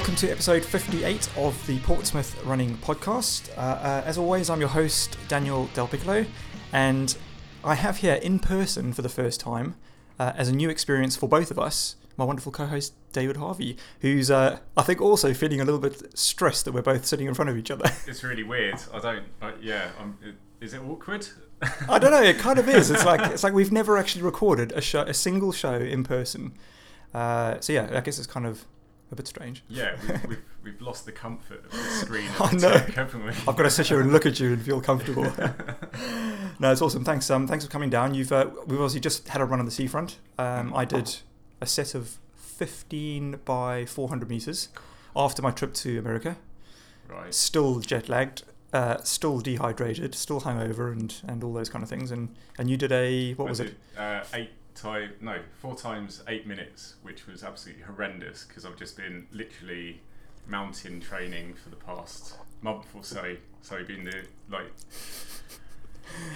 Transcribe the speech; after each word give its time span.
welcome 0.00 0.16
to 0.16 0.30
episode 0.30 0.64
58 0.64 1.28
of 1.36 1.66
the 1.66 1.78
Portsmouth 1.80 2.42
Running 2.46 2.74
Podcast. 2.78 3.54
Uh, 3.54 3.60
uh, 3.60 4.02
as 4.06 4.16
always, 4.16 4.48
I'm 4.48 4.58
your 4.58 4.70
host, 4.70 5.18
Daniel 5.28 5.66
Del 5.74 5.86
Piccolo, 5.86 6.24
and 6.72 7.14
I 7.62 7.74
have 7.74 7.98
here 7.98 8.14
in 8.14 8.38
person 8.38 8.94
for 8.94 9.02
the 9.02 9.10
first 9.10 9.40
time, 9.40 9.74
uh, 10.18 10.32
as 10.36 10.48
a 10.48 10.54
new 10.54 10.70
experience 10.70 11.16
for 11.16 11.28
both 11.28 11.50
of 11.50 11.58
us, 11.58 11.96
my 12.16 12.24
wonderful 12.24 12.50
co 12.50 12.64
host, 12.64 12.94
David 13.12 13.36
Harvey, 13.36 13.76
who's, 14.00 14.30
uh, 14.30 14.60
I 14.74 14.80
think, 14.84 15.02
also 15.02 15.34
feeling 15.34 15.60
a 15.60 15.66
little 15.66 15.78
bit 15.78 16.18
stressed 16.18 16.64
that 16.64 16.72
we're 16.72 16.80
both 16.80 17.04
sitting 17.04 17.26
in 17.26 17.34
front 17.34 17.50
of 17.50 17.58
each 17.58 17.70
other. 17.70 17.84
It's 18.06 18.24
really 18.24 18.42
weird. 18.42 18.80
I 18.94 19.00
don't. 19.00 19.24
I, 19.42 19.52
yeah. 19.60 19.90
I'm, 20.00 20.16
is 20.62 20.72
it 20.72 20.80
awkward? 20.80 21.28
I 21.90 21.98
don't 21.98 22.12
know. 22.12 22.22
It 22.22 22.38
kind 22.38 22.58
of 22.58 22.70
is. 22.70 22.90
It's 22.90 23.04
like 23.04 23.20
it's 23.32 23.44
like 23.44 23.52
we've 23.52 23.70
never 23.70 23.98
actually 23.98 24.22
recorded 24.22 24.72
a 24.72 24.80
show, 24.80 25.02
a 25.02 25.12
single 25.12 25.52
show 25.52 25.74
in 25.74 26.04
person. 26.04 26.54
Uh, 27.12 27.60
so 27.60 27.74
yeah, 27.74 27.90
I 27.92 28.00
guess 28.00 28.16
it's 28.16 28.26
kind 28.26 28.46
of 28.46 28.64
a 29.12 29.16
bit 29.16 29.26
strange. 29.26 29.62
Yeah, 29.68 29.96
we've, 30.06 30.24
we've, 30.28 30.42
we've 30.64 30.80
lost 30.82 31.04
the 31.04 31.12
comfort 31.12 31.64
of 31.64 31.72
the 31.72 31.78
screen. 31.78 32.28
I 32.40 32.52
know. 32.52 32.72
tech, 32.72 32.94
haven't 32.94 33.24
we? 33.24 33.30
I've 33.30 33.56
got 33.56 33.62
to 33.62 33.70
sit 33.70 33.88
here 33.88 34.00
and 34.00 34.12
look 34.12 34.26
at 34.26 34.38
you 34.38 34.52
and 34.52 34.62
feel 34.62 34.80
comfortable. 34.80 35.24
no, 36.58 36.72
it's 36.72 36.82
awesome. 36.82 37.04
Thanks. 37.04 37.28
Um, 37.30 37.46
thanks 37.46 37.64
for 37.64 37.70
coming 37.70 37.90
down. 37.90 38.14
You've 38.14 38.32
uh, 38.32 38.50
we've 38.66 38.78
obviously 38.78 39.00
just 39.00 39.28
had 39.28 39.40
a 39.40 39.44
run 39.44 39.58
on 39.58 39.64
the 39.64 39.72
seafront. 39.72 40.18
Um, 40.38 40.72
I 40.74 40.84
did 40.84 41.16
a 41.60 41.66
set 41.66 41.94
of 41.94 42.18
15 42.36 43.40
by 43.44 43.84
400 43.86 44.28
meters 44.28 44.68
after 45.16 45.42
my 45.42 45.50
trip 45.50 45.74
to 45.74 45.98
America. 45.98 46.36
right. 47.08 47.34
Still 47.34 47.80
jet 47.80 48.08
lagged, 48.08 48.44
uh, 48.72 48.98
still 49.02 49.40
dehydrated, 49.40 50.14
still 50.14 50.40
hungover, 50.42 50.92
and 50.92 51.14
and 51.26 51.42
all 51.42 51.52
those 51.52 51.68
kind 51.68 51.82
of 51.82 51.88
things. 51.88 52.10
And 52.10 52.34
and 52.58 52.70
you 52.70 52.76
did 52.76 52.92
a 52.92 53.32
what 53.34 53.48
was 53.48 53.60
it? 53.60 53.74
Uh, 53.98 54.22
eight 54.34 54.50
time, 54.74 55.12
no, 55.20 55.40
four 55.60 55.74
times 55.76 56.22
eight 56.28 56.46
minutes, 56.46 56.94
which 57.02 57.26
was 57.26 57.42
absolutely 57.42 57.82
horrendous 57.84 58.44
because 58.44 58.64
I've 58.64 58.76
just 58.76 58.96
been 58.96 59.26
literally 59.32 60.00
mountain 60.46 61.00
training 61.00 61.54
for 61.54 61.70
the 61.70 61.76
past 61.76 62.36
month 62.62 62.86
or 62.94 63.04
so. 63.04 63.36
So 63.62 63.84
been 63.84 64.04
the 64.04 64.24
like 64.50 64.72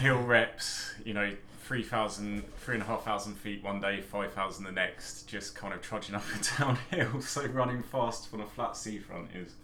hill 0.00 0.22
reps, 0.22 0.94
you 1.05 1.14
know, 1.14 1.32
3,000, 1.64 2.42
3,500 2.58 3.36
feet 3.38 3.64
one 3.64 3.80
day, 3.80 4.00
5,000 4.00 4.64
the 4.64 4.72
next, 4.72 5.27
just 5.27 5.55
kind 5.55 5.72
of 5.72 5.80
trudging 5.80 6.14
up 6.14 6.24
and 6.32 6.48
down 6.58 6.78
hills. 6.90 7.28
So 7.28 7.44
running 7.46 7.82
fast 7.82 8.28
on 8.32 8.40
a 8.40 8.46
flat 8.46 8.77
seafront 8.77 9.30
is 9.34 9.55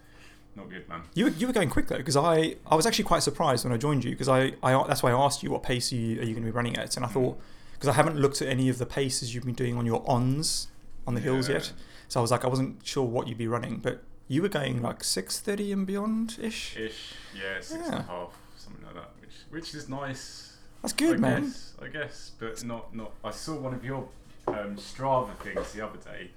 not 0.57 0.71
good, 0.71 0.89
man. 0.89 1.03
You 1.15 1.27
were, 1.27 1.31
you 1.31 1.47
were 1.47 1.53
going 1.53 1.71
quick 1.71 1.89
though, 1.89 1.99
because 1.99 2.17
I, 2.17 2.57
I 2.67 2.75
was 2.75 2.87
actually 2.87 3.05
quite 3.05 3.23
surprised 3.23 3.65
when 3.65 3.73
I 3.73 3.77
joined 3.77 4.05
you, 4.05 4.11
because 4.13 4.29
I, 4.29 4.55
I 4.63 4.83
that's 4.87 5.03
why 5.03 5.11
I 5.11 5.25
asked 5.25 5.43
you 5.43 5.51
what 5.51 5.63
pace 5.63 5.93
you, 5.93 6.21
are 6.21 6.25
you 6.25 6.35
going 6.35 6.43
to 6.45 6.51
be 6.51 6.51
running 6.51 6.77
at, 6.77 6.97
and 6.97 7.05
I 7.05 7.09
mm. 7.09 7.13
thought 7.13 7.41
because 7.81 7.89
I 7.89 7.97
haven't 7.97 8.19
looked 8.19 8.43
at 8.43 8.49
any 8.49 8.69
of 8.69 8.77
the 8.77 8.85
paces 8.85 9.35
you've 9.35 9.45
been 9.45 9.55
doing 9.55 9.79
on 9.79 9.87
your 9.87 10.05
ons 10.07 10.69
on 11.07 11.15
the 11.15 11.21
hills 11.21 11.49
yet, 11.49 11.73
so 12.09 12.21
I 12.21 12.23
was 12.23 12.31
like 12.31 12.45
I 12.45 12.49
wasn't 12.49 12.87
sure 12.87 13.05
what 13.05 13.27
you'd 13.27 13.39
be 13.39 13.49
running, 13.49 13.79
but 13.79 14.03
you 14.29 14.43
were 14.43 14.51
going 14.51 14.83
like 14.83 15.03
six 15.03 15.41
thirty 15.41 15.73
and 15.73 15.87
beyond 15.87 16.37
ish. 16.43 16.77
Ish, 16.77 17.15
yeah, 17.35 17.55
six 17.63 17.89
and 17.89 17.95
a 17.95 18.03
half, 18.03 18.37
something 18.59 18.85
like 18.85 18.95
that, 18.97 19.11
which 19.23 19.31
which 19.49 19.75
is 19.75 19.89
nice. 19.89 20.59
That's 20.83 20.93
good, 20.93 21.17
I 21.17 21.21
man. 21.21 21.43
Guess, 21.45 21.75
I 21.81 21.89
guess, 21.89 22.33
but 22.39 22.63
not 22.65 22.95
not. 22.95 23.13
I 23.25 23.31
saw 23.31 23.57
one 23.57 23.73
of 23.73 23.83
your 23.83 24.07
um, 24.47 24.77
Strava 24.77 25.35
things 25.39 25.73
the 25.73 25.81
other 25.83 25.99
day, 25.99 26.33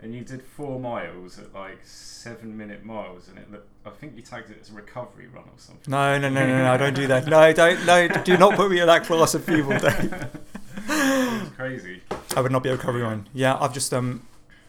and 0.00 0.14
you 0.14 0.20
did 0.20 0.42
four 0.42 0.78
miles 0.78 1.40
at 1.40 1.52
like 1.52 1.80
seven 1.84 2.56
minute 2.56 2.84
miles, 2.84 3.26
and 3.26 3.36
it 3.36 3.50
looked. 3.50 3.66
I 3.84 3.90
think 3.90 4.14
you 4.14 4.22
tagged 4.22 4.50
it 4.50 4.58
as 4.60 4.70
a 4.70 4.74
recovery 4.74 5.26
run 5.26 5.42
or 5.44 5.58
something. 5.58 5.90
No, 5.90 6.18
no, 6.18 6.28
no, 6.28 6.46
no, 6.46 6.64
no, 6.64 6.78
don't 6.78 6.94
do 6.94 7.08
that. 7.08 7.26
No, 7.34 7.52
don't, 7.52 7.84
no, 7.84 8.08
do 8.08 8.36
not 8.36 8.54
put 8.54 8.70
me 8.70 8.78
in 8.78 8.86
that 8.86 9.04
class 9.04 9.34
of 9.34 9.44
people, 9.44 9.76
Dave. 9.78 10.28
It's 10.76 11.50
crazy. 11.56 12.02
I 12.36 12.40
would 12.40 12.52
not 12.52 12.62
be 12.62 12.68
a 12.68 12.72
recovery 12.72 13.02
run. 13.02 13.28
Yeah, 13.32 13.56
I've 13.60 13.72
just 13.72 13.92
um, 13.94 14.26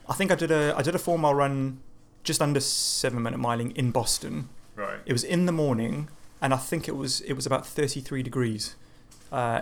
I 0.07 0.13
think 0.13 0.31
I 0.31 0.35
did 0.35 0.51
a 0.51 0.73
I 0.77 0.81
did 0.81 0.95
a 0.95 0.99
four 0.99 1.17
mile 1.17 1.33
run, 1.33 1.79
just 2.23 2.41
under 2.41 2.59
seven 2.59 3.21
minute 3.23 3.39
miling 3.39 3.75
in 3.75 3.91
Boston. 3.91 4.49
Right. 4.75 4.99
It 5.05 5.13
was 5.13 5.23
in 5.23 5.45
the 5.45 5.51
morning, 5.51 6.09
and 6.41 6.53
I 6.53 6.57
think 6.57 6.87
it 6.87 6.95
was 6.95 7.21
it 7.21 7.33
was 7.33 7.45
about 7.45 7.65
thirty 7.65 8.01
three 8.01 8.23
degrees, 8.23 8.75
uh, 9.31 9.61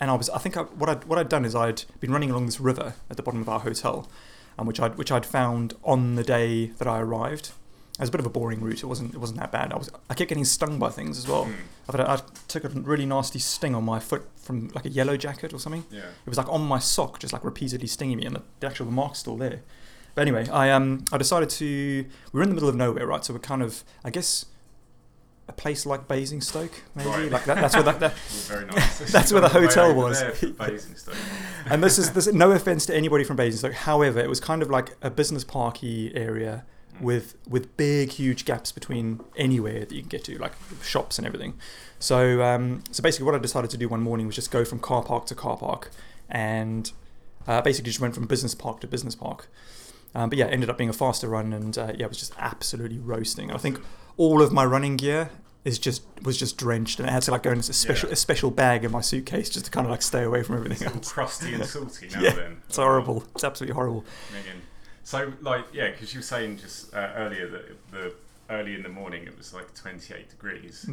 and 0.00 0.10
I 0.10 0.14
was 0.14 0.30
I 0.30 0.38
think 0.38 0.56
I, 0.56 0.62
what 0.62 0.88
I 0.88 0.94
what 0.94 1.18
I'd 1.18 1.28
done 1.28 1.44
is 1.44 1.54
I'd 1.54 1.84
been 2.00 2.12
running 2.12 2.30
along 2.30 2.46
this 2.46 2.60
river 2.60 2.94
at 3.10 3.16
the 3.16 3.22
bottom 3.22 3.40
of 3.40 3.48
our 3.48 3.60
hotel, 3.60 4.08
and 4.56 4.66
which 4.66 4.80
I 4.80 4.88
which 4.88 5.12
I'd 5.12 5.26
found 5.26 5.74
on 5.84 6.14
the 6.14 6.24
day 6.24 6.66
that 6.78 6.88
I 6.88 7.00
arrived. 7.00 7.52
It 7.94 8.02
was 8.02 8.10
a 8.10 8.12
bit 8.12 8.20
of 8.20 8.26
a 8.26 8.30
boring 8.30 8.60
route. 8.60 8.84
It 8.84 8.86
wasn't 8.86 9.12
it 9.12 9.18
wasn't 9.18 9.40
that 9.40 9.50
bad. 9.50 9.72
I 9.72 9.76
was 9.76 9.90
I 10.08 10.14
kept 10.14 10.28
getting 10.28 10.44
stung 10.44 10.78
by 10.78 10.88
things 10.90 11.18
as 11.18 11.26
well. 11.26 11.46
Mm, 11.46 11.98
a, 11.98 12.10
I 12.10 12.20
took 12.46 12.62
a 12.62 12.68
really 12.68 13.06
nasty 13.06 13.40
sting 13.40 13.74
on 13.74 13.84
my 13.84 13.98
foot 13.98 14.28
from 14.48 14.68
like 14.74 14.86
a 14.86 14.88
yellow 14.88 15.16
jacket 15.16 15.52
or 15.52 15.60
something. 15.60 15.84
yeah. 15.90 16.00
It 16.00 16.28
was 16.28 16.38
like 16.38 16.48
on 16.48 16.62
my 16.62 16.80
sock, 16.80 17.20
just 17.20 17.32
like 17.32 17.44
repeatedly 17.44 17.86
stinging 17.86 18.16
me, 18.16 18.24
and 18.24 18.34
the, 18.34 18.42
the 18.60 18.66
actual 18.66 18.90
mark's 18.90 19.20
still 19.20 19.36
there. 19.36 19.60
But 20.16 20.22
anyway, 20.22 20.48
I 20.48 20.70
um 20.70 21.04
I 21.12 21.18
decided 21.18 21.50
to. 21.50 22.06
We 22.32 22.38
were 22.38 22.42
in 22.42 22.48
the 22.48 22.54
middle 22.54 22.68
of 22.68 22.74
nowhere, 22.74 23.06
right? 23.06 23.24
So 23.24 23.34
we're 23.34 23.40
kind 23.40 23.62
of, 23.62 23.84
I 24.02 24.10
guess, 24.10 24.46
a 25.48 25.52
place 25.52 25.84
like 25.86 26.08
Basingstoke, 26.08 26.82
maybe. 26.94 27.10
Right. 27.10 27.30
Like 27.30 27.44
that, 27.44 27.56
that's 27.56 27.74
where 27.74 27.82
that, 27.84 28.00
that. 28.00 28.14
Very 28.48 28.64
nice. 28.64 29.12
That's 29.12 29.32
where 29.32 29.42
the 29.42 29.48
hotel 29.60 29.94
was. 29.94 30.22
Basingstoke. 30.22 31.14
And 31.66 31.84
this 31.84 31.98
is 31.98 32.12
this. 32.12 32.26
No 32.32 32.50
offense 32.52 32.86
to 32.86 32.96
anybody 32.96 33.22
from 33.22 33.36
Basingstoke. 33.36 33.74
However, 33.74 34.18
it 34.18 34.28
was 34.28 34.40
kind 34.40 34.62
of 34.62 34.70
like 34.70 34.96
a 35.02 35.10
business 35.10 35.44
parky 35.44 36.10
area. 36.16 36.64
With 37.00 37.34
with 37.48 37.76
big, 37.76 38.10
huge 38.12 38.44
gaps 38.44 38.72
between 38.72 39.20
anywhere 39.36 39.80
that 39.80 39.92
you 39.92 40.00
can 40.02 40.08
get 40.08 40.24
to, 40.24 40.38
like 40.38 40.52
shops 40.82 41.18
and 41.18 41.26
everything. 41.26 41.54
So 41.98 42.42
um, 42.42 42.82
so 42.90 43.02
basically, 43.02 43.26
what 43.26 43.34
I 43.34 43.38
decided 43.38 43.70
to 43.70 43.76
do 43.76 43.88
one 43.88 44.00
morning 44.02 44.26
was 44.26 44.34
just 44.36 44.50
go 44.50 44.64
from 44.64 44.78
car 44.78 45.02
park 45.02 45.26
to 45.26 45.34
car 45.34 45.56
park, 45.56 45.90
and 46.28 46.90
uh, 47.46 47.60
basically 47.62 47.90
just 47.90 48.00
went 48.00 48.14
from 48.14 48.26
business 48.26 48.54
park 48.54 48.80
to 48.80 48.86
business 48.86 49.14
park. 49.14 49.48
Um, 50.14 50.30
but 50.30 50.38
yeah, 50.38 50.46
it 50.46 50.52
ended 50.52 50.70
up 50.70 50.78
being 50.78 50.90
a 50.90 50.94
faster 50.94 51.28
run, 51.28 51.52
and 51.52 51.76
uh, 51.76 51.92
yeah, 51.96 52.06
it 52.06 52.08
was 52.08 52.18
just 52.18 52.32
absolutely 52.38 52.98
roasting. 52.98 53.50
I 53.52 53.58
think 53.58 53.80
all 54.16 54.40
of 54.42 54.52
my 54.52 54.64
running 54.64 54.96
gear 54.96 55.30
is 55.64 55.78
just 55.78 56.02
was 56.22 56.38
just 56.38 56.56
drenched, 56.56 56.98
and 57.00 57.08
I 57.08 57.12
had 57.12 57.22
to 57.22 57.30
like 57.30 57.42
go 57.42 57.50
in 57.50 57.58
a 57.58 57.62
special 57.62 58.08
Yeah. 58.08 58.12
a 58.14 58.16
special 58.16 58.50
bag 58.50 58.84
in 58.84 58.90
my 58.92 59.00
suitcase 59.02 59.50
just 59.50 59.66
to 59.66 59.70
kind 59.70 59.86
of 59.86 59.90
like 59.90 60.02
stay 60.02 60.22
away 60.22 60.42
from 60.42 60.56
everything 60.56 60.76
It's 60.86 60.86
all 60.86 60.96
else. 60.96 61.12
crusty 61.12 61.52
and 61.54 61.64
salty 61.74 62.08
now. 62.08 62.20
Yeah, 62.22 62.30
then 62.30 62.62
It's 62.68 62.76
horrible. 62.76 63.24
It's 63.34 63.44
absolutely 63.44 63.74
horrible. 63.74 64.04
Megan. 64.32 64.62
So, 65.08 65.32
like, 65.40 65.64
yeah, 65.72 65.90
because 65.90 66.12
you 66.12 66.18
were 66.18 66.22
saying 66.22 66.58
just 66.58 66.94
uh, 66.94 67.12
earlier 67.16 67.48
that 67.48 67.90
the 67.90 68.12
early 68.50 68.74
in 68.74 68.82
the 68.82 68.90
morning 68.90 69.22
it 69.22 69.38
was 69.38 69.54
like 69.54 69.74
28 69.74 70.28
degrees. 70.28 70.90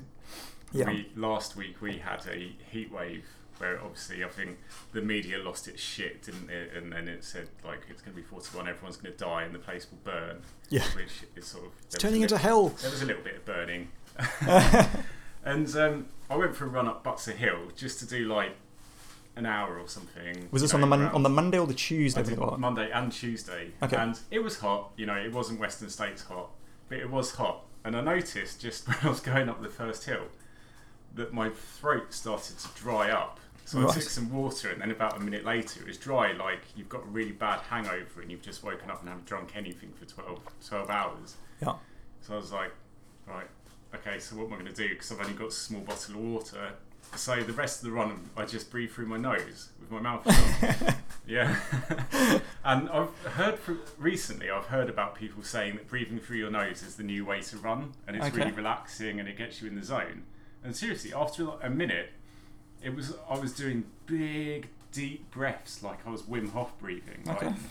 Yeah. 0.71 0.87
We, 0.87 1.09
last 1.17 1.57
week 1.57 1.81
we 1.81 1.97
had 1.97 2.25
a 2.27 2.53
heat 2.71 2.93
wave 2.93 3.25
where 3.57 3.77
obviously 3.81 4.23
I 4.23 4.29
think 4.29 4.57
the 4.93 5.01
media 5.01 5.37
lost 5.39 5.67
its 5.67 5.81
shit, 5.81 6.23
didn't 6.23 6.49
it? 6.49 6.71
And 6.75 6.93
then 6.93 7.09
it 7.09 7.25
said 7.25 7.49
like 7.65 7.81
it's 7.89 8.01
going 8.01 8.15
to 8.15 8.21
be 8.21 8.25
41, 8.25 8.69
everyone's 8.69 8.95
going 8.95 9.13
to 9.13 9.19
die, 9.19 9.43
and 9.43 9.53
the 9.53 9.59
place 9.59 9.85
will 9.91 9.99
burn. 10.09 10.41
Yeah. 10.69 10.83
Which 10.95 11.23
is 11.35 11.47
sort 11.47 11.65
of 11.65 11.71
It's 11.87 11.97
turning 11.97 12.21
a 12.21 12.23
into 12.23 12.37
hell. 12.37 12.69
There 12.69 12.91
was 12.91 13.01
a 13.01 13.05
little 13.05 13.21
bit 13.23 13.35
of 13.35 13.45
burning. 13.45 13.89
and 15.43 15.75
um, 15.75 16.05
I 16.29 16.37
went 16.37 16.55
for 16.55 16.63
a 16.63 16.69
run 16.69 16.87
up 16.87 17.03
Butser 17.03 17.35
Hill 17.35 17.67
just 17.75 17.99
to 17.99 18.07
do 18.07 18.29
like 18.33 18.55
an 19.35 19.45
hour 19.45 19.77
or 19.79 19.87
something. 19.87 20.47
Was 20.51 20.61
this 20.61 20.73
on 20.73 20.81
the 20.81 20.87
mon- 20.87 21.01
around- 21.03 21.15
on 21.15 21.23
the 21.23 21.29
Monday 21.29 21.57
or 21.59 21.67
the 21.67 21.73
Tuesday? 21.73 22.19
I 22.21 22.23
did 22.23 22.37
it 22.39 22.57
Monday 22.59 22.89
and 22.91 23.11
Tuesday, 23.11 23.71
Okay. 23.83 23.95
and 23.97 24.19
it 24.31 24.39
was 24.39 24.59
hot. 24.59 24.91
You 24.95 25.05
know, 25.05 25.15
it 25.15 25.31
wasn't 25.31 25.59
Western 25.59 25.89
States 25.89 26.23
hot, 26.23 26.49
but 26.89 26.97
it 26.99 27.09
was 27.09 27.35
hot. 27.35 27.65
And 27.83 27.95
I 27.95 28.01
noticed 28.01 28.61
just 28.61 28.87
when 28.87 28.97
I 29.03 29.09
was 29.09 29.19
going 29.19 29.49
up 29.49 29.61
the 29.61 29.69
first 29.69 30.05
hill 30.05 30.27
that 31.15 31.33
my 31.33 31.49
throat 31.49 32.13
started 32.13 32.57
to 32.59 32.67
dry 32.75 33.11
up. 33.11 33.39
So 33.65 33.79
I 33.79 33.83
Right. 33.85 33.93
took 33.93 34.03
some 34.03 34.31
water, 34.31 34.69
and 34.69 34.79
then 34.81 34.91
about 34.91 35.17
a 35.17 35.19
minute 35.19 35.43
later, 35.43 35.81
it 35.81 35.87
was 35.87 35.97
dry, 35.97 36.31
like 36.33 36.59
you've 36.75 36.89
got 36.89 37.01
a 37.03 37.07
really 37.07 37.31
bad 37.31 37.61
hangover 37.61 38.21
and 38.21 38.29
you've 38.29 38.41
just 38.43 38.63
woken 38.63 38.89
up 38.91 38.99
and 38.99 39.09
haven't 39.09 39.25
drunk 39.25 39.55
anything 39.55 39.91
for 39.93 40.05
12, 40.05 40.39
12 40.67 40.89
hours. 40.89 41.35
Yeah. 41.61 41.73
So 42.21 42.33
I 42.35 42.37
was 42.37 42.51
like, 42.51 42.71
right, 43.27 43.47
okay, 43.95 44.19
so 44.19 44.35
what 44.35 44.45
am 44.47 44.53
I 44.53 44.55
going 44.57 44.67
to 44.67 44.73
do? 44.73 44.89
Because 44.89 45.11
I've 45.11 45.19
only 45.21 45.33
got 45.33 45.47
a 45.47 45.51
small 45.51 45.81
bottle 45.81 46.15
of 46.15 46.21
water. 46.21 46.73
So 47.15 47.41
the 47.43 47.53
rest 47.53 47.79
of 47.81 47.85
the 47.85 47.91
run, 47.91 48.29
I 48.35 48.45
just 48.45 48.69
breathe 48.71 48.91
through 48.91 49.05
my 49.07 49.17
nose 49.17 49.69
with 49.79 49.89
my 49.91 49.99
mouth 50.01 50.23
shut. 50.59 50.95
yeah. 51.27 51.55
and 52.65 52.89
I've 52.89 53.15
heard 53.33 53.57
fr- 53.57 53.73
recently, 53.97 54.49
I've 54.49 54.65
heard 54.65 54.89
about 54.89 55.15
people 55.15 55.41
saying 55.43 55.75
that 55.75 55.87
breathing 55.87 56.19
through 56.19 56.37
your 56.37 56.51
nose 56.51 56.83
is 56.83 56.95
the 56.95 57.03
new 57.03 57.25
way 57.25 57.41
to 57.41 57.57
run, 57.57 57.93
and 58.07 58.15
it's 58.17 58.25
Okay. 58.27 58.37
really 58.39 58.51
relaxing 58.51 59.19
and 59.19 59.29
it 59.29 59.37
gets 59.37 59.61
you 59.61 59.67
in 59.69 59.75
the 59.75 59.83
zone. 59.83 60.23
And 60.63 60.75
seriously, 60.75 61.13
after 61.13 61.43
like 61.45 61.59
a 61.63 61.69
minute, 61.69 62.09
it 62.83 62.93
was 62.95 63.13
I 63.29 63.37
was 63.37 63.53
doing 63.53 63.85
big, 64.07 64.67
deep 64.91 65.31
breaths, 65.31 65.81
like 65.83 66.05
I 66.05 66.09
was 66.09 66.23
Wim 66.23 66.51
Hof 66.51 66.77
breathing. 66.79 67.23
like- 67.25 67.43
Okay. 67.43 67.55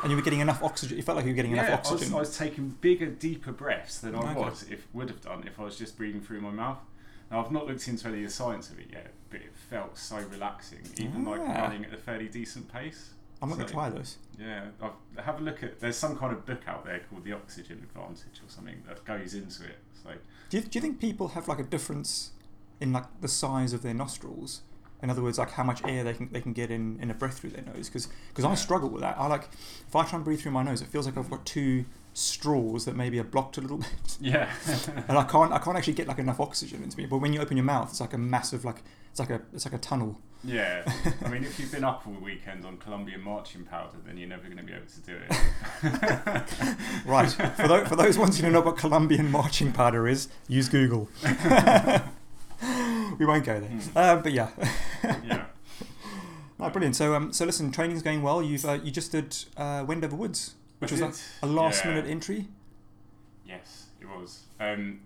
And 0.00 0.10
you 0.12 0.16
were 0.16 0.22
getting 0.22 0.38
enough 0.38 0.62
oxygen. 0.62 0.96
You 0.96 1.02
felt 1.02 1.16
like 1.16 1.24
you 1.24 1.32
were 1.32 1.36
getting 1.36 1.56
yeah, 1.56 1.66
enough 1.66 1.78
I 1.88 1.90
was, 1.90 1.92
oxygen. 1.94 2.14
I 2.14 2.18
was 2.20 2.38
taking 2.38 2.68
bigger, 2.80 3.06
deeper 3.06 3.50
breaths 3.50 3.98
than 3.98 4.14
I 4.14 4.30
Okay. 4.30 4.34
was 4.40 4.64
if 4.70 4.86
would 4.94 5.10
have 5.10 5.20
done 5.20 5.42
if 5.44 5.58
I 5.58 5.64
was 5.64 5.76
just 5.76 5.96
breathing 5.96 6.20
through 6.20 6.40
my 6.40 6.50
mouth. 6.52 6.78
Now 7.30 7.44
I've 7.44 7.52
not 7.52 7.66
looked 7.66 7.86
into 7.88 8.08
any 8.08 8.18
of 8.18 8.24
the 8.30 8.34
science 8.34 8.70
of 8.70 8.78
it 8.78 8.86
yet, 8.90 9.12
but 9.30 9.40
it 9.40 9.52
felt 9.70 9.98
so 9.98 10.16
relaxing, 10.16 10.80
even 10.96 11.24
like 11.24 11.40
Ah. 11.40 11.62
running 11.62 11.84
at 11.84 11.92
a 11.92 11.96
fairly 11.98 12.28
decent 12.28 12.72
pace. 12.72 13.10
I'm 13.40 13.50
going 13.50 13.64
to 13.64 13.72
try 13.72 13.88
this. 13.88 14.16
Yeah, 14.38 14.66
I've, 14.82 15.24
have 15.24 15.40
a 15.40 15.42
look 15.44 15.62
at. 15.62 15.78
There's 15.78 15.96
some 15.96 16.16
kind 16.16 16.32
of 16.32 16.44
book 16.44 16.62
out 16.66 16.84
there 16.84 17.00
called 17.08 17.24
The 17.24 17.32
Oxygen 17.34 17.78
Advantage 17.84 18.40
or 18.44 18.48
something 18.48 18.82
that 18.88 19.04
goes 19.04 19.34
into 19.34 19.64
it. 19.64 19.78
So 20.02 20.10
Do 20.50 20.56
you, 20.56 20.62
do 20.64 20.70
you 20.72 20.80
think 20.80 20.98
people 21.00 21.28
have 21.28 21.46
like 21.46 21.60
a 21.60 21.64
difference 21.64 22.32
in 22.80 22.92
like 22.92 23.04
the 23.20 23.28
size 23.28 23.72
of 23.72 23.82
their 23.82 23.94
nostrils 23.94 24.62
In 25.02 25.10
other 25.10 25.22
words, 25.22 25.38
like 25.38 25.50
how 25.52 25.62
much 25.62 25.84
air 25.84 26.02
they 26.02 26.14
can 26.14 26.32
they 26.32 26.40
can 26.40 26.52
get 26.52 26.70
in, 26.72 26.98
in 27.00 27.10
a 27.10 27.14
breath 27.14 27.38
through 27.38 27.50
their 27.50 27.62
nose. 27.64 27.88
Because 27.88 28.08
Yeah. 28.38 28.48
I 28.48 28.54
struggle 28.56 28.88
with 28.88 29.02
that. 29.02 29.16
I 29.18 29.26
like 29.28 29.48
if 29.86 29.94
I 29.94 30.04
try 30.04 30.16
and 30.16 30.24
breathe 30.24 30.40
through 30.40 30.52
my 30.52 30.64
nose, 30.64 30.80
it 30.82 30.88
feels 30.88 31.06
like 31.06 31.16
I've 31.16 31.30
got 31.30 31.46
two 31.46 31.84
straws 32.18 32.84
that 32.84 32.96
maybe 32.96 33.18
are 33.18 33.24
blocked 33.24 33.56
a 33.58 33.60
little 33.60 33.76
bit, 33.88 34.16
Yeah. 34.20 34.50
and 35.08 35.16
I 35.18 35.24
can't 35.24 35.52
I 35.52 35.58
can't 35.58 35.76
actually 35.76 35.92
get 35.94 36.08
like 36.08 36.18
enough 36.18 36.40
oxygen 36.40 36.82
into 36.82 36.96
me. 36.98 37.06
But 37.06 37.18
when 37.18 37.32
you 37.32 37.40
open 37.40 37.56
your 37.56 37.64
mouth, 37.64 37.90
it's 37.90 38.00
like 38.00 38.12
a 38.14 38.18
massive 38.18 38.64
like 38.64 38.82
it's 39.10 39.20
like 39.20 39.30
a 39.30 39.40
it's 39.52 39.64
like 39.64 39.74
a 39.74 39.78
tunnel. 39.78 40.18
yeah. 40.44 40.82
I 41.24 41.28
mean, 41.28 41.44
if 41.44 41.58
you've 41.58 41.72
been 41.72 41.84
up 41.84 42.06
all 42.06 42.14
weekend 42.22 42.64
on 42.64 42.76
Colombian 42.78 43.20
marching 43.22 43.64
powder, 43.64 43.96
then 44.06 44.16
you're 44.18 44.28
never 44.28 44.44
going 44.44 44.56
to 44.58 44.62
be 44.62 44.72
able 44.72 44.86
to 44.86 45.00
do 45.00 45.16
it. 45.28 45.36
Right. 47.06 47.30
for, 47.30 47.66
those, 47.68 47.88
for 47.88 47.96
those 47.96 48.18
ones 48.18 48.36
who 48.36 48.42
don't 48.42 48.52
know 48.52 48.60
what 48.60 48.76
Colombian 48.76 49.30
marching 49.30 49.72
powder 49.72 50.06
is, 50.06 50.28
use 50.46 50.68
Google. 50.68 51.08
we 53.18 53.26
won't 53.26 53.44
go 53.44 53.58
there. 53.60 53.70
Uh, 53.96 54.16
but 54.16 54.32
yeah. 54.32 54.50
yeah. 55.24 55.44
No, 56.58 56.68
brilliant. 56.70 56.96
So, 56.96 57.14
um, 57.14 57.32
so 57.32 57.44
listen, 57.44 57.70
training's 57.70 58.02
going 58.02 58.22
well. 58.22 58.42
You've 58.42 58.64
uh, 58.64 58.78
you 58.82 58.90
just 58.90 59.12
did 59.12 59.36
uh, 59.56 59.84
Wendover 59.86 60.16
Woods, 60.16 60.54
which 60.78 60.92
was 60.92 61.00
a, 61.00 61.12
a 61.42 61.46
last 61.46 61.84
Yeah. 61.84 61.90
minute 61.94 62.06
entry. 62.10 62.48
Yes, 63.46 63.86
it 64.00 64.06
was. 64.06 64.44
Um, 64.60 65.00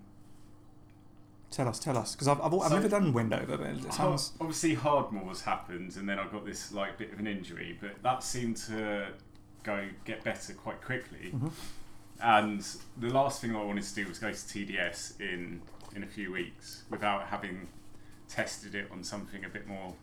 Tell 1.50 1.68
us, 1.68 1.78
tell 1.78 1.98
us, 1.98 2.14
because 2.14 2.28
I've, 2.28 2.40
I've, 2.40 2.54
I've 2.54 2.68
So- 2.70 2.74
never 2.76 2.88
done 2.88 3.12
Wendover, 3.12 3.58
but 3.58 3.66
it 3.66 3.92
sounds 3.92 4.32
Obviously, 4.40 4.74
Hardmoors 4.74 5.42
happened, 5.42 5.96
and 5.98 6.08
then 6.08 6.18
I 6.18 6.26
got 6.28 6.46
this 6.46 6.72
like 6.72 6.96
bit 6.96 7.12
of 7.12 7.18
an 7.18 7.26
injury, 7.26 7.76
but 7.78 8.02
that 8.02 8.22
seemed 8.22 8.56
to 8.68 9.08
go 9.62 9.86
get 10.06 10.24
better 10.24 10.54
quite 10.54 10.82
quickly. 10.82 11.30
Mhm. 11.34 11.50
And 12.22 12.66
the 12.96 13.10
last 13.10 13.42
thing 13.42 13.54
I 13.54 13.62
wanted 13.62 13.84
to 13.84 13.94
do 13.94 14.08
was 14.08 14.18
go 14.18 14.30
to 14.32 14.36
TDS 14.48 15.20
in 15.20 15.60
in 15.94 16.02
a 16.02 16.06
few 16.06 16.32
weeks 16.32 16.84
without 16.88 17.26
having 17.26 17.68
tested 18.30 18.74
it 18.74 18.90
on 18.90 19.04
something 19.04 19.44
a 19.44 19.48
bit 19.50 19.66
more 19.66 19.94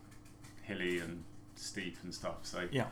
hilly 0.62 1.00
and 1.00 1.24
steep 1.56 1.96
and 2.04 2.14
stuff. 2.14 2.36
So 2.42 2.68
yeah. 2.70 2.86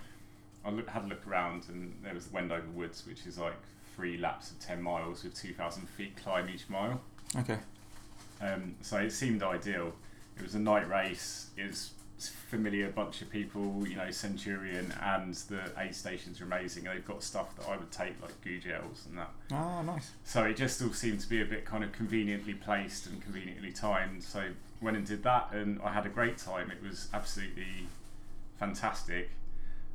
I 0.69 0.71
look, 0.71 0.89
had 0.89 1.05
a 1.05 1.07
look 1.07 1.27
around, 1.27 1.65
and 1.69 1.95
there 2.03 2.15
was 2.15 2.27
the 2.27 2.35
Wendover 2.35 2.69
Woods, 2.75 3.05
which 3.07 3.27
is 3.27 3.39
like 3.39 3.57
three 3.97 4.19
laps 4.19 4.51
of 4.51 4.61
ten 4.61 4.83
miles 4.83 5.25
with 5.25 5.35
two 5.35 5.55
thousand 5.55 5.89
feet 5.89 6.17
climb 6.23 6.49
each 6.49 6.69
mile. 6.69 7.01
Okay. 7.37 7.59
Um, 8.41 8.75
so 8.83 8.99
it 8.99 9.11
seemed 9.11 9.43
ideal. 9.43 9.93
It 10.37 10.43
was 10.43 10.55
a 10.55 10.61
night 10.61 10.89
race. 10.89 11.51
It 11.57 11.67
was 11.67 11.91
familiar 12.51 12.91
bunch 12.91 13.23
of 13.23 13.31
people, 13.31 13.87
you 13.87 13.97
know, 13.97 14.11
Centurion 14.11 14.93
and 15.03 15.35
the 15.35 15.61
aid 15.79 15.95
stations 15.95 16.41
are 16.41 16.45
amazing. 16.45 16.85
They've 16.85 17.05
got 17.05 17.23
stuff 17.23 17.57
that 17.57 17.69
I 17.69 17.77
would 17.77 17.93
take 17.93 18.21
like 18.21 18.41
goo 18.43 18.59
gels 18.59 19.07
and 19.09 19.19
that. 19.19 19.31
Ah, 19.53 19.83
nice. 19.83 20.11
So 20.25 20.45
it 20.45 20.57
just 20.57 20.83
all 20.83 20.93
seemed 20.93 21.21
to 21.21 21.29
be 21.29 21.41
a 21.41 21.45
bit 21.45 21.65
kind 21.65 21.85
of 21.85 21.93
conveniently 21.93 22.55
placed 22.55 23.07
and 23.07 23.23
conveniently 23.23 23.73
timed. 23.73 24.23
So 24.23 24.49
went 24.81 24.97
and 24.97 25.07
did 25.07 25.23
that, 25.25 25.51
and 25.53 25.81
I 25.83 25.93
had 25.93 26.07
a 26.07 26.09
great 26.09 26.39
time. 26.39 26.71
It 26.71 26.83
was 26.83 27.09
absolutely 27.15 27.87
fantastic. 28.59 29.31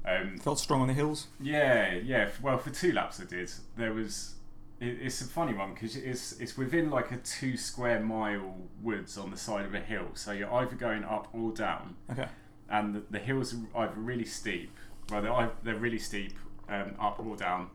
Um, 0.05 0.37
Felt 0.37 0.59
strong 0.59 0.81
on 0.81 0.87
the 0.87 0.93
hills. 0.93 1.27
yeah, 1.39 1.93
yeah. 1.95 2.29
Well, 2.41 2.57
for 2.57 2.69
two 2.71 2.91
laps 2.91 3.19
I 3.21 3.25
did. 3.25 3.51
There 3.77 3.93
was. 3.93 4.35
It, 4.79 4.97
it's 5.01 5.21
a 5.21 5.25
funny 5.25 5.53
one 5.53 5.73
because 5.73 5.95
it's 5.95 6.33
it's 6.41 6.57
within 6.57 6.89
like 6.89 7.11
a 7.11 7.17
two 7.17 7.55
square 7.55 7.99
mile 8.01 8.55
woods 8.81 9.17
on 9.17 9.31
the 9.31 9.37
side 9.37 9.65
of 9.65 9.73
a 9.73 9.79
hill. 9.79 10.07
So 10.15 10.31
you're 10.33 10.51
either 10.53 10.75
going 10.75 11.03
up 11.05 11.29
or 11.33 11.51
down, 11.53 11.95
Okay. 12.11 12.27
and 12.69 12.95
the, 12.95 13.03
the 13.11 13.19
hills 13.19 13.53
are 13.73 13.83
either 13.83 13.93
really 13.95 14.25
steep. 14.25 14.75
Well, 15.09 15.21
they're 15.21 15.51
they're 15.63 15.79
really 15.79 15.99
steep 15.99 16.33
um, 16.67 16.95
up 16.99 17.19
or 17.25 17.37
down, 17.37 17.69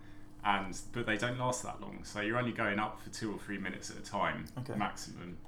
and 0.44 0.78
but 0.92 1.06
they 1.06 1.16
don't 1.16 1.38
last 1.38 1.62
that 1.62 1.80
long. 1.80 2.00
So 2.04 2.20
you're 2.20 2.38
only 2.38 2.52
going 2.52 2.78
up 2.78 3.00
for 3.00 3.08
two 3.10 3.32
or 3.32 3.38
three 3.38 3.58
minutes 3.58 3.90
at 3.90 3.96
a 3.96 4.02
time 4.02 4.44
Okay. 4.58 4.74
maximum 4.76 5.38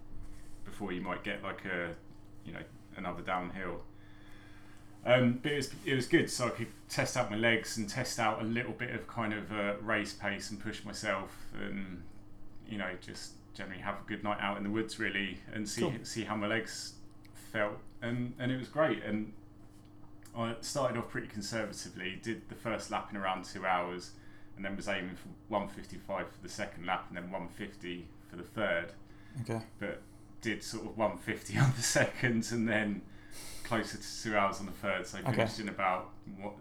before 0.64 0.92
you 0.92 1.00
might 1.02 1.24
get 1.24 1.42
like 1.42 1.64
a 1.66 1.94
you 2.46 2.52
know 2.54 2.62
another 2.96 3.20
downhill. 3.22 3.82
Um, 5.04 5.40
but 5.42 5.52
it 5.52 5.56
was, 5.56 5.70
it 5.86 5.94
was 5.94 6.06
good, 6.06 6.28
so 6.30 6.46
I 6.46 6.50
could 6.50 6.66
test 6.88 7.16
out 7.16 7.30
my 7.30 7.36
legs 7.36 7.78
and 7.78 7.88
test 7.88 8.18
out 8.18 8.42
a 8.42 8.44
little 8.44 8.72
bit 8.72 8.90
of 8.94 9.06
kind 9.08 9.32
of 9.32 9.50
uh, 9.50 9.74
race 9.80 10.12
pace 10.12 10.50
and 10.50 10.60
push 10.60 10.84
myself, 10.84 11.34
and 11.58 12.02
you 12.68 12.76
know 12.78 12.90
just 13.00 13.32
generally 13.54 13.80
have 13.80 13.94
a 13.94 14.08
good 14.08 14.22
night 14.22 14.38
out 14.40 14.56
in 14.58 14.62
the 14.64 14.70
woods 14.70 14.98
really, 14.98 15.38
and 15.54 15.68
see 15.68 15.80
Cool. 15.82 15.94
see 16.02 16.24
how 16.24 16.36
my 16.36 16.46
legs 16.46 16.94
felt, 17.52 17.78
and 18.02 18.34
and 18.38 18.52
it 18.52 18.58
was 18.58 18.68
great. 18.68 19.02
And 19.02 19.32
I 20.36 20.54
started 20.60 20.98
off 20.98 21.08
pretty 21.08 21.28
conservatively, 21.28 22.18
did 22.22 22.48
the 22.50 22.54
first 22.54 22.90
lap 22.90 23.08
in 23.10 23.16
around 23.16 23.44
two 23.46 23.64
hours, 23.64 24.10
and 24.56 24.64
then 24.64 24.76
was 24.76 24.86
aiming 24.88 25.16
for 25.16 25.28
155 25.48 26.26
for 26.30 26.42
the 26.42 26.48
second 26.48 26.84
lap, 26.86 27.06
and 27.08 27.16
then 27.16 27.30
150 27.30 28.06
for 28.28 28.36
the 28.36 28.42
third 28.42 28.92
Okay. 29.40 29.60
but 29.78 30.02
did 30.40 30.62
sort 30.62 30.84
of 30.86 30.96
150 30.96 31.58
on 31.58 31.72
the 31.76 31.82
second 31.82 32.46
and 32.52 32.68
then 32.68 33.02
closer 33.70 33.96
to 33.98 34.22
two 34.22 34.36
hours 34.36 34.58
on 34.60 34.66
the 34.66 34.72
third. 34.72 35.06
So 35.06 35.18
Okay. 35.18 35.32
finished 35.32 35.60
in 35.60 35.68
about 35.68 36.10
what 36.40 36.54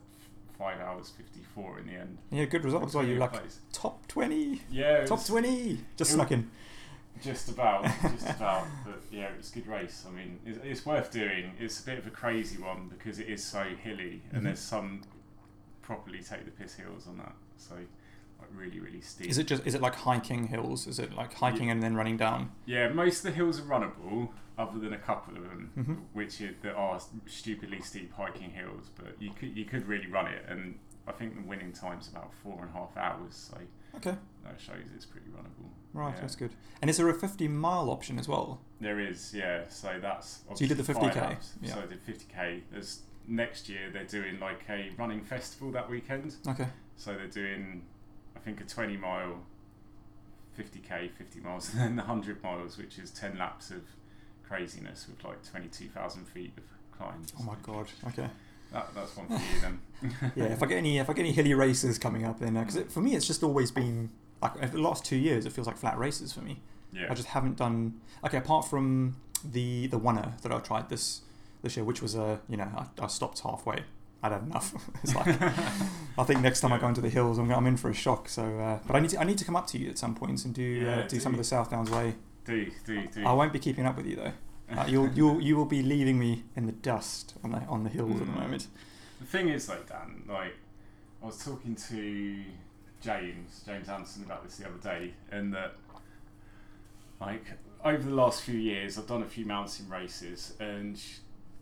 five 0.58 0.80
hours 0.80 1.10
54 1.10 1.80
in 1.80 1.88
the 1.88 1.94
end. 1.94 2.18
Yeah, 2.32 2.46
good 2.46 2.64
results. 2.64 2.94
Well, 2.94 3.06
you 3.06 3.16
like 3.16 3.32
close. 3.34 3.60
top 3.72 4.08
twenty, 4.08 4.62
Yeah, 4.70 5.06
top 5.06 5.20
was 5.20 5.28
twenty. 5.28 5.80
Just 5.98 6.12
snuck 6.12 6.32
in. 6.32 6.50
just 7.22 7.50
about, 7.50 7.84
just 8.02 8.30
about. 8.38 8.68
But 8.86 9.02
yeah, 9.12 9.26
it 9.26 9.38
was 9.38 9.52
a 9.52 9.56
good 9.56 9.68
race. 9.68 10.06
I 10.08 10.12
mean, 10.12 10.40
it's, 10.46 10.60
it's 10.64 10.86
worth 10.86 11.12
doing. 11.12 11.54
It's 11.60 11.80
a 11.82 11.86
bit 11.86 11.98
of 11.98 12.06
a 12.08 12.10
crazy 12.12 12.62
one 12.62 12.88
because 12.90 13.20
it 13.20 13.28
is 13.28 13.44
so 13.44 13.64
hilly, 13.84 14.22
and 14.32 14.42
Mhm. 14.42 14.46
there's 14.46 14.60
some 14.60 15.02
properly 15.82 16.20
take 16.20 16.46
the 16.46 16.52
piss 16.52 16.76
hills 16.76 17.08
on 17.08 17.18
that. 17.18 17.34
So 17.58 17.76
like 17.76 18.50
really, 18.56 18.80
really 18.80 19.02
steep. 19.02 19.28
Is 19.30 19.38
it 19.38 19.48
just 19.48 19.66
is 19.66 19.76
it 19.76 19.82
like 19.82 19.96
hiking 19.96 20.48
hills? 20.48 20.88
Is 20.88 21.00
it 21.00 21.14
like 21.14 21.34
hiking 21.34 21.70
and 21.72 21.82
then 21.82 21.96
running 21.96 22.18
down? 22.18 22.52
Yeah, 22.66 22.90
most 22.90 23.20
of 23.20 23.24
the 23.24 23.32
hills 23.32 23.60
are 23.60 23.64
runnable, 23.64 24.30
other 24.60 24.78
than 24.78 24.94
a 24.94 24.98
couple 24.98 25.36
of 25.38 25.44
them, 25.44 25.72
Mhm. 25.78 25.98
which 26.14 26.42
are, 26.42 26.54
that 26.62 26.76
are 26.76 27.00
stupidly 27.26 27.80
steep 27.82 28.14
hiking 28.14 28.52
hills. 28.52 28.90
But 28.96 29.20
you 29.20 29.32
could 29.32 29.56
you 29.58 29.66
could 29.66 29.88
really 29.88 30.08
run 30.08 30.28
it, 30.28 30.46
and 30.48 30.78
I 31.08 31.14
think 31.14 31.36
the 31.36 31.42
winning 31.42 31.72
time's 31.72 32.10
about 32.10 32.34
four 32.34 32.60
and 32.62 32.70
a 32.70 32.74
half 32.74 32.96
hours. 32.98 33.34
So 33.36 33.58
Okay. 33.96 34.16
that 34.44 34.60
shows 34.60 34.86
it's 34.94 35.06
pretty 35.06 35.28
runnable. 35.30 35.70
Right, 35.94 36.14
Yeah. 36.14 36.22
that's 36.22 36.36
good. 36.36 36.52
And 36.82 36.90
is 36.90 36.98
there 36.98 37.10
a 37.10 37.14
50 37.14 37.48
mile 37.48 37.90
option 37.90 38.20
as 38.20 38.28
well? 38.28 38.62
There 38.80 39.00
is, 39.00 39.34
yeah. 39.34 39.68
So 39.70 39.98
that's 40.00 40.42
obviously. 40.42 40.56
So 40.56 40.64
you 40.66 40.76
did 40.76 40.86
the 40.86 40.94
50K, 40.94 41.14
five 41.22 41.32
laps. 41.32 41.56
yeah. 41.62 41.74
So 41.74 41.82
I 41.82 41.86
did 41.88 42.02
50k. 42.06 42.64
There's 42.70 43.02
next 43.28 43.70
year 43.70 43.90
they're 43.92 44.04
doing 44.06 44.40
like 44.40 44.70
a 44.70 44.92
running 44.98 45.24
festival 45.24 45.72
that 45.72 45.90
weekend. 45.90 46.36
Okay. 46.48 46.68
So 46.98 47.16
they're 47.16 47.28
doing, 47.28 47.84
I 48.36 48.40
think, 48.40 48.60
a 48.62 48.66
20 48.66 48.98
mile, 48.98 49.40
50k, 50.58 51.12
50 51.12 51.40
miles, 51.40 51.70
and 51.74 51.80
then 51.80 51.96
the 51.96 52.04
100 52.04 52.44
miles, 52.44 52.78
which 52.78 53.00
is 53.00 53.10
10 53.12 53.38
laps 53.38 53.72
of 53.72 53.82
craziness 54.50 55.08
with 55.08 55.24
like 55.24 55.44
22,000 55.50 56.26
feet 56.26 56.54
of 56.58 56.64
climbs. 56.98 57.32
Oh 57.40 57.44
my 57.44 57.56
god. 57.64 57.88
Okay. 58.08 58.28
That, 58.74 58.94
that's 58.94 59.16
one 59.16 59.28
for 59.28 59.34
you 59.34 59.62
then. 59.62 59.80
Yeah, 60.36 60.46
if 60.46 60.62
I 60.64 60.66
get 60.68 60.78
any 60.78 60.98
if 61.00 61.10
I 61.10 61.14
get 61.14 61.24
any 61.24 61.32
hilly 61.32 61.54
races 61.54 61.98
coming 61.98 62.26
up, 62.26 62.40
then 62.40 62.54
because 62.54 62.92
for 62.94 63.02
me 63.02 63.16
it's 63.16 63.28
just 63.28 63.44
always 63.44 63.72
been 63.72 64.10
like 64.42 64.52
uh, 64.62 64.68
the 64.68 64.78
last 64.80 65.04
two 65.04 65.18
years 65.18 65.46
it 65.46 65.52
feels 65.52 65.68
like 65.68 65.78
flat 65.78 65.98
races 65.98 66.32
for 66.34 66.42
me. 66.42 66.60
Yeah. 66.94 67.08
I 67.10 67.16
just 67.16 67.30
haven't 67.30 67.58
done 67.58 68.00
okay 68.26 68.38
apart 68.38 68.66
from 68.66 69.18
the 69.44 69.88
the 69.88 70.00
oneer 70.00 70.40
that 70.42 70.52
I 70.52 70.60
tried 70.60 70.90
this 70.90 71.22
this 71.62 71.76
year, 71.76 71.84
which 71.84 72.02
was 72.02 72.16
a 72.16 72.24
uh, 72.24 72.38
you 72.48 72.58
know 72.58 72.70
I, 72.78 73.04
I 73.04 73.08
stopped 73.08 73.40
halfway. 73.40 73.84
I'd 74.22 74.34
had 74.34 74.44
enough. 74.44 74.74
it's 75.04 75.16
like 75.16 75.28
I 76.18 76.24
think 76.24 76.42
next 76.42 76.62
time 76.62 76.74
I 76.74 76.78
go 76.78 76.88
into 76.88 77.02
the 77.02 77.10
hills, 77.10 77.38
I'm, 77.38 77.50
I'm 77.52 77.66
in 77.68 77.78
for 77.78 77.90
a 77.90 77.94
shock. 77.94 78.28
So, 78.28 78.44
uh, 78.60 78.80
but 78.86 78.96
I 78.96 79.00
need 79.00 79.12
to 79.12 79.20
I 79.20 79.24
need 79.24 79.38
to 79.38 79.46
come 79.46 79.56
up 79.56 79.68
to 79.68 79.78
you 79.78 79.90
at 79.90 79.98
some 79.98 80.14
points 80.14 80.44
point 80.44 80.46
and 80.46 80.56
do 80.56 80.62
Yeah, 80.62 81.00
uh, 81.00 81.08
do 81.08 81.20
some 81.20 81.34
of 81.34 81.38
the 81.38 81.44
South 81.44 81.72
Downs 81.72 81.90
way. 81.90 82.16
Do, 82.50 82.72
do, 82.86 83.08
do. 83.08 83.26
I 83.26 83.32
won't 83.34 83.54
be 83.54 83.60
keeping 83.60 83.86
up 83.86 83.96
with 83.98 84.08
you 84.08 84.16
though. 84.16 84.34
Uh, 84.76 84.86
you'll 84.88 85.10
you'll 85.14 85.40
you 85.42 85.56
will 85.56 85.66
be 85.66 85.82
leaving 85.84 86.18
me 86.20 86.44
in 86.56 86.66
the 86.66 86.72
dust 86.72 87.36
on 87.44 87.52
the 87.52 87.60
on 87.68 87.84
the 87.84 87.90
hills 87.90 88.20
at 88.22 88.28
the 88.28 88.34
Mm. 88.34 88.42
moment. 88.42 88.68
The 89.20 89.26
thing 89.26 89.50
is, 89.50 89.68
though, 89.68 89.84
Dan, 89.88 90.24
like, 90.30 90.56
I 91.22 91.26
was 91.26 91.44
talking 91.44 91.76
to 91.76 92.42
James, 93.02 93.64
James 93.66 93.90
Anderson, 93.90 94.24
about 94.24 94.44
this 94.46 94.56
the 94.58 94.66
other 94.68 94.78
day, 94.82 95.14
and 95.30 95.54
that, 95.54 95.74
like, 97.20 97.44
over 97.84 98.02
the 98.02 98.16
last 98.16 98.44
few 98.44 98.58
years, 98.58 98.98
I've 98.98 99.08
done 99.08 99.22
a 99.24 99.28
few 99.28 99.46
mountain 99.46 99.90
races, 99.90 100.54
and 100.60 101.02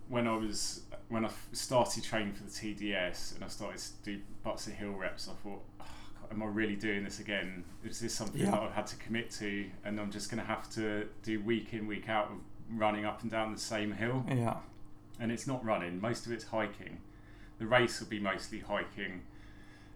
when 0.08 0.27
I 0.27 0.36
was 0.38 0.84
when 1.10 1.25
I 1.25 1.29
started 1.51 2.03
training 2.03 2.34
for 2.34 2.44
the 2.44 2.50
TDS 2.51 3.36
and 3.36 3.44
I 3.44 3.48
started 3.48 3.79
to 3.79 3.91
do 4.03 4.22
Butser 4.46 4.72
Hill 4.72 4.91
reps, 4.91 5.27
I 5.27 5.34
thought, 5.44 5.63
"Oh, 5.82 5.86
am 6.31 6.43
I 6.43 6.46
really 6.46 6.75
doing 6.75 7.03
this 7.03 7.19
again? 7.19 7.63
Is 7.84 8.00
this 8.00 8.13
something 8.13 8.41
Yeah. 8.41 8.51
that 8.51 8.62
I've 8.63 8.72
had 8.74 8.88
to 8.88 8.96
commit 8.98 9.31
to, 9.31 9.65
and 9.86 10.00
I'm 10.00 10.12
just 10.12 10.29
going 10.29 10.41
to 10.41 10.48
have 10.48 10.69
to 10.72 11.07
do 11.24 11.39
week 11.41 11.74
in 11.74 11.88
week 11.88 12.10
out 12.10 12.25
of 12.31 12.38
running 12.77 13.05
up 13.05 13.22
and 13.22 13.31
down 13.31 13.53
the 13.53 13.60
same 13.60 13.91
hill? 13.93 14.25
Yeah. 14.27 14.57
and 15.19 15.31
it's 15.31 15.48
not 15.48 15.65
running. 15.65 16.00
Most 16.00 16.27
of 16.27 16.31
it's 16.31 16.43
hiking. 16.46 17.00
The 17.57 17.65
race 17.65 18.00
will 18.00 18.07
be 18.07 18.19
mostly 18.19 18.60
hiking, 18.60 19.24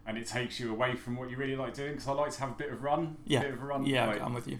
and 0.04 0.18
it 0.18 0.26
takes 0.26 0.58
you 0.58 0.68
away 0.72 0.96
from 0.96 1.14
what 1.14 1.30
you 1.30 1.36
really 1.36 1.54
like 1.54 1.74
doing. 1.74 1.92
Because 1.92 2.08
I 2.08 2.12
like 2.12 2.32
to 2.32 2.40
have 2.40 2.50
a 2.50 2.54
bit 2.54 2.72
of 2.72 2.82
run. 2.82 3.16
Yeah. 3.24 3.38
A 3.38 3.42
bit 3.44 3.52
of 3.54 3.62
a 3.62 3.66
run. 3.66 3.86
Yeah, 3.86 4.06
Like, 4.08 4.20
I'm 4.20 4.34
with 4.34 4.48
you. 4.48 4.58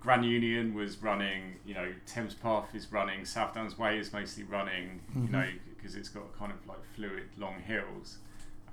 Grand 0.00 0.24
Union 0.24 0.74
was 0.74 1.00
running. 1.00 1.54
You 1.64 1.74
know, 1.74 1.92
Thames 2.04 2.34
Path 2.34 2.74
is 2.74 2.90
running. 2.90 3.24
South 3.24 3.54
Downs 3.54 3.78
Way 3.78 3.96
is 4.00 4.12
mostly 4.12 4.42
running. 4.42 5.02
Mhm. 5.14 5.26
You 5.26 5.30
know, 5.30 5.48
because 5.76 5.94
it's 5.94 6.08
got 6.08 6.36
kind 6.36 6.50
of 6.50 6.66
like 6.66 6.82
fluid 6.96 7.28
long 7.36 7.60
hills. 7.60 8.18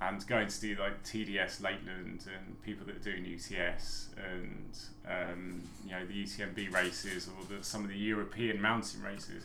And 0.02 0.26
going 0.26 0.48
to 0.48 0.60
do 0.60 0.76
like 0.76 1.02
TDS 1.04 1.60
Lakeland 1.62 2.24
and 2.34 2.62
people 2.62 2.86
that 2.86 2.96
are 2.96 3.00
doing 3.00 3.22
UTS 3.24 4.08
and 4.16 4.78
um, 5.06 5.62
you 5.84 5.90
know 5.90 6.06
the 6.06 6.24
UTMB 6.24 6.72
races 6.72 7.28
or 7.28 7.44
the, 7.54 7.62
some 7.62 7.82
of 7.84 7.90
the 7.90 7.96
European 7.98 8.62
mountain 8.62 9.02
races, 9.02 9.44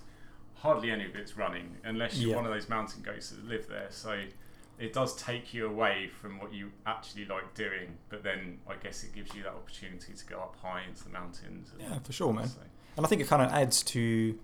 hardly 0.56 0.92
any 0.92 1.06
of 1.06 1.16
it's 1.16 1.36
running 1.36 1.76
unless 1.84 2.18
you're 2.18 2.30
Yeah. 2.30 2.36
one 2.38 2.46
of 2.46 2.54
those 2.54 2.70
mountain 2.70 3.02
goats 3.02 3.32
that 3.32 3.46
live 3.46 3.68
there. 3.68 3.88
So 3.90 4.18
it 4.80 4.94
does 4.94 5.14
take 5.18 5.54
you 5.54 5.68
away 5.68 6.10
from 6.22 6.40
what 6.40 6.54
you 6.54 6.72
actually 6.86 7.26
like 7.26 7.54
doing. 7.54 7.98
But 8.08 8.24
then 8.24 8.60
I 8.70 8.76
guess 8.76 9.04
it 9.04 9.14
gives 9.14 9.34
you 9.36 9.44
that 9.44 9.52
opportunity 9.54 10.14
to 10.14 10.26
go 10.26 10.38
up 10.40 10.56
high 10.62 10.84
into 10.88 11.04
the 11.04 11.10
mountains. 11.10 11.72
and- 11.74 11.82
Yeah, 11.82 12.00
for 12.00 12.14
sure, 12.14 12.32
man. 12.34 12.48
so- 12.48 12.60
And 12.96 13.06
I 13.06 13.10
think 13.10 13.22
it 13.22 13.28
kind 13.28 13.42
of 13.42 13.52
adds 13.52 13.84
to 13.84 14.40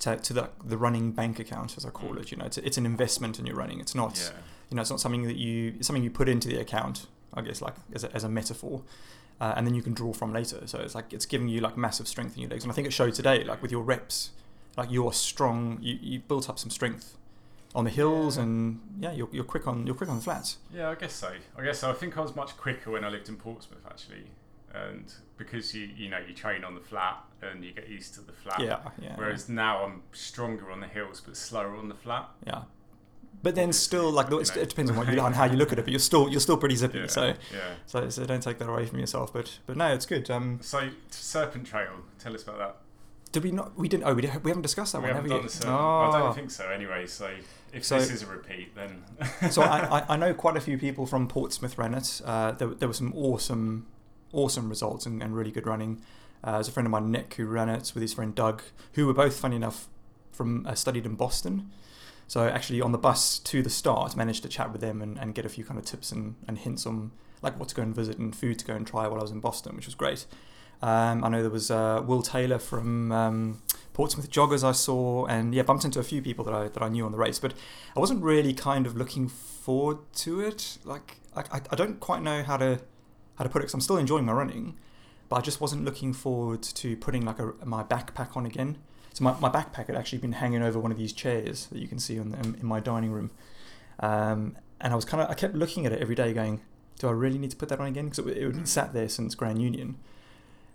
to, 0.00 0.16
to 0.16 0.32
the, 0.34 0.50
the 0.64 0.76
running 0.76 1.12
bank 1.12 1.38
account, 1.38 1.76
as 1.78 1.86
I 1.86 1.90
call 1.90 2.10
Mm. 2.10 2.20
it. 2.20 2.30
You 2.32 2.36
know, 2.36 2.44
it's, 2.46 2.58
it's 2.58 2.76
an 2.76 2.84
investment 2.84 3.38
in 3.38 3.46
your 3.46 3.54
running. 3.56 3.80
It's 3.80 3.94
not, 3.94 4.18
yeah. 4.18 4.36
You 4.74 4.76
know, 4.76 4.82
it's 4.82 4.90
not 4.90 4.98
something 4.98 5.22
that 5.22 5.36
you, 5.36 5.74
it's 5.76 5.86
something 5.86 6.02
you 6.02 6.10
put 6.10 6.28
into 6.28 6.48
the 6.48 6.58
account, 6.60 7.06
I 7.32 7.42
guess, 7.42 7.62
like 7.62 7.74
as 7.94 8.02
a, 8.02 8.12
as 8.12 8.24
a 8.24 8.28
metaphor. 8.28 8.82
Uh, 9.40 9.54
and 9.56 9.64
then 9.64 9.72
you 9.76 9.82
can 9.82 9.94
draw 9.94 10.12
from 10.12 10.32
later. 10.32 10.66
So 10.66 10.80
it's 10.80 10.96
like, 10.96 11.12
it's 11.12 11.26
giving 11.26 11.46
you 11.48 11.60
like 11.60 11.76
massive 11.76 12.08
strength 12.08 12.34
in 12.34 12.42
your 12.42 12.50
legs. 12.50 12.64
And 12.64 12.72
I 12.72 12.74
think 12.74 12.88
it 12.88 12.92
showed 12.92 13.14
today, 13.14 13.44
like 13.44 13.62
with 13.62 13.70
your 13.70 13.82
reps, 13.82 14.30
like 14.76 14.90
you're 14.90 15.12
strong, 15.12 15.78
you, 15.80 15.96
you 16.02 16.18
built 16.18 16.50
up 16.50 16.58
some 16.58 16.70
strength 16.70 17.16
on 17.72 17.84
the 17.84 17.90
hills 17.90 18.36
Yeah. 18.36 18.42
and 18.42 18.80
yeah, 18.98 19.12
you're, 19.12 19.28
you're 19.30 19.44
quick 19.44 19.68
on, 19.68 19.86
you're 19.86 19.94
quick 19.94 20.10
on 20.10 20.16
the 20.16 20.22
flats. 20.24 20.58
Yeah, 20.74 20.90
I 20.90 20.96
guess 20.96 21.12
so. 21.12 21.30
I 21.56 21.62
guess 21.62 21.78
so. 21.78 21.90
I 21.90 21.92
think 21.92 22.18
I 22.18 22.20
was 22.20 22.34
much 22.34 22.56
quicker 22.56 22.90
when 22.90 23.04
I 23.04 23.08
lived 23.10 23.28
in 23.28 23.36
Portsmouth 23.36 23.84
actually, 23.86 24.24
and 24.74 25.04
because 25.36 25.72
you 25.74 25.88
you 25.96 26.08
know 26.08 26.18
you 26.18 26.34
train 26.34 26.64
on 26.64 26.74
the 26.74 26.80
flat 26.80 27.18
and 27.42 27.64
you 27.64 27.72
get 27.72 27.88
used 27.88 28.14
to 28.14 28.20
the 28.22 28.32
flat. 28.32 28.58
Yeah. 28.60 28.78
Yeah. 29.00 29.14
Whereas 29.16 29.48
now 29.48 29.84
I'm 29.84 30.02
stronger 30.12 30.70
on 30.72 30.80
the 30.80 30.88
hills 30.88 31.20
but 31.24 31.36
slower 31.36 31.76
on 31.76 31.88
the 31.88 31.94
flat. 31.94 32.28
yeah. 32.46 32.62
But 33.44 33.54
then 33.54 33.72
still, 33.74 34.10
like, 34.10 34.30
know. 34.30 34.38
it 34.38 34.50
depends 34.70 34.90
on 34.90 34.96
what 34.96 35.06
you, 35.12 35.20
on 35.28 35.34
how 35.34 35.44
you 35.44 35.56
look 35.56 35.70
at 35.70 35.78
it. 35.78 35.82
But 35.84 35.92
you're 35.92 36.00
still, 36.00 36.28
you're 36.30 36.40
still 36.40 36.56
pretty 36.56 36.76
zippy. 36.76 36.98
Yeah. 37.00 37.06
So, 37.08 37.24
yeah. 37.52 37.74
So, 37.86 38.08
so 38.08 38.24
don't 38.24 38.42
take 38.42 38.58
that 38.58 38.68
away 38.68 38.86
from 38.86 38.98
yourself. 38.98 39.32
But 39.32 39.58
but 39.66 39.76
no, 39.76 39.92
it's 39.92 40.06
good. 40.06 40.30
Um, 40.30 40.58
So 40.62 40.88
Serpent 41.10 41.66
Trail, 41.66 41.92
tell 42.18 42.34
us 42.34 42.42
about 42.42 42.58
that. 42.58 42.76
did 43.32 43.44
we 43.44 43.52
not? 43.52 43.76
We 43.78 43.86
didn't. 43.86 44.04
Oh, 44.04 44.14
we, 44.14 44.22
did, 44.22 44.42
we 44.42 44.50
haven't 44.50 44.62
discussed 44.62 44.92
that 44.94 45.02
we 45.02 45.08
one, 45.08 45.16
haven't 45.16 45.30
have 45.30 45.38
done 45.40 45.42
we? 45.42 45.48
the 45.48 45.54
Serpent. 45.54 45.74
I 45.78 46.18
don't 46.20 46.34
think 46.34 46.50
so. 46.50 46.68
Anyway, 46.70 47.06
so 47.06 47.30
if 47.74 47.84
So- 47.84 47.98
this 47.98 48.10
is 48.10 48.22
a 48.22 48.26
repeat, 48.26 48.74
then 48.74 49.04
so 49.50 49.60
I, 49.62 49.98
I, 50.00 50.14
I 50.14 50.16
know 50.16 50.32
quite 50.32 50.56
a 50.56 50.60
few 50.60 50.78
people 50.78 51.04
from 51.06 51.28
Portsmouth 51.28 51.76
ran 51.76 51.92
it. 51.94 52.22
Uh, 52.24 52.52
there, 52.52 52.68
there 52.68 52.88
were 52.88 52.94
some 52.94 53.12
awesome, 53.14 53.86
awesome 54.32 54.68
results 54.70 55.04
and, 55.06 55.22
and 55.22 55.36
really 55.36 55.50
good 55.50 55.66
running. 55.66 56.00
Uh, 56.42 56.52
there's 56.52 56.68
a 56.68 56.72
friend 56.72 56.86
of 56.86 56.90
mine, 56.90 57.10
Nick, 57.10 57.34
who 57.34 57.44
ran 57.46 57.68
it 57.68 57.92
with 57.94 58.00
his 58.02 58.14
friend 58.14 58.34
Doug, 58.34 58.62
who 58.94 59.06
were 59.06 59.14
both, 59.14 59.38
funny 59.38 59.56
enough, 59.56 59.88
from 60.32 60.66
uh, 60.66 60.74
studied 60.74 61.04
in 61.06 61.14
Boston. 61.14 61.70
So 62.26 62.48
actually, 62.48 62.80
on 62.80 62.92
the 62.92 62.98
bus 62.98 63.38
to 63.40 63.62
the 63.62 63.70
start, 63.70 64.16
managed 64.16 64.42
to 64.42 64.48
chat 64.48 64.72
with 64.72 64.80
them 64.80 65.02
and, 65.02 65.18
and 65.18 65.34
get 65.34 65.44
a 65.44 65.48
few 65.48 65.64
kind 65.64 65.78
of 65.78 65.84
tips 65.84 66.10
and, 66.12 66.36
and 66.48 66.58
hints 66.58 66.86
on 66.86 67.10
like 67.42 67.58
what 67.58 67.68
to 67.68 67.74
go 67.74 67.82
and 67.82 67.94
visit 67.94 68.18
and 68.18 68.34
food 68.34 68.58
to 68.58 68.64
go 68.64 68.74
and 68.74 68.86
try 68.86 69.06
while 69.06 69.20
I 69.20 69.22
was 69.22 69.30
in 69.30 69.40
Boston, 69.40 69.76
which 69.76 69.86
was 69.86 69.94
great. 69.94 70.26
Um, 70.82 71.24
I 71.24 71.28
know 71.28 71.42
there 71.42 71.50
was 71.50 71.70
uh, 71.70 72.02
Will 72.04 72.22
Taylor 72.22 72.58
from 72.58 73.12
um, 73.12 73.62
Portsmouth 73.92 74.30
Joggers 74.30 74.64
I 74.64 74.72
saw, 74.72 75.24
and 75.26 75.54
yeah, 75.54 75.62
bumped 75.62 75.84
into 75.84 76.00
a 76.00 76.02
few 76.02 76.20
people 76.20 76.44
that 76.44 76.54
I 76.54 76.68
that 76.68 76.82
I 76.82 76.88
knew 76.88 77.06
on 77.06 77.12
the 77.12 77.18
race, 77.18 77.38
but 77.38 77.54
I 77.96 78.00
wasn't 78.00 78.22
really 78.22 78.52
kind 78.52 78.86
of 78.86 78.96
looking 78.96 79.28
forward 79.28 79.98
to 80.16 80.40
it. 80.40 80.78
Like 80.84 81.18
I, 81.36 81.60
I, 81.70 81.76
don't 81.76 82.00
quite 82.00 82.22
know 82.22 82.42
how 82.42 82.56
to 82.56 82.80
how 83.36 83.44
to 83.44 83.50
put 83.50 83.62
it. 83.62 83.66
Cause 83.66 83.74
I'm 83.74 83.80
still 83.80 83.96
enjoying 83.96 84.24
my 84.24 84.32
running, 84.32 84.76
but 85.28 85.36
I 85.36 85.40
just 85.40 85.60
wasn't 85.60 85.84
looking 85.84 86.12
forward 86.12 86.62
to 86.62 86.96
putting 86.96 87.24
like 87.24 87.38
a, 87.38 87.52
my 87.64 87.82
backpack 87.82 88.36
on 88.36 88.44
again. 88.44 88.78
So 89.14 89.22
my, 89.22 89.38
my 89.38 89.48
backpack 89.48 89.86
had 89.86 89.94
actually 89.96 90.18
been 90.18 90.32
hanging 90.32 90.62
over 90.62 90.78
one 90.78 90.90
of 90.90 90.98
these 90.98 91.12
chairs 91.12 91.66
that 91.66 91.78
you 91.78 91.86
can 91.86 91.98
see 91.98 92.18
on 92.18 92.32
the, 92.32 92.38
in 92.38 92.66
my 92.66 92.80
dining 92.80 93.12
room, 93.12 93.30
um, 94.00 94.56
and 94.80 94.92
I 94.92 94.96
was 94.96 95.04
kind 95.04 95.22
of 95.22 95.30
I 95.30 95.34
kept 95.34 95.54
looking 95.54 95.86
at 95.86 95.92
it 95.92 96.02
every 96.02 96.16
day, 96.16 96.32
going, 96.32 96.60
"Do 96.98 97.08
I 97.08 97.12
really 97.12 97.38
need 97.38 97.50
to 97.52 97.56
put 97.56 97.68
that 97.70 97.80
on 97.80 97.86
again?" 97.86 98.06
Because 98.06 98.26
it, 98.26 98.36
it 98.36 98.42
had 98.42 98.52
been 98.52 98.66
sat 98.66 98.92
there 98.92 99.08
since 99.08 99.34
Grand 99.34 99.62
Union. 99.62 99.96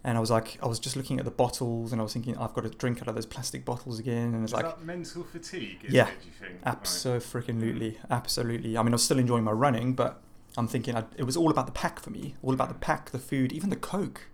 And 0.02 0.16
I 0.16 0.22
was 0.22 0.32
like, 0.32 0.58
I 0.64 0.68
was 0.68 0.80
just 0.80 0.96
looking 0.96 1.20
at 1.20 1.26
the 1.26 1.32
bottles, 1.32 1.92
and 1.92 2.00
I 2.00 2.04
was 2.04 2.14
thinking, 2.14 2.38
I've 2.38 2.54
got 2.54 2.64
to 2.64 2.70
drink 2.70 3.02
out 3.02 3.10
of 3.10 3.16
those 3.16 3.26
plastic 3.26 3.66
bottles 3.66 4.00
again. 4.00 4.34
And 4.34 4.46
it's 4.46 4.54
like, 4.54 4.64
that 4.64 4.82
mental 4.82 5.26
fatigue? 5.26 5.86
Yeah. 5.90 6.08
it, 6.08 6.22
do 6.22 6.28
you 6.28 6.32
think? 6.40 6.62
Absolutely, 6.64 7.98
absolutely. 8.10 8.78
I 8.78 8.82
mean, 8.84 8.94
I 8.94 8.96
was 8.96 9.04
still 9.04 9.20
enjoying 9.20 9.44
my 9.44 9.52
running, 9.52 9.96
but 9.96 10.22
I'm 10.58 10.70
thinking 10.70 10.96
I, 10.96 11.04
it 11.18 11.24
was 11.24 11.36
all 11.36 11.52
about 11.52 11.66
the 11.66 11.74
pack 11.74 12.00
for 12.00 12.12
me, 12.12 12.36
all 12.42 12.54
about 12.54 12.70
the 12.70 12.76
pack, 12.76 13.12
the 13.12 13.20
food, 13.20 13.52
even 13.52 13.70
the 13.70 13.76
Coke. 13.76 14.28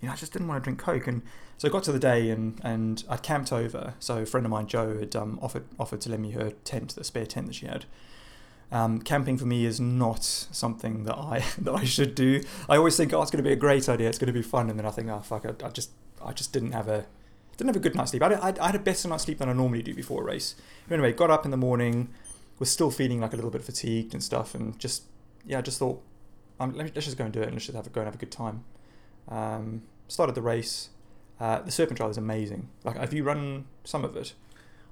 You 0.00 0.08
know, 0.08 0.14
I 0.14 0.16
just 0.16 0.32
didn't 0.32 0.48
want 0.48 0.62
to 0.62 0.64
drink 0.64 0.78
Coke, 0.78 1.06
and 1.06 1.20
so 1.56 1.68
I 1.68 1.70
got 1.70 1.84
to 1.84 1.92
the 1.92 1.98
day 1.98 2.30
and 2.30 2.60
and 2.62 3.04
I'd 3.08 3.22
camped 3.22 3.52
over. 3.52 3.94
So 3.98 4.18
a 4.18 4.26
friend 4.26 4.46
of 4.46 4.50
mine, 4.50 4.66
Joe, 4.66 4.98
had 4.98 5.14
um, 5.16 5.38
offered 5.42 5.64
offered 5.78 6.00
to 6.02 6.10
lend 6.10 6.22
me 6.22 6.32
her 6.32 6.50
tent, 6.64 6.94
the 6.94 7.04
spare 7.04 7.26
tent 7.26 7.46
that 7.46 7.54
she 7.54 7.66
had. 7.66 7.86
Um, 8.72 9.02
camping 9.02 9.36
for 9.36 9.44
me 9.44 9.66
is 9.66 9.78
not 9.78 10.24
something 10.24 11.04
that 11.04 11.16
I 11.16 11.44
that 11.58 11.72
I 11.72 11.84
should 11.84 12.14
do. 12.14 12.42
I 12.68 12.76
always 12.76 12.96
think, 12.96 13.12
oh, 13.12 13.22
it's 13.22 13.30
going 13.30 13.42
to 13.42 13.48
be 13.48 13.52
a 13.52 13.56
great 13.56 13.88
idea, 13.88 14.08
it's 14.08 14.18
going 14.18 14.26
to 14.26 14.32
be 14.32 14.42
fun, 14.42 14.70
and 14.70 14.78
then 14.78 14.86
I 14.86 14.90
think, 14.90 15.08
oh 15.08 15.20
fuck, 15.20 15.46
I, 15.46 15.66
I 15.66 15.70
just 15.70 15.90
I 16.24 16.32
just 16.32 16.52
didn't 16.52 16.72
have 16.72 16.88
a 16.88 17.06
didn't 17.56 17.68
have 17.68 17.76
a 17.76 17.80
good 17.80 17.94
night's 17.94 18.10
sleep. 18.10 18.22
I, 18.22 18.34
I, 18.34 18.54
I 18.60 18.66
had 18.66 18.74
a 18.74 18.80
better 18.80 19.06
night's 19.08 19.24
sleep 19.24 19.38
than 19.38 19.48
I 19.48 19.52
normally 19.52 19.82
do 19.82 19.94
before 19.94 20.22
a 20.22 20.24
race. 20.24 20.56
But 20.88 20.94
Anyway, 20.94 21.12
got 21.12 21.30
up 21.30 21.44
in 21.44 21.52
the 21.52 21.56
morning, 21.56 22.08
was 22.58 22.68
still 22.70 22.90
feeling 22.90 23.20
like 23.20 23.32
a 23.32 23.36
little 23.36 23.50
bit 23.50 23.62
fatigued 23.62 24.12
and 24.12 24.22
stuff, 24.22 24.54
and 24.54 24.78
just 24.78 25.04
yeah, 25.46 25.58
I 25.58 25.62
just 25.62 25.78
thought, 25.78 26.02
um, 26.58 26.72
let 26.72 26.94
let's 26.94 27.06
just 27.06 27.16
go 27.16 27.24
and 27.24 27.32
do 27.32 27.40
it, 27.40 27.44
and 27.44 27.52
let's 27.52 27.66
just 27.66 27.76
have 27.76 27.86
a 27.86 27.90
go 27.90 28.00
and 28.00 28.06
have 28.08 28.16
a 28.16 28.18
good 28.18 28.32
time. 28.32 28.64
Um, 29.28 29.82
started 30.08 30.34
the 30.34 30.42
race. 30.42 30.90
Uh, 31.40 31.60
the 31.60 31.70
Serpent 31.70 31.96
Trail 31.96 32.10
is 32.10 32.16
amazing. 32.18 32.68
Like, 32.84 32.96
have 32.96 33.12
you 33.12 33.24
run 33.24 33.64
some 33.84 34.04
of 34.04 34.16
it? 34.16 34.34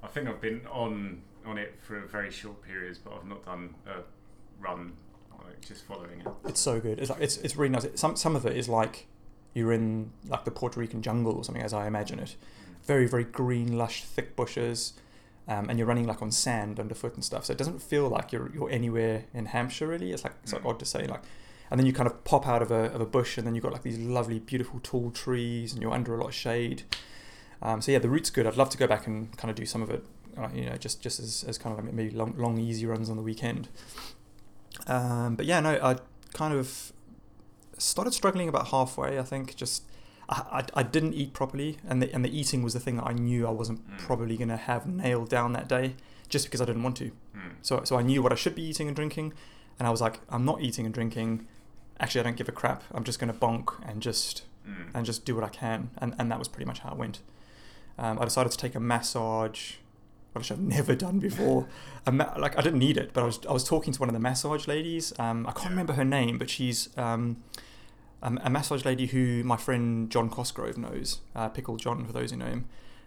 I 0.03 0.09
think 0.09 0.29
I've 0.29 0.41
been 0.41 0.63
on 0.71 1.23
on 1.47 1.59
it 1.59 1.75
for 1.83 1.99
very 2.01 2.31
short 2.31 2.63
periods, 2.63 2.99
but 2.99 3.13
I've 3.15 3.27
not 3.27 3.45
done 3.45 3.75
a 3.87 4.01
run. 4.61 4.93
Like 5.45 5.61
just 5.61 5.85
following 5.85 6.21
it. 6.21 6.27
It's 6.47 6.61
so 6.61 6.81
good. 6.81 6.99
It's 7.01 7.11
like 7.11 7.21
it's 7.21 7.37
it's 7.39 7.57
really 7.57 7.71
nice. 7.73 7.87
Some 7.95 8.17
some 8.17 8.35
of 8.37 8.45
it 8.47 8.57
is 8.57 8.69
like 8.69 9.07
you're 9.55 9.73
in 9.73 10.11
like 10.29 10.45
the 10.45 10.51
Puerto 10.51 10.79
Rican 10.81 11.03
jungle 11.03 11.35
or 11.35 11.45
something, 11.45 11.63
as 11.63 11.73
I 11.73 11.87
imagine 11.87 12.19
it. 12.19 12.37
Very 12.85 13.07
very 13.07 13.25
green, 13.25 13.77
lush, 13.79 14.03
thick 14.05 14.35
bushes, 14.37 14.95
um, 15.49 15.69
and 15.71 15.79
you're 15.79 15.87
running 15.89 16.07
like 16.07 16.23
on 16.23 16.31
sand 16.33 16.79
underfoot 16.81 17.15
and 17.15 17.25
stuff. 17.25 17.45
So 17.45 17.53
it 17.53 17.59
doesn't 17.59 17.81
feel 17.83 18.09
like 18.09 18.33
you're 18.33 18.51
you're 18.53 18.71
anywhere 18.71 19.25
in 19.35 19.47
Hampshire 19.47 19.87
really. 19.89 20.13
It's 20.13 20.25
like 20.25 20.35
it's 20.43 20.53
like 20.53 20.63
Mm. 20.63 20.71
odd 20.71 20.79
to 20.81 20.85
say 20.85 21.07
like. 21.07 21.23
And 21.73 21.79
then 21.79 21.87
you 21.87 21.95
kind 21.95 22.07
of 22.07 22.23
pop 22.25 22.47
out 22.47 22.61
of 22.61 22.71
a, 22.71 22.93
of 22.93 23.01
a 23.01 23.07
bush, 23.07 23.39
and 23.39 23.47
then 23.47 23.55
you've 23.55 23.65
got 23.65 23.73
like 23.73 23.83
these 23.83 23.99
lovely, 23.99 24.39
beautiful, 24.39 24.79
tall 24.83 25.11
trees, 25.11 25.73
and 25.73 25.81
you're 25.81 25.91
under 25.95 26.15
a 26.15 26.19
lot 26.19 26.29
of 26.29 26.35
shade. 26.35 26.83
Um, 27.63 27.81
so 27.81 27.91
yeah, 27.93 27.99
the 27.99 28.11
route's 28.11 28.29
good. 28.29 28.47
I'd 28.47 28.57
love 28.59 28.69
to 28.71 28.77
go 28.79 28.87
back 28.87 29.07
and 29.07 29.35
kind 29.39 29.49
of 29.51 29.57
do 29.57 29.65
some 29.65 29.81
of 29.81 29.89
it, 29.91 30.05
uh, 30.37 30.49
you 30.55 30.67
know, 30.67 30.77
just 30.77 31.01
just 31.01 31.19
as, 31.19 31.45
as 31.49 31.57
kind 31.57 31.73
of 31.79 31.83
like 31.83 31.95
maybe 31.95 32.11
long, 32.15 32.35
long, 32.37 32.59
easy 32.59 32.85
runs 32.85 33.09
on 33.09 33.17
the 33.17 33.23
weekend. 33.23 33.69
Um, 34.87 35.35
but 35.37 35.47
yeah, 35.47 35.61
no, 35.61 35.79
I 35.83 35.97
kind 36.35 36.53
of 36.55 36.93
started 37.79 38.13
struggling 38.13 38.49
about 38.49 38.69
halfway. 38.69 39.19
I 39.19 39.23
think 39.23 39.57
just 39.57 39.85
I, 40.29 40.43
I, 40.75 40.81
I 40.81 40.83
didn't 40.83 41.15
eat 41.15 41.33
properly, 41.33 41.79
and 41.89 42.03
the 42.03 42.13
and 42.15 42.25
the 42.25 42.39
eating 42.39 42.63
was 42.63 42.75
the 42.75 42.81
thing 42.81 42.97
that 42.97 43.07
I 43.07 43.13
knew 43.13 43.47
I 43.47 43.51
wasn't 43.51 43.81
Mm. 43.89 43.99
probably 43.99 44.37
going 44.37 44.49
to 44.49 44.57
have 44.57 44.87
nailed 44.87 45.29
down 45.31 45.53
that 45.55 45.69
day, 45.69 45.95
just 46.29 46.45
because 46.47 46.61
I 46.61 46.65
didn't 46.67 46.83
want 46.83 46.97
to. 46.99 47.13
Mm. 47.37 47.53
So 47.63 47.83
so 47.85 47.97
I 47.97 48.03
knew 48.03 48.23
what 48.23 48.33
I 48.33 48.37
should 48.37 48.55
be 48.55 48.63
eating 48.63 48.89
and 48.89 48.97
drinking, 48.97 49.33
and 49.79 49.87
I 49.89 49.91
was 49.91 50.01
like, 50.01 50.21
I'm 50.29 50.45
not 50.45 50.61
eating 50.61 50.85
and 50.85 50.95
drinking. 50.95 51.47
Actually, 52.03 52.21
I 52.21 52.25
don't 52.25 52.37
give 52.37 52.49
a 52.49 52.53
crap. 52.53 52.83
I'm 52.93 53.05
just 53.05 53.19
going 53.19 53.33
to 53.33 53.39
bonk 53.39 53.67
and 53.89 54.03
just 54.03 54.43
Mm. 54.65 54.91
and 54.95 55.05
just 55.05 55.25
do 55.25 55.35
what 55.35 55.43
I 55.43 55.49
can. 55.49 55.91
And, 55.99 56.15
and 56.21 56.31
that 56.31 56.39
was 56.39 56.47
pretty 56.47 56.67
much 56.67 56.79
how 56.81 56.93
it 56.93 56.97
went. 56.97 57.19
Um, 57.99 58.21
I 58.21 58.25
decided 58.25 58.53
to 58.53 58.57
take 58.59 58.77
a 58.77 58.81
massage, 58.81 59.73
which 60.35 60.53
I've 60.53 60.61
never 60.61 60.95
done 60.95 61.19
before. 61.19 61.67
a 62.07 62.13
ma- 62.13 62.33
like 62.39 62.57
I 62.57 62.63
didn't 62.63 62.79
need 62.79 62.97
it, 62.97 63.11
but 63.13 63.23
I 63.23 63.27
was 63.27 63.41
I 63.49 63.53
was 63.53 63.65
talking 63.65 63.93
to 63.93 63.99
one 63.99 64.09
of 64.09 64.13
the 64.13 64.21
massage 64.21 64.69
ladies. 64.69 65.13
Um, 65.19 65.49
I 65.49 65.53
can't 65.53 65.71
remember 65.71 65.95
her 65.95 66.05
name, 66.05 66.39
but 66.39 66.49
she's 66.49 66.97
um, 66.97 67.43
um, 68.23 68.39
a 68.45 68.51
massage 68.51 68.85
lady 68.85 69.07
who 69.07 69.43
my 69.43 69.57
friend 69.57 70.09
John 70.11 70.31
Cosgrove 70.31 70.79
knows, 70.79 71.21
uh, 71.35 71.49
Pickle 71.49 71.77
John 71.77 72.07
for 72.07 72.13
those 72.13 72.31
who 72.31 72.37
know 72.37 72.47
him. 72.47 72.67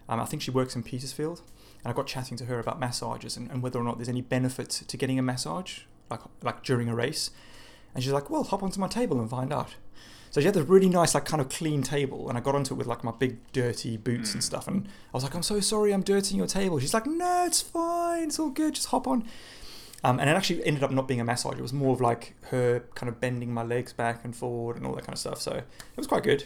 Um, 0.09 0.19
I 0.19 0.25
think 0.25 0.41
she 0.41 0.51
works 0.51 0.75
in 0.75 0.83
Petersfield, 0.83 1.41
and 1.85 1.91
I 1.93 1.95
got 1.95 2.05
chatting 2.05 2.35
to 2.39 2.45
her 2.45 2.59
about 2.59 2.81
massages 2.81 3.37
and, 3.37 3.49
and 3.49 3.63
whether 3.63 3.79
or 3.79 3.83
not 3.85 3.97
there's 3.97 4.09
any 4.09 4.21
benefits 4.21 4.83
to 4.85 4.97
getting 4.97 5.17
a 5.17 5.21
massage, 5.23 5.83
like 6.09 6.19
like 6.43 6.63
during 6.63 6.89
a 6.89 6.95
race. 6.95 7.31
And 7.95 8.03
she's 8.03 8.13
like, 8.13 8.29
"Well, 8.29 8.43
hop 8.43 8.61
onto 8.61 8.79
my 8.79 8.87
table 8.87 9.19
and 9.19 9.27
find 9.29 9.51
out." 9.51 9.73
So 10.31 10.41
she 10.41 10.45
had 10.45 10.53
this 10.53 10.67
really 10.67 10.89
nice, 10.89 11.13
like, 11.15 11.23
kind 11.23 11.39
of 11.39 11.47
clean 11.47 11.81
table, 11.81 12.27
and 12.27 12.37
I 12.37 12.41
got 12.41 12.55
onto 12.55 12.73
it 12.73 12.77
with 12.77 12.87
like 12.87 13.03
my 13.05 13.13
big 13.17 13.37
dirty 13.53 13.95
boots 13.95 14.33
and 14.33 14.41
Mm. 14.41 14.45
stuff. 14.45 14.67
And 14.67 14.85
I 14.87 15.17
was 15.17 15.23
like, 15.23 15.33
"I'm 15.33 15.43
so 15.43 15.59
sorry, 15.61 15.93
I'm 15.93 16.01
dirtying 16.03 16.37
your 16.37 16.47
table." 16.47 16.77
She's 16.79 16.93
like, 16.93 17.05
"No, 17.07 17.45
it's 17.45 17.61
fine, 17.61 18.23
it's 18.27 18.37
all 18.37 18.49
good, 18.49 18.75
just 18.75 18.87
hop 18.87 19.07
on." 19.07 19.23
Um, 20.03 20.19
and 20.19 20.29
it 20.29 20.33
actually 20.33 20.63
ended 20.65 20.83
up 20.83 20.91
not 20.91 21.07
being 21.07 21.21
a 21.21 21.23
massage; 21.23 21.57
it 21.57 21.61
was 21.61 21.71
more 21.73 21.93
of 21.93 22.01
like 22.01 22.35
her 22.51 22.83
kind 22.95 23.09
of 23.09 23.19
bending 23.21 23.53
my 23.53 23.63
legs 23.63 23.93
back 23.93 24.25
and 24.25 24.35
forward 24.35 24.75
and 24.75 24.85
all 24.85 24.93
that 24.95 25.01
kind 25.05 25.13
of 25.13 25.19
stuff. 25.19 25.41
So 25.41 25.51
it 25.53 25.65
was 25.97 26.05
quite 26.05 26.23
good. 26.23 26.43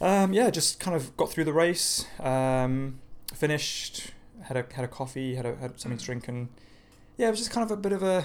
Um, 0.00 0.32
yeah, 0.32 0.50
just 0.50 0.80
kind 0.80 0.96
of 0.96 1.16
got 1.16 1.30
through 1.30 1.44
the 1.44 1.52
race, 1.52 2.06
um, 2.18 2.98
finished, 3.32 4.10
had 4.42 4.56
a 4.56 4.64
had 4.74 4.84
a 4.84 4.88
coffee, 4.88 5.36
had 5.36 5.46
a, 5.46 5.54
had 5.56 5.78
something 5.80 5.98
to 5.98 6.04
drink, 6.04 6.26
and 6.26 6.48
yeah, 7.18 7.28
it 7.28 7.30
was 7.30 7.38
just 7.40 7.50
kind 7.52 7.64
of 7.64 7.70
a 7.70 7.76
bit 7.80 7.92
of 7.92 8.02
a 8.02 8.24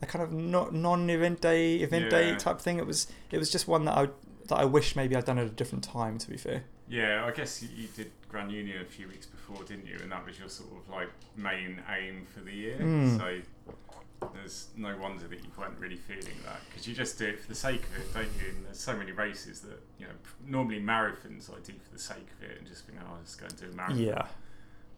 a 0.00 0.06
kind 0.06 0.22
of 0.22 0.32
not 0.32 0.72
non-event 0.72 1.40
day, 1.40 1.76
event 1.76 2.10
day 2.10 2.34
type 2.36 2.60
thing. 2.60 2.78
It 2.78 2.86
was 2.86 3.06
it 3.30 3.38
was 3.38 3.50
just 3.50 3.66
one 3.68 3.84
that 3.86 3.96
I 3.96 4.08
that 4.48 4.56
I 4.56 4.64
wish 4.64 4.96
maybe 4.96 5.16
I'd 5.16 5.24
done 5.24 5.38
at 5.38 5.46
a 5.46 5.50
different 5.50 5.84
time. 5.84 6.18
To 6.18 6.30
be 6.30 6.36
fair, 6.36 6.64
Yeah, 6.88 7.24
I 7.24 7.30
guess 7.32 7.62
you, 7.62 7.68
you 7.74 7.88
did 7.94 8.10
Grand 8.28 8.50
Union 8.52 8.80
a 8.80 8.84
few 8.84 9.08
weeks 9.08 9.26
before, 9.26 9.62
didn't 9.64 9.86
you? 9.86 9.98
And 10.02 10.12
that 10.12 10.24
was 10.24 10.38
your 10.38 10.48
sort 10.48 10.70
of 10.72 10.88
like 10.88 11.08
main 11.36 11.82
aim 11.90 12.26
for 12.32 12.40
the 12.40 12.52
year. 12.52 12.78
Mm. 12.78 13.18
So 13.18 14.28
there's 14.34 14.68
no 14.76 14.96
wonder 14.98 15.28
that 15.28 15.44
you 15.44 15.50
weren't 15.56 15.78
really 15.78 15.96
feeling 15.96 16.36
that 16.44 16.60
because 16.68 16.88
you 16.88 16.94
just 16.94 17.18
do 17.18 17.26
it 17.26 17.40
for 17.40 17.48
the 17.48 17.54
sake 17.54 17.82
of 17.84 17.96
it, 17.96 18.14
don't 18.14 18.24
you? 18.40 18.50
And 18.54 18.66
there's 18.66 18.80
so 18.80 18.96
many 18.96 19.12
races 19.12 19.60
that 19.60 19.80
you 19.98 20.06
know. 20.06 20.12
Normally 20.46 20.80
marathons 20.80 21.50
I 21.50 21.60
do 21.64 21.74
for 21.84 21.92
the 21.92 21.98
sake 21.98 22.26
of 22.36 22.50
it 22.50 22.58
and 22.58 22.66
just 22.66 22.86
think, 22.86 22.98
oh, 23.02 23.14
I'll 23.14 23.22
just 23.22 23.38
go 23.38 23.46
and 23.46 23.56
do 23.56 23.66
a 23.70 23.74
marathon. 23.74 23.98
yeah, 23.98 24.26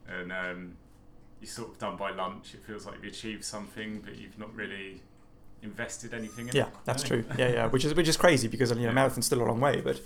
and 0.08 0.32
um, 0.32 0.76
you're 1.40 1.48
sort 1.48 1.70
of 1.70 1.78
done 1.78 1.96
by 1.96 2.10
lunch. 2.12 2.54
It 2.54 2.62
feels 2.64 2.86
like 2.86 2.96
you've 3.02 3.12
achieved 3.12 3.44
something, 3.44 4.00
but 4.04 4.16
you've 4.16 4.38
not 4.38 4.54
really 4.54 5.02
invested 5.62 6.14
anything 6.14 6.48
in 6.48 6.56
Yeah, 6.56 6.66
it. 6.68 6.72
that's 6.84 7.02
true. 7.02 7.24
Yeah, 7.38 7.48
yeah, 7.48 7.66
which 7.66 7.84
is 7.84 7.94
which 7.94 8.08
is 8.08 8.16
crazy 8.16 8.48
because 8.48 8.70
you 8.70 8.76
know 8.76 8.82
Yeah. 8.84 8.92
marathon's 8.92 9.26
still 9.26 9.42
a 9.42 9.44
long 9.44 9.60
way, 9.60 9.80
but 9.80 10.00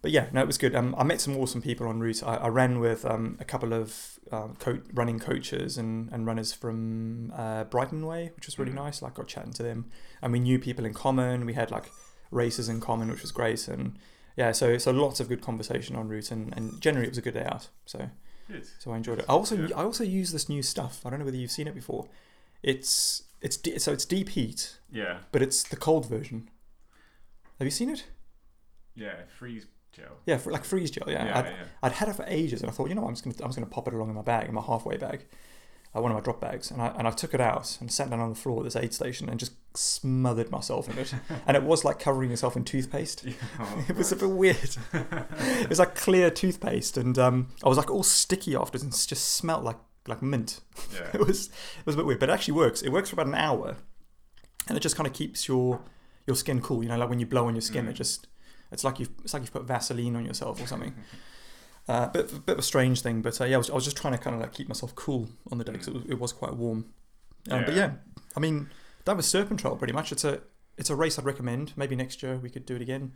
but 0.00 0.10
yeah, 0.12 0.28
no, 0.32 0.40
it 0.42 0.46
was 0.46 0.58
good. 0.58 0.74
Um, 0.76 0.94
I 0.96 1.02
met 1.02 1.20
some 1.20 1.36
awesome 1.36 1.60
people 1.60 1.88
en 1.88 1.98
route. 1.98 2.22
I, 2.22 2.36
I 2.36 2.48
ran 2.48 2.78
with 2.78 3.04
um, 3.04 3.36
a 3.40 3.44
couple 3.44 3.72
of 3.72 4.18
um, 4.30 4.54
co- 4.60 4.80
running 4.94 5.18
coaches 5.18 5.76
and, 5.76 6.08
and 6.12 6.24
runners 6.24 6.52
from 6.52 7.32
uh, 7.34 7.64
Brighton 7.64 8.06
Way, 8.06 8.30
which 8.36 8.46
was 8.46 8.58
really 8.60 8.70
Mhm. 8.70 8.76
nice. 8.76 9.02
Like, 9.02 9.14
got 9.14 9.26
chatting 9.26 9.52
to 9.54 9.62
them, 9.64 9.90
and 10.22 10.32
we 10.32 10.38
knew 10.38 10.58
people 10.60 10.84
in 10.84 10.94
common. 10.94 11.44
We 11.46 11.54
had 11.54 11.70
like 11.72 11.90
races 12.30 12.68
in 12.68 12.80
common, 12.80 13.10
which 13.10 13.22
was 13.22 13.32
great. 13.32 13.66
And 13.66 13.98
yeah, 14.36 14.52
so 14.52 14.78
so 14.78 14.92
lots 14.92 15.18
of 15.18 15.28
good 15.28 15.40
conversation 15.42 15.96
en 15.96 16.06
route, 16.08 16.30
and, 16.30 16.54
and 16.56 16.80
generally 16.80 17.06
it 17.08 17.10
was 17.10 17.18
a 17.18 17.22
good 17.22 17.34
day 17.34 17.44
out. 17.44 17.68
So 17.84 18.10
Good. 18.48 18.66
so 18.78 18.92
I 18.92 18.96
enjoyed 18.96 19.18
it. 19.18 19.26
I 19.28 19.32
also 19.32 19.56
Yeah. 19.56 19.76
I 19.76 19.84
also 19.84 20.04
use 20.04 20.32
this 20.32 20.48
new 20.48 20.62
stuff. 20.62 21.04
I 21.04 21.10
don't 21.10 21.18
know 21.18 21.24
whether 21.24 21.36
you've 21.36 21.50
seen 21.50 21.68
it 21.68 21.74
before. 21.74 22.08
It's 22.62 23.22
it's 23.40 23.58
so 23.84 23.92
it's 23.92 24.04
deep 24.04 24.30
heat, 24.30 24.78
Yeah, 24.90 25.18
but 25.32 25.42
it's 25.42 25.62
the 25.62 25.76
cold 25.76 26.06
version. 26.08 26.48
Have 27.58 27.66
you 27.66 27.70
seen 27.70 27.90
it? 27.90 28.04
yeah. 28.94 29.14
Freeze 29.38 29.66
gel. 29.92 30.16
Yeah, 30.26 30.38
for, 30.38 30.50
like 30.50 30.64
freeze 30.64 30.90
gel. 30.90 31.08
Yeah, 31.08 31.24
yeah, 31.24 31.38
I'd, 31.38 31.44
yeah. 31.46 31.52
I'd 31.82 31.92
had 31.92 32.08
it 32.08 32.14
for 32.16 32.24
ages, 32.26 32.62
and 32.62 32.70
I 32.70 32.72
thought, 32.72 32.88
you 32.88 32.94
know, 32.94 33.02
what, 33.02 33.08
I'm 33.08 33.14
just 33.14 33.24
gonna 33.24 33.36
I'm 33.42 33.48
just 33.48 33.58
gonna 33.58 33.70
pop 33.70 33.86
it 33.88 33.94
along 33.94 34.08
in 34.08 34.14
my 34.16 34.22
bag, 34.22 34.48
in 34.48 34.54
my 34.54 34.62
halfway 34.62 34.96
bag, 34.96 35.26
uh, 35.96 36.00
one 36.00 36.10
of 36.10 36.16
my 36.16 36.20
drop 36.22 36.40
bags, 36.40 36.70
and 36.70 36.80
I 36.82 36.88
and 36.88 37.06
I 37.08 37.10
took 37.10 37.34
it 37.34 37.40
out 37.40 37.78
and 37.80 37.90
sat 37.92 38.10
down 38.10 38.20
on 38.20 38.28
the 38.30 38.34
floor 38.34 38.58
at 38.60 38.64
this 38.64 38.76
aid 38.76 38.92
station 38.94 39.28
and 39.28 39.38
just 39.40 39.52
smothered 39.74 40.50
myself 40.50 40.88
in 40.88 40.98
it, 40.98 41.14
and 41.46 41.56
it 41.56 41.62
was 41.62 41.84
like 41.84 41.98
covering 41.98 42.30
yourself 42.30 42.56
in 42.56 42.64
toothpaste. 42.64 43.24
Yeah, 43.24 43.32
oh, 43.60 43.84
It 43.88 43.96
was 43.96 44.12
a 44.12 44.16
bit 44.16 44.30
weird. 44.30 44.76
it 44.92 45.68
was 45.68 45.78
like 45.78 45.94
clear 45.94 46.30
toothpaste, 46.30 46.96
and 46.96 47.18
um, 47.18 47.48
I 47.64 47.68
was 47.68 47.78
like 47.78 47.90
all 47.90 48.02
sticky 48.02 48.54
afterwards, 48.56 48.82
and 48.82 48.92
just 48.92 49.34
smelled 49.34 49.64
like 49.64 49.78
like 50.06 50.22
mint. 50.22 50.60
yeah. 50.94 51.08
It 51.14 51.26
was 51.26 51.48
it 51.48 51.86
was 51.86 51.94
a 51.94 51.98
bit 51.98 52.06
weird, 52.06 52.20
but 52.20 52.28
it 52.28 52.32
actually 52.32 52.54
works. 52.54 52.82
It 52.82 52.90
works 52.90 53.10
for 53.10 53.14
about 53.16 53.26
an 53.26 53.34
hour, 53.34 53.76
and 54.68 54.76
it 54.76 54.80
just 54.80 54.96
kind 54.96 55.06
of 55.06 55.12
keeps 55.12 55.48
your 55.48 55.80
your 56.26 56.36
skin 56.36 56.60
cool. 56.60 56.82
You 56.82 56.88
know, 56.90 56.98
like 56.98 57.08
when 57.08 57.20
you 57.20 57.26
blow 57.26 57.46
on 57.46 57.54
your 57.54 57.62
skin, 57.62 57.86
Mm. 57.86 57.90
it 57.90 57.94
just 57.94 58.26
it's 58.70 58.84
like 58.84 58.98
you've 59.00 59.10
it's 59.24 59.32
like 59.32 59.42
you've 59.42 59.52
put 59.52 59.64
Vaseline 59.64 60.16
on 60.16 60.24
yourself 60.26 60.62
or 60.62 60.66
something. 60.66 60.94
Uh, 61.88 62.06
bit 62.08 62.30
a 62.32 62.36
bit 62.40 62.52
of 62.52 62.58
a 62.58 62.62
strange 62.62 63.00
thing, 63.00 63.22
but 63.22 63.40
uh, 63.40 63.44
yeah, 63.44 63.54
I 63.54 63.58
was, 63.58 63.70
I 63.70 63.74
was 63.74 63.84
just 63.84 63.96
trying 63.96 64.12
to 64.12 64.18
kind 64.18 64.36
of 64.36 64.42
like 64.42 64.52
keep 64.52 64.68
myself 64.68 64.94
cool 64.94 65.28
on 65.50 65.56
the 65.56 65.64
day 65.64 65.72
because 65.72 65.88
it, 65.88 65.94
was, 65.94 66.04
it 66.04 66.18
was 66.20 66.32
quite 66.32 66.54
warm. 66.54 66.92
Um, 67.50 67.64
But 67.64 67.74
Yeah. 67.74 67.76
yeah, 67.76 67.90
I 68.36 68.40
mean 68.40 68.68
that 69.06 69.16
was 69.16 69.26
Serpent 69.26 69.60
Trail 69.60 69.74
pretty 69.76 69.94
much. 69.94 70.12
It's 70.12 70.24
a 70.24 70.42
it's 70.76 70.90
a 70.90 70.96
race 70.96 71.18
I'd 71.18 71.24
recommend. 71.24 71.72
Maybe 71.76 71.96
next 71.96 72.22
year 72.22 72.36
we 72.36 72.50
could 72.50 72.66
do 72.66 72.76
it 72.76 72.82
again. 72.82 73.12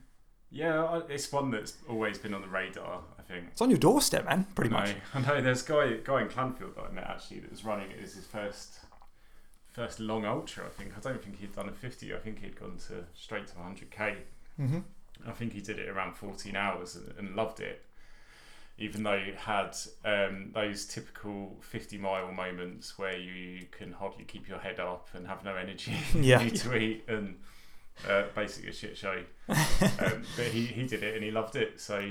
Yeah, 0.51 1.01
it's 1.09 1.31
one 1.33 1.51
that's 1.51 1.77
always 1.89 2.19
been 2.19 2.35
on 2.35 2.41
the 2.43 2.49
radar. 2.49 3.03
I 3.19 3.23
think. 3.23 3.49
It's 3.53 3.61
on 3.61 3.71
your 3.71 3.79
doorstep, 3.79 4.25
man. 4.25 4.47
Pretty 4.55 4.75
I 4.75 4.81
much. 4.81 4.95
I 5.15 5.21
know. 5.21 5.41
There's 5.43 5.65
a 5.65 5.69
guy 5.69 5.97
guy 6.03 6.23
in 6.23 6.29
Clanfield 6.29 6.75
that 6.77 6.85
I 6.89 6.93
met 6.93 7.05
actually 7.05 7.41
that 7.41 7.51
was 7.51 7.65
running 7.65 7.91
it 7.91 8.01
was 8.01 8.15
his 8.15 8.25
first 8.27 8.79
first 9.73 10.01
long 10.01 10.25
ultra. 10.25 10.65
I 10.65 10.71
think. 10.71 10.93
I 10.97 11.01
don't 11.01 11.23
think 11.23 11.41
he'd 11.41 11.55
done 11.55 11.69
a 11.69 11.73
50. 11.73 12.15
I 12.15 12.19
think 12.19 12.41
he'd 12.41 12.59
gone 12.59 12.79
to 12.89 13.05
straight 13.15 13.47
to 13.49 13.55
100k. 13.55 14.17
Mm-hmm. 14.61 14.79
I 15.27 15.33
think 15.33 15.53
he 15.53 15.61
did 15.61 15.79
it 15.79 15.89
around 15.89 16.15
14 16.17 16.57
hours 16.57 16.97
and, 16.97 17.13
and 17.19 17.37
loved 17.37 17.61
it. 17.61 17.85
Even 18.79 19.03
though 19.03 19.13
it 19.13 19.37
had 19.37 19.77
um, 20.05 20.51
those 20.55 20.87
typical 20.87 21.57
50 21.61 21.99
mile 21.99 22.33
moments 22.33 22.99
where 22.99 23.17
you 23.17 23.67
can 23.71 23.93
hardly 23.93 24.25
keep 24.25 24.49
your 24.49 24.59
head 24.59 24.81
up 24.81 25.09
and 25.15 25.27
have 25.27 25.45
no 25.45 25.55
energy, 25.55 25.95
Yeah. 26.15 26.49
to 26.49 26.77
eat, 26.77 27.05
and 27.07 27.37
uh, 28.09 28.25
basically 28.35 28.71
a 28.71 28.73
shit 28.73 28.97
show. 28.97 29.23
um, 29.49 30.23
but 30.37 30.47
he, 30.47 30.65
he 30.67 30.87
did 30.87 31.03
it 31.03 31.15
and 31.15 31.23
he 31.23 31.31
loved 31.31 31.55
it. 31.55 31.81
So 31.81 32.11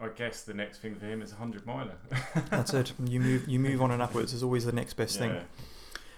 I 0.00 0.08
guess 0.16 0.42
the 0.42 0.54
next 0.54 0.78
thing 0.78 0.94
for 0.94 1.06
him 1.06 1.22
is 1.22 1.30
a 1.32 1.36
100 1.36 1.66
miler. 1.66 1.94
That's 2.50 2.72
it. 2.72 2.92
You 3.04 3.20
move 3.20 3.48
you 3.48 3.58
move 3.58 3.82
on 3.82 3.90
and 3.90 4.00
upwards 4.00 4.32
is 4.32 4.42
always 4.42 4.64
the 4.64 4.72
next 4.72 4.94
best 4.94 5.18
thing. 5.18 5.30
Yeah. 5.32 5.42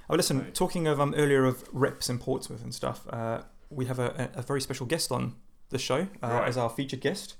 Oh, 0.08 0.14
listen, 0.16 0.40
Right. 0.40 0.54
talking 0.54 0.86
of 0.86 1.00
um, 1.00 1.14
earlier 1.16 1.44
of 1.44 1.64
reps 1.72 2.08
in 2.10 2.18
Portsmouth 2.18 2.62
and 2.62 2.74
stuff, 2.74 3.06
uh, 3.10 3.42
we 3.70 3.86
have 3.86 3.98
a, 3.98 4.30
a 4.34 4.38
a 4.40 4.42
very 4.42 4.60
special 4.60 4.86
guest 4.86 5.10
on 5.12 5.34
the 5.70 5.78
show 5.78 6.06
uh, 6.22 6.26
Right. 6.28 6.48
as 6.48 6.56
our 6.56 6.68
featured 6.70 7.00
guest. 7.00 7.34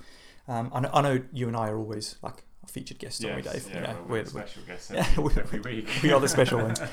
Um, 0.49 0.71
I, 0.75 0.81
know, 0.81 0.91
I 0.93 1.01
know 1.03 1.23
you 1.33 1.49
and 1.49 1.57
I 1.57 1.69
are 1.69 1.77
always 1.79 2.17
like 2.23 2.43
featured 2.67 2.99
guests, 2.99 3.25
aren't 3.25 3.37
we, 3.37 3.43
Dave? 3.43 3.67
Yeah, 3.69 3.75
You 3.75 3.81
know, 3.81 3.93
well, 3.93 4.03
we're, 4.05 4.13
we're- 4.15 4.25
special 4.27 4.63
guests 4.67 4.91
Yeah, 4.95 5.01
every, 5.01 5.25
we- 5.25 5.33
every 5.41 5.61
week. 5.61 5.89
we 6.03 6.13
are 6.13 6.21
the 6.21 6.29
special 6.29 6.59
ones. 6.61 6.81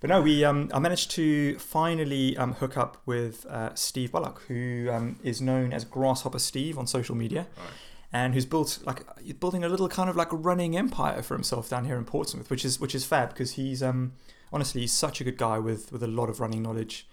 But 0.00 0.10
no, 0.10 0.20
we 0.22 0.44
um, 0.44 0.70
I 0.72 0.78
managed 0.78 1.10
to 1.12 1.58
finally 1.58 2.36
um, 2.36 2.52
hook 2.52 2.76
up 2.76 2.98
with 3.04 3.44
uh, 3.46 3.74
Steve 3.74 4.12
Bullock, 4.12 4.42
who 4.46 4.88
um, 4.92 5.18
is 5.24 5.40
known 5.42 5.72
as 5.72 5.84
Grasshopper 5.84 6.38
Steve 6.38 6.78
on 6.78 6.86
social 6.86 7.16
media, 7.16 7.48
Right. 7.56 7.66
and 8.12 8.32
who's 8.32 8.46
built 8.46 8.78
like 8.86 9.02
he's 9.20 9.32
building 9.34 9.64
a 9.64 9.68
little 9.68 9.88
kind 9.88 10.08
of 10.08 10.14
like 10.14 10.28
running 10.30 10.76
empire 10.76 11.20
for 11.20 11.34
himself 11.34 11.68
down 11.68 11.84
here 11.84 11.96
in 11.96 12.04
Portsmouth, 12.04 12.48
which 12.48 12.64
is 12.64 12.78
which 12.78 12.94
is 12.94 13.04
fab 13.04 13.30
because 13.30 13.54
he's 13.54 13.82
um, 13.82 14.12
honestly 14.52 14.82
he's 14.82 14.92
such 14.92 15.20
a 15.20 15.24
good 15.24 15.36
guy 15.36 15.58
with 15.58 15.90
with 15.90 16.04
a 16.04 16.06
lot 16.06 16.30
of 16.30 16.38
running 16.38 16.62
knowledge, 16.62 17.08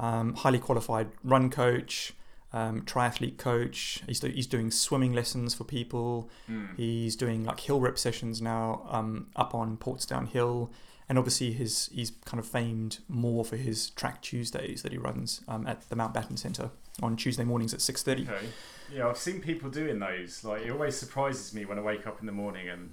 um, 0.00 0.32
highly 0.36 0.58
qualified 0.58 1.08
run 1.22 1.50
coach. 1.50 2.14
Um, 2.54 2.82
triathlete 2.82 3.38
coach. 3.38 4.02
He's, 4.06 4.20
do, 4.20 4.28
he's 4.28 4.46
doing 4.46 4.70
swimming 4.70 5.14
lessons 5.14 5.54
for 5.54 5.64
people. 5.64 6.28
Mm. 6.50 6.76
He's 6.76 7.16
doing 7.16 7.44
like 7.44 7.60
hill 7.60 7.80
rep 7.80 7.98
sessions 7.98 8.42
now 8.42 8.86
um, 8.90 9.28
up 9.34 9.54
on 9.54 9.78
Portsdown 9.78 10.28
Hill, 10.28 10.70
and 11.08 11.16
obviously 11.16 11.52
his 11.52 11.88
he's 11.94 12.12
kind 12.26 12.38
of 12.38 12.46
famed 12.46 12.98
more 13.08 13.42
for 13.42 13.56
his 13.56 13.88
track 13.88 14.20
Tuesdays 14.20 14.82
that 14.82 14.92
he 14.92 14.98
runs 14.98 15.40
um, 15.48 15.66
at 15.66 15.88
the 15.88 15.96
Mountbatten 15.96 16.38
Centre 16.38 16.70
on 17.02 17.16
Tuesday 17.16 17.44
mornings 17.44 17.72
at 17.72 17.80
six 17.80 18.02
thirty. 18.02 18.24
Okay. 18.24 18.46
Yeah, 18.94 19.08
I've 19.08 19.16
seen 19.16 19.40
people 19.40 19.70
doing 19.70 19.98
those. 19.98 20.44
Like, 20.44 20.66
it 20.66 20.70
always 20.70 20.94
surprises 20.94 21.54
me 21.54 21.64
when 21.64 21.78
I 21.78 21.80
wake 21.80 22.06
up 22.06 22.20
in 22.20 22.26
the 22.26 22.32
morning 22.32 22.68
and, 22.68 22.92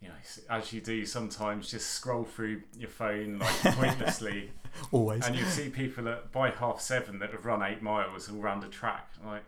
you 0.00 0.08
know, 0.08 0.14
as 0.50 0.72
you 0.72 0.80
do 0.80 1.04
sometimes, 1.04 1.70
just 1.70 1.90
scroll 1.90 2.24
through 2.24 2.62
your 2.76 2.88
phone 2.90 3.38
like 3.38 3.54
pointlessly, 3.74 4.52
Always. 4.92 5.26
and 5.26 5.34
you 5.36 5.44
see 5.44 5.68
people 5.68 6.04
that 6.04 6.30
by 6.32 6.50
half 6.50 6.80
seven 6.80 7.18
that 7.18 7.32
have 7.32 7.44
run 7.44 7.62
eight 7.62 7.82
miles 7.82 8.30
all 8.30 8.38
round 8.38 8.62
a 8.64 8.68
track. 8.68 9.10
Like, 9.24 9.44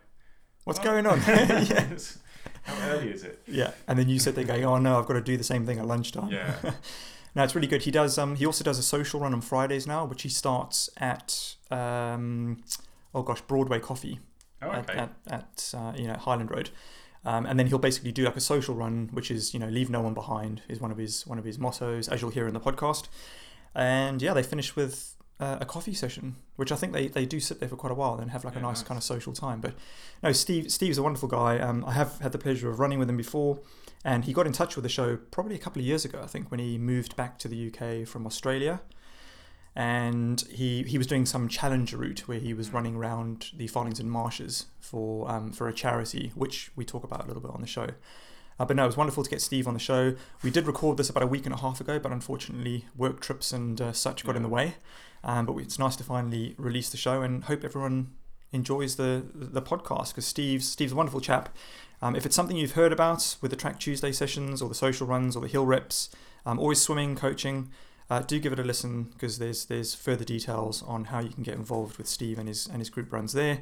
What's 0.63 0.79
what? 0.79 0.85
going 0.85 1.07
on? 1.07 1.19
yeah. 1.27 1.87
How 2.63 2.89
early 2.89 3.11
is 3.11 3.23
it? 3.23 3.41
yeah, 3.47 3.71
and 3.87 3.97
then 3.97 4.09
you 4.09 4.19
sit 4.19 4.35
there 4.35 4.43
going, 4.43 4.65
"Oh 4.65 4.77
no, 4.77 4.99
I've 4.99 5.05
got 5.07 5.13
to 5.13 5.21
do 5.21 5.37
the 5.37 5.43
same 5.43 5.65
thing 5.65 5.79
at 5.79 5.85
lunchtime." 5.85 6.29
Yeah. 6.29 6.55
No, 7.33 7.43
it's 7.43 7.55
really 7.55 7.67
good. 7.67 7.83
He 7.83 7.91
does. 7.91 8.17
Um, 8.17 8.35
he 8.35 8.45
also 8.45 8.63
does 8.63 8.77
a 8.77 8.83
social 8.83 9.19
run 9.19 9.33
on 9.33 9.41
Fridays 9.41 9.87
now, 9.87 10.05
which 10.05 10.23
he 10.23 10.29
starts 10.29 10.89
at 10.97 11.55
um, 11.69 12.63
oh 13.15 13.23
gosh, 13.23 13.41
Broadway 13.41 13.79
Coffee. 13.79 14.19
Oh, 14.61 14.71
at, 14.71 14.89
okay. 14.89 14.99
at, 14.99 15.11
at 15.27 15.73
uh, 15.75 15.93
you 15.95 16.07
know 16.07 16.15
Highland 16.15 16.51
Road, 16.51 16.69
um, 17.23 17.45
and 17.45 17.59
then 17.59 17.67
he'll 17.67 17.77
basically 17.77 18.11
do 18.11 18.23
like 18.23 18.35
a 18.35 18.41
social 18.41 18.75
run, 18.75 19.09
which 19.11 19.29
is 19.29 19.53
you 19.53 19.59
know 19.59 19.67
leave 19.67 19.89
no 19.89 20.01
one 20.01 20.13
behind 20.13 20.61
is 20.67 20.79
one 20.79 20.91
of 20.91 20.97
his 20.97 21.25
one 21.27 21.37
of 21.37 21.45
his 21.45 21.59
mottos, 21.59 22.07
as 22.07 22.21
you'll 22.21 22.31
hear 22.31 22.47
in 22.47 22.53
the 22.53 22.59
podcast. 22.59 23.07
And 23.75 24.21
yeah, 24.21 24.33
they 24.33 24.43
finish 24.43 24.75
with 24.75 25.15
uh, 25.39 25.57
a 25.61 25.65
coffee 25.65 25.93
session, 25.93 26.35
which 26.55 26.71
I 26.71 26.75
think 26.75 26.93
they, 26.93 27.07
they 27.07 27.25
do 27.25 27.39
sit 27.39 27.59
there 27.59 27.69
for 27.69 27.75
quite 27.75 27.91
a 27.91 27.95
while 27.95 28.17
and 28.17 28.31
have 28.31 28.43
like 28.43 28.55
a 28.55 28.59
nice, 28.59 28.77
nice. 28.77 28.83
kind 28.83 28.97
of 28.97 29.03
social 29.03 29.33
time. 29.33 29.61
But 29.61 29.73
no, 30.23 30.31
Steve 30.31 30.71
Steve's 30.71 30.97
a 30.97 31.03
wonderful 31.03 31.29
guy. 31.29 31.59
Um, 31.59 31.85
I 31.85 31.93
have 31.93 32.19
had 32.19 32.31
the 32.31 32.37
pleasure 32.37 32.69
of 32.69 32.79
running 32.79 32.99
with 32.99 33.09
him 33.09 33.17
before, 33.17 33.59
and 34.03 34.25
he 34.25 34.33
got 34.33 34.47
in 34.47 34.53
touch 34.53 34.75
with 34.75 34.83
the 34.83 34.89
show 34.89 35.17
probably 35.17 35.55
a 35.55 35.59
couple 35.59 35.79
of 35.79 35.85
years 35.85 36.05
ago, 36.05 36.21
I 36.23 36.27
think, 36.27 36.49
when 36.49 36.59
he 36.59 36.77
moved 36.77 37.15
back 37.15 37.37
to 37.39 37.47
the 37.47 37.67
UK 37.71 38.07
from 38.07 38.25
Australia 38.25 38.81
and 39.75 40.41
he 40.49 40.83
he 40.83 40.97
was 40.97 41.07
doing 41.07 41.25
some 41.25 41.47
challenge 41.47 41.93
route 41.93 42.27
where 42.27 42.39
he 42.39 42.53
was 42.53 42.71
running 42.73 42.95
around 42.95 43.51
the 43.53 43.67
Farlington 43.67 44.05
marshes 44.05 44.65
for 44.79 45.29
um, 45.31 45.51
for 45.51 45.67
a 45.67 45.73
charity, 45.73 46.31
which 46.35 46.71
we 46.75 46.83
talk 46.83 47.03
about 47.03 47.23
a 47.23 47.27
little 47.27 47.41
bit 47.41 47.51
on 47.51 47.61
the 47.61 47.67
show. 47.67 47.87
Uh, 48.59 48.65
but 48.65 48.75
no, 48.75 48.83
it 48.83 48.87
was 48.87 48.97
wonderful 48.97 49.23
to 49.23 49.29
get 49.29 49.41
Steve 49.41 49.67
on 49.67 49.73
the 49.73 49.79
show. 49.79 50.15
We 50.43 50.51
did 50.51 50.67
record 50.67 50.97
this 50.97 51.09
about 51.09 51.23
a 51.23 51.27
week 51.27 51.45
and 51.45 51.55
a 51.55 51.57
half 51.57 51.81
ago, 51.81 51.97
but 51.99 52.11
unfortunately, 52.11 52.85
work 52.95 53.21
trips 53.21 53.53
and 53.53 53.79
uh, 53.81 53.91
such 53.93 54.25
got 54.25 54.35
in 54.35 54.43
the 54.43 54.49
way. 54.49 54.75
Um, 55.23 55.45
but 55.45 55.55
it's 55.57 55.79
nice 55.79 55.95
to 55.97 56.03
finally 56.03 56.53
release 56.57 56.89
the 56.89 56.97
show, 56.97 57.21
and 57.21 57.45
hope 57.45 57.63
everyone 57.63 58.11
enjoys 58.51 58.97
the 58.97 59.23
the 59.33 59.61
podcast 59.61 60.09
because 60.09 60.25
Steve's 60.25 60.67
Steve's 60.67 60.91
a 60.91 60.95
wonderful 60.95 61.21
chap. 61.21 61.55
Um, 62.01 62.15
if 62.15 62.25
it's 62.25 62.35
something 62.35 62.57
you've 62.57 62.73
heard 62.73 62.91
about 62.91 63.37
with 63.41 63.51
the 63.51 63.57
Track 63.57 63.79
Tuesday 63.79 64.11
sessions 64.11 64.61
or 64.61 64.67
the 64.67 64.75
social 64.75 65.07
runs 65.07 65.35
or 65.35 65.41
the 65.41 65.47
hill 65.47 65.65
reps, 65.65 66.09
um, 66.45 66.59
always 66.59 66.81
swimming, 66.81 67.15
coaching, 67.15 67.69
uh, 68.11 68.19
do 68.19 68.39
give 68.39 68.51
it 68.51 68.59
a 68.59 68.63
listen 68.63 69.03
because 69.03 69.39
there's 69.39 69.65
there's 69.65 69.95
further 69.95 70.25
details 70.25 70.83
on 70.83 71.05
how 71.05 71.19
you 71.19 71.29
can 71.29 71.43
get 71.43 71.55
involved 71.55 71.97
with 71.97 72.07
Steve 72.07 72.37
and 72.37 72.47
his 72.49 72.67
and 72.67 72.79
his 72.79 72.89
group 72.89 73.11
runs 73.13 73.31
there. 73.31 73.59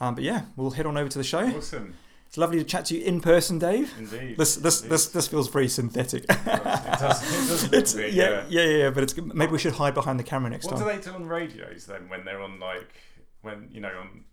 Um, 0.00 0.14
but 0.14 0.22
yeah, 0.22 0.42
we'll 0.54 0.72
head 0.72 0.84
on 0.84 0.98
over 0.98 1.08
to 1.08 1.18
the 1.18 1.24
show. 1.24 1.46
Awesome. 1.46 1.94
It's 2.26 2.36
lovely 2.36 2.58
to 2.58 2.64
chat 2.64 2.84
to 2.86 2.96
you 2.96 3.04
in 3.04 3.20
person, 3.20 3.58
Dave. 3.58 3.92
Indeed. 3.98 4.36
This 4.36 4.56
this 4.56 4.82
Indeed. 4.82 4.92
this 4.92 5.08
this 5.08 5.28
feels 5.28 5.48
very 5.48 5.66
synthetic. 5.66 6.24
It 6.24 6.44
does, 6.44 6.44
it 6.44 6.98
does, 6.98 7.64
it 7.64 7.70
does 7.70 7.94
a 7.94 7.96
bit, 7.96 8.12
yeah, 8.12 8.44
yeah, 8.48 8.62
yeah, 8.62 8.76
yeah, 8.76 8.90
but 8.90 9.02
it's 9.02 9.16
maybe 9.16 9.50
we 9.50 9.58
should 9.58 9.72
hide 9.72 9.94
behind 9.94 10.20
the 10.20 10.24
camera 10.24 10.50
next 10.50 10.66
time. 10.66 10.78
What 10.78 10.92
do 10.92 10.98
they 10.98 11.02
do 11.02 11.14
on 11.14 11.26
radios 11.26 11.86
then 11.86 12.10
when 12.10 12.26
they're 12.26 12.42
on 12.42 12.60
like 12.60 12.92
when 13.40 13.70
you 13.72 13.80
know 13.80 13.92
on 13.98 14.24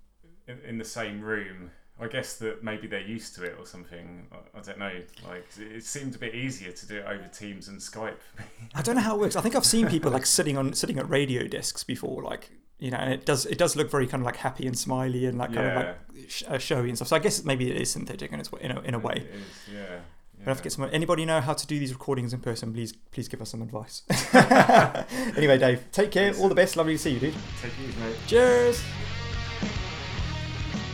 in, 0.48 0.60
in 0.68 0.78
the 0.78 0.86
same 0.86 1.22
room? 1.22 1.72
I 2.00 2.08
guess 2.08 2.36
that 2.38 2.64
maybe 2.64 2.86
they're 2.86 3.02
used 3.02 3.34
to 3.36 3.44
it 3.44 3.56
or 3.60 3.66
something. 3.66 4.28
I, 4.32 4.60
I 4.60 4.62
don't 4.62 4.78
know. 4.78 4.92
Like 5.28 5.48
it, 5.58 5.84
seemed 5.84 6.14
a 6.16 6.20
bit 6.20 6.36
easier 6.36 6.72
to 6.72 6.88
do 6.88 6.98
it 6.98 7.06
over 7.08 7.28
Teams 7.28 7.68
and 7.68 7.80
Skype. 7.80 8.18
I 8.76 8.82
don't 8.84 8.96
know 8.96 9.02
how 9.02 9.16
it 9.16 9.20
works. 9.20 9.36
I 9.36 9.42
think 9.42 9.56
I've 9.56 9.66
seen 9.66 9.88
people 9.88 10.12
like 10.12 10.26
sitting 10.26 10.58
on 10.58 10.74
sitting 10.74 11.00
at 11.00 11.10
radio 11.10 11.48
desks 11.48 11.84
before, 11.84 12.22
like 12.24 12.52
you 12.80 12.92
know, 12.92 12.98
and 12.98 13.12
it 13.14 13.26
does 13.26 13.46
it 13.48 13.58
does 13.58 13.76
look 13.76 13.90
very 13.90 14.06
kind 14.06 14.22
of 14.22 14.26
like 14.26 14.36
happy 14.38 14.68
and 14.68 14.78
smiley 14.78 15.26
and 15.26 15.38
like 15.38 15.54
kind 15.54 15.66
Yeah. 15.66 15.80
of 15.80 15.86
like 15.88 16.30
sh- 16.30 16.44
uh, 16.48 16.58
showy 16.60 16.90
and 16.90 16.98
stuff. 16.98 17.08
So 17.08 17.16
I 17.16 17.20
guess 17.20 17.44
maybe 17.44 17.72
it 17.72 17.78
is 17.82 17.90
synthetic 17.92 18.32
in 18.32 18.40
its 18.40 18.50
in 18.62 18.72
a, 18.72 18.80
in 18.82 18.94
a 18.94 19.00
way. 19.00 19.14
It 19.16 19.36
is, 19.36 19.74
yeah, 19.74 19.80
yeah. 19.80 20.00
We'll 20.40 20.46
have 20.50 20.58
to 20.58 20.64
get 20.64 20.72
some. 20.74 20.88
Anybody 20.94 21.26
know 21.26 21.42
how 21.42 21.54
to 21.54 21.66
do 21.66 21.80
these 21.80 21.92
recordings 21.92 22.32
in 22.32 22.42
person? 22.42 22.72
Please, 22.72 22.94
please 23.12 23.28
give 23.28 23.42
us 23.42 23.50
some 23.50 23.64
advice. 23.64 24.04
anyway, 25.36 25.58
Dave, 25.58 25.84
take 25.92 26.12
care. 26.12 26.36
All 26.36 26.48
the 26.48 26.54
best. 26.56 26.78
Lovely 26.78 26.94
to 26.94 27.00
see 27.00 27.12
you, 27.12 27.20
dude. 27.20 27.34
Take 27.60 27.72
care, 27.76 28.06
mate. 28.06 28.16
Cheers. 28.28 28.84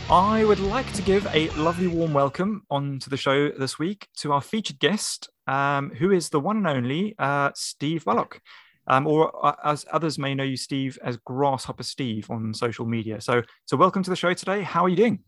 I 0.09 0.43
would 0.43 0.59
like 0.59 0.91
to 0.93 1.01
give 1.01 1.25
a 1.33 1.49
lovely 1.51 1.87
warm 1.87 2.13
welcome 2.13 2.63
onto 2.69 3.09
the 3.09 3.17
show 3.17 3.49
this 3.49 3.79
week 3.79 4.09
to 4.17 4.33
our 4.33 4.41
featured 4.41 4.77
guest, 4.79 5.29
um, 5.47 5.91
who 5.91 6.11
is 6.11 6.29
the 6.29 6.39
one 6.39 6.57
and 6.57 6.67
only 6.67 7.15
uh, 7.17 7.51
Steve 7.55 8.03
Bullock. 8.05 8.41
Um, 8.85 9.07
or 9.07 9.45
uh, 9.45 9.55
as 9.63 9.85
others 9.91 10.19
may 10.19 10.35
know 10.35 10.43
you, 10.43 10.57
Steve, 10.57 10.99
as 11.03 11.17
Grasshopper 11.17 11.83
Steve 11.83 12.29
on 12.29 12.53
social 12.53 12.85
media. 12.85 13.21
So, 13.21 13.43
so 13.65 13.77
welcome 13.77 14.03
to 14.03 14.09
the 14.09 14.15
show 14.15 14.33
today. 14.33 14.61
How 14.61 14.83
are 14.83 14.89
you 14.89 14.97
doing? 14.97 15.19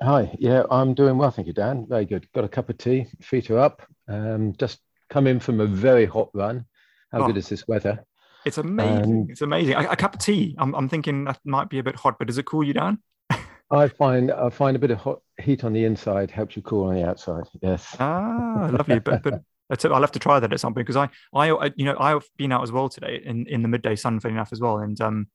Hi, 0.00 0.34
yeah, 0.38 0.64
I'm 0.68 0.94
doing 0.94 1.16
well, 1.16 1.30
thank 1.30 1.46
you, 1.46 1.54
Dan. 1.54 1.86
Very 1.88 2.04
good. 2.04 2.26
Got 2.32 2.44
a 2.44 2.48
cup 2.48 2.70
of 2.70 2.78
tea, 2.78 3.06
feet 3.20 3.50
are 3.50 3.58
up. 3.58 3.82
Um, 4.08 4.52
just 4.58 4.80
come 5.10 5.28
in 5.28 5.38
from 5.38 5.60
a 5.60 5.66
very 5.66 6.06
hot 6.06 6.28
run. 6.34 6.66
How 7.12 7.22
Oh. 7.22 7.26
good 7.28 7.36
is 7.36 7.48
this 7.48 7.68
weather? 7.68 8.04
It's 8.44 8.58
amazing. 8.58 9.22
Um, 9.22 9.26
it's 9.30 9.42
amazing. 9.42 9.74
A, 9.74 9.90
a 9.90 9.96
cup 9.96 10.14
of 10.14 10.20
tea. 10.20 10.56
I'm, 10.58 10.74
I'm 10.74 10.88
thinking 10.88 11.24
that 11.26 11.38
might 11.44 11.68
be 11.68 11.78
a 11.78 11.84
bit 11.84 11.94
hot, 11.94 12.18
but 12.18 12.26
does 12.26 12.38
it 12.38 12.46
cool 12.46 12.64
you 12.64 12.72
down? 12.72 12.98
I 13.72 13.88
find 13.88 14.30
I 14.30 14.50
find 14.50 14.76
a 14.76 14.78
bit 14.78 14.90
of 14.90 14.98
hot 14.98 15.20
heat 15.40 15.64
on 15.64 15.72
the 15.72 15.84
inside 15.84 16.30
helps 16.30 16.56
you 16.56 16.62
cool 16.62 16.88
on 16.88 16.94
the 16.94 17.04
outside. 17.04 17.44
Yes. 17.60 17.96
Ah, 17.98 18.68
lovely. 18.70 18.98
But 19.00 19.22
but. 19.22 19.42
I'll 19.90 20.02
have 20.02 20.12
to 20.12 20.18
try 20.18 20.38
that 20.38 20.52
at 20.52 20.60
some 20.60 20.74
point 20.74 20.86
because 20.86 20.96
I 20.96 21.08
I 21.34 21.72
you 21.76 21.86
know 21.86 21.96
I've 21.98 22.28
been 22.36 22.52
out 22.52 22.62
as 22.62 22.70
well 22.70 22.90
today 22.90 23.22
in 23.24 23.46
in 23.46 23.62
the 23.62 23.68
midday 23.68 23.96
sun, 23.96 24.20
funny 24.20 24.34
enough 24.34 24.52
as 24.52 24.60
well, 24.60 24.78
and 24.78 25.00
um. 25.00 25.26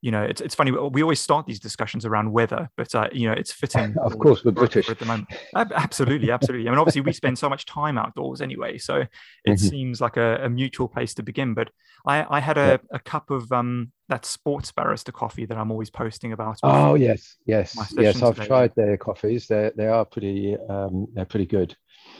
You 0.00 0.12
know, 0.12 0.22
it's, 0.22 0.40
it's 0.40 0.54
funny. 0.54 0.70
We 0.70 1.02
always 1.02 1.18
start 1.18 1.46
these 1.46 1.58
discussions 1.58 2.06
around 2.06 2.30
weather, 2.30 2.70
but 2.76 2.94
uh, 2.94 3.08
you 3.10 3.26
know, 3.28 3.34
it's 3.34 3.50
fitting. 3.52 3.96
Of 4.02 4.16
course, 4.18 4.44
we're 4.44 4.52
British. 4.52 4.88
at 4.88 4.98
the 5.00 5.04
moment. 5.04 5.28
Absolutely, 5.54 6.30
absolutely. 6.30 6.68
I 6.68 6.70
mean, 6.70 6.78
obviously, 6.78 7.00
we 7.00 7.12
spend 7.12 7.36
so 7.36 7.48
much 7.48 7.66
time 7.66 7.98
outdoors 7.98 8.40
anyway, 8.40 8.78
so 8.78 8.96
it 8.96 9.08
Mhm. 9.46 9.58
seems 9.58 10.00
like 10.00 10.16
a, 10.16 10.44
a 10.44 10.48
mutual 10.48 10.86
place 10.88 11.14
to 11.14 11.22
begin. 11.24 11.54
But 11.54 11.70
I, 12.06 12.24
I 12.30 12.40
had 12.40 12.58
a, 12.58 12.78
a 12.92 13.00
cup 13.00 13.30
of 13.30 13.50
um, 13.50 13.90
that 14.08 14.24
sports 14.24 14.70
barrister 14.70 15.10
coffee 15.10 15.46
that 15.46 15.58
I'm 15.58 15.72
always 15.72 15.90
posting 15.90 16.32
about. 16.32 16.58
Oh 16.62 16.94
yes, 16.94 17.36
yes, 17.44 17.74
yes. 17.96 18.22
I've 18.22 18.36
today, 18.36 18.46
tried 18.46 18.72
their 18.76 18.96
coffees. 18.96 19.48
They 19.48 19.72
they 19.76 19.88
are 19.88 20.04
pretty 20.04 20.56
um, 20.68 21.08
they're 21.12 21.24
pretty 21.24 21.46
good. 21.46 21.76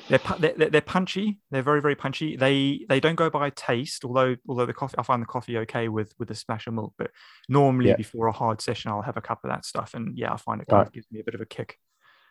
They're, 0.08 0.20
they're 0.38 0.70
they're 0.70 0.80
punchy. 0.80 1.38
They're 1.50 1.62
very 1.62 1.82
very 1.82 1.94
punchy. 1.94 2.36
They 2.36 2.86
they 2.88 3.00
don't 3.00 3.14
go 3.16 3.28
by 3.30 3.50
taste, 3.50 4.04
although 4.04 4.36
although 4.48 4.66
the 4.66 4.72
coffee 4.72 4.94
I 4.98 5.02
find 5.02 5.20
the 5.22 5.26
coffee 5.26 5.58
okay 5.58 5.88
with 5.88 6.14
with 6.18 6.30
a 6.30 6.34
splash 6.34 6.66
of 6.66 6.74
milk. 6.74 6.94
But 6.96 7.10
normally 7.48 7.90
Yeah. 7.90 7.96
before 7.96 8.26
a 8.26 8.32
hard 8.32 8.60
session, 8.60 8.90
I'll 8.90 9.02
have 9.02 9.16
a 9.16 9.20
cup 9.22 9.40
of 9.44 9.50
that 9.50 9.64
stuff, 9.64 9.94
and 9.94 10.16
yeah, 10.16 10.32
I 10.32 10.36
find 10.36 10.60
it 10.62 10.68
kind 10.68 10.86
of 10.86 10.92
gives 10.92 11.06
me 11.12 11.20
a 11.20 11.24
bit 11.24 11.34
of 11.34 11.40
a 11.40 11.46
kick. 11.46 11.78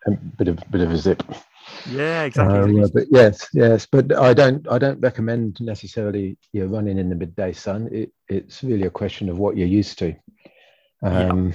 A 0.07 0.11
bit 0.11 0.47
of 0.47 0.59
bit 0.71 0.81
of 0.81 0.91
a 0.91 0.97
zip. 0.97 1.21
Yeah, 1.91 2.23
exactly. 2.23 2.59
Um, 2.59 2.77
exactly. 2.77 3.05
but 3.05 3.17
yes, 3.19 3.47
yes, 3.53 3.85
but 3.91 4.15
I 4.17 4.33
don't 4.33 4.65
I 4.71 4.77
don't 4.79 4.99
recommend 5.01 5.59
necessarily 5.59 6.37
you 6.53 6.61
know, 6.61 6.67
running 6.67 6.97
in 6.97 7.09
the 7.09 7.15
midday 7.15 7.51
sun. 7.51 7.89
It, 7.91 8.11
it's 8.29 8.63
really 8.63 8.87
a 8.87 8.89
question 8.91 9.27
of 9.29 9.37
what 9.37 9.57
you're 9.57 9.67
used 9.67 9.99
to, 9.99 10.15
Yeah. 11.03 11.29
um, 11.29 11.53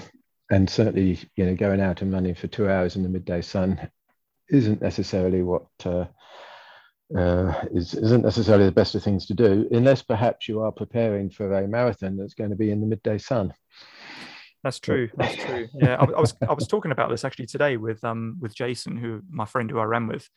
and 0.51 0.69
certainly 0.69 1.19
you 1.37 1.47
know 1.47 1.57
going 1.57 1.81
out 1.81 2.03
and 2.03 2.13
running 2.13 2.35
for 2.35 2.47
two 2.47 2.69
hours 2.69 2.95
in 2.97 3.03
the 3.03 3.09
midday 3.09 3.41
sun 3.43 3.91
isn't 4.53 4.83
necessarily 4.83 5.43
what 5.43 5.67
uh, 5.85 6.05
uh, 7.17 7.65
is 7.73 7.95
isn't 7.95 8.23
necessarily 8.23 8.67
the 8.67 8.73
best 8.73 8.95
of 8.95 9.03
things 9.03 9.27
to 9.27 9.35
do, 9.35 9.67
unless 9.73 10.03
perhaps 10.03 10.49
you 10.49 10.61
are 10.61 10.73
preparing 10.73 11.31
for 11.31 11.53
a 11.53 11.67
marathon 11.67 12.17
that's 12.17 12.35
going 12.35 12.51
to 12.51 12.57
be 12.57 12.71
in 12.71 12.81
the 12.81 12.87
midday 12.87 13.19
sun. 13.19 13.53
That's 14.63 14.79
true. 14.79 15.09
That's 15.17 15.35
true. 15.37 15.69
Yeah, 15.75 15.97
I, 15.97 16.05
I 16.05 16.21
was 16.21 16.35
I 16.49 16.53
was 16.53 16.69
talking 16.69 16.93
about 16.93 17.11
this 17.11 17.25
actually 17.25 17.47
today 17.47 17.77
with 17.77 18.05
um 18.05 18.37
with 18.41 18.55
Jason, 18.55 18.97
who 18.97 19.23
my 19.29 19.45
friend 19.45 19.71
who 19.71 19.79
I 19.79 19.85
ran 19.85 20.07
with, 20.07 20.29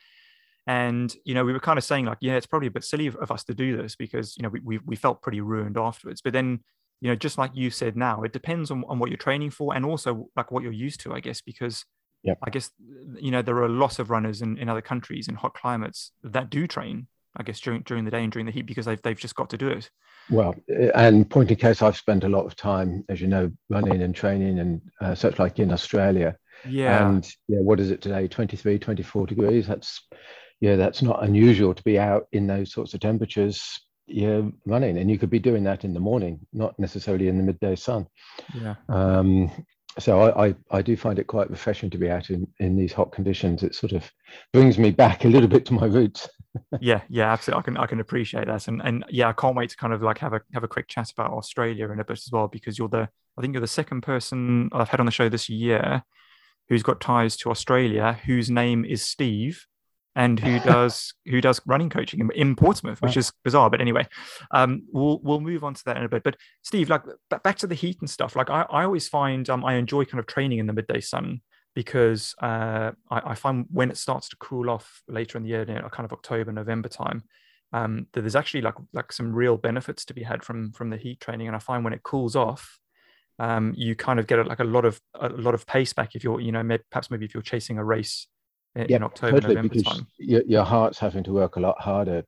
and 0.65 1.15
you 1.25 1.35
know 1.35 1.45
we 1.45 1.53
were 1.53 1.59
kind 1.59 1.77
of 1.77 1.83
saying 1.83 2.05
like, 2.05 2.17
yeah, 2.21 2.35
it's 2.35 2.47
probably 2.47 2.67
a 2.67 2.71
bit 2.71 2.83
silly 2.83 3.07
of, 3.07 3.15
of 3.17 3.31
us 3.31 3.43
to 3.45 3.53
do 3.53 3.77
this 3.77 3.95
because 3.95 4.35
you 4.37 4.43
know 4.43 4.49
we, 4.49 4.61
we 4.61 4.79
we 4.79 4.95
felt 4.95 5.21
pretty 5.21 5.41
ruined 5.41 5.77
afterwards. 5.77 6.21
But 6.21 6.33
then 6.33 6.61
you 7.01 7.09
know 7.09 7.15
just 7.15 7.37
like 7.37 7.51
you 7.53 7.69
said 7.69 7.95
now, 7.95 8.23
it 8.23 8.33
depends 8.33 8.71
on 8.71 8.83
on 8.87 8.97
what 8.97 9.09
you're 9.09 9.17
training 9.17 9.51
for 9.51 9.75
and 9.75 9.85
also 9.85 10.29
like 10.35 10.51
what 10.51 10.63
you're 10.63 10.71
used 10.71 11.01
to, 11.01 11.13
I 11.13 11.19
guess, 11.19 11.41
because 11.41 11.85
Yep. 12.25 12.39
I 12.43 12.49
guess 12.49 12.71
you 13.19 13.31
know 13.31 13.41
there 13.41 13.61
are 13.63 13.69
lots 13.69 13.99
of 13.99 14.09
runners 14.09 14.41
in, 14.41 14.57
in 14.57 14.67
other 14.67 14.81
countries 14.81 15.27
in 15.27 15.35
hot 15.35 15.53
climates 15.53 16.11
that 16.23 16.49
do 16.49 16.67
train, 16.67 17.07
I 17.37 17.43
guess 17.43 17.59
during 17.59 17.81
during 17.83 18.03
the 18.03 18.11
day 18.11 18.23
and 18.23 18.31
during 18.31 18.45
the 18.45 18.51
heat 18.51 18.65
because 18.65 18.85
they've 18.85 19.01
they've 19.01 19.17
just 19.17 19.35
got 19.35 19.49
to 19.51 19.57
do 19.57 19.67
it. 19.69 19.89
Well, 20.29 20.55
and 20.95 21.29
point 21.29 21.51
in 21.51 21.57
case, 21.57 21.81
I've 21.81 21.97
spent 21.97 22.23
a 22.23 22.29
lot 22.29 22.45
of 22.45 22.55
time, 22.55 23.05
as 23.09 23.21
you 23.21 23.27
know, 23.27 23.51
running 23.69 24.01
and 24.01 24.15
training 24.15 24.59
and 24.59 24.81
uh, 24.99 25.13
such 25.13 25.37
like 25.37 25.59
in 25.59 25.71
Australia. 25.71 26.35
Yeah. 26.67 27.07
And 27.07 27.27
yeah, 27.47 27.59
what 27.59 27.79
is 27.79 27.91
it 27.91 28.01
today? 28.01 28.27
23, 28.27 28.79
24 28.79 29.27
degrees. 29.27 29.67
That's 29.67 30.01
yeah, 30.61 30.77
that's 30.77 31.01
not 31.01 31.23
unusual 31.23 31.73
to 31.73 31.83
be 31.83 31.99
out 31.99 32.27
in 32.31 32.47
those 32.47 32.71
sorts 32.71 32.93
of 32.93 33.01
temperatures. 33.01 33.79
Yeah, 34.07 34.41
running, 34.65 34.97
and 34.97 35.09
you 35.09 35.17
could 35.17 35.31
be 35.31 35.39
doing 35.39 35.63
that 35.65 35.83
in 35.83 35.93
the 35.93 35.99
morning, 35.99 36.39
not 36.53 36.77
necessarily 36.79 37.27
in 37.27 37.37
the 37.37 37.43
midday 37.43 37.75
sun. 37.75 38.07
yeah. 38.53 38.75
Um, 38.87 39.51
so 39.99 40.21
I, 40.21 40.47
I, 40.47 40.55
I 40.71 40.81
do 40.81 40.97
find 40.97 41.19
it 41.19 41.27
quite 41.27 41.49
refreshing 41.49 41.89
to 41.91 41.97
be 41.97 42.09
out 42.09 42.29
in, 42.29 42.47
in 42.59 42.75
these 42.75 42.93
hot 42.93 43.11
conditions. 43.11 43.63
It 43.63 43.75
sort 43.75 43.93
of 43.93 44.11
brings 44.51 44.77
me 44.77 44.91
back 44.91 45.25
a 45.25 45.29
little 45.29 45.47
bit 45.47 45.65
to 45.67 45.73
my 45.73 45.85
roots. 45.85 46.29
yeah 46.79 47.01
yeah 47.09 47.31
absolutely 47.31 47.59
i 47.59 47.63
can 47.63 47.77
i 47.77 47.85
can 47.85 47.99
appreciate 47.99 48.47
that 48.47 48.67
and 48.67 48.81
and 48.83 49.03
yeah 49.09 49.27
i 49.27 49.33
can't 49.33 49.55
wait 49.55 49.69
to 49.69 49.75
kind 49.75 49.93
of 49.93 50.01
like 50.01 50.17
have 50.17 50.33
a 50.33 50.41
have 50.53 50.63
a 50.63 50.67
quick 50.67 50.87
chat 50.87 51.11
about 51.11 51.31
australia 51.31 51.89
in 51.91 51.99
a 51.99 52.03
bit 52.05 52.17
as 52.17 52.29
well 52.31 52.47
because 52.47 52.77
you're 52.77 52.87
the 52.87 53.09
i 53.37 53.41
think 53.41 53.53
you're 53.53 53.61
the 53.61 53.67
second 53.67 54.01
person 54.01 54.69
i've 54.71 54.89
had 54.89 54.99
on 54.99 55.05
the 55.05 55.11
show 55.11 55.29
this 55.29 55.49
year 55.49 56.03
who's 56.69 56.83
got 56.83 57.01
ties 57.01 57.35
to 57.35 57.49
australia 57.49 58.17
whose 58.25 58.49
name 58.49 58.85
is 58.85 59.01
steve 59.01 59.65
and 60.15 60.39
who 60.39 60.59
does 60.71 61.13
who 61.25 61.41
does 61.41 61.61
running 61.65 61.89
coaching 61.89 62.19
in, 62.19 62.31
in 62.31 62.55
portsmouth 62.55 63.01
which 63.01 63.17
is 63.17 63.31
bizarre 63.43 63.69
but 63.69 63.81
anyway 63.81 64.07
um 64.51 64.81
we'll 64.91 65.19
we'll 65.23 65.41
move 65.41 65.63
on 65.63 65.73
to 65.73 65.83
that 65.85 65.97
in 65.97 66.03
a 66.03 66.09
bit 66.09 66.23
but 66.23 66.37
steve 66.63 66.89
like 66.89 67.03
ba- 67.29 67.41
back 67.43 67.57
to 67.57 67.67
the 67.67 67.75
heat 67.75 67.97
and 67.99 68.09
stuff 68.09 68.35
like 68.35 68.49
i, 68.49 68.61
I 68.69 68.83
always 68.83 69.07
find 69.07 69.49
um 69.49 69.65
i 69.65 69.75
enjoy 69.75 70.05
kind 70.05 70.19
of 70.19 70.25
training 70.25 70.59
in 70.59 70.67
the 70.67 70.73
midday 70.73 71.01
sun 71.01 71.41
because 71.75 72.33
uh, 72.41 72.91
I, 73.11 73.21
I 73.31 73.35
find 73.35 73.65
when 73.69 73.91
it 73.91 73.97
starts 73.97 74.29
to 74.29 74.37
cool 74.37 74.69
off 74.69 75.03
later 75.07 75.37
in 75.37 75.43
the 75.43 75.49
year, 75.49 75.65
you 75.67 75.75
know, 75.75 75.89
kind 75.89 76.05
of 76.05 76.13
October, 76.13 76.51
November 76.51 76.87
time, 76.87 77.23
um, 77.73 78.07
that 78.13 78.21
there's 78.21 78.35
actually 78.35 78.61
like 78.61 78.75
like 78.93 79.11
some 79.11 79.33
real 79.33 79.57
benefits 79.57 80.05
to 80.05 80.13
be 80.13 80.23
had 80.23 80.43
from 80.43 80.71
from 80.71 80.89
the 80.89 80.97
heat 80.97 81.19
training. 81.19 81.47
And 81.47 81.55
I 81.55 81.59
find 81.59 81.83
when 81.83 81.93
it 81.93 82.01
cools 82.01 82.35
off, 82.35 82.79
um, 83.37 83.73
you 83.75 83.95
kind 83.95 84.19
of 84.19 84.27
get 84.27 84.45
like 84.47 84.61
a 84.61 84.63
lot 84.63 84.85
of 84.85 85.01
a 85.13 85.29
lot 85.29 85.53
of 85.53 85.67
pace 85.67 85.91
back 85.91 86.15
if 86.15 86.23
you're, 86.23 86.39
you 86.39 86.53
know, 86.53 86.63
perhaps 86.89 87.11
maybe 87.11 87.25
if 87.25 87.33
you're 87.33 87.43
chasing 87.43 87.77
a 87.77 87.83
race 87.83 88.27
in, 88.75 88.83
in 88.83 89.03
October, 89.03 89.39
totally, 89.39 89.55
November 89.55 89.69
because 89.69 89.83
time. 89.83 90.07
your, 90.17 90.43
your 90.45 90.63
heart's 90.63 90.99
having 90.99 91.23
to 91.23 91.33
work 91.33 91.55
a 91.55 91.59
lot 91.59 91.79
harder 91.79 92.23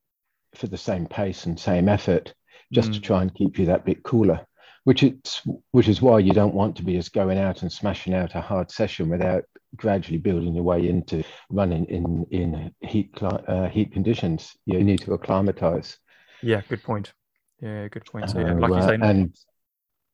for 0.55 0.67
the 0.67 0.77
same 0.77 1.05
pace 1.07 1.45
and 1.45 1.60
same 1.60 1.89
effort 1.89 2.33
just 2.73 2.93
to 2.93 2.99
Mm. 2.99 3.03
try 3.03 3.21
and 3.21 3.33
keep 3.36 3.57
you 3.60 3.65
that 3.65 3.86
bit 3.86 4.03
cooler 4.03 4.45
which 4.83 5.03
it's 5.03 5.41
which 5.71 5.88
is 5.89 6.01
why 6.01 6.19
you 6.19 6.31
don't 6.33 6.53
want 6.53 6.75
to 6.77 6.83
be 6.83 6.93
just 6.93 7.13
going 7.13 7.38
out 7.38 7.62
and 7.62 7.71
smashing 7.71 8.13
out 8.13 8.36
a 8.36 8.41
hard 8.41 8.71
session 8.71 9.10
without 9.10 9.43
gradually 9.75 10.17
building 10.17 10.55
your 10.55 10.63
way 10.63 10.88
into 10.88 11.23
running 11.49 11.86
in 11.86 12.25
in 12.31 12.71
heat 12.81 13.12
uh, 13.21 13.67
heat 13.67 13.91
conditions 13.91 14.55
you 14.65 14.83
need 14.83 15.01
to 15.01 15.13
acclimatize 15.13 15.97
Yeah, 16.41 16.62
good 16.69 16.83
point. 16.83 17.13
Yeah, 17.62 17.88
good 17.88 18.05
point. 18.05 18.29
So 18.29 18.39
yeah, 18.39 18.53
Uh, 18.53 18.60
like 18.60 18.75
you 18.75 18.81
uh, 18.81 18.88
say, 18.88 18.97
and 19.01 19.36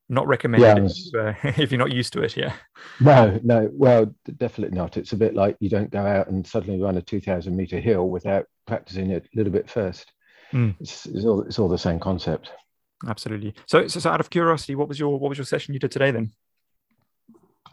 not 0.09 0.27
recommended 0.27 0.77
Yeah, 1.13 1.31
if, 1.33 1.37
uh, 1.55 1.61
if 1.61 1.71
you're 1.71 1.79
not 1.79 1.91
used 1.93 2.13
to 2.13 2.21
it. 2.21 2.35
Yeah. 2.37 2.53
no 2.99 3.39
no 3.43 3.69
well 3.73 4.13
definitely 4.37 4.77
not 4.77 4.97
it's 4.97 5.13
a 5.13 5.17
bit 5.17 5.33
like 5.33 5.55
you 5.59 5.69
don't 5.69 5.91
go 5.91 6.05
out 6.05 6.27
and 6.27 6.45
suddenly 6.45 6.81
run 6.81 6.97
a 6.97 7.01
2000 7.01 7.55
meter 7.55 7.79
hill 7.79 8.09
without 8.09 8.45
practicing 8.67 9.11
it 9.11 9.23
a 9.25 9.37
little 9.37 9.53
bit 9.53 9.69
first 9.69 10.11
Mm. 10.53 10.75
it's, 10.79 11.07
it's 11.07 11.25
all 11.25 11.41
it's 11.41 11.57
all 11.57 11.67
the 11.69 11.77
same 11.77 11.99
concept 11.99 12.51
Absolutely. 13.07 13.53
So, 13.67 13.87
so, 13.87 13.99
so 13.99 14.09
out 14.11 14.21
of 14.21 14.29
curiosity, 14.29 14.75
what 14.75 14.87
was 14.87 14.97
your 14.99 15.19
what 15.19 15.27
was 15.29 15.37
your 15.37 15.43
session 15.45 15.73
you 15.73 15.79
did 15.79 15.91
today 15.91 16.11
then? 16.11 16.31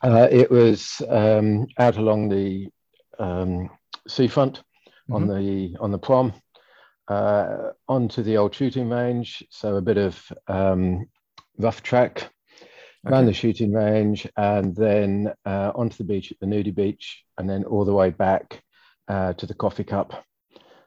Uh, 0.03 0.27
it 0.31 0.51
was 0.51 1.03
um, 1.09 1.67
out 1.79 1.97
along 1.99 2.29
the 2.31 2.69
um, 3.19 3.69
seafront 4.09 4.63
on 5.13 5.27
Mm-hmm. 5.27 5.29
the 5.29 5.77
on 5.81 5.91
the 5.91 5.99
prom, 5.99 6.33
uh, 7.09 7.71
onto 7.89 8.23
the 8.23 8.37
old 8.39 8.55
shooting 8.55 8.89
range. 8.89 9.43
So 9.51 9.77
a 9.77 9.83
bit 9.83 9.99
of 9.99 10.21
um, 10.49 11.07
rough 11.61 11.83
track 11.83 12.31
around 13.07 13.27
the 13.27 13.33
shooting 13.33 13.73
range, 13.73 14.27
and 14.37 14.75
then 14.77 15.33
uh, 15.45 15.73
onto 15.75 15.97
the 15.97 16.05
beach 16.05 16.33
at 16.33 16.39
the 16.41 16.47
nudie 16.47 16.75
beach, 16.75 17.25
and 17.39 17.49
then 17.49 17.65
all 17.65 17.85
the 17.85 17.95
way 17.95 18.11
back 18.11 18.63
uh, 19.09 19.33
to 19.35 19.47
the 19.47 19.55
coffee 19.55 19.85
cup 19.85 20.25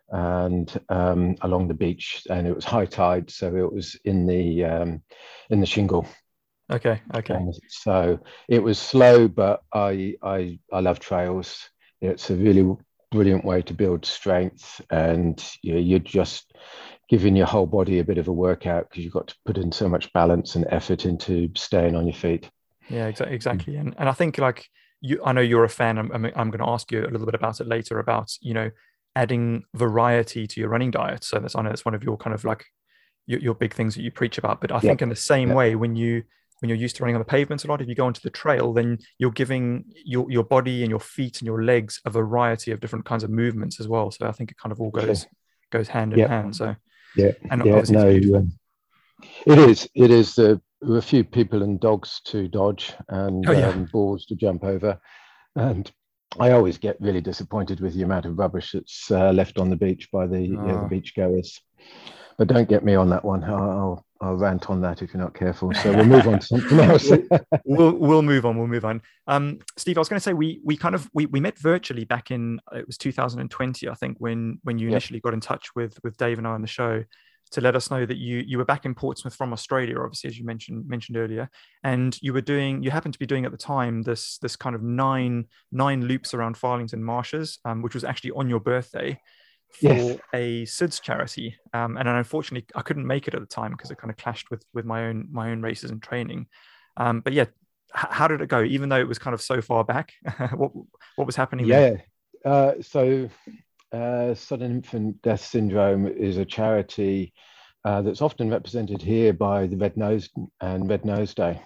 and 0.09 0.79
um, 0.89 1.35
along 1.41 1.67
the 1.67 1.73
beach. 1.73 2.25
And 2.29 2.47
it 2.47 2.55
was 2.55 2.65
high 2.65 2.85
tide, 2.85 3.29
so 3.31 3.55
it 3.55 3.73
was 3.73 3.99
in 4.05 4.27
the 4.27 4.65
um, 4.65 5.01
in 5.49 5.59
the 5.59 5.65
shingle. 5.65 6.07
Okay. 6.71 7.01
Okay. 7.15 7.33
And 7.33 7.53
so 7.67 8.19
it 8.47 8.61
was 8.63 8.79
slow, 8.79 9.27
but 9.27 9.61
I 9.73 10.15
I 10.21 10.59
I 10.71 10.79
love 10.79 10.99
trails. 10.99 11.69
It's 12.01 12.29
a 12.29 12.35
really 12.35 12.75
brilliant 13.11 13.45
way 13.45 13.61
to 13.63 13.73
build 13.73 14.05
strength, 14.05 14.81
and 14.89 15.43
you 15.61 15.73
know, 15.73 15.79
you're 15.79 15.99
just 15.99 16.53
giving 17.13 17.35
your 17.35 17.45
whole 17.45 17.67
body 17.67 17.99
a 17.99 18.03
bit 18.03 18.17
of 18.17 18.27
a 18.27 18.33
workout 18.33 18.89
because 18.89 19.03
you've 19.03 19.13
got 19.13 19.27
to 19.27 19.35
put 19.45 19.55
in 19.55 19.71
so 19.71 19.87
much 19.87 20.11
balance 20.13 20.55
and 20.55 20.65
effort 20.69 21.05
into 21.05 21.47
staying 21.55 21.95
on 21.95 22.07
your 22.07 22.15
feet. 22.15 22.49
Yeah, 22.89 23.05
exactly. 23.05 23.35
Exactly. 23.35 23.75
And 23.75 23.93
and 23.99 24.09
I 24.09 24.13
think 24.13 24.39
like 24.39 24.67
you, 24.99 25.21
I 25.23 25.31
know 25.31 25.41
you're 25.41 25.63
a 25.63 25.69
fan. 25.69 25.99
I'm 25.99 26.11
I'm, 26.11 26.25
I'm 26.25 26.49
going 26.49 26.65
to 26.65 26.69
ask 26.69 26.91
you 26.91 27.01
a 27.01 27.11
little 27.11 27.27
bit 27.27 27.35
about 27.35 27.61
it 27.61 27.67
later 27.67 27.99
about 27.99 28.31
you 28.41 28.55
know 28.55 28.71
adding 29.15 29.61
variety 29.75 30.47
to 30.47 30.59
your 30.59 30.69
running 30.69 30.89
diet. 30.89 31.23
So 31.23 31.37
that's 31.37 31.55
I 31.55 31.61
know 31.61 31.69
that's 31.69 31.85
one 31.85 31.93
of 31.93 32.03
your 32.03 32.17
kind 32.17 32.33
of 32.33 32.45
like 32.45 32.65
your, 33.27 33.39
your 33.41 33.53
big 33.53 33.75
things 33.75 33.93
that 33.93 34.01
you 34.01 34.09
preach 34.09 34.39
about. 34.39 34.59
But 34.59 34.71
I 34.71 34.79
think 34.79 35.03
in 35.03 35.09
the 35.09 35.15
same 35.15 35.53
way, 35.53 35.75
when 35.75 35.95
you 35.95 36.23
when 36.61 36.69
you're 36.69 36.79
used 36.79 36.95
to 36.95 37.03
running 37.03 37.15
on 37.15 37.21
the 37.21 37.25
pavements 37.25 37.63
a 37.63 37.67
lot, 37.67 37.79
if 37.79 37.87
you 37.87 37.93
go 37.93 38.07
onto 38.07 38.21
the 38.21 38.31
trail, 38.31 38.73
then 38.73 38.97
you're 39.19 39.29
giving 39.29 39.85
your 40.03 40.31
your 40.31 40.43
body 40.43 40.81
and 40.81 40.89
your 40.89 40.99
feet 40.99 41.41
and 41.41 41.45
your 41.45 41.63
legs 41.63 42.01
a 42.05 42.09
variety 42.09 42.71
of 42.71 42.79
different 42.79 43.05
kinds 43.05 43.23
of 43.23 43.29
movements 43.29 43.79
as 43.79 43.87
well. 43.87 44.09
So 44.09 44.25
I 44.25 44.31
think 44.31 44.49
it 44.49 44.57
kind 44.57 44.71
of 44.71 44.81
all 44.81 44.89
goes 44.89 45.27
goes 45.69 45.89
hand 45.89 46.13
in 46.13 46.27
hand. 46.27 46.55
So 46.55 46.75
yeah, 47.15 47.31
and 47.51 47.65
yeah, 47.65 47.83
no, 47.89 48.09
um, 48.37 48.53
it 49.45 49.57
is 49.57 49.87
it 49.95 50.11
is 50.11 50.35
the 50.35 50.61
a 50.81 51.01
few 51.01 51.23
people 51.23 51.63
and 51.63 51.79
dogs 51.79 52.21
to 52.25 52.47
dodge 52.47 52.93
and 53.07 53.47
oh, 53.47 53.51
yeah. 53.53 53.69
um, 53.69 53.85
balls 53.85 54.25
to 54.25 54.35
jump 54.35 54.63
over, 54.63 54.99
and 55.55 55.91
I 56.39 56.51
always 56.51 56.77
get 56.77 56.99
really 56.99 57.21
disappointed 57.21 57.79
with 57.79 57.93
the 57.93 58.03
amount 58.03 58.25
of 58.25 58.37
rubbish 58.37 58.71
that's 58.71 59.09
uh, 59.11 59.31
left 59.31 59.59
on 59.59 59.69
the 59.69 59.75
beach 59.75 60.09
by 60.11 60.27
the, 60.27 60.57
oh. 60.59 60.67
yeah, 60.67 60.81
the 60.81 60.87
beach 60.89 61.15
goers. 61.15 61.61
But 62.37 62.47
don't 62.47 62.67
get 62.67 62.83
me 62.83 62.95
on 62.95 63.09
that 63.09 63.23
one. 63.23 63.43
I'll, 63.43 64.05
I'll 64.21 64.35
rant 64.35 64.69
on 64.69 64.81
that 64.81 65.01
if 65.01 65.13
you're 65.13 65.21
not 65.21 65.33
careful. 65.33 65.73
So 65.73 65.91
we'll 65.93 66.05
move 66.05 66.27
on 66.27 66.39
to 66.39 66.45
something 66.45 66.79
else. 66.79 67.11
we'll, 67.65 67.93
we'll 67.93 68.21
move 68.21 68.45
on. 68.45 68.57
We'll 68.57 68.67
move 68.67 68.85
on. 68.85 69.01
Um, 69.27 69.59
Steve, 69.77 69.97
I 69.97 70.01
was 70.01 70.09
going 70.09 70.19
to 70.19 70.23
say 70.23 70.33
we 70.33 70.61
we 70.63 70.77
kind 70.77 70.95
of 70.95 71.09
we, 71.13 71.25
we 71.27 71.39
met 71.39 71.57
virtually 71.57 72.05
back 72.05 72.31
in 72.31 72.59
it 72.71 72.87
was 72.87 72.97
2020, 72.97 73.87
I 73.87 73.93
think, 73.93 74.17
when 74.19 74.59
when 74.63 74.79
you 74.79 74.87
initially 74.87 75.19
got 75.19 75.33
in 75.33 75.41
touch 75.41 75.75
with 75.75 75.97
with 76.03 76.17
Dave 76.17 76.37
and 76.37 76.47
I 76.47 76.51
on 76.51 76.61
the 76.61 76.67
show 76.67 77.03
to 77.51 77.61
let 77.61 77.75
us 77.75 77.91
know 77.91 78.05
that 78.05 78.17
you 78.17 78.43
you 78.47 78.57
were 78.57 78.65
back 78.65 78.85
in 78.85 78.95
Portsmouth 78.95 79.35
from 79.35 79.53
Australia, 79.53 79.99
obviously 79.99 80.29
as 80.29 80.39
you 80.39 80.45
mentioned 80.45 80.87
mentioned 80.87 81.17
earlier, 81.17 81.49
and 81.83 82.17
you 82.21 82.33
were 82.33 82.41
doing 82.41 82.81
you 82.81 82.91
happened 82.91 83.13
to 83.13 83.19
be 83.19 83.25
doing 83.25 83.45
at 83.45 83.51
the 83.51 83.57
time 83.57 84.01
this 84.01 84.37
this 84.39 84.55
kind 84.55 84.75
of 84.75 84.81
nine 84.81 85.45
nine 85.71 86.05
loops 86.05 86.33
around 86.33 86.55
Farlington 86.55 86.99
marshes, 87.01 87.59
um, 87.65 87.81
which 87.81 87.93
was 87.93 88.03
actually 88.03 88.31
on 88.31 88.49
your 88.49 88.59
birthday 88.59 89.19
for 89.75 89.93
yes. 89.93 90.19
a 90.33 90.63
SIDS 90.65 91.01
charity. 91.01 91.55
Um, 91.73 91.97
and 91.97 92.07
unfortunately, 92.07 92.67
I 92.75 92.81
couldn't 92.81 93.07
make 93.07 93.27
it 93.27 93.33
at 93.33 93.41
the 93.41 93.47
time 93.47 93.71
because 93.71 93.91
it 93.91 93.97
kind 93.97 94.11
of 94.11 94.17
clashed 94.17 94.49
with 94.51 94.63
with 94.73 94.85
my 94.85 95.05
own 95.07 95.27
my 95.31 95.51
own 95.51 95.61
races 95.61 95.91
and 95.91 96.01
training. 96.01 96.47
Um, 96.97 97.21
but 97.21 97.33
yeah, 97.33 97.43
h- 97.43 98.07
how 98.11 98.27
did 98.27 98.41
it 98.41 98.47
go? 98.47 98.63
Even 98.63 98.89
though 98.89 98.99
it 98.99 99.07
was 99.07 99.19
kind 99.19 99.33
of 99.33 99.41
so 99.41 99.61
far 99.61 99.83
back, 99.83 100.13
what 100.55 100.71
what 101.15 101.25
was 101.25 101.35
happening? 101.35 101.65
Yeah, 101.65 101.97
uh, 102.45 102.73
so 102.81 103.29
uh, 103.91 104.33
sudden 104.33 104.71
infant 104.71 105.21
death 105.21 105.45
syndrome 105.45 106.07
is 106.07 106.37
a 106.37 106.45
charity 106.45 107.33
uh, 107.85 108.01
that's 108.01 108.21
often 108.21 108.49
represented 108.49 109.01
here 109.01 109.33
by 109.33 109.67
the 109.67 109.77
Red 109.77 109.97
Nose 109.97 110.29
and 110.61 110.89
Red 110.89 111.05
Nose 111.05 111.33
Day. 111.33 111.61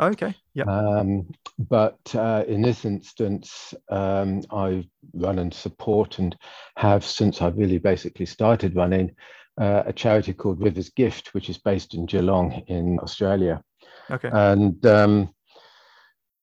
Okay. 0.00 0.34
Yeah. 0.54 0.64
Um, 0.64 1.28
but 1.58 1.98
uh, 2.14 2.44
in 2.48 2.62
this 2.62 2.84
instance, 2.84 3.74
um, 3.90 4.42
I 4.50 4.88
run 5.14 5.38
and 5.38 5.52
support 5.52 6.18
and 6.18 6.36
have 6.76 7.04
since 7.04 7.42
I 7.42 7.48
really 7.48 7.78
basically 7.78 8.26
started 8.26 8.74
running 8.74 9.14
uh, 9.60 9.82
a 9.86 9.92
charity 9.92 10.32
called 10.32 10.62
Rivers 10.62 10.90
Gift, 10.90 11.34
which 11.34 11.48
is 11.50 11.58
based 11.58 11.94
in 11.94 12.06
Geelong 12.06 12.62
in 12.68 12.98
Australia. 13.00 13.62
Okay. 14.10 14.30
And 14.32 14.84
um, 14.86 15.34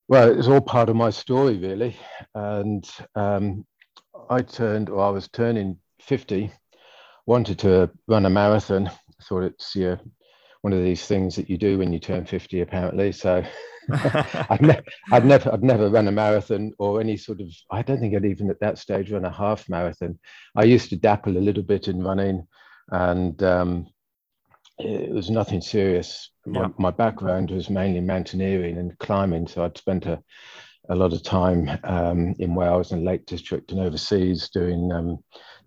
well, 0.08 0.38
it's 0.38 0.48
all 0.48 0.62
part 0.62 0.90
of 0.90 0.96
my 0.96 1.10
story 1.10 1.58
really. 1.58 1.96
And 2.36 2.90
um, 3.16 3.66
I 4.30 4.42
turned, 4.42 4.90
or 4.90 5.04
I 5.04 5.10
was 5.10 5.28
turning 5.28 5.78
50, 6.02 6.52
wanted 7.26 7.60
to 7.60 7.90
run 8.08 8.26
a 8.26 8.30
marathon. 8.30 8.90
Thought 9.24 9.44
it's 9.44 9.76
yeah, 9.76 9.98
one 10.62 10.74
of 10.74 10.84
these 10.84 11.06
things 11.06 11.36
that 11.36 11.50
you 11.50 11.58
do 11.58 11.78
when 11.78 11.94
you 11.94 12.00
turn 12.00 12.26
50 12.26 12.62
apparently. 12.62 13.12
So 13.12 13.44
I'd, 13.92 14.62
ne- 14.62 14.82
I'd 15.12 15.26
never 15.26 15.52
I'd 15.52 15.64
never 15.64 15.90
run 15.90 16.08
a 16.08 16.12
marathon 16.12 16.74
or 16.78 17.02
any 17.02 17.18
sort 17.18 17.42
of 17.42 17.48
I 17.72 17.82
don't 17.82 18.00
think 18.00 18.16
I'd 18.16 18.26
even 18.26 18.50
at 18.50 18.60
that 18.60 18.78
stage 18.78 19.12
run 19.12 19.26
a 19.26 19.32
half 19.32 19.68
marathon. 19.68 20.20
I 20.56 20.64
used 20.64 20.90
to 20.90 20.96
dabble 20.96 21.38
a 21.38 21.40
little 21.40 21.64
bit 21.64 21.88
in 21.88 22.04
running 22.04 22.48
and 22.92 23.42
um, 23.42 23.88
it 24.78 25.12
was 25.12 25.30
nothing 25.30 25.62
serious. 25.62 26.30
My, 26.46 26.62
yeah. 26.62 26.68
my, 26.78 26.92
background 26.92 27.52
was 27.52 27.70
mainly 27.70 28.00
mountaineering 28.00 28.78
and 28.78 28.98
climbing 29.00 29.48
so 29.48 29.66
I'd 29.66 29.78
spent 29.78 30.06
a, 30.06 30.22
a 30.90 30.96
lot 30.96 31.14
of 31.14 31.24
time 31.24 31.70
um, 31.84 32.36
in 32.40 32.56
Wales 32.56 32.92
and 32.92 33.06
Lake 33.06 33.26
District 33.26 33.72
and 33.72 33.82
overseas 33.82 34.50
doing 34.50 34.92
um, 34.92 35.18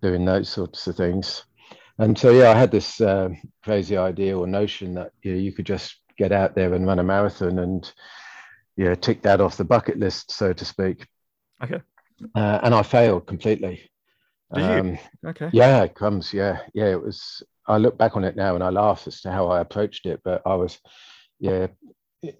doing 0.00 0.24
those 0.24 0.48
sorts 0.48 0.86
of 0.86 0.96
things 0.96 1.44
and 1.98 2.18
so 2.18 2.30
yeah, 2.30 2.50
I 2.50 2.54
had 2.54 2.70
this 2.70 3.00
uh, 3.00 3.30
crazy 3.62 3.96
idea 3.96 4.36
or 4.36 4.46
notion 4.46 4.94
that 4.94 5.12
you, 5.22 5.32
know, 5.32 5.38
you 5.38 5.52
could 5.52 5.66
just 5.66 5.96
get 6.18 6.32
out 6.32 6.54
there 6.54 6.74
and 6.74 6.86
run 6.86 6.98
a 6.98 7.04
marathon 7.04 7.58
and 7.58 7.90
yeah, 8.76 8.94
tick 8.94 9.22
that 9.22 9.40
off 9.40 9.56
the 9.56 9.64
bucket 9.64 9.98
list, 9.98 10.30
so 10.30 10.52
to 10.52 10.64
speak. 10.64 11.06
Okay. 11.62 11.80
Uh, 12.34 12.60
and 12.62 12.74
I 12.74 12.82
failed 12.82 13.26
completely. 13.26 13.90
Did 14.54 14.64
um, 14.64 14.90
you? 14.90 14.98
Okay. 15.28 15.50
Yeah, 15.52 15.82
it 15.82 15.94
comes. 15.94 16.32
Yeah, 16.32 16.60
yeah. 16.74 16.86
It 16.86 17.02
was. 17.02 17.42
I 17.66 17.78
look 17.78 17.96
back 17.96 18.16
on 18.16 18.24
it 18.24 18.36
now 18.36 18.54
and 18.54 18.64
I 18.64 18.70
laugh 18.70 19.06
as 19.06 19.20
to 19.20 19.30
how 19.30 19.48
I 19.48 19.60
approached 19.60 20.06
it, 20.06 20.20
but 20.24 20.42
I 20.44 20.56
was, 20.56 20.80
yeah, 21.38 21.68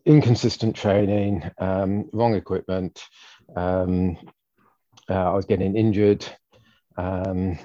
inconsistent 0.04 0.74
training, 0.74 1.48
um, 1.58 2.10
wrong 2.12 2.34
equipment. 2.34 3.00
Um, 3.54 4.16
uh, 5.08 5.30
I 5.30 5.34
was 5.34 5.44
getting 5.44 5.76
injured. 5.76 6.26
Um, 6.96 7.56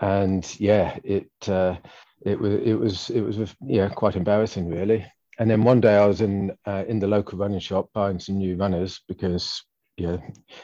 and 0.00 0.58
yeah, 0.60 0.98
it 1.04 1.30
uh, 1.48 1.76
it 2.22 2.38
was 2.38 2.54
it 2.54 2.74
was 2.74 3.10
it 3.10 3.20
was 3.20 3.54
yeah 3.60 3.88
quite 3.88 4.16
embarrassing 4.16 4.68
really. 4.68 5.04
And 5.40 5.48
then 5.48 5.62
one 5.62 5.80
day 5.80 5.96
I 5.96 6.06
was 6.06 6.20
in 6.20 6.56
uh, 6.66 6.84
in 6.88 6.98
the 6.98 7.06
local 7.06 7.38
running 7.38 7.60
shop 7.60 7.90
buying 7.92 8.18
some 8.18 8.38
new 8.38 8.56
runners 8.56 9.00
because 9.06 9.62
yeah, 9.96 10.16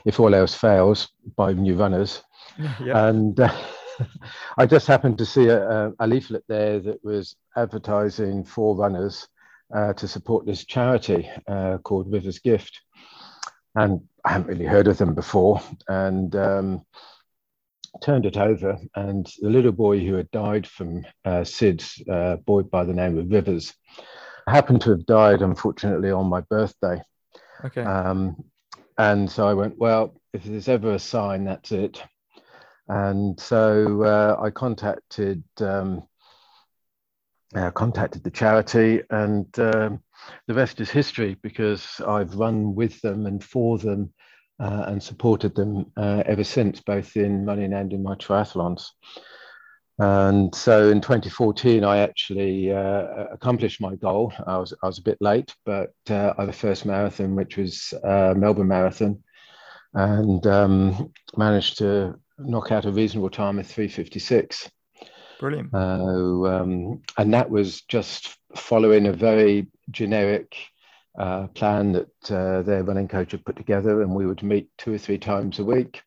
if 0.05 0.21
all 0.21 0.35
else 0.35 0.55
fails, 0.55 1.09
buy 1.37 1.53
new 1.53 1.77
runners. 1.77 2.23
Yeah. 2.81 3.09
And 3.09 3.41
uh, 3.41 3.53
I 4.59 4.67
just 4.67 4.87
happened 4.87 5.19
to 5.19 5.27
see 5.27 5.49
a, 5.49 5.93
a, 5.99 6.07
leaflet 6.07 6.45
there 6.47 6.79
that 6.79 7.05
was 7.05 7.35
advertising 7.57 8.45
for 8.45 8.77
runners 8.77 9.27
uh, 9.75 9.93
to 9.95 10.07
support 10.07 10.47
this 10.47 10.65
charity 10.65 11.29
uh, 11.49 11.79
called 11.79 12.13
Rivers 12.13 12.39
Gift. 12.39 12.81
And 13.75 14.03
I 14.25 14.33
hadn't 14.33 14.47
really 14.47 14.67
heard 14.67 14.87
of 14.87 14.99
them 14.99 15.15
before. 15.15 15.61
And 15.89 16.37
um, 16.37 16.83
turned 18.03 18.27
it 18.27 18.37
over, 18.37 18.79
and 18.95 19.31
the 19.41 19.51
little 19.51 19.73
boy 19.73 20.01
who 20.01 20.15
had 20.15 20.31
died 20.31 20.67
from 20.67 21.05
uh, 21.25 21.45
SIDS, 21.45 22.01
a 22.09 22.13
uh, 22.13 22.37
boy 22.37 22.63
by 22.63 22.85
the 22.85 22.93
name 22.93 23.19
of 23.19 23.31
Rivers, 23.31 23.75
happened 24.49 24.81
to 24.83 24.91
have 24.91 25.07
died, 25.07 25.43
unfortunately, 25.43 26.11
on 26.11 26.27
my 26.27 26.41
birthday. 26.43 27.01
Okay. 27.65 27.83
Um, 27.83 28.45
and 28.99 29.31
so 29.31 29.49
I 29.49 29.55
went, 29.55 29.79
well, 29.79 30.15
if 30.33 30.45
there's 30.45 30.69
ever 30.69 30.95
a 30.95 30.99
sign, 30.99 31.45
that's 31.45 31.73
it. 31.73 32.03
And 32.89 33.39
so 33.41 34.03
uh, 34.03 34.37
I 34.41 34.51
contacted 34.51 35.43
um, 35.61 36.03
uh, 37.55 37.71
contacted 37.71 38.25
the 38.25 38.31
charity, 38.31 39.01
and 39.11 39.47
um, 39.59 40.01
the 40.47 40.55
rest 40.55 40.81
is 40.81 40.91
history 40.91 41.37
because 41.43 42.01
I've 42.07 42.35
run 42.35 42.75
with 42.75 43.01
them 43.01 43.27
and 43.27 43.43
for 43.43 43.79
them 43.79 44.13
uh, 44.61 44.85
and 44.89 45.03
supported 45.03 45.55
them 45.55 45.91
uh, 45.97 46.23
ever 46.27 46.45
since, 46.45 46.81
both 46.81 47.17
in 47.17 47.47
running 47.47 47.73
and 47.73 47.93
in 47.93 48.03
my 48.03 48.15
triathlons. 48.15 48.87
And 49.99 50.53
so 50.55 50.89
in 50.89 51.01
2014, 51.01 51.85
I 51.85 51.99
actually 51.99 52.73
uh, 52.73 53.27
accomplished 53.33 53.81
my 53.81 53.95
goal. 53.95 54.33
I 54.47 54.59
was, 54.59 54.75
I 54.83 54.87
was 54.87 54.99
a 54.99 55.03
bit 55.03 55.19
late, 55.21 55.55
but 55.65 55.93
uh, 56.11 56.35
I 56.37 56.43
had 56.43 56.49
the 56.49 56.53
first 56.53 56.85
marathon, 56.85 57.37
which 57.37 57.57
was 57.57 57.95
uh, 58.03 58.35
Melbourne 58.37 58.69
Marathon, 58.69 59.23
and 59.93 60.45
um, 60.49 61.13
managed 61.37 61.79
to 61.79 62.19
knock 62.39 62.73
out 62.73 62.87
a 62.87 62.91
reasonable 62.93 63.31
time 63.31 63.61
of 63.61 63.67
356. 63.67 64.69
Brilliant. 65.39 65.73
Uh, 65.73 66.45
um, 66.47 67.03
and 67.17 67.35
that 67.35 67.51
was 67.51 67.83
just 67.83 68.37
following 68.57 69.07
a 69.07 69.13
very 69.13 69.69
generic 69.91 70.57
uh, 71.19 71.47
plan 71.49 71.93
that 71.93 72.31
uh, 72.31 72.63
their 72.63 72.83
running 72.83 73.09
coach 73.09 73.33
had 73.33 73.45
put 73.45 73.57
together, 73.57 74.03
and 74.03 74.15
we 74.15 74.27
would 74.27 74.43
meet 74.43 74.69
two 74.79 74.95
or 74.95 74.99
three 74.99 75.19
times 75.19 75.59
a 75.59 75.65
week. 75.65 76.03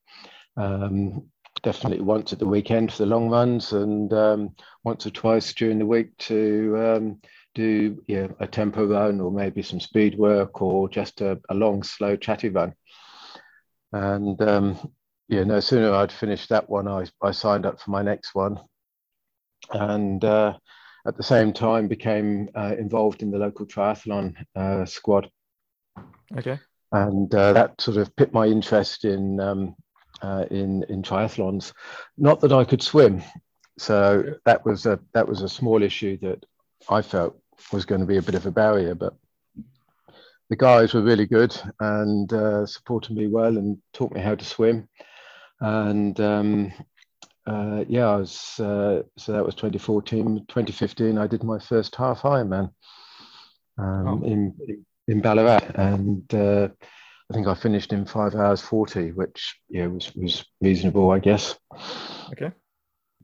Um, 0.57 1.27
definitely 1.63 2.01
once 2.01 2.33
at 2.33 2.39
the 2.39 2.47
weekend 2.47 2.91
for 2.91 2.99
the 2.99 3.09
long 3.09 3.29
runs, 3.29 3.71
and 3.73 4.11
um, 4.13 4.55
once 4.83 5.05
or 5.05 5.11
twice 5.11 5.53
during 5.53 5.79
the 5.79 5.85
week 5.85 6.15
to 6.17 6.75
um, 6.77 7.21
do 7.55 8.03
yeah, 8.07 8.27
a 8.39 8.47
tempo 8.47 8.85
run 8.85 9.19
or 9.19 9.31
maybe 9.31 9.61
some 9.61 9.79
speed 9.79 10.17
work 10.17 10.61
or 10.61 10.87
just 10.87 11.21
a, 11.21 11.39
a 11.49 11.55
long, 11.55 11.83
slow, 11.83 12.15
chatty 12.15 12.49
run. 12.49 12.73
And 13.91 14.39
um, 14.41 14.91
yeah, 15.27 15.43
no 15.43 15.59
sooner 15.59 15.91
I'd 15.93 16.11
finished 16.11 16.49
that 16.49 16.69
one, 16.69 16.87
I, 16.87 17.05
I 17.21 17.31
signed 17.31 17.65
up 17.65 17.79
for 17.79 17.91
my 17.91 18.01
next 18.03 18.35
one. 18.35 18.59
And 19.71 20.23
uh, 20.23 20.57
at 21.07 21.17
the 21.17 21.23
same 21.23 21.53
time 21.53 21.87
became 21.87 22.49
uh, 22.55 22.75
involved 22.77 23.21
in 23.21 23.31
the 23.31 23.37
local 23.37 23.65
triathlon 23.65 24.35
uh, 24.55 24.85
squad. 24.85 25.31
Okay. 26.37 26.59
And 26.91 27.33
uh, 27.33 27.53
that 27.53 27.79
sort 27.81 27.97
of 27.97 28.15
piqued 28.15 28.33
my 28.33 28.45
interest 28.45 29.05
in 29.05 29.39
um, 29.39 29.75
uh, 30.21 30.45
in 30.51 30.83
in 30.89 31.01
triathlons. 31.01 31.73
Not 32.17 32.41
that 32.41 32.53
I 32.53 32.63
could 32.63 32.81
swim, 32.81 33.23
so 33.77 34.35
that 34.45 34.65
was 34.65 34.85
a 34.85 34.99
that 35.13 35.27
was 35.27 35.41
a 35.41 35.49
small 35.49 35.83
issue 35.83 36.17
that 36.19 36.45
I 36.89 37.01
felt 37.01 37.39
was 37.71 37.85
going 37.85 38.01
to 38.01 38.07
be 38.07 38.17
a 38.17 38.21
bit 38.21 38.35
of 38.35 38.45
a 38.45 38.51
barrier, 38.51 38.95
but 38.95 39.13
the 40.49 40.55
guys 40.55 40.93
were 40.93 41.01
really 41.01 41.25
good 41.25 41.59
and 41.79 42.31
uh, 42.31 42.65
supported 42.65 43.15
me 43.15 43.27
well 43.27 43.57
and 43.57 43.77
taught 43.93 44.13
me 44.13 44.21
how 44.21 44.35
to 44.35 44.45
swim. 44.45 44.87
And 45.59 46.17
um, 46.21 46.71
uh, 47.47 47.85
yeah, 47.87 48.07
I 48.07 48.15
was 48.17 48.59
uh, 48.59 49.03
so 49.17 49.31
that 49.31 49.45
was 49.45 49.55
2014, 49.55 50.45
2015. 50.47 51.17
I 51.17 51.27
did 51.27 51.43
my 51.43 51.57
first 51.57 51.95
half 51.95 52.23
Ironman 52.23 52.71
um, 53.77 54.07
oh. 54.07 54.21
in 54.25 54.83
in 55.07 55.21
Ballarat, 55.21 55.63
and 55.75 56.33
uh, 56.33 56.67
I 57.31 57.33
think 57.33 57.47
I 57.47 57.53
finished 57.53 57.93
in 57.93 58.05
five 58.05 58.35
hours 58.35 58.61
40, 58.61 59.13
which 59.13 59.59
yeah 59.69 59.87
was 59.87 60.13
was 60.15 60.45
reasonable, 60.61 61.09
I 61.11 61.19
guess. 61.19 61.57
Okay. 62.31 62.51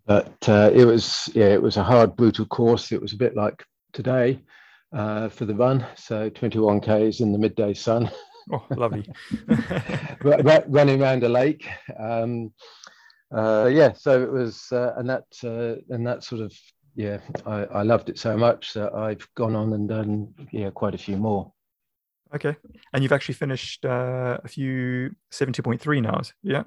But 0.06 0.34
uh, 0.48 0.72
it 0.74 0.86
was 0.86 1.30
yeah, 1.34 1.48
it 1.48 1.62
was 1.62 1.76
a 1.76 1.84
hard, 1.84 2.16
brutal 2.16 2.46
course. 2.46 2.94
It 2.94 3.02
was 3.02 3.12
a 3.12 3.18
bit 3.18 3.36
like 3.36 3.62
today 3.92 4.40
uh, 4.94 5.28
for 5.28 5.44
the 5.44 5.56
run, 5.56 5.86
so 5.96 6.30
21 6.30 6.80
k's 6.80 7.20
in 7.20 7.34
the 7.34 7.40
midday 7.40 7.74
sun. 7.74 8.10
Oh, 8.52 8.66
lovely. 8.72 9.06
running 10.68 11.02
around 11.02 11.24
a 11.24 11.30
lake. 11.30 11.66
Um, 11.98 12.52
uh, 13.34 13.69
yeah, 13.72 13.93
so 13.93 14.22
it 14.22 14.32
was, 14.32 14.72
uh, 14.72 14.93
and 14.98 15.10
that 15.10 15.26
uh, 15.43 15.82
and 15.93 16.06
that 16.06 16.24
sort 16.24 16.41
of 16.41 16.54
yeah, 16.96 17.17
I, 17.46 17.65
I 17.65 17.82
loved 17.84 18.10
it 18.10 18.19
so 18.19 18.38
much 18.38 18.74
that 18.74 18.93
I've 18.93 19.28
gone 19.36 19.56
on 19.56 19.74
and 19.74 19.89
done 19.89 20.34
yeah 20.52 20.69
quite 20.69 20.96
a 20.96 21.00
few 21.00 21.17
more. 21.17 21.52
Okay, 22.36 22.56
and 22.93 23.04
you've 23.04 23.12
actually 23.12 23.36
finished 23.36 23.86
uh, 23.86 24.39
a 24.43 24.48
few 24.48 25.15
seventy 25.32 25.62
point 25.62 25.82
three 25.82 26.02
now, 26.02 26.22
yeah. 26.43 26.63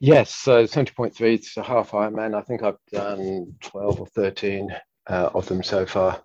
Yes, 0.00 0.34
so 0.34 0.66
seventy 0.66 0.92
point 0.92 1.14
three. 1.14 1.34
It's 1.34 1.56
a 1.56 1.62
half 1.62 1.90
Ironman. 1.92 2.34
I 2.34 2.42
think 2.42 2.62
I've 2.62 2.78
done 2.90 3.54
twelve 3.60 4.00
or 4.00 4.06
thirteen 4.06 4.68
uh, 5.08 5.30
of 5.34 5.46
them 5.46 5.62
so 5.62 5.86
far 5.86 6.22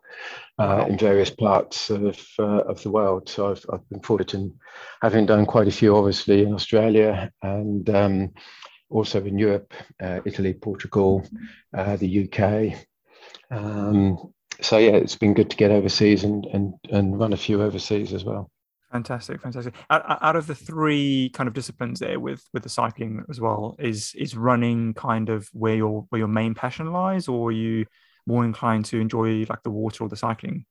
uh, 0.58 0.86
in 0.90 0.98
various 0.98 1.30
parts 1.30 1.90
of 1.90 2.20
uh, 2.40 2.64
of 2.64 2.82
the 2.84 2.92
world. 2.92 3.30
So 3.30 3.52
I've, 3.52 3.66
I've 3.72 3.88
been 3.90 4.02
fortunate 4.02 4.34
in 4.34 4.54
having 5.02 5.26
done 5.26 5.46
quite 5.46 5.68
a 5.68 5.72
few, 5.72 5.96
obviously 5.96 6.44
in 6.44 6.54
Australia 6.54 7.32
and 7.42 7.90
um, 7.90 8.34
also 8.90 9.24
in 9.24 9.38
Europe, 9.38 9.74
uh, 10.02 10.20
Italy, 10.26 10.54
Portugal, 10.54 11.28
uh, 11.78 11.96
the 11.96 12.26
UK. 12.26 12.76
Um, 13.52 14.34
so 14.62 14.78
yeah, 14.78 14.92
it's 14.92 15.16
been 15.16 15.34
good 15.34 15.50
to 15.50 15.58
get 15.58 15.72
overseas 15.72 16.24
and 16.24 16.46
and 16.46 16.74
and 16.92 17.20
run 17.20 17.34
a 17.34 17.38
few 17.38 17.62
overseas 17.62 18.14
as 18.14 18.24
well. 18.26 18.50
Fantastic, 18.92 19.40
fantastic. 19.40 19.76
Out, 19.92 20.04
out, 20.24 20.36
of 20.36 20.48
the 20.48 20.56
three 20.56 21.30
kind 21.36 21.48
of 21.48 21.54
disciplines 21.54 22.00
there, 22.00 22.20
with 22.20 22.44
with 22.54 22.64
the 22.64 22.70
cycling 22.70 23.24
as 23.30 23.40
well, 23.40 23.76
is 23.78 24.16
is 24.16 24.36
running 24.36 24.96
kind 24.96 25.30
of 25.30 25.48
where 25.54 25.76
your 25.76 26.06
where 26.10 26.20
your 26.20 26.28
main 26.28 26.56
passion 26.56 26.92
lies, 26.92 27.28
or 27.28 27.50
are 27.50 27.52
you 27.52 27.86
more 28.26 28.44
inclined 28.44 28.86
to 28.86 29.00
enjoy 29.00 29.46
like 29.48 29.62
the 29.64 29.70
water 29.70 30.04
or 30.04 30.10
the 30.10 30.16
cycling? 30.16 30.66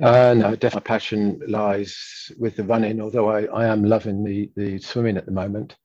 Uh, 0.00 0.32
no, 0.34 0.54
definitely 0.54 0.86
passion 0.86 1.40
lies 1.46 2.32
with 2.38 2.56
the 2.56 2.64
running. 2.64 3.00
Although 3.00 3.28
I, 3.28 3.44
I 3.46 3.66
am 3.66 3.84
loving 3.84 4.24
the 4.24 4.50
the 4.56 4.78
swimming 4.78 5.18
at 5.18 5.26
the 5.26 5.32
moment, 5.32 5.76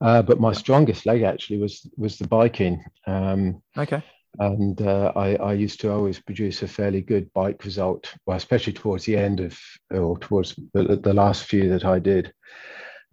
uh, 0.00 0.22
but 0.22 0.40
my 0.40 0.52
strongest 0.52 1.06
leg 1.06 1.22
actually 1.22 1.58
was 1.58 1.88
was 1.96 2.18
the 2.18 2.28
biking. 2.28 2.84
Um, 3.06 3.62
okay. 3.76 4.02
And 4.38 4.82
uh, 4.82 5.12
I, 5.16 5.36
I 5.36 5.52
used 5.54 5.80
to 5.80 5.90
always 5.90 6.20
produce 6.20 6.62
a 6.62 6.68
fairly 6.68 7.00
good 7.00 7.32
bike 7.32 7.64
result, 7.64 8.12
well, 8.26 8.36
especially 8.36 8.74
towards 8.74 9.04
the 9.04 9.16
end 9.16 9.40
of 9.40 9.58
or 9.90 10.18
towards 10.18 10.54
the, 10.74 11.00
the 11.02 11.14
last 11.14 11.44
few 11.44 11.70
that 11.70 11.86
I 11.86 11.98
did. 11.98 12.34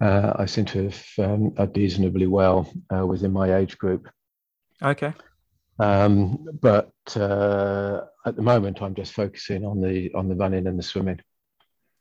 Uh, 0.02 0.34
I 0.36 0.44
seem 0.44 0.66
to 0.66 0.84
have 0.84 1.04
um, 1.18 1.50
done 1.50 1.72
reasonably 1.74 2.26
well 2.26 2.70
uh, 2.94 3.06
within 3.06 3.32
my 3.32 3.56
age 3.56 3.78
group. 3.78 4.06
Okay. 4.82 5.14
Um, 5.78 6.46
but 6.60 6.92
uh, 7.16 8.02
at 8.26 8.36
the 8.36 8.42
moment, 8.42 8.82
I'm 8.82 8.94
just 8.94 9.12
focusing 9.12 9.64
on 9.64 9.80
the 9.80 10.12
on 10.14 10.28
the 10.28 10.36
running 10.36 10.66
and 10.66 10.78
the 10.78 10.82
swimming. 10.82 11.20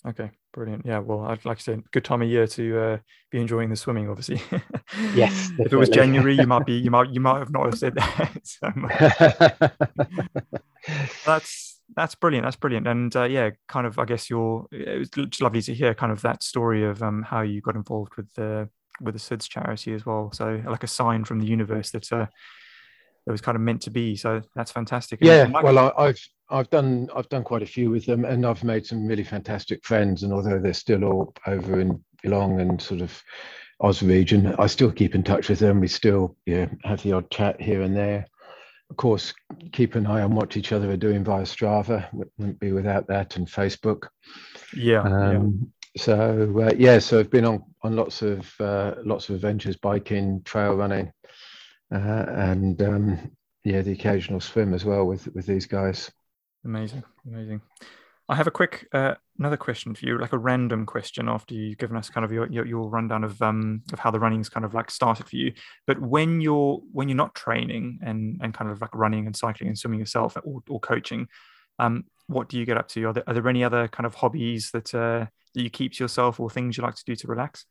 Okay, 0.06 0.32
brilliant. 0.54 0.86
Yeah, 0.86 1.00
well, 1.00 1.22
I'd 1.22 1.44
like 1.46 1.58
to 1.58 1.64
say 1.64 1.78
good 1.92 2.06
time 2.06 2.22
of 2.22 2.30
year 2.30 2.48
to 2.48 2.80
uh, 2.80 2.98
be 3.32 3.40
enjoying 3.40 3.70
the 3.70 3.76
swimming. 3.76 4.10
Obviously, 4.10 4.42
yes. 5.14 5.52
if 5.60 5.74
it 5.74 5.76
was 5.76 5.90
January, 5.90 6.36
you 6.36 6.48
might 6.48 6.66
be 6.66 6.74
you 6.74 6.92
might 6.92 7.10
you 7.10 7.20
might 7.20 7.40
have 7.40 7.52
not 7.52 7.66
have 7.66 7.78
said 7.78 7.96
that. 7.96 8.42
that's 11.26 11.82
that's 11.96 12.16
brilliant. 12.16 12.46
That's 12.46 12.56
brilliant. 12.56 12.88
And 12.88 13.16
uh, 13.16 13.24
yeah, 13.24 13.52
kind 13.68 13.86
of, 13.86 14.00
I 14.00 14.06
guess 14.06 14.30
you're. 14.30 14.68
It 14.72 15.00
was 15.00 15.10
just 15.10 15.42
lovely 15.42 15.62
to 15.64 15.74
hear 15.74 15.94
kind 15.94 16.12
of 16.12 16.22
that 16.22 16.44
story 16.44 16.86
of 16.86 17.02
um, 17.04 17.24
how 17.24 17.42
you 17.42 17.62
got 17.62 17.76
involved 17.76 18.16
with 18.16 18.34
the 18.34 18.70
with 19.02 19.16
the 19.16 19.20
SIDS 19.20 19.50
charity 19.50 19.94
as 19.94 20.06
well. 20.06 20.32
So 20.34 20.62
like 20.66 20.84
a 20.84 20.88
sign 20.88 21.26
from 21.26 21.40
the 21.40 21.48
universe 21.48 21.92
that 21.92 22.12
uh, 22.12 22.28
it 23.26 23.32
was 23.32 23.42
kind 23.42 23.56
of 23.56 23.62
meant 23.62 23.82
to 23.84 23.92
be. 23.92 24.16
So 24.16 24.42
that's 24.56 24.72
fantastic. 24.72 25.20
Yeah, 25.22 25.48
well, 25.48 25.94
I, 25.98 26.08
have 26.08 26.18
I've 26.54 26.70
done 26.70 27.10
I've 27.16 27.30
done 27.30 27.44
quite 27.44 27.64
a 27.64 27.68
few 27.68 27.90
with 27.90 28.06
them, 28.06 28.26
and 28.26 28.46
I've 28.46 28.64
made 28.64 28.86
some 28.86 29.06
really 29.06 29.24
fantastic 29.24 29.84
friends. 29.86 30.24
And 30.24 30.32
although 30.32 30.60
they're 30.60 30.74
still 30.74 31.04
all 31.04 31.36
over 31.48 31.80
in 31.80 32.04
Geelong 32.22 32.62
and 32.62 32.82
sort 32.82 33.02
of 33.02 33.22
Oz 33.82 34.02
region, 34.02 34.56
I 34.60 34.68
still 34.68 34.92
keep 34.92 35.16
in 35.16 35.24
touch 35.24 35.50
with 35.50 35.60
them. 35.60 35.80
We 35.80 35.88
still 35.88 36.38
yeah 36.46 36.68
have 36.84 37.02
the 37.04 37.14
odd 37.14 37.30
chat 37.32 37.60
here 37.60 37.82
and 37.82 37.96
there. 37.96 38.26
Of 38.90 38.98
course, 38.98 39.34
keep 39.72 39.96
an 39.96 40.06
eye 40.06 40.22
on 40.22 40.36
what 40.36 40.56
each 40.56 40.72
other 40.72 40.92
are 40.92 40.98
doing 40.98 41.24
via 41.24 41.44
Strava. 41.44 42.08
Wouldn't 42.38 42.60
be 42.60 42.72
without 42.72 43.08
that 43.08 43.36
and 43.36 43.48
Facebook. 43.48 44.08
Yeah. 44.76 45.02
Um, 45.02 45.72
yeah. 45.96 46.04
So 46.04 46.62
uh, 46.62 46.74
yeah, 46.78 47.00
so 47.00 47.20
I've 47.20 47.32
been 47.32 47.46
on 47.46 47.64
on 47.82 47.96
lots 47.96 48.22
of 48.22 48.54
uh, 48.60 48.96
lots 49.04 49.30
of 49.30 49.36
adventures, 49.36 49.76
biking, 49.76 50.42
trail 50.44 50.76
running 50.76 51.12
uh, 51.94 52.26
and 52.30 52.82
um, 52.82 53.32
yeah, 53.64 53.82
the 53.82 53.92
occasional 53.92 54.40
swim 54.40 54.74
as 54.74 54.84
well 54.84 55.06
with 55.06 55.28
with 55.34 55.46
these 55.46 55.66
guys. 55.66 56.12
Amazing, 56.66 57.04
amazing. 57.28 57.62
I 58.30 58.36
have 58.36 58.48
a 58.48 58.52
quick 58.52 58.88
uh, 58.94 59.16
another 59.38 59.58
question 59.58 59.94
for 59.94 60.06
you, 60.06 60.18
like 60.18 60.32
a 60.32 60.38
random 60.38 60.86
question 60.86 61.28
after 61.28 61.54
you've 61.54 61.78
given 61.78 61.98
us 61.98 62.10
kind 62.10 62.24
of 62.24 62.32
your, 62.32 62.48
your, 62.50 62.66
your 62.66 62.90
rundown 62.90 63.24
of 63.26 63.42
um 63.42 63.82
of 63.92 64.00
how 64.00 64.12
the 64.12 64.20
running's 64.20 64.48
kind 64.48 64.66
of 64.66 64.74
like 64.74 64.90
started 64.90 65.28
for 65.28 65.36
you. 65.36 65.54
But 65.86 66.00
when 66.00 66.40
you're 66.40 66.82
when 66.92 67.10
you're 67.10 67.18
not 67.18 67.36
training 67.36 68.00
and 68.02 68.40
and 68.42 68.54
kind 68.54 68.72
of 68.72 68.80
like 68.82 68.96
running 68.96 69.26
and 69.26 69.36
cycling 69.36 69.68
and 69.68 69.78
swimming 69.78 70.00
yourself 70.00 70.38
or, 70.44 70.64
or 70.70 70.80
coaching, 70.80 71.28
um, 71.80 72.06
what 72.28 72.48
do 72.48 72.58
you 72.58 72.66
get 72.66 72.78
up 72.78 72.88
to? 72.90 73.04
Are 73.06 73.14
there, 73.14 73.24
are 73.28 73.34
there 73.34 73.50
any 73.50 73.64
other 73.64 73.90
kind 73.90 74.06
of 74.06 74.16
hobbies 74.16 74.72
that 74.72 74.96
uh, 74.96 75.26
that 75.54 75.62
you 75.62 75.70
keep 75.70 75.94
to 75.94 76.04
yourself 76.04 76.40
or 76.40 76.50
things 76.50 76.78
you 76.78 76.84
like 76.84 76.96
to 76.96 77.04
do 77.06 77.16
to 77.16 77.28
relax? 77.28 77.66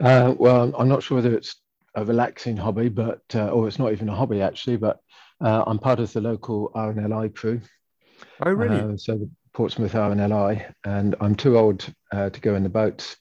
Uh, 0.00 0.34
well, 0.36 0.74
I'm 0.76 0.88
not 0.88 1.04
sure 1.04 1.16
whether 1.16 1.34
it's 1.34 1.54
a 1.94 2.04
relaxing 2.04 2.56
hobby, 2.56 2.88
but 2.88 3.22
uh, 3.34 3.48
or 3.50 3.68
it's 3.68 3.78
not 3.78 3.92
even 3.92 4.08
a 4.08 4.14
hobby 4.14 4.42
actually. 4.42 4.76
But 4.76 4.98
uh, 5.40 5.62
I'm 5.66 5.78
part 5.78 6.00
of 6.00 6.12
the 6.12 6.20
local 6.20 6.72
RNLI 6.74 7.34
crew. 7.34 7.60
Oh, 8.44 8.52
really? 8.52 8.80
Uh, 8.80 8.96
so 8.96 9.16
the 9.16 9.30
Portsmouth 9.52 9.92
RNLI, 9.92 10.72
and 10.84 11.14
I'm 11.20 11.34
too 11.34 11.58
old 11.58 11.86
uh, 12.12 12.30
to 12.30 12.40
go 12.40 12.54
in 12.54 12.62
the 12.62 12.68
boats, 12.68 13.16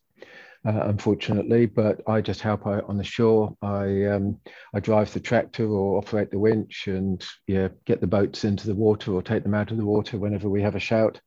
uh, 0.65 0.81
unfortunately. 0.83 1.65
But 1.65 2.01
I 2.07 2.21
just 2.21 2.41
help 2.41 2.67
out 2.67 2.85
on 2.87 2.97
the 2.97 3.03
shore. 3.03 3.55
I 3.61 4.05
um, 4.05 4.39
I 4.73 4.79
drive 4.79 5.13
the 5.13 5.19
tractor 5.19 5.67
or 5.67 5.97
operate 5.97 6.31
the 6.31 6.39
winch, 6.39 6.87
and 6.87 7.23
yeah, 7.47 7.69
get 7.85 8.01
the 8.01 8.07
boats 8.07 8.43
into 8.43 8.67
the 8.67 8.75
water 8.75 9.13
or 9.13 9.21
take 9.21 9.43
them 9.43 9.53
out 9.53 9.71
of 9.71 9.77
the 9.77 9.85
water 9.85 10.17
whenever 10.17 10.49
we 10.49 10.61
have 10.61 10.75
a 10.75 10.79
shout. 10.79 11.19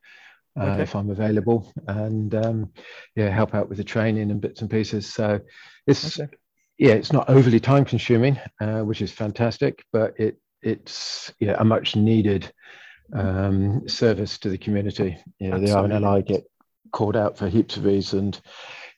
Uh, 0.59 0.67
okay. 0.67 0.83
if 0.83 0.95
I'm 0.95 1.11
available, 1.11 1.73
and 1.89 2.33
um, 2.35 2.73
yeah, 3.17 3.29
help 3.29 3.55
out 3.55 3.69
with 3.69 3.79
the 3.79 3.85
training 3.85 4.31
and 4.31 4.41
bits 4.41 4.61
and 4.61 4.71
pieces. 4.71 5.13
So 5.13 5.41
it's 5.87 6.21
okay 6.21 6.37
yeah, 6.79 6.93
it's 6.93 7.13
not 7.13 7.29
overly 7.29 7.61
time 7.61 7.85
consuming, 7.85 8.39
uh, 8.61 8.81
which 8.81 9.01
is 9.01 9.13
fantastic, 9.13 9.85
but 9.93 10.19
it 10.19 10.39
it's 10.63 11.33
yeah 11.39 11.57
a 11.59 11.65
much 11.65 11.95
needed 11.95 12.51
um, 13.15 13.89
service 13.89 14.39
to 14.39 14.49
the 14.49 14.59
community. 14.59 15.17
You 15.39 15.51
know, 15.51 15.59
the 15.59 15.69
RNLI 15.69 16.27
get 16.27 16.45
called 16.93 17.17
out 17.17 17.39
for 17.39 17.49
heaps 17.49 17.77
of 17.77 17.85
reasons. 17.85 18.41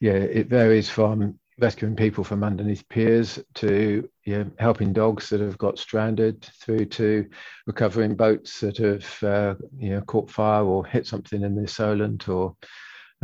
Yeah, 0.01 0.13
it 0.13 0.49
varies 0.49 0.89
from 0.89 1.39
rescuing 1.59 1.97
people 1.97 2.23
from 2.23 2.45
underneath 2.45 2.87
piers 2.89 3.39
to 3.55 4.09
yeah, 4.27 4.45
helping 4.59 4.93
dogs 4.93 5.31
that 5.31 5.41
have 5.41 5.57
got 5.57 5.79
stranded 5.79 6.43
through 6.61 6.85
to 6.85 7.27
recovering 7.67 8.15
boats 8.15 8.61
that 8.61 8.77
have 8.79 9.23
uh, 9.23 9.55
you 9.79 9.91
know 9.91 10.01
caught 10.03 10.31
fire 10.31 10.65
or 10.65 10.85
hit 10.85 11.07
something 11.07 11.43
in 11.43 11.55
the 11.55 11.67
Solent 11.67 12.29
or 12.29 12.57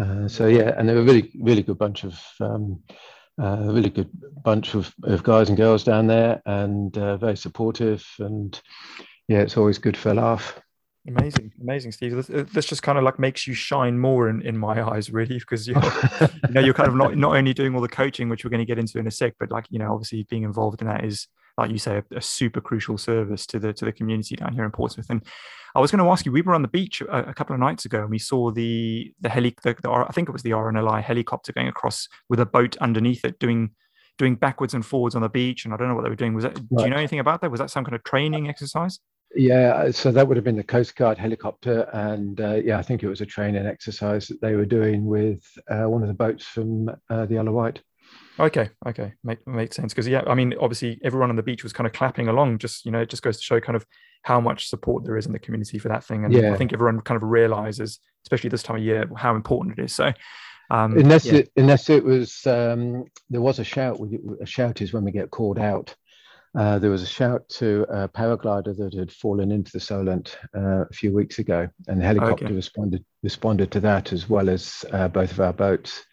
uh, 0.00 0.26
so 0.26 0.46
yeah, 0.46 0.72
and 0.76 0.88
they're 0.88 0.98
a 0.98 1.02
really 1.02 1.30
really 1.40 1.62
good 1.62 1.78
bunch 1.78 2.04
of 2.04 2.18
um, 2.40 2.82
uh, 3.40 3.58
really 3.64 3.90
good 3.90 4.10
bunch 4.42 4.74
of, 4.74 4.92
of 5.04 5.22
guys 5.22 5.48
and 5.48 5.56
girls 5.56 5.84
down 5.84 6.06
there 6.06 6.40
and 6.46 6.96
uh, 6.98 7.16
very 7.16 7.36
supportive 7.36 8.06
and 8.18 8.60
yeah 9.28 9.38
it's 9.38 9.56
always 9.56 9.78
good 9.78 9.96
for 9.96 10.10
a 10.10 10.14
laugh 10.14 10.60
amazing 11.08 11.52
amazing 11.60 11.90
steve 11.90 12.14
this, 12.14 12.30
uh, 12.30 12.44
this, 12.52 12.66
just 12.66 12.82
kind 12.82 12.96
of 12.96 13.02
like 13.02 13.18
makes 13.18 13.46
you 13.46 13.54
shine 13.54 13.98
more 13.98 14.28
in, 14.28 14.40
in 14.42 14.56
my 14.56 14.80
eyes 14.90 15.10
really 15.10 15.38
because 15.38 15.66
you're, 15.66 15.82
you 16.48 16.54
know 16.54 16.60
you're 16.60 16.74
kind 16.74 16.88
of 16.88 16.94
not 16.94 17.16
not 17.26 17.36
only 17.36 17.52
doing 17.52 17.74
all 17.74 17.80
the 17.80 17.88
coaching 17.88 18.28
which 18.28 18.44
we're 18.44 18.50
going 18.50 18.60
to 18.60 18.66
get 18.66 18.78
into 18.78 18.98
in 18.98 19.06
a 19.06 19.10
sec 19.10 19.34
but 19.40 19.50
like 19.50 19.66
you 19.70 19.78
know 19.78 19.92
obviously 19.92 20.24
being 20.30 20.44
involved 20.44 20.80
in 20.80 20.86
that 20.86 21.04
is 21.04 21.26
like 21.58 21.70
you 21.70 21.78
say 21.78 21.96
a, 21.98 22.16
a 22.16 22.20
super 22.20 22.60
crucial 22.60 22.96
service 22.96 23.46
to 23.46 23.58
the 23.58 23.72
to 23.72 23.84
the 23.84 23.92
community 23.92 24.36
down 24.36 24.52
here 24.52 24.64
in 24.64 24.70
portsmouth 24.70 25.10
and 25.10 25.26
I 25.74 25.80
was 25.80 25.90
going 25.90 26.04
to 26.04 26.10
ask 26.10 26.26
you. 26.26 26.32
We 26.32 26.42
were 26.42 26.54
on 26.54 26.62
the 26.62 26.68
beach 26.68 27.00
a, 27.00 27.30
a 27.30 27.34
couple 27.34 27.54
of 27.54 27.60
nights 27.60 27.84
ago, 27.84 28.02
and 28.02 28.10
we 28.10 28.18
saw 28.18 28.50
the 28.50 29.12
the 29.20 29.28
heli. 29.28 29.54
The, 29.62 29.74
the, 29.80 29.90
I 29.90 30.12
think 30.12 30.28
it 30.28 30.32
was 30.32 30.42
the 30.42 30.50
RNLI 30.50 31.02
helicopter 31.02 31.52
going 31.52 31.68
across 31.68 32.08
with 32.28 32.40
a 32.40 32.46
boat 32.46 32.76
underneath 32.78 33.24
it, 33.24 33.38
doing 33.38 33.70
doing 34.18 34.34
backwards 34.34 34.74
and 34.74 34.84
forwards 34.84 35.14
on 35.14 35.22
the 35.22 35.28
beach. 35.30 35.64
And 35.64 35.72
I 35.72 35.76
don't 35.78 35.88
know 35.88 35.94
what 35.94 36.04
they 36.04 36.10
were 36.10 36.16
doing. 36.16 36.34
Was 36.34 36.44
that? 36.44 36.58
Right. 36.58 36.78
Do 36.78 36.84
you 36.84 36.90
know 36.90 36.96
anything 36.96 37.20
about 37.20 37.40
that? 37.40 37.50
Was 37.50 37.60
that 37.60 37.70
some 37.70 37.84
kind 37.84 37.94
of 37.94 38.04
training 38.04 38.48
exercise? 38.48 38.98
Yeah, 39.34 39.72
uh, 39.74 39.92
so 39.92 40.12
that 40.12 40.26
would 40.28 40.36
have 40.36 40.44
been 40.44 40.56
the 40.56 40.62
Coast 40.62 40.94
Guard 40.96 41.18
helicopter, 41.18 41.88
and 41.92 42.40
uh, 42.40 42.54
yeah, 42.54 42.78
I 42.78 42.82
think 42.82 43.02
it 43.02 43.08
was 43.08 43.20
a 43.20 43.26
training 43.26 43.66
exercise 43.66 44.28
that 44.28 44.40
they 44.40 44.54
were 44.54 44.66
doing 44.66 45.06
with 45.06 45.42
uh, 45.68 45.84
one 45.84 46.02
of 46.02 46.08
the 46.08 46.14
boats 46.14 46.44
from 46.44 46.90
uh, 47.08 47.26
the 47.26 47.38
Isle 47.38 47.48
of 47.48 47.54
Wight. 47.54 47.82
Okay, 48.38 48.70
okay, 48.86 49.12
make 49.24 49.46
makes 49.46 49.76
sense 49.76 49.92
because 49.92 50.08
yeah, 50.08 50.22
I 50.26 50.34
mean, 50.34 50.54
obviously 50.60 50.98
everyone 51.02 51.30
on 51.30 51.36
the 51.36 51.42
beach 51.42 51.62
was 51.62 51.72
kind 51.72 51.86
of 51.86 51.92
clapping 51.92 52.28
along. 52.28 52.58
Just 52.58 52.84
you 52.84 52.90
know, 52.90 53.00
it 53.00 53.08
just 53.08 53.22
goes 53.22 53.36
to 53.38 53.42
show 53.42 53.60
kind 53.60 53.76
of 53.76 53.86
how 54.22 54.40
much 54.40 54.68
support 54.68 55.04
there 55.04 55.16
is 55.16 55.26
in 55.26 55.32
the 55.32 55.38
community 55.38 55.78
for 55.78 55.88
that 55.88 56.04
thing, 56.04 56.24
and 56.24 56.32
yeah. 56.32 56.52
I 56.52 56.56
think 56.56 56.72
everyone 56.72 57.00
kind 57.00 57.16
of 57.16 57.28
realizes, 57.28 58.00
especially 58.24 58.50
this 58.50 58.62
time 58.62 58.76
of 58.76 58.82
year, 58.82 59.08
how 59.16 59.34
important 59.34 59.78
it 59.78 59.84
is. 59.84 59.94
So, 59.94 60.12
um, 60.70 60.96
unless 60.96 61.24
yeah. 61.24 61.34
it 61.34 61.52
unless 61.56 61.88
it 61.90 62.04
was 62.04 62.46
um, 62.46 63.04
there 63.30 63.40
was 63.40 63.58
a 63.58 63.64
shout. 63.64 63.98
A 64.40 64.46
shout 64.46 64.80
is 64.82 64.92
when 64.92 65.04
we 65.04 65.10
get 65.10 65.30
called 65.30 65.58
out. 65.58 65.94
Uh, 66.54 66.78
there 66.78 66.90
was 66.90 67.02
a 67.02 67.06
shout 67.06 67.48
to 67.48 67.86
a 67.88 68.06
paraglider 68.08 68.76
that 68.76 68.92
had 68.92 69.10
fallen 69.10 69.50
into 69.50 69.72
the 69.72 69.80
Solent 69.80 70.36
uh, 70.54 70.84
a 70.84 70.92
few 70.92 71.12
weeks 71.12 71.38
ago, 71.38 71.68
and 71.88 72.00
the 72.00 72.04
helicopter 72.04 72.44
okay. 72.44 72.54
responded 72.54 73.04
responded 73.22 73.70
to 73.70 73.80
that 73.80 74.12
as 74.12 74.28
well 74.28 74.50
as 74.50 74.84
uh, 74.92 75.08
both 75.08 75.32
of 75.32 75.40
our 75.40 75.52
boats. 75.52 76.04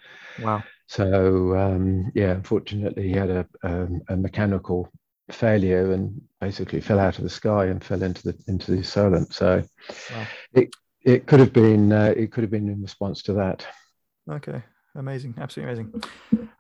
Wow. 0.42 0.64
So 0.88 1.58
um, 1.58 2.12
yeah, 2.16 2.32
unfortunately, 2.32 3.10
he 3.10 3.14
had 3.14 3.30
a, 3.30 3.46
a, 3.64 3.68
um, 3.68 4.02
a, 4.08 4.16
mechanical 4.16 4.90
failure 5.30 5.92
and 5.92 6.22
basically 6.40 6.82
fell 6.82 7.00
out 7.00 7.18
of 7.18 7.24
the 7.24 7.30
sky 7.30 7.66
and 7.66 7.84
fell 7.84 8.02
into 8.02 8.24
the 8.24 8.44
into 8.48 8.72
the 8.72 8.84
Solent. 8.84 9.34
So 9.34 9.64
wow. 10.12 10.28
it 10.54 10.74
it 11.02 11.26
could 11.28 11.42
have 11.42 11.54
been 11.54 11.92
uh, 11.92 12.14
it 12.16 12.32
could 12.32 12.44
have 12.44 12.52
been 12.52 12.70
in 12.70 12.82
response 12.82 13.24
to 13.24 13.34
that. 13.34 13.68
Okay, 14.30 14.64
amazing, 15.00 15.36
absolutely 15.38 15.74
amazing. 15.74 16.04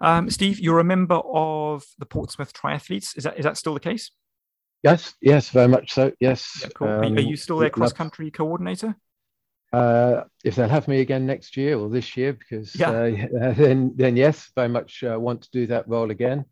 Um, 0.02 0.30
Steve, 0.30 0.60
you're 0.60 0.80
a 0.80 0.84
member 0.84 1.16
of 1.16 1.84
the 1.98 2.06
Portsmouth 2.06 2.54
Triathletes. 2.54 3.18
Is 3.18 3.24
that 3.24 3.38
is 3.38 3.44
that 3.44 3.58
still 3.58 3.74
the 3.74 3.80
case? 3.80 4.12
Yes, 4.84 5.14
yes, 5.22 5.50
very 5.50 5.68
much 5.68 5.92
so. 5.94 6.12
Yes. 6.20 6.62
Yeah, 6.62 6.70
cool. 6.74 6.88
Um, 6.88 7.18
are 7.18 7.20
you 7.20 7.36
still 7.36 7.58
their 7.58 7.70
cross 7.70 7.92
country 7.92 8.32
coordinator? 8.32 8.96
Uh, 9.72 10.24
if 10.44 10.56
they'll 10.56 10.70
have 10.70 10.88
me 10.88 11.02
again 11.02 11.26
next 11.26 11.56
year 11.56 11.78
or 11.78 11.90
this 11.90 12.18
year, 12.18 12.34
because 12.34 12.76
yeah. 12.76 12.90
uh, 12.90 13.52
then 13.54 13.94
then 13.96 14.16
yes, 14.18 14.52
very 14.56 14.70
much 14.70 15.04
uh, 15.04 15.20
want 15.20 15.44
to 15.44 15.50
do 15.52 15.68
that 15.68 15.88
role 15.88 16.12
again. 16.12 16.46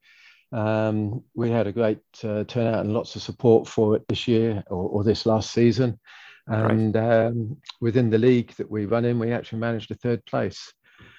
Um, 0.52 1.24
we 1.36 1.50
had 1.50 1.68
a 1.68 1.72
great 1.72 2.00
uh, 2.24 2.44
turnout 2.46 2.86
and 2.86 2.94
lots 2.94 3.16
of 3.16 3.22
support 3.22 3.68
for 3.68 3.96
it 3.96 4.08
this 4.08 4.28
year 4.28 4.64
or, 4.68 4.90
or 4.90 5.04
this 5.04 5.26
last 5.26 5.52
season, 5.52 6.00
and 6.48 6.96
um, 6.96 7.58
within 7.82 8.10
the 8.10 8.18
league 8.18 8.54
that 8.58 8.70
we 8.70 8.86
run 8.86 9.06
in, 9.06 9.20
we 9.20 9.32
actually 9.32 9.60
managed 9.60 9.92
a 9.92 9.96
third 9.96 10.24
place. 10.26 10.72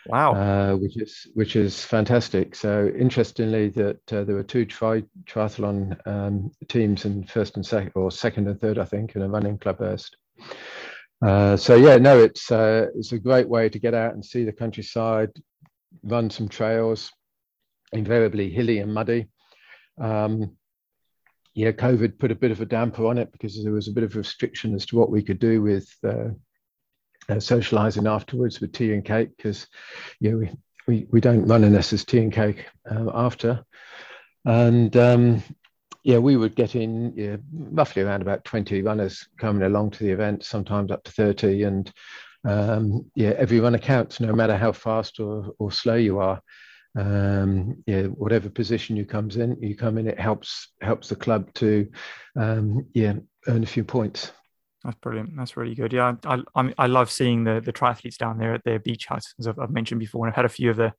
Wow, 0.09 0.35
uh, 0.35 0.77
which 0.77 0.97
is 0.97 1.27
which 1.35 1.55
is 1.55 1.85
fantastic. 1.85 2.55
So 2.55 2.91
interestingly, 2.99 3.69
that 3.71 4.13
uh, 4.13 4.25
there 4.25 4.37
were 4.37 4.43
two 4.43 4.65
tri- 4.65 5.05
triathlon 5.27 5.99
um, 6.07 6.51
teams 6.69 7.05
in 7.05 7.25
first 7.25 7.57
and 7.57 7.67
second, 7.67 7.93
or 7.95 8.11
second 8.11 8.49
and 8.49 8.59
third, 8.59 8.79
I 8.79 8.85
think, 8.85 9.17
in 9.17 9.23
a 9.23 9.29
running 9.29 9.59
club 9.59 9.79
first. 9.79 10.17
Uh, 11.21 11.59
so 11.59 11.75
yeah, 11.75 11.97
no, 11.97 12.19
it's 12.19 12.51
uh, 12.51 12.87
it's 12.95 13.13
a 13.13 13.19
great 13.19 13.49
way 13.49 13.69
to 13.69 13.79
get 13.79 13.93
out 13.93 14.15
and 14.15 14.25
see 14.25 14.45
the 14.45 14.53
countryside, 14.53 15.31
run 16.03 16.31
some 16.31 16.49
trails, 16.49 17.13
invariably 17.93 18.49
hilly 18.49 18.79
and 18.79 18.95
muddy. 18.95 19.29
Um, 20.01 20.57
yeah, 21.55 21.73
COVID 21.73 22.19
put 22.19 22.31
a 22.31 22.37
bit 22.37 22.53
of 22.53 22.63
a 22.63 22.67
damper 22.67 23.05
on 23.07 23.19
it 23.19 23.31
because 23.33 23.63
there 23.63 23.73
was 23.73 23.89
a 23.89 23.93
bit 23.93 24.05
of 24.05 24.17
restriction 24.17 24.75
as 24.75 24.87
to 24.87 24.97
what 24.97 25.11
we 25.11 25.23
could 25.23 25.39
do 25.39 25.61
with 25.61 25.87
uh, 27.29 27.41
socializing 27.41 28.07
afterwards 28.07 28.61
with 28.61 28.73
tea 28.73 28.93
and 28.93 29.05
cake 29.05 29.31
because 29.37 29.67
yeah, 30.21 30.35
we, 30.35 30.51
we 30.87 31.07
we 31.11 31.21
don't 31.21 31.47
run 31.47 31.65
unless 31.65 31.91
there's 31.91 32.05
tea 32.05 32.19
and 32.19 32.33
cake 32.33 32.67
uh, 32.91 33.11
after. 33.15 33.65
And 34.45 34.97
um, 34.97 35.43
yeah, 36.05 36.19
we 36.19 36.37
would 36.37 36.55
get 36.55 36.75
in 36.75 37.13
yeah, 37.17 37.37
roughly 37.53 38.03
around 38.03 38.23
about 38.23 38.45
20 38.45 38.83
runners 38.83 39.29
coming 39.39 39.63
along 39.63 39.91
to 39.91 40.05
the 40.05 40.11
event, 40.11 40.45
sometimes 40.45 40.91
up 40.91 41.05
to 41.05 41.13
30. 41.13 41.65
And 41.65 41.93
um, 42.47 43.11
yeah, 43.15 43.35
every 43.37 43.61
runner 43.61 43.79
counts, 43.79 44.21
no 44.21 44.33
matter 44.33 44.57
how 44.57 44.73
fast 44.73 45.21
or, 45.21 45.55
or 45.59 45.71
slow 45.71 45.97
you 45.97 46.19
are. 46.19 46.41
Um, 46.97 47.83
yeah, 47.87 48.05
whatever 48.05 48.49
position 48.49 48.97
you 48.97 49.05
comes 49.05 49.37
in, 49.37 49.57
you 49.61 49.77
come 49.77 49.99
in, 49.99 50.09
it 50.09 50.19
helps 50.19 50.73
helps 50.81 51.09
the 51.09 51.17
club 51.17 51.53
to 51.55 51.89
um, 52.35 52.87
yeah 52.95 53.15
earn 53.47 53.63
a 53.63 53.67
few 53.67 53.85
points. 53.85 54.33
That's 54.89 55.01
brilliant. 55.01 55.37
That's 55.37 55.55
really 55.55 55.75
good. 55.75 55.93
Yeah, 55.93 56.15
I 56.25 56.43
I, 56.55 56.73
I 56.79 56.87
love 56.87 57.11
seeing 57.11 57.45
the 57.45 57.61
the 57.63 57.75
triathletes 57.75 58.17
down 58.17 58.39
there 58.39 58.55
at 58.55 58.65
their 58.65 58.79
beach 58.79 59.05
hut, 59.05 59.23
as 59.39 59.47
I've, 59.47 59.59
I've 59.59 59.71
mentioned 59.71 60.01
before, 60.01 60.25
and 60.25 60.33
I've 60.33 60.37
had 60.37 60.47
a 60.47 60.49
few 60.49 60.71
of 60.71 60.79
the 60.79 60.95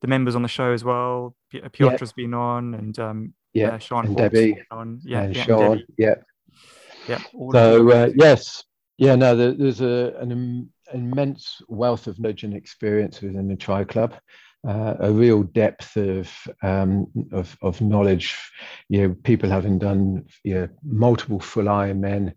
the 0.00 0.06
members 0.06 0.36
on 0.36 0.42
the 0.42 0.48
show 0.48 0.72
as 0.72 0.84
well. 0.84 1.34
Piotr's 1.52 2.14
yeah. 2.16 2.24
been 2.24 2.34
on, 2.34 2.74
and 2.74 2.96
um, 3.00 3.34
yeah, 3.52 3.70
uh, 3.70 3.78
Sean 3.78 4.06
and 4.06 4.16
Debbie 4.16 4.62
on, 4.70 5.00
yeah, 5.02 5.22
and 5.22 5.34
yeah, 5.34 5.42
Sean, 5.42 5.72
and 5.72 5.84
yeah, 5.98 6.14
yeah. 7.08 7.18
So 7.50 7.90
uh, 7.90 8.10
yes, 8.14 8.62
yeah, 8.96 9.16
no, 9.16 9.34
there, 9.34 9.54
there's 9.54 9.80
a, 9.80 10.14
an 10.20 10.30
Im- 10.30 10.70
immense 10.94 11.60
wealth 11.66 12.06
of 12.06 12.20
knowledge 12.20 12.44
and 12.44 12.54
experience 12.54 13.22
within 13.22 13.48
the 13.48 13.56
Tri 13.56 13.82
Club. 13.82 14.14
Uh, 14.64 14.94
a 15.00 15.10
real 15.10 15.42
depth 15.42 15.96
of, 15.96 16.30
um, 16.62 17.08
of 17.32 17.58
of 17.60 17.80
knowledge. 17.80 18.38
You 18.88 19.08
know, 19.08 19.16
people 19.24 19.50
having 19.50 19.80
done 19.80 20.26
you 20.44 20.54
know, 20.54 20.68
multiple 20.84 21.40
full 21.40 21.64
Ironmen 21.64 22.34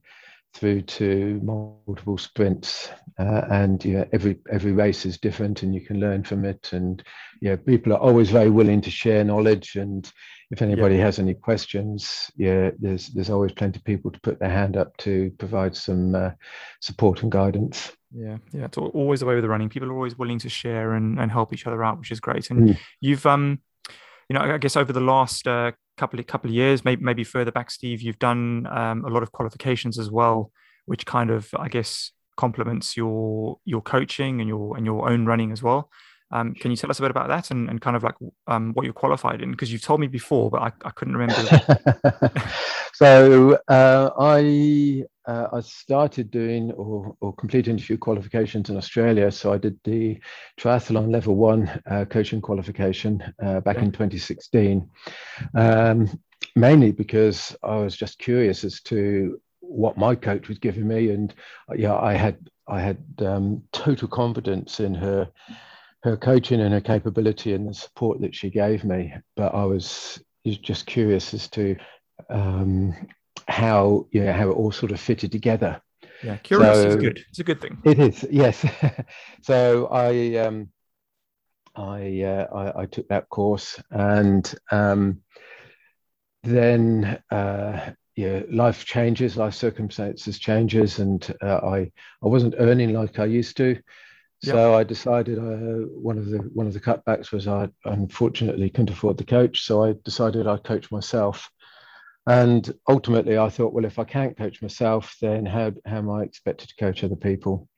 through 0.56 0.82
to 0.82 1.40
multiple 1.44 2.18
sprints, 2.18 2.90
uh, 3.20 3.42
and 3.52 3.84
yeah, 3.86 4.06
every 4.14 4.40
every 4.52 4.72
race 4.72 5.06
is 5.06 5.18
different, 5.18 5.64
and 5.64 5.76
you 5.76 5.82
can 5.82 6.00
learn 6.00 6.24
from 6.24 6.46
it. 6.46 6.74
And 6.74 7.04
yeah, 7.42 7.56
people 7.56 7.94
are 7.94 8.00
always 8.00 8.32
very 8.32 8.50
willing 8.50 8.82
to 8.82 8.90
share 8.90 9.24
knowledge 9.24 9.76
and 9.76 10.12
if 10.52 10.62
anybody 10.62 10.96
yeah. 10.96 11.06
has 11.06 11.20
any 11.20 11.34
questions, 11.34 12.32
yeah, 12.36 12.72
there's 12.80 13.08
there's 13.10 13.30
always 13.30 13.52
plenty 13.52 13.80
of 13.80 13.84
people 13.84 14.12
to 14.12 14.20
put 14.20 14.40
their 14.40 14.50
hand 14.50 14.78
up 14.78 14.96
to 14.98 15.32
provide 15.38 15.76
some 15.76 16.14
uh, 16.14 16.32
support 16.82 17.24
and 17.24 17.32
guidance. 17.32 17.92
Yeah, 18.12 18.38
yeah, 18.52 18.66
it's 18.66 18.78
always 18.78 19.22
the 19.22 19.26
way 19.26 19.36
with 19.36 19.44
the 19.44 19.50
running. 19.50 19.70
People 19.70 19.90
are 19.90 19.96
always 19.96 20.18
willing 20.18 20.40
to 20.40 20.50
share 20.50 20.94
and, 20.94 21.20
and 21.20 21.32
help 21.32 21.52
each 21.52 21.66
other 21.66 21.84
out, 21.84 21.98
which 21.98 22.12
is 22.12 22.20
great. 22.20 22.50
And 22.52 22.70
mm. 22.70 22.78
you've 23.02 23.26
um, 23.26 23.60
you 24.30 24.36
know, 24.36 24.42
I 24.42 24.58
guess 24.58 24.76
over 24.76 24.94
the 24.94 25.02
last 25.02 25.48
uh, 25.48 25.72
couple 25.98 26.20
of 26.20 26.28
couple 26.28 26.50
of 26.50 26.56
years, 26.56 26.86
maybe 26.86 27.04
maybe 27.04 27.24
further 27.24 27.52
back, 27.52 27.72
Steve, 27.72 28.02
you've 28.02 28.20
done 28.20 28.68
um, 28.70 29.06
a 29.06 29.10
lot 29.10 29.24
of 29.24 29.32
qualifications 29.32 29.98
as 29.98 30.12
well, 30.12 30.52
which 30.86 31.06
kind 31.06 31.30
of 31.30 31.50
I 31.58 31.68
guess 31.68 32.12
complements 32.38 32.98
your 32.98 33.60
your 33.66 33.82
coaching 33.82 34.42
and 34.42 34.48
your 34.48 34.78
and 34.78 34.86
your 34.86 35.10
own 35.10 35.26
running 35.26 35.52
as 35.52 35.64
well. 35.64 35.90
Um, 36.32 36.54
can 36.54 36.72
you 36.72 36.78
tell 36.78 36.90
us 36.90 37.00
a 37.00 37.02
bit 37.04 37.12
about 37.12 37.28
that 37.30 37.52
and, 37.52 37.70
and 37.70 37.80
kind 37.80 37.96
of 37.96 38.04
like 38.04 38.16
um, 38.48 38.74
what 38.74 38.84
you're 38.84 38.94
qualified 38.94 39.42
in? 39.42 39.52
Because 39.52 39.72
you've 39.72 39.84
told 39.84 40.00
me 40.00 40.08
before, 40.08 40.50
but 40.50 40.62
I, 40.62 40.72
I 40.84 40.90
couldn't 40.90 41.16
remember. 41.16 41.62
so 42.96 43.60
uh, 43.68 44.10
I 44.18 45.04
uh, 45.28 45.48
I 45.52 45.60
started 45.60 46.32
doing 46.32 46.72
or, 46.72 47.14
or 47.20 47.34
completing 47.34 47.76
a 47.76 47.82
few 47.82 47.98
qualifications 47.98 48.70
in 48.70 48.78
Australia. 48.78 49.32
So 49.32 49.52
I 49.52 49.58
did 49.58 49.78
the 49.84 50.18
triathlon 50.58 51.12
level 51.12 51.36
one 51.36 51.68
uh, 51.92 52.06
coaching 52.06 52.40
qualification 52.40 53.22
uh, 53.44 53.60
back 53.60 53.78
in 53.78 53.92
2016, 53.92 54.90
um, 55.56 56.20
mainly 56.56 56.94
because 56.94 57.54
I 57.64 57.76
was 57.76 57.98
just 57.98 58.18
curious 58.18 58.64
as 58.64 58.80
to 58.84 59.42
what 59.60 59.98
my 59.98 60.16
coach 60.16 60.48
was 60.48 60.60
giving 60.60 60.88
me, 60.88 61.10
and 61.10 61.34
yeah, 61.76 61.96
I 61.96 62.14
had 62.14 62.50
I 62.70 62.80
had 62.80 63.04
um, 63.20 63.62
total 63.74 64.08
confidence 64.08 64.80
in 64.80 64.96
her 64.96 65.30
her 66.04 66.16
coaching 66.16 66.62
and 66.62 66.74
her 66.74 66.82
capability 66.82 67.54
and 67.54 67.68
the 67.68 67.74
support 67.74 68.22
that 68.22 68.36
she 68.36 68.50
gave 68.50 68.86
me. 68.86 69.14
But 69.36 69.54
I 69.54 69.66
was 69.66 70.24
just 70.46 70.86
curious 70.86 71.34
as 71.34 71.50
to 71.50 71.76
um, 72.30 72.94
how 73.48 74.08
you 74.12 74.24
know 74.24 74.34
how 74.34 74.50
it 74.50 74.54
all 74.54 74.72
sort 74.72 74.92
of 74.92 75.00
fitted 75.00 75.32
together. 75.32 75.82
Yeah, 76.24 76.38
curious 76.38 76.78
so, 76.78 76.88
is 76.88 76.96
good. 76.96 77.24
It's 77.30 77.40
a 77.40 77.44
good 77.44 77.62
thing. 77.62 77.78
It 77.84 78.00
is, 78.00 78.26
yes. 78.32 78.66
so 79.42 79.88
I 79.88 80.38
um, 80.38 80.70
I, 81.76 82.22
uh, 82.22 82.48
I, 82.54 82.82
I 82.82 82.86
took 82.86 83.08
that 83.10 83.30
course 83.30 83.82
and 83.92 84.54
um, 84.72 85.22
then 86.44 87.22
uh, 87.32 87.92
yeah, 88.16 88.42
life 88.50 88.86
changes, 88.86 89.36
life 89.36 89.54
circumstances 89.54 90.40
changes, 90.40 91.00
and 91.00 91.36
uh, 91.42 91.58
I 91.58 91.92
I 92.24 92.28
wasn't 92.28 92.56
earning 92.58 92.94
like 92.94 93.20
I 93.20 93.26
used 93.26 93.58
to. 93.58 93.78
So 94.44 94.72
yep. 94.72 94.80
I 94.80 94.84
decided 94.84 95.38
uh, 95.38 95.88
one 96.00 96.18
of 96.18 96.28
the 96.28 96.38
one 96.54 96.68
of 96.68 96.74
the 96.74 96.80
cutbacks 96.80 97.32
was 97.32 97.48
I 97.48 97.70
unfortunately 97.84 98.70
couldn't 98.70 98.92
afford 98.92 99.18
the 99.18 99.26
coach, 99.26 99.64
so 99.64 99.84
I 99.84 99.96
decided 100.06 100.48
I'd 100.48 100.64
coach 100.64 100.92
myself. 100.92 101.50
And 102.28 102.74
ultimately, 102.88 103.38
I 103.38 103.50
thought, 103.50 103.74
well, 103.74 103.86
if 103.86 104.00
I 104.00 104.04
can't 104.04 104.38
coach 104.38 104.62
myself, 104.62 105.16
then 105.22 105.46
how 105.46 105.74
how 105.86 105.98
am 105.98 106.10
I 106.10 106.24
expected 106.24 106.70
to 106.70 106.76
coach 106.76 107.04
other 107.04 107.16
people? 107.16 107.70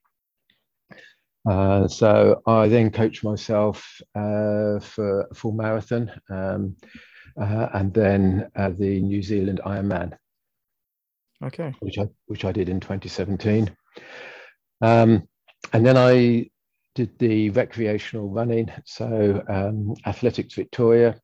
Uh, 1.48 1.86
so 1.86 2.42
I 2.46 2.68
then 2.68 2.90
coached 2.90 3.24
myself 3.24 4.00
uh, 4.14 4.80
for 4.80 5.28
a 5.30 5.34
full 5.34 5.52
marathon, 5.52 6.10
um, 6.30 6.76
uh, 7.40 7.68
and 7.74 7.92
then 7.92 8.50
the 8.56 9.00
New 9.00 9.22
Zealand 9.22 9.60
Ironman. 9.64 10.16
Okay. 11.42 11.72
Which 11.80 11.98
I 11.98 12.08
which 12.26 12.44
I 12.44 12.52
did 12.52 12.68
in 12.68 12.80
2017. 12.80 13.70
Um, 14.80 15.28
and 15.72 15.84
then 15.84 15.96
I 15.96 16.50
did 16.94 17.18
the 17.18 17.50
recreational 17.50 18.28
running. 18.28 18.70
So 18.84 19.44
um, 19.48 19.94
Athletics 20.06 20.54
Victoria 20.54 21.20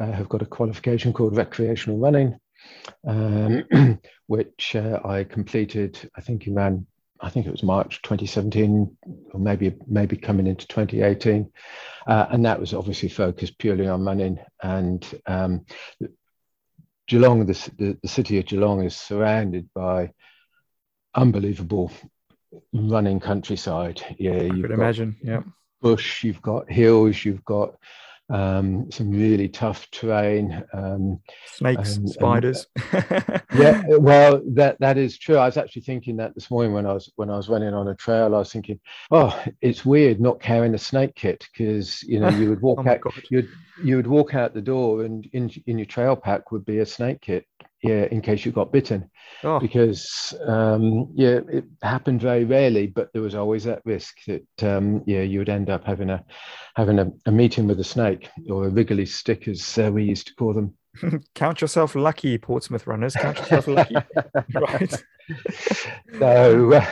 uh, 0.00 0.12
have 0.12 0.28
got 0.28 0.42
a 0.42 0.46
qualification 0.46 1.12
called 1.12 1.36
recreational 1.36 1.98
running, 1.98 2.38
um, 3.06 3.98
which 4.26 4.76
uh, 4.76 5.00
I 5.04 5.24
completed, 5.24 6.10
I 6.16 6.20
think, 6.20 6.46
around 6.48 6.86
I 7.22 7.30
think 7.30 7.46
it 7.46 7.52
was 7.52 7.62
March 7.62 8.02
2017, 8.02 8.96
or 9.32 9.40
maybe 9.40 9.76
maybe 9.86 10.16
coming 10.16 10.48
into 10.48 10.66
2018, 10.66 11.50
uh, 12.08 12.26
and 12.30 12.44
that 12.44 12.58
was 12.58 12.74
obviously 12.74 13.08
focused 13.08 13.58
purely 13.58 13.86
on 13.86 14.04
running. 14.04 14.40
And 14.60 15.06
um, 15.26 15.64
Geelong, 17.06 17.46
the, 17.46 17.70
the, 17.78 17.98
the 18.02 18.08
city 18.08 18.38
of 18.38 18.46
Geelong, 18.46 18.82
is 18.82 18.96
surrounded 18.96 19.68
by 19.72 20.12
unbelievable 21.14 21.92
running 22.72 23.20
countryside. 23.20 24.02
Yeah, 24.18 24.42
you 24.42 24.62
could 24.62 24.72
imagine. 24.72 25.16
Yeah, 25.22 25.42
bush, 25.80 26.24
you've 26.24 26.42
got 26.42 26.70
hills, 26.70 27.24
you've 27.24 27.44
got 27.44 27.76
um, 28.32 28.90
some 28.90 29.10
really 29.10 29.48
tough 29.48 29.90
terrain. 29.90 30.64
Um, 30.72 31.20
Snakes, 31.46 31.96
and, 31.96 32.08
spiders. 32.08 32.66
And, 32.92 33.42
yeah, 33.54 33.82
well, 33.88 34.40
that 34.54 34.80
that 34.80 34.96
is 34.96 35.18
true. 35.18 35.36
I 35.36 35.46
was 35.46 35.58
actually 35.58 35.82
thinking 35.82 36.16
that 36.16 36.34
this 36.34 36.50
morning 36.50 36.72
when 36.72 36.86
I 36.86 36.94
was 36.94 37.12
when 37.16 37.30
I 37.30 37.36
was 37.36 37.48
running 37.48 37.74
on 37.74 37.88
a 37.88 37.94
trail. 37.94 38.34
I 38.34 38.38
was 38.38 38.52
thinking, 38.52 38.80
oh, 39.10 39.38
it's 39.60 39.84
weird 39.84 40.20
not 40.20 40.40
carrying 40.40 40.74
a 40.74 40.78
snake 40.78 41.14
kit 41.14 41.46
because 41.52 42.02
you 42.04 42.20
know 42.20 42.30
you 42.30 42.48
would 42.48 42.62
walk 42.62 42.80
oh 42.86 42.90
out, 42.90 43.00
you'd 43.30 43.48
you 43.84 43.96
would 43.96 44.06
walk 44.06 44.34
out 44.34 44.54
the 44.54 44.62
door 44.62 45.04
and 45.04 45.26
in 45.32 45.50
in 45.66 45.78
your 45.78 45.86
trail 45.86 46.16
pack 46.16 46.52
would 46.52 46.64
be 46.64 46.78
a 46.78 46.86
snake 46.86 47.20
kit 47.20 47.46
yeah, 47.82 48.04
in 48.10 48.20
case 48.20 48.44
you 48.44 48.52
got 48.52 48.72
bitten, 48.72 49.10
oh. 49.42 49.58
because 49.58 50.34
um, 50.46 51.10
yeah, 51.14 51.40
it 51.50 51.64
happened 51.82 52.20
very 52.20 52.44
rarely, 52.44 52.86
but 52.86 53.12
there 53.12 53.22
was 53.22 53.34
always 53.34 53.64
that 53.64 53.82
risk 53.84 54.18
that 54.26 54.62
um, 54.62 55.02
yeah, 55.06 55.22
you 55.22 55.40
would 55.40 55.48
end 55.48 55.68
up 55.68 55.84
having 55.84 56.10
a 56.10 56.24
having 56.76 57.00
a, 57.00 57.10
a 57.26 57.32
meeting 57.32 57.66
with 57.66 57.80
a 57.80 57.84
snake 57.84 58.28
or 58.48 58.66
a 58.66 58.70
wriggly 58.70 59.06
stick, 59.06 59.48
as 59.48 59.78
uh, 59.78 59.90
we 59.92 60.04
used 60.04 60.28
to 60.28 60.34
call 60.34 60.54
them. 60.54 60.74
Count 61.34 61.60
yourself 61.60 61.94
lucky, 61.94 62.38
Portsmouth 62.38 62.86
runners. 62.86 63.14
Count 63.14 63.38
yourself 63.38 63.66
lucky. 63.66 63.96
right. 64.54 65.02
so, 66.18 66.72
uh, 66.72 66.86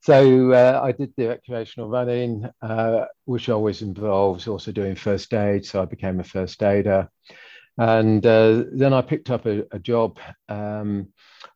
so 0.00 0.52
uh, 0.52 0.80
I 0.82 0.92
did 0.92 1.12
the 1.16 1.28
recreational 1.28 1.90
running, 1.90 2.48
uh, 2.62 3.04
which 3.24 3.48
always 3.48 3.82
involves 3.82 4.48
also 4.48 4.72
doing 4.72 4.94
first 4.94 5.34
aid. 5.34 5.66
So 5.66 5.82
I 5.82 5.84
became 5.84 6.20
a 6.20 6.24
first 6.24 6.62
aider. 6.62 7.10
And 7.78 8.24
uh, 8.24 8.64
then 8.72 8.92
I 8.92 9.02
picked 9.02 9.30
up 9.30 9.46
a, 9.46 9.64
a 9.70 9.78
job 9.78 10.18
um, 10.48 11.08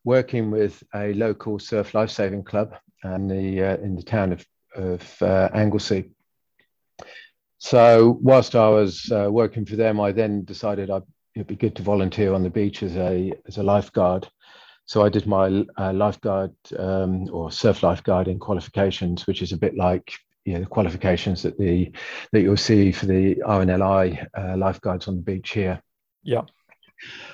working 0.05 0.51
with 0.51 0.83
a 0.95 1.15
local 1.15 1.59
surf 1.59 1.95
lifesaving 1.95 2.45
club 2.45 2.75
in 3.05 3.29
the, 3.29 3.63
uh, 3.63 3.77
in 3.79 3.97
the 3.97 4.03
town 4.03 4.33
of, 4.33 4.47
of 4.75 5.23
uh, 5.23 5.49
Anglesea. 5.55 6.11
So 7.59 8.19
whilst 8.23 8.55
I 8.55 8.69
was 8.69 9.11
uh, 9.11 9.29
working 9.31 9.65
for 9.65 9.77
them, 9.77 10.01
I 10.01 10.13
then 10.13 10.45
decided 10.45 10.91
I'd, 10.91 11.03
it'd 11.35 11.47
be 11.47 11.57
good 11.57 11.77
to 11.77 11.83
volunteer 11.83 12.35
on 12.35 12.43
the 12.43 12.51
beach 12.51 12.83
as 12.83 12.97
a, 12.97 13.33
as 13.47 13.59
a 13.59 13.63
lifeguard. 13.63 14.29
So 14.87 15.05
I 15.05 15.09
did 15.09 15.27
my 15.27 15.65
uh, 15.79 15.93
lifeguard 15.93 16.53
um, 16.79 17.29
or 17.33 17.53
surf 17.53 17.81
lifeguarding 17.81 18.41
qualifications, 18.41 19.27
which 19.27 19.41
is 19.41 19.53
a 19.53 19.57
bit 19.57 19.77
like 19.77 20.13
you 20.45 20.55
know, 20.55 20.61
the 20.61 20.67
qualifications 20.67 21.43
that 21.43 21.59
the 21.59 21.93
that 22.33 22.41
you'll 22.41 22.57
see 22.57 22.91
for 22.93 23.07
the 23.07 23.37
RNLI 23.37 24.27
uh, 24.37 24.57
lifeguards 24.57 25.07
on 25.07 25.17
the 25.17 25.23
beach 25.23 25.51
here. 25.51 25.81
Yeah. 26.23 26.43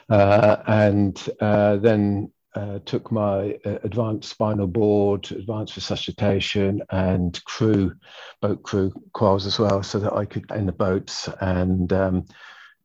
Uh, 0.08 0.62
and 0.66 1.28
uh, 1.40 1.76
then 1.76 2.30
uh, 2.54 2.78
took 2.86 3.12
my 3.12 3.58
uh, 3.64 3.78
advanced 3.82 4.30
spinal 4.30 4.66
board, 4.66 5.30
advanced 5.32 5.76
resuscitation, 5.76 6.82
and 6.90 7.42
crew, 7.44 7.92
boat 8.40 8.62
crew 8.62 8.92
quals 9.14 9.46
as 9.46 9.58
well, 9.58 9.82
so 9.82 9.98
that 9.98 10.14
I 10.14 10.24
could 10.24 10.50
in 10.52 10.66
the 10.66 10.72
boats 10.72 11.28
and 11.40 11.92
um, 11.92 12.24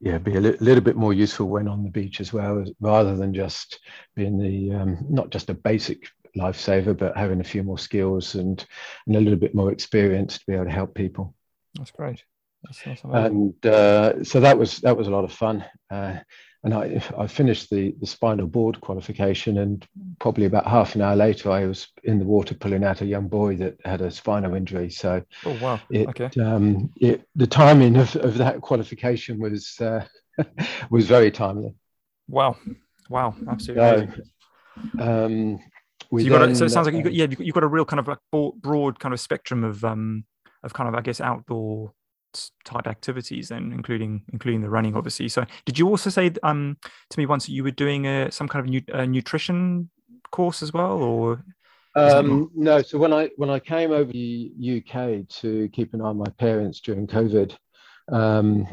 yeah, 0.02 0.18
be 0.18 0.36
a 0.36 0.42
li- 0.42 0.58
little 0.60 0.84
bit 0.84 0.96
more 0.96 1.14
useful 1.14 1.48
when 1.48 1.68
on 1.68 1.84
the 1.84 1.92
beach 1.92 2.20
as 2.20 2.34
well, 2.34 2.66
rather 2.80 3.16
than 3.16 3.34
just 3.34 3.80
being 4.16 4.38
the 4.38 4.76
um, 4.76 5.06
not 5.10 5.30
just 5.30 5.50
a 5.50 5.54
basic 5.54 6.10
lifesaver, 6.36 6.98
but 6.98 7.16
having 7.16 7.40
a 7.40 7.46
few 7.46 7.64
more 7.64 7.78
skills 7.78 8.36
and 8.36 8.66
and 9.06 9.16
a 9.16 9.22
little 9.22 9.40
bit 9.40 9.56
more 9.56 9.72
experience 9.72 10.40
to 10.40 10.46
be 10.48 10.54
able 10.54 10.66
to 10.66 10.72
help 10.72 10.96
people. 10.96 11.34
That's 11.76 11.92
great 11.92 12.24
and 13.04 13.66
uh, 13.66 14.24
so 14.24 14.40
that 14.40 14.58
was 14.58 14.80
that 14.80 14.96
was 14.96 15.08
a 15.08 15.12
lot 15.12 15.24
of 15.24 15.32
fun. 15.32 15.66
Uh, 15.90 16.18
and 16.64 16.76
I, 16.76 17.02
I 17.18 17.26
finished 17.26 17.72
the, 17.72 17.96
the 18.00 18.06
spinal 18.06 18.46
board 18.46 18.80
qualification, 18.82 19.58
and 19.58 19.86
probably 20.20 20.46
about 20.46 20.68
half 20.68 20.94
an 20.94 21.02
hour 21.02 21.16
later, 21.16 21.50
I 21.50 21.66
was 21.66 21.88
in 22.04 22.20
the 22.20 22.26
water 22.26 22.54
pulling 22.54 22.84
out 22.84 23.02
a 23.02 23.06
young 23.06 23.28
boy 23.28 23.56
that 23.58 23.78
had 23.84 24.02
a 24.02 24.12
spinal 24.12 24.54
injury. 24.54 24.92
So, 24.92 25.24
oh 25.46 25.58
wow, 25.60 25.82
it, 25.90 26.08
okay. 26.10 26.30
Um, 26.40 26.92
it, 26.98 27.28
the 27.36 27.48
timing 27.48 27.98
of, 27.98 28.16
of 28.18 28.38
that 28.38 28.62
qualification 28.62 29.40
was 29.40 29.80
uh, 29.82 30.06
was 30.92 31.08
very 31.08 31.32
timely. 31.32 31.74
Wow, 32.28 32.58
wow, 33.10 33.34
absolutely. 33.50 34.10
um, 35.00 35.60
so, 36.12 36.18
you 36.18 36.30
got 36.30 36.48
a, 36.48 36.56
so 36.56 36.66
it 36.66 36.70
sounds 36.70 36.86
like 36.86 36.96
you 36.96 37.04
got 37.04 37.14
yeah 37.14 37.28
you've 37.40 37.56
got 37.56 37.64
a 37.64 37.68
real 37.68 37.86
kind 37.86 38.00
of 38.00 38.08
like 38.08 38.20
broad 38.62 39.00
kind 39.00 39.14
of 39.14 39.20
spectrum 39.20 39.64
of 39.64 39.84
um 39.84 40.26
of 40.64 40.74
kind 40.74 40.90
of 40.90 40.96
I 40.96 41.02
guess 41.02 41.22
outdoor 41.22 41.94
type 42.64 42.88
activities 42.88 43.50
then 43.50 43.72
including 43.72 44.22
including 44.34 44.62
the 44.62 44.70
running 44.70 44.96
obviously. 44.96 45.28
So 45.30 45.46
did 45.66 45.78
you 45.78 45.88
also 45.88 46.10
say 46.10 46.32
um 46.44 46.78
to 47.10 47.20
me 47.20 47.26
once 47.26 47.46
that 47.46 47.52
you 47.54 47.64
were 47.64 47.72
doing 47.72 48.08
a 48.08 48.32
some 48.32 48.48
kind 48.48 48.66
of 48.66 48.70
nu- 48.70 48.94
a 48.94 49.06
nutrition 49.06 49.90
course 50.32 50.62
as 50.64 50.74
well 50.74 51.02
or 51.04 51.44
um, 51.96 52.50
no. 52.56 52.82
So 52.82 52.98
when 52.98 53.12
i 53.12 53.30
when 53.36 53.50
i 53.50 53.60
came 53.60 53.92
over 53.92 54.12
the 54.12 54.52
uk 54.78 55.28
to 55.42 55.70
keep 55.74 55.94
an 55.94 56.02
eye 56.02 56.06
on 56.06 56.18
my 56.18 56.30
parents 56.38 56.80
during 56.80 57.06
covid 57.06 57.56
um, 58.12 58.66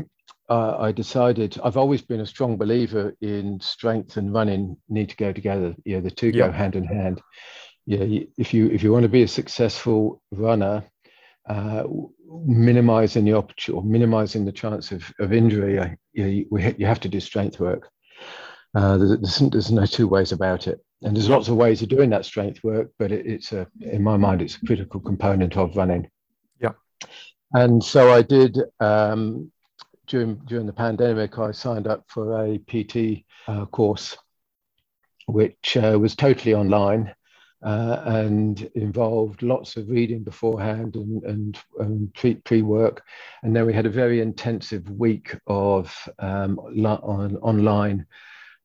uh, 0.49 0.77
i 0.79 0.93
decided 0.93 1.59
i've 1.65 1.77
always 1.77 2.03
been 2.03 2.21
a 2.21 2.27
strong 2.27 2.57
believer 2.57 3.15
in 3.21 3.59
strength 3.61 4.17
and 4.19 4.33
running 4.33 4.77
need 4.89 5.09
to 5.09 5.17
go 5.17 5.33
together. 5.33 5.75
Yeah 5.85 6.01
the 6.01 6.11
two 6.11 6.31
go 6.33 6.51
hand 6.51 6.77
in 6.77 6.85
hand. 6.85 7.21
Yeah 7.87 8.23
if 8.37 8.55
you 8.55 8.69
if 8.71 8.83
you 8.83 8.93
want 8.93 9.03
to 9.03 9.09
be 9.09 9.23
a 9.23 9.29
successful 9.29 10.23
runner 10.31 10.85
uh, 11.49 11.85
minimizing 12.29 13.25
the 13.25 13.35
opportunity 13.35 13.79
or 13.79 13.85
minimizing 13.85 14.45
the 14.45 14.53
chance 14.53 14.93
of, 14.93 15.13
of 15.19 15.33
injury, 15.33 15.81
I, 15.81 15.97
you, 16.13 16.47
we, 16.51 16.75
you 16.79 16.87
have 16.87 17.01
to 17.01 17.09
do 17.09 17.21
strength 17.21 17.59
work. 17.61 17.89
Uh, 18.75 18.99
there's, 18.99 19.39
there's, 19.39 19.73
no 19.73 19.87
two 19.87 20.07
ways 20.07 20.33
about 20.33 20.67
it. 20.67 20.79
And 21.03 21.17
there's 21.17 21.31
lots 21.31 21.49
of 21.49 21.57
ways 21.57 21.81
of 21.81 21.89
doing 21.89 22.11
that 22.11 22.25
strength 22.25 22.63
work, 22.63 22.91
but 22.99 23.13
it, 23.13 23.27
it's 23.27 23.53
a, 23.53 23.67
in 23.81 24.03
my 24.03 24.17
mind, 24.17 24.43
it's 24.43 24.57
a 24.57 24.67
critical 24.67 25.01
component 25.01 25.57
of 25.57 25.77
running. 25.77 26.11
Yeah. 26.61 26.73
And 27.55 27.83
so 27.83 28.13
I 28.13 28.23
did, 28.23 28.59
um, 28.81 29.51
during, 30.07 30.37
during 30.47 30.67
the 30.67 30.73
pandemic, 30.73 31.39
I 31.39 31.53
signed 31.53 31.87
up 31.87 32.05
for 32.09 32.45
a 32.45 32.59
PT 32.59 33.25
uh, 33.47 33.65
course, 33.67 34.17
which 35.27 35.77
uh, 35.77 35.99
was 35.99 36.15
totally 36.15 36.55
online 36.55 37.15
uh, 37.63 38.03
and 38.05 38.71
involved 38.75 39.43
lots 39.43 39.77
of 39.77 39.89
reading 39.89 40.23
beforehand 40.23 40.95
and, 40.95 41.23
and, 41.25 41.59
and 41.81 42.45
pre 42.45 42.63
work. 42.63 43.03
And 43.43 43.55
then 43.55 43.67
we 43.67 43.73
had 43.73 43.87
a 43.87 43.91
very 43.91 44.21
intensive 44.21 44.89
week 44.91 45.37
of 45.47 45.95
um, 46.19 46.59
on, 46.59 47.37
online 47.37 48.07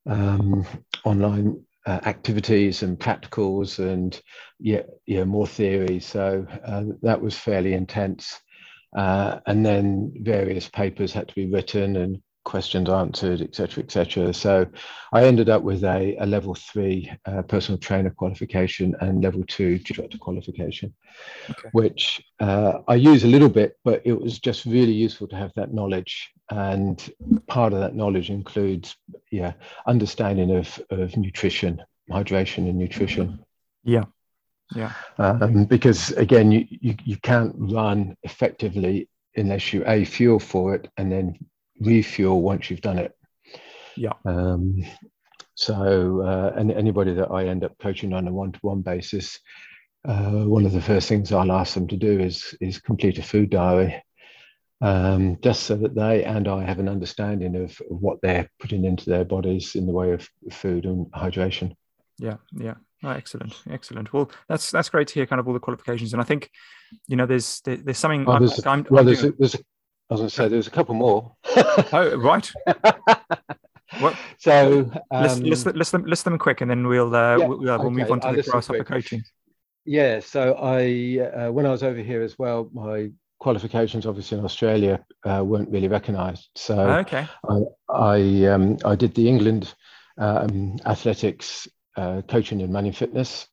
um, 0.06 0.66
online 1.04 1.62
uh, 1.86 2.00
activities 2.04 2.82
and 2.82 2.98
practicals 2.98 3.78
and 3.78 4.20
yeah, 4.58 4.82
yeah, 5.06 5.24
more 5.24 5.46
theory. 5.46 6.00
So 6.00 6.46
uh, 6.64 6.84
that 7.02 7.20
was 7.20 7.36
fairly 7.36 7.74
intense. 7.74 8.40
Uh, 8.96 9.40
and 9.46 9.66
then 9.66 10.12
various 10.20 10.68
papers 10.68 11.12
had 11.12 11.28
to 11.28 11.34
be 11.34 11.50
written 11.50 11.96
and 11.96 12.22
questions 12.44 12.88
answered, 12.88 13.40
etc., 13.40 13.82
etc. 13.82 14.32
So 14.32 14.66
I 15.12 15.24
ended 15.24 15.48
up 15.48 15.62
with 15.62 15.82
a, 15.82 16.16
a 16.18 16.26
level 16.26 16.54
three 16.54 17.10
uh, 17.26 17.42
personal 17.42 17.78
trainer 17.78 18.10
qualification 18.10 18.94
and 19.00 19.22
level 19.22 19.42
two 19.46 19.78
instructor 19.80 20.18
qualification, 20.18 20.94
okay. 21.50 21.68
which 21.72 22.22
uh, 22.40 22.78
I 22.86 22.94
use 22.94 23.24
a 23.24 23.28
little 23.28 23.48
bit, 23.48 23.76
but 23.84 24.02
it 24.04 24.12
was 24.12 24.38
just 24.38 24.64
really 24.66 24.92
useful 24.92 25.26
to 25.28 25.36
have 25.36 25.52
that 25.56 25.72
knowledge. 25.72 26.30
And 26.50 27.12
part 27.48 27.72
of 27.72 27.80
that 27.80 27.94
knowledge 27.94 28.30
includes, 28.30 28.96
yeah, 29.30 29.54
understanding 29.86 30.54
of, 30.56 30.80
of 30.90 31.16
nutrition, 31.16 31.82
hydration, 32.10 32.68
and 32.68 32.78
nutrition. 32.78 33.44
Yeah. 33.82 34.04
Yeah. 34.74 34.92
Um, 35.18 35.64
because 35.64 36.10
again, 36.12 36.50
you, 36.50 36.66
you, 36.68 36.96
you 37.04 37.16
can't 37.18 37.54
run 37.56 38.16
effectively 38.22 39.08
unless 39.36 39.72
you 39.72 39.84
a 39.86 40.04
fuel 40.04 40.38
for 40.38 40.74
it 40.74 40.88
and 40.96 41.10
then 41.10 41.38
refuel 41.80 42.40
once 42.42 42.70
you've 42.70 42.80
done 42.80 42.98
it. 42.98 43.12
Yeah. 43.96 44.12
Um, 44.24 44.84
so, 45.54 46.22
uh, 46.22 46.52
and 46.58 46.72
anybody 46.72 47.14
that 47.14 47.30
I 47.30 47.46
end 47.46 47.64
up 47.64 47.78
coaching 47.78 48.12
on 48.12 48.26
a 48.26 48.32
one-to-one 48.32 48.82
basis, 48.82 49.38
uh, 50.06 50.44
one 50.44 50.66
of 50.66 50.72
the 50.72 50.80
first 50.80 51.08
things 51.08 51.32
I'll 51.32 51.52
ask 51.52 51.74
them 51.74 51.86
to 51.88 51.96
do 51.96 52.20
is 52.20 52.56
is 52.60 52.78
complete 52.78 53.18
a 53.18 53.22
food 53.22 53.50
diary, 53.50 54.02
um, 54.80 55.38
just 55.40 55.62
so 55.62 55.76
that 55.76 55.94
they 55.94 56.24
and 56.24 56.48
I 56.48 56.64
have 56.64 56.80
an 56.80 56.88
understanding 56.88 57.56
of, 57.56 57.70
of 57.90 58.02
what 58.02 58.18
they're 58.20 58.50
putting 58.58 58.84
into 58.84 59.08
their 59.08 59.24
bodies 59.24 59.76
in 59.76 59.86
the 59.86 59.92
way 59.92 60.12
of 60.12 60.28
food 60.50 60.84
and 60.84 61.06
hydration. 61.12 61.76
Yeah, 62.18 62.36
yeah. 62.52 62.74
Oh, 63.02 63.10
excellent, 63.10 63.54
excellent. 63.70 64.12
Well, 64.12 64.30
that's 64.48 64.70
that's 64.70 64.88
great 64.88 65.08
to 65.08 65.14
hear, 65.14 65.26
kind 65.26 65.38
of 65.38 65.46
all 65.46 65.54
the 65.54 65.60
qualifications, 65.60 66.12
and 66.14 66.22
I 66.22 66.24
think, 66.24 66.50
you 67.06 67.16
know, 67.16 67.26
there's 67.26 67.60
there, 67.60 67.76
there's 67.76 67.98
something. 67.98 68.24
Oh, 68.26 68.38
there's, 68.38 68.66
I'm, 68.66 68.86
well, 68.90 69.00
I'm 69.00 69.06
there's, 69.06 69.24
a, 69.24 69.32
there's 69.32 69.54
a 69.54 69.58
I 70.10 70.14
was 70.14 70.20
going 70.20 70.28
to 70.28 70.34
say 70.34 70.48
there's 70.48 70.66
a 70.66 70.70
couple 70.70 70.94
more. 70.94 71.34
oh, 71.92 72.16
right. 72.16 72.52
What? 74.00 74.16
So 74.38 74.90
um, 75.10 75.22
list, 75.22 75.42
list, 75.42 75.66
list, 75.66 75.92
them, 75.92 76.04
list 76.04 76.24
them 76.24 76.38
quick, 76.38 76.60
and 76.60 76.70
then 76.70 76.86
we'll 76.86 77.14
uh, 77.14 77.36
yeah, 77.36 77.46
we'll, 77.46 77.58
we'll 77.58 77.70
okay. 77.70 77.88
move 77.88 78.10
on 78.10 78.20
to 78.20 78.32
the 78.32 78.42
grasshopper 78.42 78.84
coaching. 78.84 79.22
yeah, 79.84 80.20
so 80.20 80.54
I 80.54 81.46
uh, 81.46 81.52
when 81.52 81.66
I 81.66 81.70
was 81.70 81.82
over 81.82 82.00
here 82.00 82.22
as 82.22 82.38
well, 82.38 82.68
my 82.72 83.10
qualifications 83.38 84.06
obviously 84.06 84.38
in 84.38 84.44
Australia 84.44 85.04
uh, 85.24 85.42
weren't 85.44 85.70
really 85.70 85.88
recognised. 85.88 86.48
So 86.54 86.78
okay. 86.78 87.26
I 87.48 87.60
I, 87.88 88.46
um, 88.46 88.78
I 88.84 88.94
did 88.96 89.14
the 89.14 89.28
England 89.28 89.74
um, 90.18 90.76
athletics 90.86 91.68
uh, 91.96 92.22
coaching 92.28 92.62
and 92.62 92.72
running 92.72 92.92
fitness. 92.92 93.46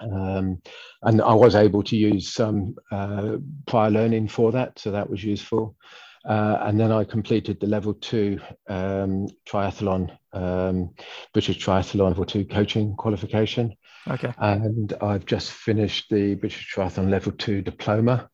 Um, 0.00 0.60
and 1.02 1.20
I 1.22 1.34
was 1.34 1.54
able 1.54 1.82
to 1.84 1.96
use 1.96 2.32
some 2.32 2.76
uh, 2.90 3.36
prior 3.66 3.90
learning 3.90 4.28
for 4.28 4.52
that, 4.52 4.78
so 4.78 4.90
that 4.90 5.08
was 5.08 5.22
useful. 5.24 5.76
Uh, 6.24 6.58
and 6.62 6.78
then 6.78 6.92
I 6.92 7.04
completed 7.04 7.58
the 7.58 7.66
level 7.66 7.94
two 7.94 8.40
um, 8.68 9.26
triathlon, 9.46 10.16
um, 10.32 10.94
British 11.32 11.64
Triathlon 11.64 12.08
level 12.08 12.24
two 12.24 12.44
coaching 12.44 12.94
qualification. 12.94 13.74
Okay. 14.08 14.32
And 14.38 14.92
I've 15.00 15.26
just 15.26 15.50
finished 15.50 16.10
the 16.10 16.34
British 16.36 16.72
Triathlon 16.74 17.10
level 17.10 17.32
two 17.32 17.62
diploma. 17.62 18.28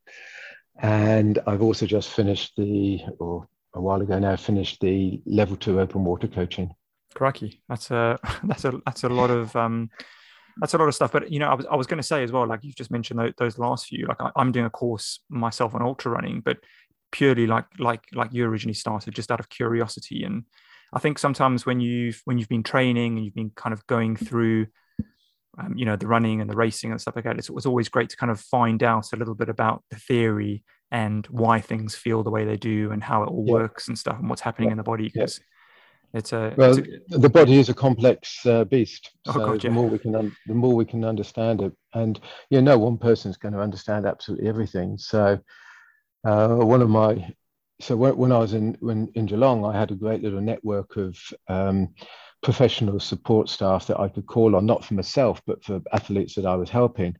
And 0.81 1.39
I've 1.47 1.63
also 1.63 1.87
just 1.87 2.11
finished 2.11 2.53
the, 2.57 3.01
or 3.19 3.49
a 3.75 3.81
while 3.81 4.01
ago 4.01 4.19
now, 4.19 4.37
finished 4.37 4.81
the 4.81 5.21
level 5.27 5.57
two 5.57 5.81
open 5.81 6.05
water 6.05 6.29
coaching. 6.29 6.75
Crikey, 7.15 7.63
that's 7.69 7.91
a 7.91 8.19
that's 8.45 8.65
a 8.65 8.81
that's 8.85 9.05
a 9.05 9.09
lot 9.09 9.31
of 9.31 9.55
um, 9.57 9.91
that's 10.61 10.75
a 10.75 10.79
lot 10.79 10.89
of 10.89 10.95
stuff. 10.95 11.13
But 11.13 11.31
you 11.31 11.39
know, 11.39 11.49
I 11.49 11.55
was 11.55 11.67
I 11.67 11.77
was 11.77 11.87
going 11.87 11.99
to 11.99 12.07
say 12.07 12.23
as 12.23 12.33
well, 12.33 12.47
like 12.47 12.61
you've 12.63 12.75
just 12.75 12.91
mentioned 12.91 13.19
those, 13.19 13.33
those 13.39 13.59
last 13.59 13.87
few. 13.87 14.07
Like 14.07 14.21
I, 14.21 14.31
am 14.37 14.53
doing 14.53 14.67
a 14.67 14.71
course 14.71 15.21
myself 15.29 15.75
on 15.75 15.83
ultra 15.83 16.11
running, 16.11 16.41
but 16.41 16.59
purely 17.13 17.47
like 17.47 17.67
like 17.79 18.05
like 18.13 18.33
you 18.33 18.45
originally 18.45 18.75
started, 18.75 19.15
just 19.15 19.31
out 19.31 19.41
of 19.41 19.49
curiosity. 19.49 20.25
And 20.25 20.45
I 20.93 20.99
think 20.99 21.19
sometimes 21.19 21.67
when 21.67 21.81
you've 21.81 22.21
when 22.25 22.39
you've 22.39 22.49
been 22.49 22.63
training 22.63 23.17
and 23.17 23.25
you've 23.25 23.35
been 23.35 23.51
kind 23.51 23.73
of 23.73 23.87
going 23.87 24.17
through, 24.17 24.67
um, 25.59 25.75
you 25.77 25.85
know, 25.85 25.97
the 25.97 26.07
running 26.07 26.41
and 26.41 26.51
the 26.51 26.57
racing 26.57 26.91
and 26.91 27.01
stuff 27.01 27.17
like 27.17 27.25
that, 27.25 27.39
it 27.39 27.51
was 27.51 27.67
always 27.67 27.89
great 27.89 28.11
to 28.11 28.17
kind 28.17 28.33
of 28.33 28.41
find 28.41 28.83
out 28.83 29.13
a 29.13 29.17
little 29.17 29.35
bit 29.35 29.49
about 29.49 29.85
the 29.91 29.97
theory 29.97 30.65
and 30.91 31.27
why 31.27 31.61
things 31.61 31.95
feel 31.95 32.23
the 32.23 32.31
way 32.31 32.45
they 32.45 32.57
do 32.57 32.91
and 32.91 33.05
how 33.05 33.23
it 33.23 33.29
all 33.29 33.45
yeah. 33.47 33.53
works 33.53 33.89
and 33.89 33.99
stuff 33.99 34.19
and 34.19 34.29
what's 34.29 34.41
happening 34.41 34.69
yeah. 34.69 34.73
in 34.73 34.79
the 34.79 34.83
body 34.83 35.11
because 35.13 35.41
it's 36.15 36.33
a 36.33 36.55
well, 36.57 36.79
it's 36.79 36.89
a, 37.13 37.19
the 37.19 37.29
body 37.29 37.59
is 37.59 37.69
a 37.69 37.75
complex 37.75 38.45
uh, 38.47 38.65
beast. 38.65 39.11
Oh, 39.27 39.33
so 39.33 39.39
God, 39.41 39.61
the 39.61 39.71
more 39.71 39.89
we 39.89 39.99
can, 39.99 40.15
un- 40.15 40.37
the 40.47 40.55
more 40.55 40.75
we 40.75 40.85
can 40.85 41.05
understand 41.05 41.61
it, 41.61 41.73
and 41.95 42.19
you 42.51 42.61
know, 42.61 42.73
no 42.73 42.79
one 42.79 42.99
person's 42.99 43.37
going 43.37 43.55
to 43.55 43.61
understand 43.61 44.07
absolutely 44.07 44.49
everything. 44.49 44.97
So, 44.97 45.39
uh, 46.25 46.57
one 46.57 46.81
of 46.81 46.89
my, 46.89 47.35
so 47.81 47.97
when, 47.97 48.17
when 48.17 48.33
I 48.33 48.39
was 48.39 48.55
in 48.55 48.77
when 48.81 49.11
in 49.15 49.27
Geelong, 49.27 49.65
I 49.65 49.79
had 49.79 49.91
a 49.91 49.97
great 49.97 50.23
little 50.23 50.41
network 50.41 50.97
of 50.97 51.19
um, 51.49 51.95
professional 52.43 53.01
support 53.01 53.49
staff 53.49 53.87
that 53.89 54.01
I 54.01 54.09
could 54.09 54.27
call 54.27 54.57
on, 54.57 54.65
not 54.65 54.85
for 54.85 54.95
myself, 54.95 55.43
but 55.47 55.63
for 55.63 55.83
athletes 55.93 56.35
that 56.37 56.47
I 56.47 56.57
was 56.57 56.71
helping. 56.71 57.17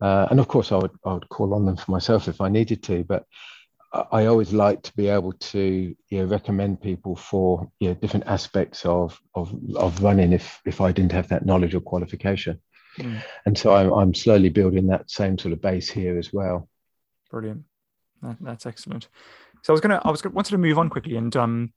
Uh, 0.00 0.26
and 0.30 0.40
of 0.40 0.48
course, 0.48 0.72
I 0.72 0.76
would 0.78 0.92
I 1.04 1.14
would 1.14 1.28
call 1.28 1.54
on 1.54 1.64
them 1.64 1.76
for 1.76 1.92
myself 1.92 2.26
if 2.26 2.40
I 2.40 2.48
needed 2.48 2.82
to, 2.84 3.04
but 3.04 3.24
I 3.92 4.26
always 4.26 4.52
like 4.52 4.82
to 4.84 4.96
be 4.96 5.08
able 5.08 5.32
to 5.32 5.94
you 6.08 6.18
know, 6.18 6.24
recommend 6.24 6.80
people 6.80 7.14
for 7.14 7.70
you 7.78 7.88
know, 7.88 7.94
different 7.94 8.26
aspects 8.26 8.86
of, 8.86 9.20
of, 9.34 9.54
of 9.76 10.02
running 10.02 10.32
if, 10.32 10.60
if 10.64 10.80
I 10.80 10.92
didn't 10.92 11.12
have 11.12 11.28
that 11.28 11.44
knowledge 11.44 11.74
or 11.74 11.80
qualification. 11.80 12.58
Mm. 12.98 13.22
And 13.44 13.58
so 13.58 13.74
I'm, 13.74 13.92
I'm 13.92 14.14
slowly 14.14 14.48
building 14.48 14.86
that 14.86 15.10
same 15.10 15.36
sort 15.36 15.52
of 15.52 15.60
base 15.60 15.90
here 15.90 16.18
as 16.18 16.32
well. 16.32 16.68
Brilliant. 17.30 17.64
That, 18.22 18.36
that's 18.40 18.66
excellent. 18.66 19.08
So 19.62 19.72
I 19.72 19.74
was 19.74 19.80
gonna, 19.80 20.00
I 20.04 20.10
was 20.10 20.22
gonna, 20.22 20.34
wanted 20.34 20.50
to 20.50 20.58
move 20.58 20.78
on 20.78 20.88
quickly 20.88 21.16
and 21.16 21.34
um, 21.36 21.72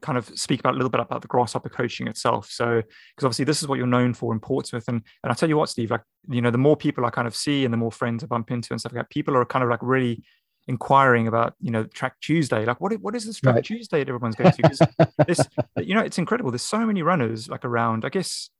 kind 0.00 0.18
of 0.18 0.26
speak 0.38 0.60
about 0.60 0.74
a 0.74 0.76
little 0.76 0.90
bit 0.90 1.00
about 1.00 1.22
the 1.22 1.28
grasshopper 1.28 1.68
coaching 1.68 2.06
itself. 2.06 2.48
So 2.50 2.82
because 3.14 3.24
obviously 3.24 3.44
this 3.44 3.62
is 3.62 3.68
what 3.68 3.78
you're 3.78 3.86
known 3.86 4.14
for 4.14 4.32
in 4.32 4.40
Portsmouth, 4.40 4.88
and 4.88 5.02
and 5.22 5.30
I 5.30 5.34
tell 5.34 5.48
you 5.48 5.56
what, 5.56 5.68
Steve, 5.68 5.90
like 5.90 6.02
you 6.28 6.42
know, 6.42 6.50
the 6.50 6.58
more 6.58 6.76
people 6.76 7.04
I 7.04 7.10
kind 7.10 7.26
of 7.26 7.34
see 7.34 7.64
and 7.64 7.72
the 7.72 7.78
more 7.78 7.92
friends 7.92 8.22
I 8.22 8.26
bump 8.26 8.50
into 8.50 8.72
and 8.72 8.80
stuff 8.80 8.92
like 8.92 9.04
that, 9.04 9.10
people 9.10 9.36
are 9.36 9.44
kind 9.44 9.62
of 9.62 9.70
like 9.70 9.80
really 9.82 10.22
inquiring 10.68 11.26
about 11.26 11.54
you 11.60 11.70
know 11.70 11.84
track 11.84 12.20
tuesday 12.20 12.64
like 12.64 12.80
what, 12.80 12.92
what 13.00 13.16
is 13.16 13.24
this 13.24 13.40
track 13.40 13.56
right. 13.56 13.64
tuesday 13.64 13.98
that 13.98 14.08
everyone's 14.08 14.36
going 14.36 14.52
to 14.52 14.56
because 14.56 14.80
this 15.26 15.40
you 15.78 15.94
know 15.94 16.00
it's 16.00 16.18
incredible 16.18 16.50
there's 16.50 16.62
so 16.62 16.84
many 16.86 17.02
runners 17.02 17.48
like 17.48 17.64
around 17.64 18.04
i 18.04 18.08
guess 18.08 18.50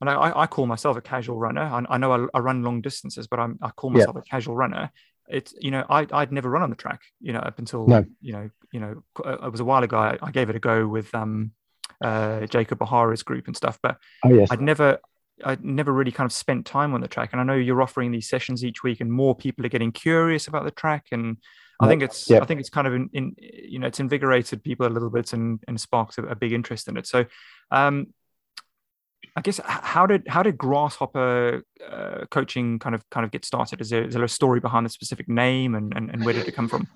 and 0.00 0.10
i, 0.10 0.40
I 0.42 0.46
call 0.46 0.66
myself 0.66 0.96
a 0.96 1.00
casual 1.00 1.38
runner 1.38 1.62
i, 1.62 1.82
I 1.88 1.98
know 1.98 2.12
I, 2.12 2.26
I, 2.36 2.40
run 2.40 2.62
long 2.62 2.82
distances 2.82 3.26
but 3.26 3.40
I'm, 3.40 3.58
i 3.62 3.70
call 3.70 3.90
myself 3.90 4.14
yeah. 4.16 4.20
a 4.20 4.24
casual 4.24 4.54
runner 4.54 4.90
it's 5.28 5.54
you 5.60 5.70
know 5.70 5.84
I, 5.88 6.06
i'd 6.12 6.30
never 6.30 6.50
run 6.50 6.62
on 6.62 6.70
the 6.70 6.76
track 6.76 7.02
you 7.20 7.32
know 7.32 7.40
up 7.40 7.58
until 7.58 7.86
no. 7.86 8.04
you 8.20 8.32
know 8.32 8.50
you 8.72 8.80
know 8.80 9.02
it 9.24 9.50
was 9.50 9.60
a 9.60 9.64
while 9.64 9.82
ago 9.82 9.98
I, 9.98 10.18
I 10.22 10.30
gave 10.30 10.50
it 10.50 10.56
a 10.56 10.60
go 10.60 10.86
with 10.86 11.12
um 11.14 11.52
uh 12.04 12.46
jacob 12.46 12.78
bahara's 12.78 13.22
group 13.22 13.46
and 13.46 13.56
stuff 13.56 13.78
but 13.82 13.96
oh, 14.24 14.32
yes. 14.32 14.48
i'd 14.50 14.60
never 14.60 14.98
I 15.44 15.56
never 15.60 15.92
really 15.92 16.12
kind 16.12 16.26
of 16.26 16.32
spent 16.32 16.66
time 16.66 16.94
on 16.94 17.00
the 17.00 17.08
track. 17.08 17.30
And 17.32 17.40
I 17.40 17.44
know 17.44 17.54
you're 17.54 17.82
offering 17.82 18.10
these 18.10 18.28
sessions 18.28 18.64
each 18.64 18.82
week, 18.82 19.00
and 19.00 19.12
more 19.12 19.34
people 19.34 19.64
are 19.66 19.70
getting 19.70 19.92
curious 19.92 20.46
about 20.48 20.64
the 20.64 20.70
track. 20.70 21.06
And 21.12 21.38
I 21.80 21.88
think 21.88 22.02
it's 22.02 22.30
I 22.30 22.44
think 22.44 22.60
it's 22.60 22.70
kind 22.70 22.86
of 22.86 22.94
in, 22.94 23.10
in, 23.12 23.36
you 23.38 23.78
know 23.78 23.86
it's 23.86 24.00
invigorated 24.00 24.64
people 24.64 24.86
a 24.86 24.88
little 24.88 25.10
bit 25.10 25.32
and, 25.32 25.62
and 25.68 25.80
sparked 25.80 26.18
a, 26.18 26.22
a 26.22 26.34
big 26.34 26.52
interest 26.52 26.88
in 26.88 26.96
it. 26.96 27.06
So 27.06 27.26
um, 27.70 28.08
I 29.36 29.42
guess 29.42 29.60
how 29.64 30.06
did 30.06 30.26
how 30.26 30.42
did 30.42 30.56
Grasshopper 30.56 31.62
uh, 31.86 32.24
coaching 32.30 32.78
kind 32.78 32.94
of 32.94 33.08
kind 33.10 33.24
of 33.24 33.30
get 33.30 33.44
started? 33.44 33.82
Is 33.82 33.90
there, 33.90 34.04
is 34.04 34.14
there 34.14 34.24
a 34.24 34.28
story 34.28 34.60
behind 34.60 34.86
the 34.86 34.90
specific 34.90 35.28
name 35.28 35.74
and, 35.74 35.92
and, 35.94 36.10
and 36.10 36.24
where 36.24 36.32
did 36.32 36.48
it 36.48 36.52
come 36.52 36.68
from? 36.68 36.88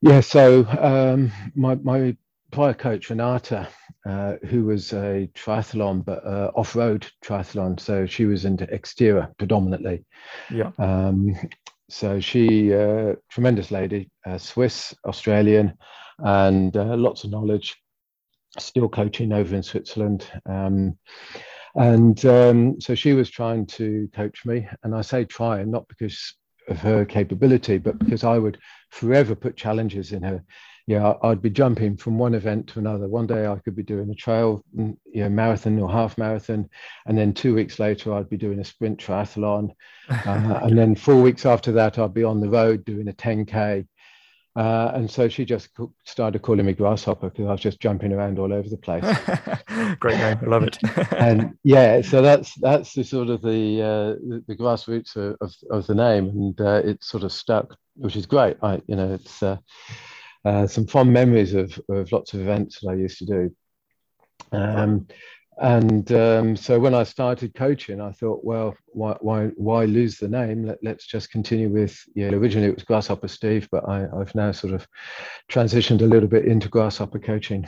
Yeah, 0.00 0.20
so 0.20 0.66
um, 0.66 1.30
my 1.54 1.76
my 1.76 2.16
player 2.50 2.74
coach 2.74 3.10
Renata, 3.10 3.68
uh, 4.08 4.36
who 4.46 4.64
was 4.64 4.92
a 4.92 5.28
triathlon 5.34 6.04
but 6.04 6.24
uh, 6.24 6.50
off-road 6.54 7.06
triathlon, 7.22 7.78
so 7.78 8.06
she 8.06 8.24
was 8.24 8.44
into 8.44 8.66
XTERRA 8.66 9.36
predominantly. 9.36 10.04
Yeah. 10.50 10.70
Um, 10.78 11.36
so 11.90 12.18
she, 12.18 12.74
uh, 12.74 13.16
tremendous 13.30 13.70
lady, 13.70 14.10
uh, 14.26 14.38
Swiss, 14.38 14.94
Australian, 15.04 15.74
and 16.18 16.76
uh, 16.76 16.96
lots 16.96 17.24
of 17.24 17.30
knowledge. 17.30 17.76
Still 18.58 18.88
coaching 18.88 19.32
over 19.32 19.54
in 19.54 19.62
Switzerland. 19.62 20.26
Um, 20.46 20.96
and 21.74 22.24
um, 22.24 22.80
so 22.80 22.94
she 22.94 23.12
was 23.12 23.30
trying 23.30 23.66
to 23.66 24.08
coach 24.14 24.44
me. 24.46 24.66
And 24.82 24.94
I 24.94 25.02
say 25.02 25.24
trying, 25.24 25.70
not 25.70 25.86
because 25.86 26.34
of 26.68 26.78
her 26.78 27.04
capability, 27.04 27.78
but 27.78 27.98
because 27.98 28.24
I 28.24 28.38
would 28.38 28.58
forever 28.90 29.34
put 29.34 29.56
challenges 29.56 30.12
in 30.12 30.22
her 30.22 30.42
yeah, 30.88 31.12
I'd 31.22 31.42
be 31.42 31.50
jumping 31.50 31.98
from 31.98 32.16
one 32.16 32.34
event 32.34 32.66
to 32.68 32.78
another. 32.78 33.08
One 33.08 33.26
day 33.26 33.46
I 33.46 33.56
could 33.56 33.76
be 33.76 33.82
doing 33.82 34.08
a 34.08 34.14
trail, 34.14 34.64
mm, 34.74 34.96
you 35.04 35.22
know, 35.22 35.28
marathon 35.28 35.78
or 35.78 35.92
half 35.92 36.16
marathon, 36.16 36.66
and 37.04 37.18
then 37.18 37.34
two 37.34 37.54
weeks 37.54 37.78
later 37.78 38.14
I'd 38.14 38.30
be 38.30 38.38
doing 38.38 38.58
a 38.58 38.64
sprint 38.64 38.98
triathlon, 38.98 39.68
uh, 40.08 40.60
and 40.62 40.78
then 40.78 40.94
four 40.94 41.20
weeks 41.20 41.44
after 41.44 41.72
that 41.72 41.98
I'd 41.98 42.14
be 42.14 42.24
on 42.24 42.40
the 42.40 42.48
road 42.48 42.86
doing 42.86 43.06
a 43.06 43.12
10k. 43.12 43.86
Uh, 44.56 44.92
and 44.94 45.10
so 45.10 45.28
she 45.28 45.44
just 45.44 45.68
started 46.06 46.40
calling 46.40 46.64
me 46.64 46.72
grasshopper 46.72 47.28
because 47.28 47.46
I 47.46 47.52
was 47.52 47.60
just 47.60 47.80
jumping 47.80 48.14
around 48.14 48.38
all 48.38 48.50
over 48.50 48.70
the 48.70 48.78
place. 48.78 49.04
Great 50.00 50.16
name, 50.16 50.38
I 50.40 50.46
love 50.46 50.62
it. 50.62 50.78
and 51.12 51.54
yeah, 51.64 52.00
so 52.00 52.22
that's 52.22 52.54
that's 52.62 52.94
the 52.94 53.04
sort 53.04 53.28
of 53.28 53.42
the 53.42 53.82
uh, 53.82 54.08
the, 54.26 54.42
the 54.48 54.56
grassroots 54.56 55.16
of, 55.16 55.36
of, 55.42 55.54
of, 55.70 55.86
the 55.86 55.94
name, 55.94 56.30
and 56.30 56.60
uh, 56.62 56.80
it 56.82 57.04
sort 57.04 57.24
of 57.24 57.30
stuck, 57.30 57.76
which 57.94 58.16
is 58.16 58.24
great. 58.24 58.56
I, 58.62 58.80
you 58.86 58.96
know, 58.96 59.12
it's 59.12 59.42
uh, 60.44 60.66
some 60.66 60.86
fond 60.86 61.12
memories 61.12 61.54
of, 61.54 61.78
of 61.88 62.10
lots 62.12 62.34
of 62.34 62.40
events 62.40 62.80
that 62.80 62.90
I 62.90 62.94
used 62.94 63.18
to 63.18 63.26
do. 63.26 63.56
Um, 64.52 65.08
and 65.60 66.10
um, 66.12 66.56
so 66.56 66.78
when 66.78 66.94
I 66.94 67.02
started 67.02 67.54
coaching, 67.54 68.00
I 68.00 68.12
thought, 68.12 68.44
well, 68.44 68.76
why 68.86 69.16
why 69.20 69.46
why 69.56 69.86
lose 69.86 70.16
the 70.16 70.28
name? 70.28 70.72
Let, 70.82 70.96
us 70.96 71.04
just 71.04 71.32
continue 71.32 71.68
with. 71.68 71.98
Yeah, 72.14 72.28
originally 72.28 72.68
it 72.68 72.76
was 72.76 72.84
Grasshopper 72.84 73.26
Steve, 73.26 73.68
but 73.72 73.88
I, 73.88 74.06
I've 74.16 74.34
now 74.36 74.52
sort 74.52 74.72
of 74.72 74.86
transitioned 75.50 76.02
a 76.02 76.06
little 76.06 76.28
bit 76.28 76.44
into 76.44 76.68
Grasshopper 76.68 77.18
coaching. 77.18 77.66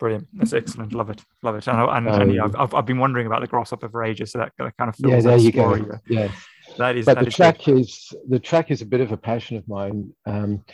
Brilliant. 0.00 0.26
That's 0.32 0.54
excellent. 0.54 0.92
Love 0.92 1.10
it. 1.10 1.22
Love 1.42 1.56
it. 1.56 1.68
And, 1.68 1.78
and, 1.78 2.08
um, 2.08 2.22
and 2.22 2.34
yeah, 2.34 2.48
I've, 2.58 2.74
I've 2.74 2.86
been 2.86 2.98
wondering 2.98 3.26
about 3.26 3.42
the 3.42 3.46
grasshopper 3.46 3.90
for 3.90 4.02
ages. 4.02 4.32
So 4.32 4.38
that, 4.38 4.52
that 4.58 4.74
kind 4.78 4.88
of 4.88 4.96
fills 4.96 5.12
yeah, 5.12 5.20
there 5.20 5.36
you 5.36 5.52
story. 5.52 5.82
go. 5.82 5.98
Yeah. 6.08 6.32
That 6.78 6.96
is. 6.96 7.04
But 7.04 7.14
that 7.14 7.24
the 7.24 7.28
is 7.28 7.34
track 7.34 7.62
good. 7.64 7.80
is 7.80 8.12
the 8.28 8.38
track 8.38 8.70
is 8.70 8.80
a 8.80 8.86
bit 8.86 9.02
of 9.02 9.12
a 9.12 9.16
passion 9.16 9.58
of 9.58 9.68
mine. 9.68 10.14
Um, 10.24 10.64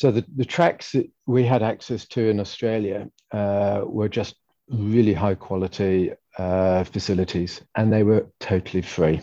so 0.00 0.10
the, 0.10 0.24
the 0.34 0.46
tracks 0.46 0.92
that 0.92 1.10
we 1.26 1.44
had 1.44 1.62
access 1.62 2.06
to 2.06 2.30
in 2.30 2.40
Australia 2.40 3.06
uh, 3.32 3.82
were 3.84 4.08
just 4.08 4.34
really 4.70 5.12
high 5.12 5.34
quality 5.34 6.10
uh, 6.38 6.84
facilities 6.84 7.60
and 7.76 7.92
they 7.92 8.02
were 8.02 8.26
totally 8.40 8.80
free. 8.80 9.20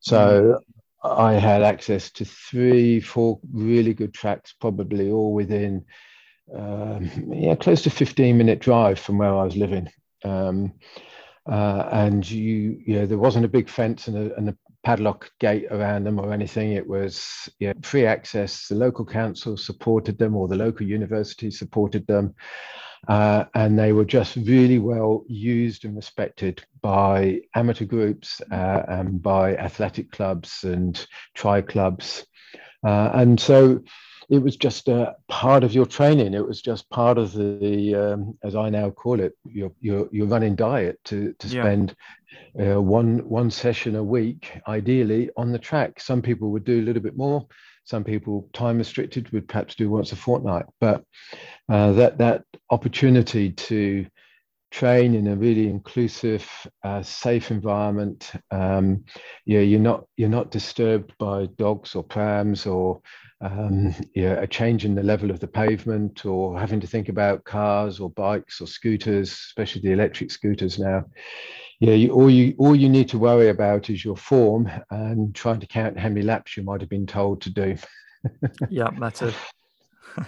So 0.00 0.60
mm. 1.02 1.10
I 1.10 1.32
had 1.32 1.62
access 1.62 2.10
to 2.10 2.26
three, 2.26 3.00
four 3.00 3.40
really 3.50 3.94
good 3.94 4.12
tracks, 4.12 4.54
probably 4.60 5.10
all 5.10 5.32
within 5.32 5.86
um, 6.54 7.10
yeah, 7.32 7.54
close 7.54 7.80
to 7.84 7.90
15 7.90 8.36
minute 8.36 8.58
drive 8.58 8.98
from 8.98 9.16
where 9.16 9.34
I 9.34 9.42
was 9.42 9.56
living. 9.56 9.88
Um, 10.22 10.74
uh, 11.50 11.88
and 11.90 12.30
you, 12.30 12.78
you 12.84 12.96
know, 12.96 13.06
there 13.06 13.16
wasn't 13.16 13.46
a 13.46 13.56
big 13.56 13.70
fence 13.70 14.06
and 14.06 14.18
a, 14.18 14.36
and 14.36 14.50
a 14.50 14.56
padlock 14.84 15.30
gate 15.38 15.66
around 15.70 16.04
them 16.04 16.18
or 16.18 16.32
anything. 16.32 16.72
It 16.72 16.86
was 16.86 17.48
yeah, 17.58 17.72
free 17.82 18.06
access. 18.06 18.68
The 18.68 18.74
local 18.74 19.04
council 19.04 19.56
supported 19.56 20.18
them, 20.18 20.36
or 20.36 20.48
the 20.48 20.56
local 20.56 20.86
university 20.86 21.50
supported 21.50 22.06
them. 22.06 22.34
uh, 23.08 23.44
and 23.54 23.78
they 23.78 23.92
were 23.92 24.04
just 24.04 24.36
really 24.36 24.78
well 24.78 25.24
used 25.26 25.84
and 25.84 25.96
respected 25.96 26.64
by 26.80 27.40
amateur 27.54 27.84
groups 27.84 28.40
uh, 28.50 28.82
and 28.88 29.20
by 29.22 29.56
athletic 29.56 30.10
clubs 30.12 30.64
and 30.64 31.06
tri 31.34 31.60
clubs. 31.60 32.26
Uh, 32.86 33.10
and 33.14 33.40
so 33.40 33.80
it 34.30 34.38
was 34.38 34.56
just 34.56 34.88
a 34.88 35.16
part 35.28 35.64
of 35.64 35.74
your 35.74 35.84
training. 35.86 36.32
It 36.32 36.46
was 36.46 36.62
just 36.62 36.88
part 36.90 37.18
of 37.18 37.32
the, 37.32 37.94
um, 37.94 38.38
as 38.44 38.54
I 38.54 38.70
now 38.70 38.90
call 38.90 39.20
it, 39.20 39.36
your 39.44 39.72
your, 39.80 40.08
your 40.12 40.26
running 40.26 40.54
diet 40.54 40.98
to 41.06 41.34
to 41.38 41.48
spend. 41.48 41.94
Uh, 42.60 42.80
one 42.80 43.18
one 43.28 43.50
session 43.50 43.96
a 43.96 44.02
week, 44.02 44.60
ideally 44.66 45.30
on 45.36 45.52
the 45.52 45.58
track. 45.58 46.00
Some 46.00 46.22
people 46.22 46.50
would 46.50 46.64
do 46.64 46.80
a 46.80 46.82
little 46.84 47.02
bit 47.02 47.16
more. 47.16 47.46
Some 47.84 48.04
people, 48.04 48.48
time 48.52 48.78
restricted, 48.78 49.30
would 49.30 49.48
perhaps 49.48 49.74
do 49.74 49.90
once 49.90 50.12
a 50.12 50.16
fortnight. 50.16 50.66
But 50.80 51.04
uh, 51.68 51.92
that 51.92 52.18
that 52.18 52.44
opportunity 52.70 53.50
to 53.50 54.06
train 54.72 55.14
in 55.14 55.28
a 55.28 55.36
really 55.36 55.68
inclusive, 55.68 56.48
uh, 56.82 57.02
safe 57.02 57.50
environment. 57.50 58.32
Um, 58.50 59.04
yeah, 59.44 59.60
you're 59.60 59.78
not 59.78 60.06
you're 60.16 60.28
not 60.28 60.50
disturbed 60.50 61.12
by 61.18 61.46
dogs 61.58 61.94
or 61.94 62.02
prams 62.02 62.66
or 62.66 63.00
um, 63.42 63.94
yeah, 64.14 64.40
a 64.40 64.46
change 64.46 64.84
in 64.84 64.94
the 64.94 65.02
level 65.02 65.30
of 65.30 65.40
the 65.40 65.46
pavement 65.46 66.24
or 66.24 66.58
having 66.58 66.80
to 66.80 66.86
think 66.86 67.08
about 67.08 67.44
cars 67.44 68.00
or 68.00 68.10
bikes 68.10 68.60
or 68.60 68.66
scooters, 68.66 69.30
especially 69.30 69.82
the 69.82 69.92
electric 69.92 70.30
scooters 70.30 70.78
now. 70.78 71.04
Yeah, 71.80 71.94
you, 71.94 72.12
all 72.12 72.30
you 72.30 72.54
all 72.58 72.74
you 72.74 72.88
need 72.88 73.08
to 73.10 73.18
worry 73.18 73.50
about 73.50 73.90
is 73.90 74.04
your 74.04 74.16
form 74.16 74.70
and 74.90 75.34
trying 75.34 75.60
to 75.60 75.66
count 75.66 75.98
how 75.98 76.08
many 76.08 76.22
laps 76.22 76.56
you 76.56 76.62
might 76.62 76.80
have 76.80 76.90
been 76.90 77.06
told 77.06 77.42
to 77.42 77.50
do. 77.50 77.76
yeah, 78.70 78.90
that's 78.98 79.22
it. 79.22 79.34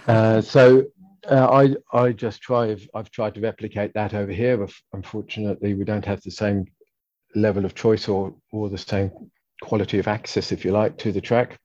uh, 0.07 0.41
so 0.41 0.83
uh, 1.29 1.47
I 1.93 1.97
I 1.97 2.11
just 2.11 2.41
try. 2.41 2.75
I've, 2.93 3.11
tried 3.11 3.35
to 3.35 3.41
replicate 3.41 3.93
that 3.93 4.13
over 4.13 4.31
here. 4.31 4.67
Unfortunately, 4.93 5.73
we 5.73 5.83
don't 5.83 6.05
have 6.05 6.21
the 6.21 6.31
same 6.31 6.65
level 7.35 7.65
of 7.65 7.75
choice 7.75 8.07
or 8.07 8.35
or 8.51 8.69
the 8.69 8.77
same 8.77 9.11
quality 9.61 9.99
of 9.99 10.07
access, 10.07 10.51
if 10.51 10.65
you 10.65 10.71
like, 10.71 10.97
to 10.99 11.11
the 11.11 11.21
track. 11.21 11.59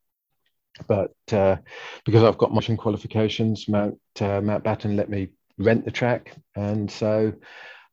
But 0.87 1.15
uh, 1.33 1.57
because 2.05 2.23
I've 2.23 2.39
got 2.39 2.55
motion 2.55 2.77
qualifications, 2.77 3.69
Mount 3.69 3.99
uh, 4.21 4.41
Mountbatten 4.41 4.97
let 4.97 5.11
me 5.11 5.31
rent 5.59 5.85
the 5.85 5.91
track, 5.91 6.35
and 6.57 6.91
so 6.91 7.33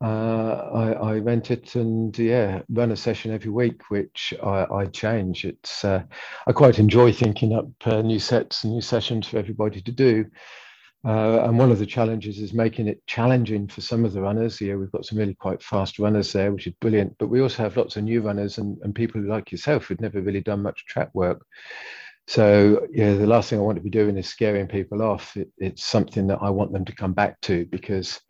uh, 0.00 0.70
I, 0.74 0.92
I, 0.92 1.18
rent 1.18 1.50
it 1.50 1.74
and 1.74 2.16
yeah, 2.16 2.62
run 2.68 2.92
a 2.92 2.96
session 2.96 3.32
every 3.32 3.50
week, 3.50 3.90
which 3.90 4.32
I, 4.42 4.66
I 4.72 4.86
change. 4.86 5.44
It's 5.44 5.84
uh, 5.84 6.04
I 6.46 6.52
quite 6.52 6.78
enjoy 6.78 7.12
thinking 7.12 7.52
up 7.52 7.68
uh, 7.84 8.00
new 8.02 8.20
sets 8.20 8.62
and 8.62 8.74
new 8.74 8.80
sessions 8.80 9.26
for 9.26 9.38
everybody 9.38 9.80
to 9.80 9.92
do. 9.92 10.26
Uh, 11.04 11.44
and 11.44 11.58
one 11.58 11.70
of 11.70 11.78
the 11.78 11.86
challenges 11.86 12.38
is 12.38 12.52
making 12.52 12.88
it 12.88 13.00
challenging 13.06 13.68
for 13.68 13.80
some 13.80 14.04
of 14.04 14.12
the 14.12 14.20
runners. 14.20 14.60
Yeah, 14.60 14.74
we've 14.74 14.90
got 14.90 15.04
some 15.04 15.18
really 15.18 15.34
quite 15.34 15.62
fast 15.62 15.98
runners 15.98 16.32
there, 16.32 16.52
which 16.52 16.66
is 16.66 16.74
brilliant. 16.80 17.16
But 17.18 17.28
we 17.28 17.40
also 17.40 17.62
have 17.62 17.76
lots 17.76 17.96
of 17.96 18.04
new 18.04 18.20
runners 18.20 18.58
and, 18.58 18.76
and 18.82 18.94
people 18.94 19.22
like 19.22 19.52
yourself 19.52 19.84
who've 19.84 20.00
never 20.00 20.20
really 20.20 20.40
done 20.40 20.62
much 20.62 20.84
track 20.86 21.10
work. 21.14 21.44
So 22.26 22.86
yeah, 22.92 23.14
the 23.14 23.26
last 23.26 23.48
thing 23.48 23.58
I 23.58 23.62
want 23.62 23.76
to 23.76 23.82
be 23.82 23.90
doing 23.90 24.16
is 24.16 24.28
scaring 24.28 24.66
people 24.66 25.00
off. 25.00 25.36
It, 25.36 25.50
it's 25.56 25.84
something 25.84 26.26
that 26.26 26.40
I 26.42 26.50
want 26.50 26.72
them 26.72 26.84
to 26.84 26.94
come 26.94 27.12
back 27.12 27.40
to 27.42 27.64
because 27.66 28.20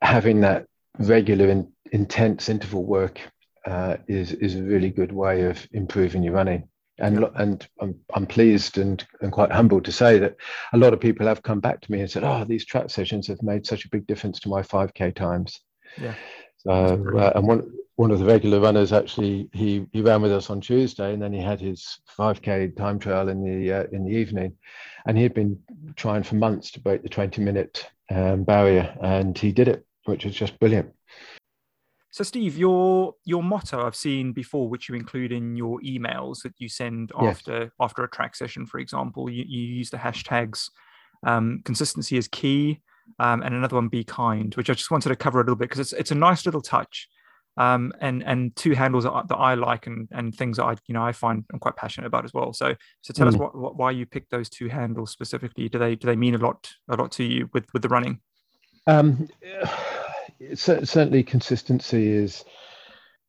having 0.00 0.40
that 0.42 0.66
regular 0.98 1.48
and 1.48 1.68
intense 1.90 2.48
interval 2.48 2.84
work 2.84 3.20
uh, 3.66 3.96
is 4.08 4.32
is 4.32 4.54
a 4.54 4.62
really 4.62 4.90
good 4.90 5.12
way 5.12 5.42
of 5.42 5.66
improving 5.72 6.22
your 6.22 6.34
running 6.34 6.68
and 6.98 7.20
yeah. 7.20 7.28
and 7.36 7.66
I'm, 7.80 7.94
I'm 8.14 8.26
pleased 8.26 8.78
and, 8.78 9.04
and 9.20 9.32
quite 9.32 9.52
humbled 9.52 9.84
to 9.86 9.92
say 9.92 10.18
that 10.18 10.36
a 10.72 10.78
lot 10.78 10.92
of 10.92 11.00
people 11.00 11.26
have 11.26 11.42
come 11.42 11.60
back 11.60 11.80
to 11.80 11.92
me 11.92 12.00
and 12.00 12.10
said, 12.10 12.24
"Oh, 12.24 12.44
these 12.44 12.64
track 12.64 12.90
sessions 12.90 13.26
have 13.28 13.42
made 13.42 13.66
such 13.66 13.84
a 13.84 13.90
big 13.90 14.06
difference 14.06 14.40
to 14.40 14.48
my 14.48 14.62
5k 14.62 15.14
times." 15.14 15.60
Yeah. 16.00 16.14
So 16.58 16.70
uh, 17.18 17.32
and 17.34 17.46
one 17.46 17.72
one 17.96 18.10
of 18.10 18.18
the 18.18 18.24
regular 18.24 18.60
runners 18.60 18.92
actually 18.92 19.48
he 19.52 19.86
he 19.92 20.00
ran 20.00 20.22
with 20.22 20.32
us 20.32 20.50
on 20.50 20.60
Tuesday 20.60 21.12
and 21.12 21.22
then 21.22 21.32
he 21.32 21.40
had 21.40 21.60
his 21.60 21.98
5k 22.18 22.76
time 22.76 22.98
trial 22.98 23.28
in 23.28 23.42
the 23.42 23.72
uh, 23.72 23.84
in 23.92 24.04
the 24.04 24.12
evening, 24.12 24.56
and 25.06 25.16
he 25.16 25.22
had 25.22 25.34
been 25.34 25.58
trying 25.96 26.22
for 26.22 26.36
months 26.36 26.70
to 26.72 26.80
break 26.80 27.02
the 27.02 27.08
20 27.08 27.40
minute 27.42 27.86
um, 28.10 28.44
barrier 28.44 28.94
and 29.02 29.36
he 29.36 29.52
did 29.52 29.68
it, 29.68 29.86
which 30.04 30.24
was 30.24 30.34
just 30.34 30.58
brilliant. 30.58 30.92
So, 32.12 32.22
Steve, 32.24 32.58
your 32.58 33.14
your 33.24 33.42
motto 33.42 33.86
I've 33.86 33.96
seen 33.96 34.32
before, 34.32 34.68
which 34.68 34.86
you 34.86 34.94
include 34.94 35.32
in 35.32 35.56
your 35.56 35.80
emails 35.80 36.42
that 36.42 36.52
you 36.58 36.68
send 36.68 37.10
yes. 37.20 37.38
after 37.38 37.72
after 37.80 38.04
a 38.04 38.08
track 38.08 38.36
session, 38.36 38.66
for 38.66 38.78
example, 38.80 39.30
you, 39.30 39.44
you 39.48 39.62
use 39.62 39.88
the 39.88 39.96
hashtags 39.96 40.68
um, 41.26 41.62
"consistency 41.64 42.18
is 42.18 42.28
key" 42.28 42.80
um, 43.18 43.40
and 43.42 43.54
another 43.54 43.76
one 43.76 43.88
"be 43.88 44.04
kind," 44.04 44.54
which 44.56 44.68
I 44.68 44.74
just 44.74 44.90
wanted 44.90 45.08
to 45.08 45.16
cover 45.16 45.40
a 45.40 45.42
little 45.42 45.56
bit 45.56 45.70
because 45.70 45.80
it's 45.80 45.94
it's 45.94 46.10
a 46.10 46.14
nice 46.14 46.44
little 46.44 46.60
touch, 46.60 47.08
um, 47.56 47.94
and 48.02 48.22
and 48.24 48.54
two 48.56 48.72
handles 48.72 49.04
that, 49.04 49.28
that, 49.28 49.36
I 49.36 49.54
like 49.54 49.86
and 49.86 50.06
and 50.12 50.34
things 50.34 50.58
that 50.58 50.64
I 50.64 50.74
you 50.88 50.92
know 50.92 51.02
I 51.02 51.12
find 51.12 51.46
I'm 51.50 51.60
quite 51.60 51.76
passionate 51.76 52.08
about 52.08 52.26
as 52.26 52.34
well. 52.34 52.52
So 52.52 52.74
so 53.00 53.14
tell 53.14 53.26
mm. 53.26 53.30
us 53.30 53.36
what, 53.36 53.56
what, 53.56 53.76
why 53.76 53.90
you 53.90 54.04
picked 54.04 54.30
those 54.30 54.50
two 54.50 54.68
handles 54.68 55.12
specifically. 55.12 55.70
Do 55.70 55.78
they 55.78 55.94
do 55.96 56.08
they 56.08 56.16
mean 56.16 56.34
a 56.34 56.38
lot 56.38 56.70
a 56.90 56.96
lot 56.96 57.10
to 57.12 57.24
you 57.24 57.48
with 57.54 57.72
with 57.72 57.80
the 57.80 57.88
running? 57.88 58.20
Certainly 60.54 61.24
consistency 61.24 62.10
is 62.10 62.44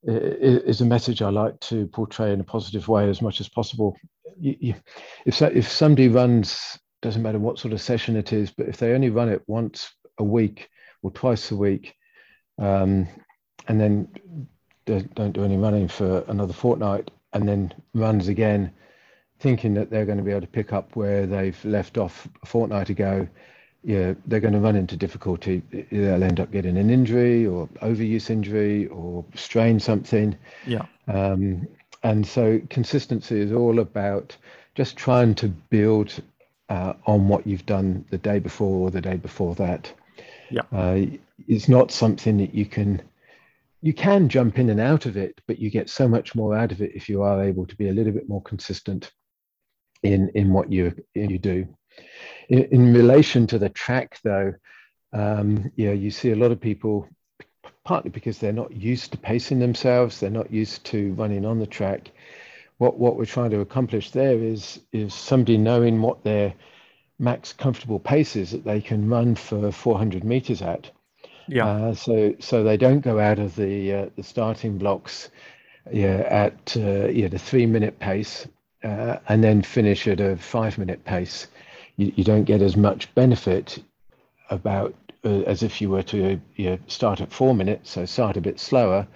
is 0.06 0.82
a 0.82 0.86
message 0.86 1.22
I 1.22 1.30
like 1.30 1.58
to 1.62 1.88
portray 1.88 2.34
in 2.34 2.42
a 2.42 2.44
positive 2.44 2.88
way 2.88 3.10
as 3.10 3.22
much 3.22 3.40
as 3.40 3.48
possible. 3.48 3.96
If 4.42 4.82
if 5.26 5.72
somebody 5.72 6.10
runs, 6.10 6.78
doesn't 7.02 7.22
matter 7.22 7.40
what 7.40 7.60
sort 7.60 7.74
of 7.74 7.82
session 7.82 8.16
it 8.16 8.34
is, 8.34 8.52
but 8.52 8.68
if 8.68 8.78
they 8.78 8.94
only 8.94 9.10
run 9.10 9.30
it 9.30 9.44
once 9.48 9.94
a 10.18 10.24
week 10.24 10.70
or 11.02 11.12
twice 11.12 11.52
a 11.52 11.56
week, 11.56 11.96
um, 12.60 13.08
and 13.68 13.80
then 13.80 14.10
don't 14.86 15.34
do 15.34 15.44
any 15.44 15.58
running 15.58 15.88
for 15.88 16.24
another 16.28 16.54
fortnight, 16.54 17.10
and 17.32 17.48
then 17.48 17.74
runs 17.94 18.28
again, 18.28 18.72
thinking 19.40 19.74
that 19.76 19.90
they're 19.90 20.06
going 20.06 20.18
to 20.18 20.24
be 20.24 20.32
able 20.32 20.42
to 20.42 20.48
pick 20.48 20.74
up 20.74 20.96
where 20.96 21.26
they've 21.26 21.64
left 21.66 21.98
off 21.98 22.28
a 22.42 22.46
fortnight 22.46 22.90
ago, 22.90 23.28
yeah, 23.84 24.14
they're 24.26 24.40
going 24.40 24.54
to 24.54 24.60
run 24.60 24.76
into 24.76 24.96
difficulty. 24.96 25.62
They'll 25.92 26.24
end 26.24 26.40
up 26.40 26.52
getting 26.52 26.78
an 26.78 26.90
injury 26.90 27.46
or 27.46 27.68
overuse 27.82 28.30
injury 28.30 28.88
or 28.88 29.26
strain 29.36 29.80
something. 29.80 30.38
Yeah. 30.66 30.86
Um, 31.08 31.68
and 32.04 32.26
so 32.26 32.62
consistency 32.70 33.40
is 33.42 33.52
all 33.52 33.80
about 33.80 34.36
just 34.76 34.96
trying 34.96 35.36
to 35.36 35.50
build 35.50 36.22
uh, 36.70 36.94
on 37.06 37.28
what 37.28 37.46
you've 37.46 37.66
done 37.66 38.06
the 38.10 38.18
day 38.18 38.40
before 38.40 38.88
or 38.88 38.92
the 38.92 39.02
day 39.02 39.18
before 39.18 39.56
that. 39.56 39.92
Yeah. 40.50 40.62
Uh, 40.72 41.02
it's 41.48 41.68
not 41.68 41.92
something 41.92 42.38
that 42.38 42.54
you 42.54 42.66
can 42.66 43.02
you 43.82 43.94
can 43.94 44.30
jump 44.30 44.60
in 44.60 44.70
and 44.70 44.80
out 44.80 45.06
of 45.06 45.18
it, 45.18 45.42
but 45.46 45.60
you 45.60 45.70
get 45.70 45.90
so 45.90 46.08
much 46.08 46.36
more 46.36 46.56
out 46.56 46.72
of 46.72 46.82
it 46.82 46.92
if 46.96 47.10
you 47.10 47.22
are 47.22 47.44
able 47.44 47.66
to 47.66 47.76
be 47.76 47.90
a 47.90 47.92
little 47.92 48.14
bit 48.14 48.30
more 48.30 48.42
consistent 48.42 49.12
in 50.04 50.30
in 50.36 50.54
what 50.54 50.72
you 50.72 50.96
you 51.14 51.38
do. 51.38 51.68
In, 52.50 52.64
in 52.66 52.94
relation 52.94 53.48
to 53.48 53.60
the 53.60 53.70
track, 53.70 54.20
though, 54.24 54.54
um, 55.14 55.72
yeah, 55.76 55.92
you 55.92 56.12
see 56.12 56.32
a 56.32 56.36
lot 56.36 56.52
of 56.52 56.60
people, 56.60 57.08
partly 57.84 58.10
because 58.10 58.40
they're 58.40 58.52
not 58.52 58.72
used 58.72 59.12
to 59.12 59.18
pacing 59.18 59.60
themselves, 59.60 60.20
they're 60.20 60.30
not 60.30 60.52
used 60.52 60.84
to 60.86 61.14
running 61.14 61.46
on 61.46 61.60
the 61.60 61.68
track. 61.68 62.12
What 62.80 62.98
what 62.98 63.16
we're 63.16 63.26
trying 63.26 63.52
to 63.52 63.60
accomplish 63.60 64.12
there 64.12 64.38
is 64.38 64.80
is 64.92 65.14
somebody 65.14 65.58
knowing 65.58 66.02
what 66.02 66.24
their 66.24 66.54
max 67.20 67.54
comfortable 67.54 68.00
pace 68.00 68.36
is 68.36 68.52
that 68.52 68.66
they 68.66 68.82
can 68.82 69.08
run 69.08 69.36
for 69.36 69.72
400 69.72 70.24
meters 70.24 70.62
at. 70.62 70.90
Yeah. 71.48 71.68
Uh, 71.68 71.94
so 71.94 72.36
so 72.40 72.64
they 72.64 72.78
don't 72.78 73.02
go 73.02 73.20
out 73.20 73.40
of 73.40 73.56
the 73.56 73.94
uh, 73.94 74.10
the 74.16 74.24
starting 74.24 74.78
blocks, 74.78 75.30
yeah, 75.92 76.26
at 76.30 76.76
uh, 76.76 77.08
yeah 77.08 77.28
the 77.28 77.40
three 77.40 77.66
minute 77.66 78.00
pace, 78.00 78.48
uh, 78.84 79.18
and 79.30 79.44
then 79.44 79.62
finish 79.62 80.08
at 80.08 80.20
a 80.20 80.38
five 80.38 80.78
minute 80.78 81.06
pace 81.06 81.48
you, 81.98 82.12
you 82.16 82.24
don't 82.24 82.44
get 82.44 82.62
as 82.62 82.76
much 82.76 83.14
benefit 83.16 83.80
about 84.50 84.94
uh, 85.26 85.42
as 85.42 85.64
if 85.64 85.82
you 85.82 85.90
were 85.90 86.04
to 86.04 86.40
you 86.56 86.70
know, 86.72 86.78
start 86.88 87.22
at 87.22 87.32
four 87.32 87.56
minutes, 87.56 87.92
so 87.92 88.06
start 88.06 88.38
a 88.38 88.42
bit 88.42 88.60
slower, 88.60 89.08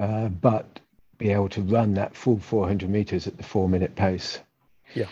uh, 0.00 0.28
but 0.28 0.78
be 1.18 1.32
able 1.32 1.48
to 1.48 1.62
run 1.62 1.94
that 1.94 2.14
full 2.14 2.38
400 2.38 2.88
meters 2.88 3.26
at 3.26 3.36
the 3.36 3.42
four 3.42 3.68
minute 3.68 3.94
pace. 3.96 4.38
Yeah. 4.94 5.06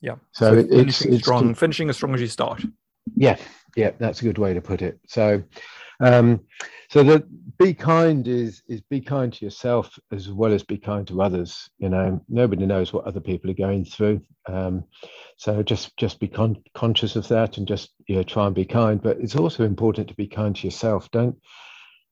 Yeah. 0.00 0.16
So, 0.32 0.52
so 0.52 0.58
it, 0.58 0.68
finishing 0.68 1.14
it's 1.14 1.22
strong, 1.22 1.54
finishing 1.54 1.88
as 1.88 1.96
strong 1.96 2.14
as 2.14 2.20
you 2.20 2.26
start. 2.26 2.62
Yeah. 3.16 3.36
Yeah. 3.76 3.92
That's 3.98 4.20
a 4.20 4.24
good 4.24 4.38
way 4.38 4.54
to 4.54 4.60
put 4.60 4.82
it. 4.82 4.98
So, 5.06 5.42
um, 6.00 6.40
so 6.90 7.04
that 7.04 7.24
be 7.56 7.72
kind 7.72 8.26
is 8.26 8.62
is 8.68 8.80
be 8.82 9.00
kind 9.00 9.32
to 9.32 9.44
yourself 9.44 9.96
as 10.10 10.28
well 10.28 10.52
as 10.52 10.64
be 10.64 10.76
kind 10.76 11.06
to 11.06 11.22
others. 11.22 11.70
You 11.78 11.88
know, 11.88 12.20
nobody 12.28 12.66
knows 12.66 12.92
what 12.92 13.04
other 13.04 13.20
people 13.20 13.50
are 13.50 13.54
going 13.54 13.84
through. 13.84 14.22
Um, 14.46 14.84
so 15.36 15.62
just 15.62 15.96
just 15.96 16.18
be 16.18 16.26
con- 16.28 16.62
conscious 16.74 17.14
of 17.14 17.28
that 17.28 17.58
and 17.58 17.68
just 17.68 17.90
you 18.08 18.16
know 18.16 18.24
try 18.24 18.46
and 18.46 18.54
be 18.54 18.64
kind. 18.64 19.00
But 19.00 19.18
it's 19.20 19.36
also 19.36 19.64
important 19.64 20.08
to 20.08 20.14
be 20.14 20.26
kind 20.26 20.54
to 20.56 20.66
yourself. 20.66 21.10
Don't 21.12 21.36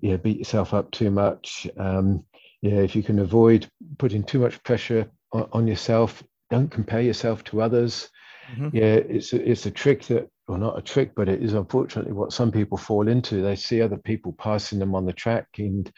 you 0.00 0.12
know, 0.12 0.18
beat 0.18 0.38
yourself 0.38 0.72
up 0.72 0.90
too 0.92 1.10
much. 1.10 1.66
Um, 1.76 2.24
yeah, 2.62 2.74
if 2.74 2.94
you 2.94 3.02
can 3.02 3.18
avoid 3.18 3.68
putting 3.98 4.22
too 4.22 4.38
much 4.38 4.62
pressure 4.62 5.10
on, 5.32 5.48
on 5.52 5.66
yourself, 5.66 6.22
don't 6.50 6.70
compare 6.70 7.02
yourself 7.02 7.44
to 7.44 7.62
others. 7.62 8.08
Mm-hmm. 8.52 8.76
Yeah, 8.76 8.94
it's 8.94 9.32
a, 9.32 9.50
it's 9.50 9.66
a 9.66 9.70
trick 9.70 10.04
that 10.04 10.30
or 10.48 10.58
not 10.58 10.78
a 10.78 10.82
trick, 10.82 11.12
but 11.14 11.28
it 11.28 11.42
is 11.42 11.54
unfortunately 11.54 12.12
what 12.12 12.32
some 12.32 12.50
people 12.50 12.78
fall 12.78 13.08
into. 13.08 13.42
They 13.42 13.56
see 13.56 13.82
other 13.82 13.98
people 13.98 14.32
passing 14.32 14.78
them 14.78 14.94
on 14.94 15.06
the 15.06 15.12
track 15.12 15.46
and 15.58 15.90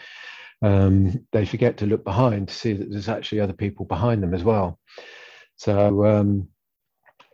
um, 0.62 1.26
they 1.32 1.46
forget 1.46 1.76
to 1.78 1.86
look 1.86 2.04
behind 2.04 2.48
to 2.48 2.54
see 2.54 2.72
that 2.72 2.90
there's 2.90 3.08
actually 3.08 3.40
other 3.40 3.52
people 3.52 3.86
behind 3.86 4.22
them 4.22 4.34
as 4.34 4.44
well. 4.44 4.78
So, 5.56 6.04
um, 6.06 6.48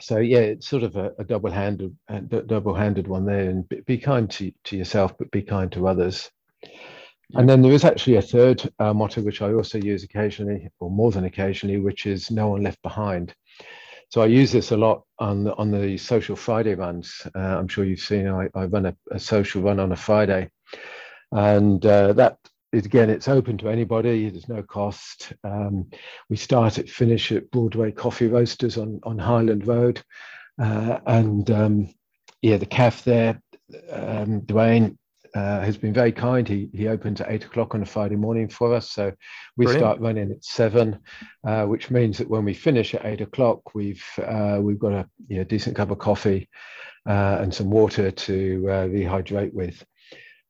so 0.01 0.19
yeah, 0.19 0.41
it's 0.41 0.69
sort 0.69 0.83
of 0.83 0.97
a, 0.97 1.13
a 1.19 1.25
double-handed, 1.25 1.97
a 2.09 2.21
double-handed 2.21 3.09
one 3.09 3.25
there. 3.25 3.51
And 3.51 3.69
be, 3.69 3.81
be, 3.81 3.99
kind 3.99 4.31
to, 4.33 4.53
to 4.65 4.77
yourself, 4.77 5.17
but 5.19 5.31
be 5.31 5.43
kind 5.43 5.73
to 5.73 5.89
others. 5.89 6.31
And 7.35 7.49
then 7.49 7.63
there 7.63 7.73
is 7.73 7.85
actually 7.85 8.17
a 8.17 8.23
third 8.23 8.71
uh, 8.79 8.95
motto, 8.95 9.21
which 9.23 9.43
I 9.43 9.53
also 9.53 9.79
use 9.79 10.05
occasionally, 10.05 10.69
or 10.79 10.91
more 10.91 11.11
than 11.11 11.25
occasionally, 11.25 11.81
which 11.81 12.07
is 12.07 12.31
"No 12.31 12.49
one 12.49 12.63
left 12.63 12.81
behind." 12.83 13.35
So 14.09 14.23
I 14.23 14.27
use 14.27 14.53
this 14.53 14.71
a 14.71 14.77
lot 14.77 15.03
on 15.19 15.45
the, 15.45 15.55
on 15.57 15.71
the 15.71 15.99
social 15.99 16.37
Friday 16.37 16.75
runs. 16.75 17.27
Uh, 17.35 17.39
I'm 17.39 17.69
sure 17.69 17.85
you've 17.85 18.01
seen 18.01 18.29
I, 18.29 18.49
I 18.55 18.67
run 18.67 18.87
a, 18.87 18.97
a, 19.11 19.19
social 19.19 19.63
run 19.63 19.81
on 19.81 19.93
a 19.93 19.97
Friday, 19.97 20.51
and 21.33 21.85
uh, 21.85 22.13
that 22.13 22.39
is, 22.73 22.87
again 22.87 23.11
it's 23.11 23.29
open 23.29 23.59
to 23.59 23.69
anybody. 23.69 24.31
There's 24.31 24.49
no 24.49 24.63
cost. 24.63 25.33
Um, 25.43 25.91
we 26.31 26.37
start 26.37 26.79
at 26.79 26.89
finish 26.89 27.33
at 27.33 27.51
Broadway 27.51 27.91
Coffee 27.91 28.29
Roasters 28.29 28.79
on 28.79 29.01
on 29.03 29.19
Highland 29.19 29.67
Road, 29.67 30.01
uh, 30.61 30.99
and 31.07 31.51
um, 31.51 31.95
yeah, 32.43 32.59
the 32.59 32.67
calf 32.67 33.03
there, 33.03 33.43
um, 33.91 34.43
Dwayne 34.43 34.97
uh, 35.37 35.61
has 35.61 35.77
been 35.77 35.93
very 35.93 36.13
kind. 36.13 36.49
He 36.49 36.71
he 36.73 36.89
opens 36.89 37.21
at 37.21 37.31
eight 37.31 37.45
o'clock 37.45 37.75
on 37.75 37.83
a 37.83 37.87
Friday 37.87 38.17
morning 38.17 38.49
for 38.49 38.75
us, 38.75 38.91
so 38.91 39.13
we 39.57 39.67
Brilliant. 39.67 39.83
start 39.83 40.01
running 40.01 40.31
at 40.33 40.43
seven, 40.43 40.99
uh, 41.47 41.67
which 41.67 41.91
means 41.91 42.17
that 42.19 42.31
when 42.31 42.45
we 42.45 42.55
finish 42.55 42.95
at 42.95 43.05
eight 43.05 43.21
o'clock, 43.21 43.75
we've 43.75 44.05
uh, 44.27 44.59
we've 44.63 44.79
got 44.79 44.93
a 44.93 45.07
you 45.29 45.37
know, 45.37 45.45
decent 45.45 45.77
cup 45.77 45.91
of 45.91 45.99
coffee 45.99 46.49
uh, 47.07 47.39
and 47.41 47.53
some 47.53 47.71
water 47.71 48.11
to 48.11 48.65
uh, 48.69 48.87
rehydrate 48.87 49.53
with. 49.53 49.85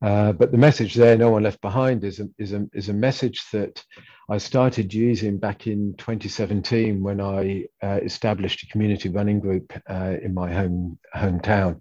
Uh, 0.03 0.31
but 0.31 0.53
the 0.53 0.59
message 0.59 0.95
there, 0.95 1.17
no 1.17 1.31
one 1.31 1.43
left 1.43 1.61
behind, 1.63 2.05
is 2.05 2.21
a, 2.21 2.29
is 2.39 2.53
a 2.53 2.65
is 2.73 2.89
a 2.89 2.95
message 2.95 3.43
that 3.53 3.83
I 4.31 4.39
started 4.39 4.95
using 4.95 5.39
back 5.39 5.67
in 5.67 5.95
2017 5.99 7.03
when 7.03 7.21
I 7.21 7.65
established 7.83 8.63
a 8.63 8.67
community 8.67 9.09
running 9.09 9.41
group 9.41 9.73
in 9.89 10.33
my 10.33 10.53
home 10.53 10.99
hometown 11.13 11.81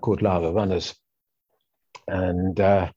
called 0.00 0.22
Lara 0.22 0.50
Runners 0.50 0.94
and 2.08 2.58
uh, 2.60 2.90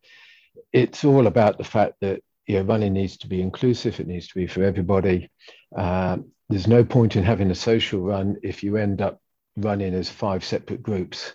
it's 0.73 1.03
all 1.03 1.27
about 1.27 1.57
the 1.57 1.63
fact 1.63 1.95
that 2.01 2.21
you 2.47 2.55
know, 2.55 2.61
running 2.63 2.93
needs 2.93 3.17
to 3.17 3.27
be 3.27 3.41
inclusive. 3.41 3.99
It 3.99 4.07
needs 4.07 4.27
to 4.29 4.35
be 4.35 4.47
for 4.47 4.63
everybody. 4.63 5.29
Uh, 5.75 6.17
there's 6.49 6.67
no 6.67 6.83
point 6.83 7.15
in 7.15 7.23
having 7.23 7.51
a 7.51 7.55
social 7.55 8.01
run 8.01 8.37
if 8.41 8.63
you 8.63 8.75
end 8.77 9.01
up 9.01 9.21
running 9.55 9.93
as 9.93 10.09
five 10.09 10.43
separate 10.43 10.81
groups. 10.81 11.33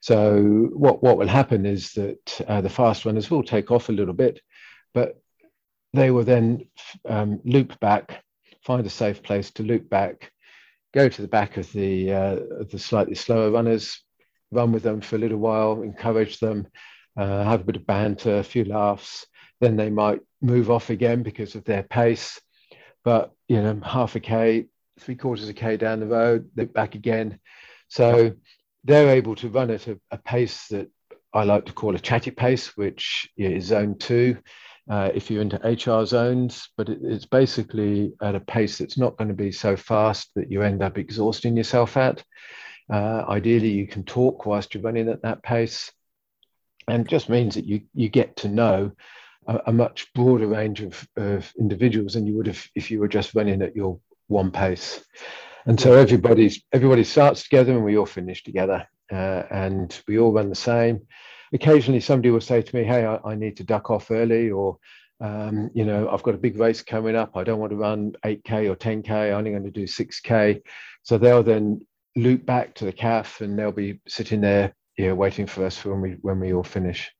So 0.00 0.68
what 0.72 1.02
what 1.02 1.16
will 1.16 1.28
happen 1.28 1.64
is 1.64 1.92
that 1.92 2.40
uh, 2.46 2.60
the 2.60 2.68
fast 2.68 3.06
runners 3.06 3.30
will 3.30 3.42
take 3.42 3.70
off 3.70 3.88
a 3.88 3.92
little 3.92 4.12
bit, 4.12 4.40
but 4.92 5.20
they 5.94 6.10
will 6.10 6.24
then 6.24 6.66
um, 7.08 7.40
loop 7.44 7.78
back, 7.80 8.22
find 8.66 8.84
a 8.84 8.90
safe 8.90 9.22
place 9.22 9.52
to 9.52 9.62
loop 9.62 9.88
back, 9.88 10.32
go 10.92 11.08
to 11.08 11.22
the 11.22 11.28
back 11.28 11.56
of 11.56 11.72
the 11.72 12.12
uh, 12.12 12.36
the 12.70 12.78
slightly 12.78 13.14
slower 13.14 13.50
runners, 13.50 14.03
run 14.54 14.72
with 14.72 14.82
them 14.82 15.00
for 15.00 15.16
a 15.16 15.18
little 15.18 15.38
while, 15.38 15.82
encourage 15.82 16.38
them, 16.38 16.66
uh, 17.16 17.44
have 17.44 17.60
a 17.60 17.64
bit 17.64 17.76
of 17.76 17.86
banter, 17.86 18.38
a 18.38 18.44
few 18.44 18.64
laughs. 18.64 19.26
Then 19.60 19.76
they 19.76 19.90
might 19.90 20.20
move 20.40 20.70
off 20.70 20.90
again 20.90 21.22
because 21.22 21.54
of 21.54 21.64
their 21.64 21.82
pace. 21.82 22.40
But 23.04 23.32
you 23.48 23.60
know, 23.62 23.80
half 23.84 24.16
a 24.16 24.20
k, 24.20 24.66
three 24.98 25.16
quarters 25.16 25.44
of 25.44 25.50
a 25.50 25.54
k 25.54 25.76
down 25.76 26.00
the 26.00 26.06
road, 26.06 26.50
they're 26.54 26.66
back 26.66 26.94
again. 26.94 27.38
So 27.88 28.32
they're 28.84 29.10
able 29.10 29.34
to 29.36 29.48
run 29.48 29.70
at 29.70 29.86
a, 29.86 29.98
a 30.10 30.18
pace 30.18 30.68
that 30.68 30.90
I 31.32 31.44
like 31.44 31.66
to 31.66 31.72
call 31.72 31.94
a 31.94 31.98
chatty 31.98 32.30
pace, 32.30 32.76
which 32.76 33.30
is 33.36 33.66
zone 33.66 33.98
two. 33.98 34.38
Uh, 34.88 35.10
if 35.14 35.30
you're 35.30 35.40
into 35.40 35.56
HR 35.56 36.04
zones, 36.04 36.68
but 36.76 36.90
it, 36.90 36.98
it's 37.02 37.24
basically 37.24 38.12
at 38.22 38.34
a 38.34 38.40
pace 38.40 38.78
that's 38.78 38.98
not 38.98 39.16
going 39.16 39.28
to 39.28 39.34
be 39.34 39.50
so 39.50 39.76
fast 39.76 40.30
that 40.36 40.50
you 40.50 40.60
end 40.62 40.82
up 40.82 40.98
exhausting 40.98 41.56
yourself 41.56 41.96
at. 41.96 42.22
Uh, 42.92 43.24
ideally, 43.28 43.70
you 43.70 43.86
can 43.86 44.04
talk 44.04 44.46
whilst 44.46 44.74
you're 44.74 44.82
running 44.82 45.08
at 45.08 45.22
that 45.22 45.42
pace, 45.42 45.90
and 46.88 47.08
just 47.08 47.28
means 47.28 47.54
that 47.54 47.64
you 47.64 47.82
you 47.94 48.08
get 48.08 48.36
to 48.36 48.48
know 48.48 48.92
a, 49.46 49.60
a 49.66 49.72
much 49.72 50.12
broader 50.14 50.46
range 50.46 50.82
of, 50.82 51.08
of 51.16 51.52
individuals 51.58 52.14
than 52.14 52.26
you 52.26 52.36
would 52.36 52.46
have 52.46 52.62
if 52.74 52.90
you 52.90 53.00
were 53.00 53.08
just 53.08 53.34
running 53.34 53.62
at 53.62 53.76
your 53.76 53.98
one 54.28 54.50
pace. 54.50 55.02
And 55.66 55.80
so 55.80 55.94
everybody's 55.94 56.62
everybody 56.72 57.04
starts 57.04 57.42
together, 57.42 57.72
and 57.72 57.84
we 57.84 57.96
all 57.96 58.06
finish 58.06 58.42
together, 58.44 58.86
uh, 59.10 59.42
and 59.50 59.98
we 60.06 60.18
all 60.18 60.32
run 60.32 60.50
the 60.50 60.54
same. 60.54 61.00
Occasionally, 61.52 62.00
somebody 62.00 62.30
will 62.30 62.40
say 62.40 62.60
to 62.60 62.76
me, 62.76 62.84
"Hey, 62.84 63.06
I, 63.06 63.18
I 63.24 63.34
need 63.34 63.56
to 63.58 63.64
duck 63.64 63.90
off 63.90 64.10
early," 64.10 64.50
or 64.50 64.78
um, 65.20 65.70
you 65.74 65.84
know, 65.84 66.10
I've 66.10 66.22
got 66.22 66.34
a 66.34 66.38
big 66.38 66.58
race 66.58 66.82
coming 66.82 67.16
up. 67.16 67.36
I 67.36 67.44
don't 67.44 67.60
want 67.60 67.70
to 67.70 67.76
run 67.76 68.12
8K 68.24 68.68
or 68.68 68.76
10K. 68.76 69.10
I'm 69.10 69.38
only 69.38 69.52
going 69.52 69.64
to 69.64 69.70
do 69.70 69.84
6K. 69.84 70.60
So 71.02 71.18
they'll 71.18 71.42
then 71.42 71.86
loop 72.16 72.46
back 72.46 72.74
to 72.74 72.84
the 72.84 72.92
calf 72.92 73.40
and 73.40 73.58
they'll 73.58 73.72
be 73.72 74.00
sitting 74.06 74.40
there 74.40 74.74
you 74.96 75.08
know, 75.08 75.14
waiting 75.14 75.46
for 75.46 75.64
us 75.64 75.84
when 75.84 76.00
we 76.00 76.10
when 76.22 76.40
we 76.40 76.52
all 76.52 76.62
finish. 76.62 77.10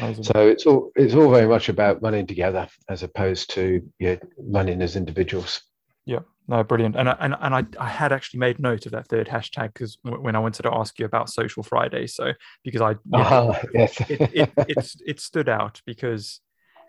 Awesome. 0.00 0.24
So 0.24 0.48
it's 0.48 0.66
all 0.66 0.90
it's 0.96 1.14
all 1.14 1.30
very 1.30 1.46
much 1.46 1.68
about 1.68 2.02
running 2.02 2.26
together 2.26 2.68
as 2.88 3.02
opposed 3.02 3.50
to 3.54 3.82
you 3.98 4.08
know, 4.08 4.18
running 4.38 4.82
as 4.82 4.96
individuals. 4.96 5.62
Yeah, 6.04 6.20
no, 6.48 6.64
brilliant. 6.64 6.96
And 6.96 7.08
I, 7.08 7.16
and 7.20 7.36
and 7.40 7.54
I, 7.54 7.64
I 7.78 7.88
had 7.88 8.12
actually 8.12 8.40
made 8.40 8.58
note 8.58 8.86
of 8.86 8.92
that 8.92 9.06
third 9.08 9.28
hashtag 9.28 9.72
because 9.72 9.98
when 10.02 10.34
I 10.34 10.40
wanted 10.40 10.64
to 10.64 10.74
ask 10.74 10.98
you 10.98 11.06
about 11.06 11.30
Social 11.30 11.62
Friday, 11.62 12.06
so 12.06 12.32
because 12.64 12.80
I 12.80 12.92
uh-huh, 13.16 13.54
yes. 13.72 14.00
it, 14.10 14.20
it, 14.20 14.52
it, 14.56 14.92
it 15.06 15.20
stood 15.20 15.48
out 15.48 15.80
because 15.86 16.40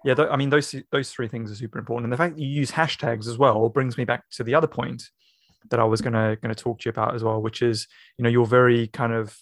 yeah, 0.04 0.16
th- 0.16 0.30
I 0.32 0.36
mean 0.36 0.50
those 0.50 0.74
those 0.92 1.12
three 1.12 1.28
things 1.28 1.52
are 1.52 1.56
super 1.56 1.78
important, 1.78 2.06
and 2.06 2.14
the 2.14 2.18
fact 2.18 2.36
that 2.36 2.42
you 2.42 2.50
use 2.50 2.72
hashtags 2.72 3.28
as 3.28 3.38
well 3.38 3.70
brings 3.70 3.98
me 3.98 4.04
back 4.04 4.24
to 4.32 4.44
the 4.44 4.56
other 4.56 4.68
point 4.68 5.04
that 5.70 5.80
I 5.80 5.84
was 5.84 6.02
gonna 6.02 6.36
gonna 6.42 6.56
talk 6.56 6.80
to 6.80 6.86
you 6.86 6.92
about 6.92 7.16
as 7.16 7.24
well, 7.24 7.42
which 7.42 7.62
is 7.62 7.88
you 8.18 8.24
know 8.24 8.30
you're 8.30 8.46
very 8.46 8.88
kind 8.88 9.14
of 9.14 9.38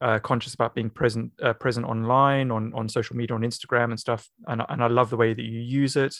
uh, 0.00 0.18
conscious 0.20 0.54
about 0.54 0.74
being 0.74 0.90
present 0.90 1.32
uh, 1.42 1.52
present 1.52 1.86
online 1.86 2.50
on 2.50 2.72
on 2.74 2.88
social 2.88 3.16
media 3.16 3.34
on 3.34 3.42
Instagram 3.42 3.86
and 3.86 3.98
stuff 3.98 4.28
and, 4.46 4.62
and 4.68 4.82
I 4.82 4.86
love 4.86 5.10
the 5.10 5.16
way 5.16 5.34
that 5.34 5.42
you 5.42 5.60
use 5.60 5.96
it 5.96 6.14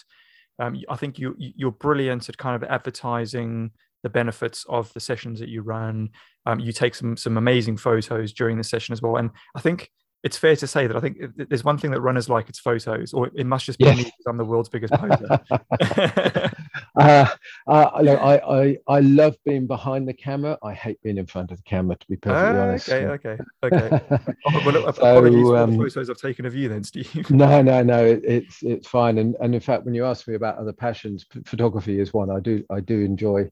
um, 0.58 0.80
I 0.88 0.96
think 0.96 1.18
you 1.18 1.36
you're 1.38 1.70
brilliant 1.70 2.28
at 2.28 2.38
kind 2.38 2.60
of 2.60 2.68
advertising 2.68 3.70
the 4.02 4.08
benefits 4.08 4.64
of 4.68 4.92
the 4.94 5.00
sessions 5.00 5.38
that 5.38 5.48
you 5.48 5.62
run 5.62 6.10
um, 6.46 6.58
you 6.58 6.72
take 6.72 6.94
some 6.94 7.16
some 7.16 7.36
amazing 7.36 7.76
photos 7.76 8.32
during 8.32 8.58
the 8.58 8.64
session 8.64 8.92
as 8.92 9.00
well 9.00 9.16
and 9.16 9.30
I 9.54 9.60
think 9.60 9.90
it's 10.24 10.36
fair 10.36 10.56
to 10.56 10.66
say 10.66 10.86
that 10.88 10.96
I 10.96 11.00
think 11.00 11.18
there's 11.36 11.62
one 11.62 11.78
thing 11.78 11.92
that 11.92 12.00
runners 12.00 12.28
like 12.28 12.48
it's 12.48 12.58
photos, 12.58 13.12
or 13.12 13.30
it 13.36 13.46
must 13.46 13.64
just 13.64 13.78
be 13.78 13.84
yes. 13.84 13.96
me 13.98 14.02
because 14.02 14.26
I'm 14.26 14.36
the 14.36 14.44
world's 14.44 14.68
biggest 14.68 14.92
poser. 14.94 15.40
uh, 16.98 17.26
uh, 17.66 18.00
look, 18.02 18.20
I, 18.20 18.38
I 18.38 18.76
I 18.88 19.00
love 19.00 19.36
being 19.44 19.66
behind 19.66 20.08
the 20.08 20.12
camera. 20.12 20.58
I 20.62 20.74
hate 20.74 21.00
being 21.02 21.18
in 21.18 21.26
front 21.26 21.50
of 21.50 21.58
the 21.58 21.62
camera, 21.62 21.96
to 21.96 22.06
be 22.08 22.16
perfectly 22.16 22.58
uh, 22.58 22.62
honest. 22.62 22.88
Okay, 22.88 23.06
okay, 23.06 23.38
okay. 23.62 24.00
oh, 24.46 24.62
well, 24.66 24.86
apologies 24.86 25.46
so, 25.46 25.56
um, 25.56 25.70
for 25.70 25.76
the 25.76 25.82
um, 25.84 25.90
photos 25.90 26.10
I've 26.10 26.18
taken 26.18 26.46
of 26.46 26.54
you, 26.54 26.68
then, 26.68 26.84
Steve. 26.84 27.30
no, 27.30 27.62
no, 27.62 27.82
no. 27.82 28.04
It, 28.04 28.22
it's 28.24 28.62
it's 28.62 28.88
fine. 28.88 29.18
And 29.18 29.36
and 29.40 29.54
in 29.54 29.60
fact, 29.60 29.84
when 29.84 29.94
you 29.94 30.04
ask 30.04 30.26
me 30.26 30.34
about 30.34 30.58
other 30.58 30.72
passions, 30.72 31.24
photography 31.44 32.00
is 32.00 32.12
one 32.12 32.30
I 32.30 32.40
do 32.40 32.64
I 32.70 32.80
do 32.80 33.00
enjoy. 33.00 33.48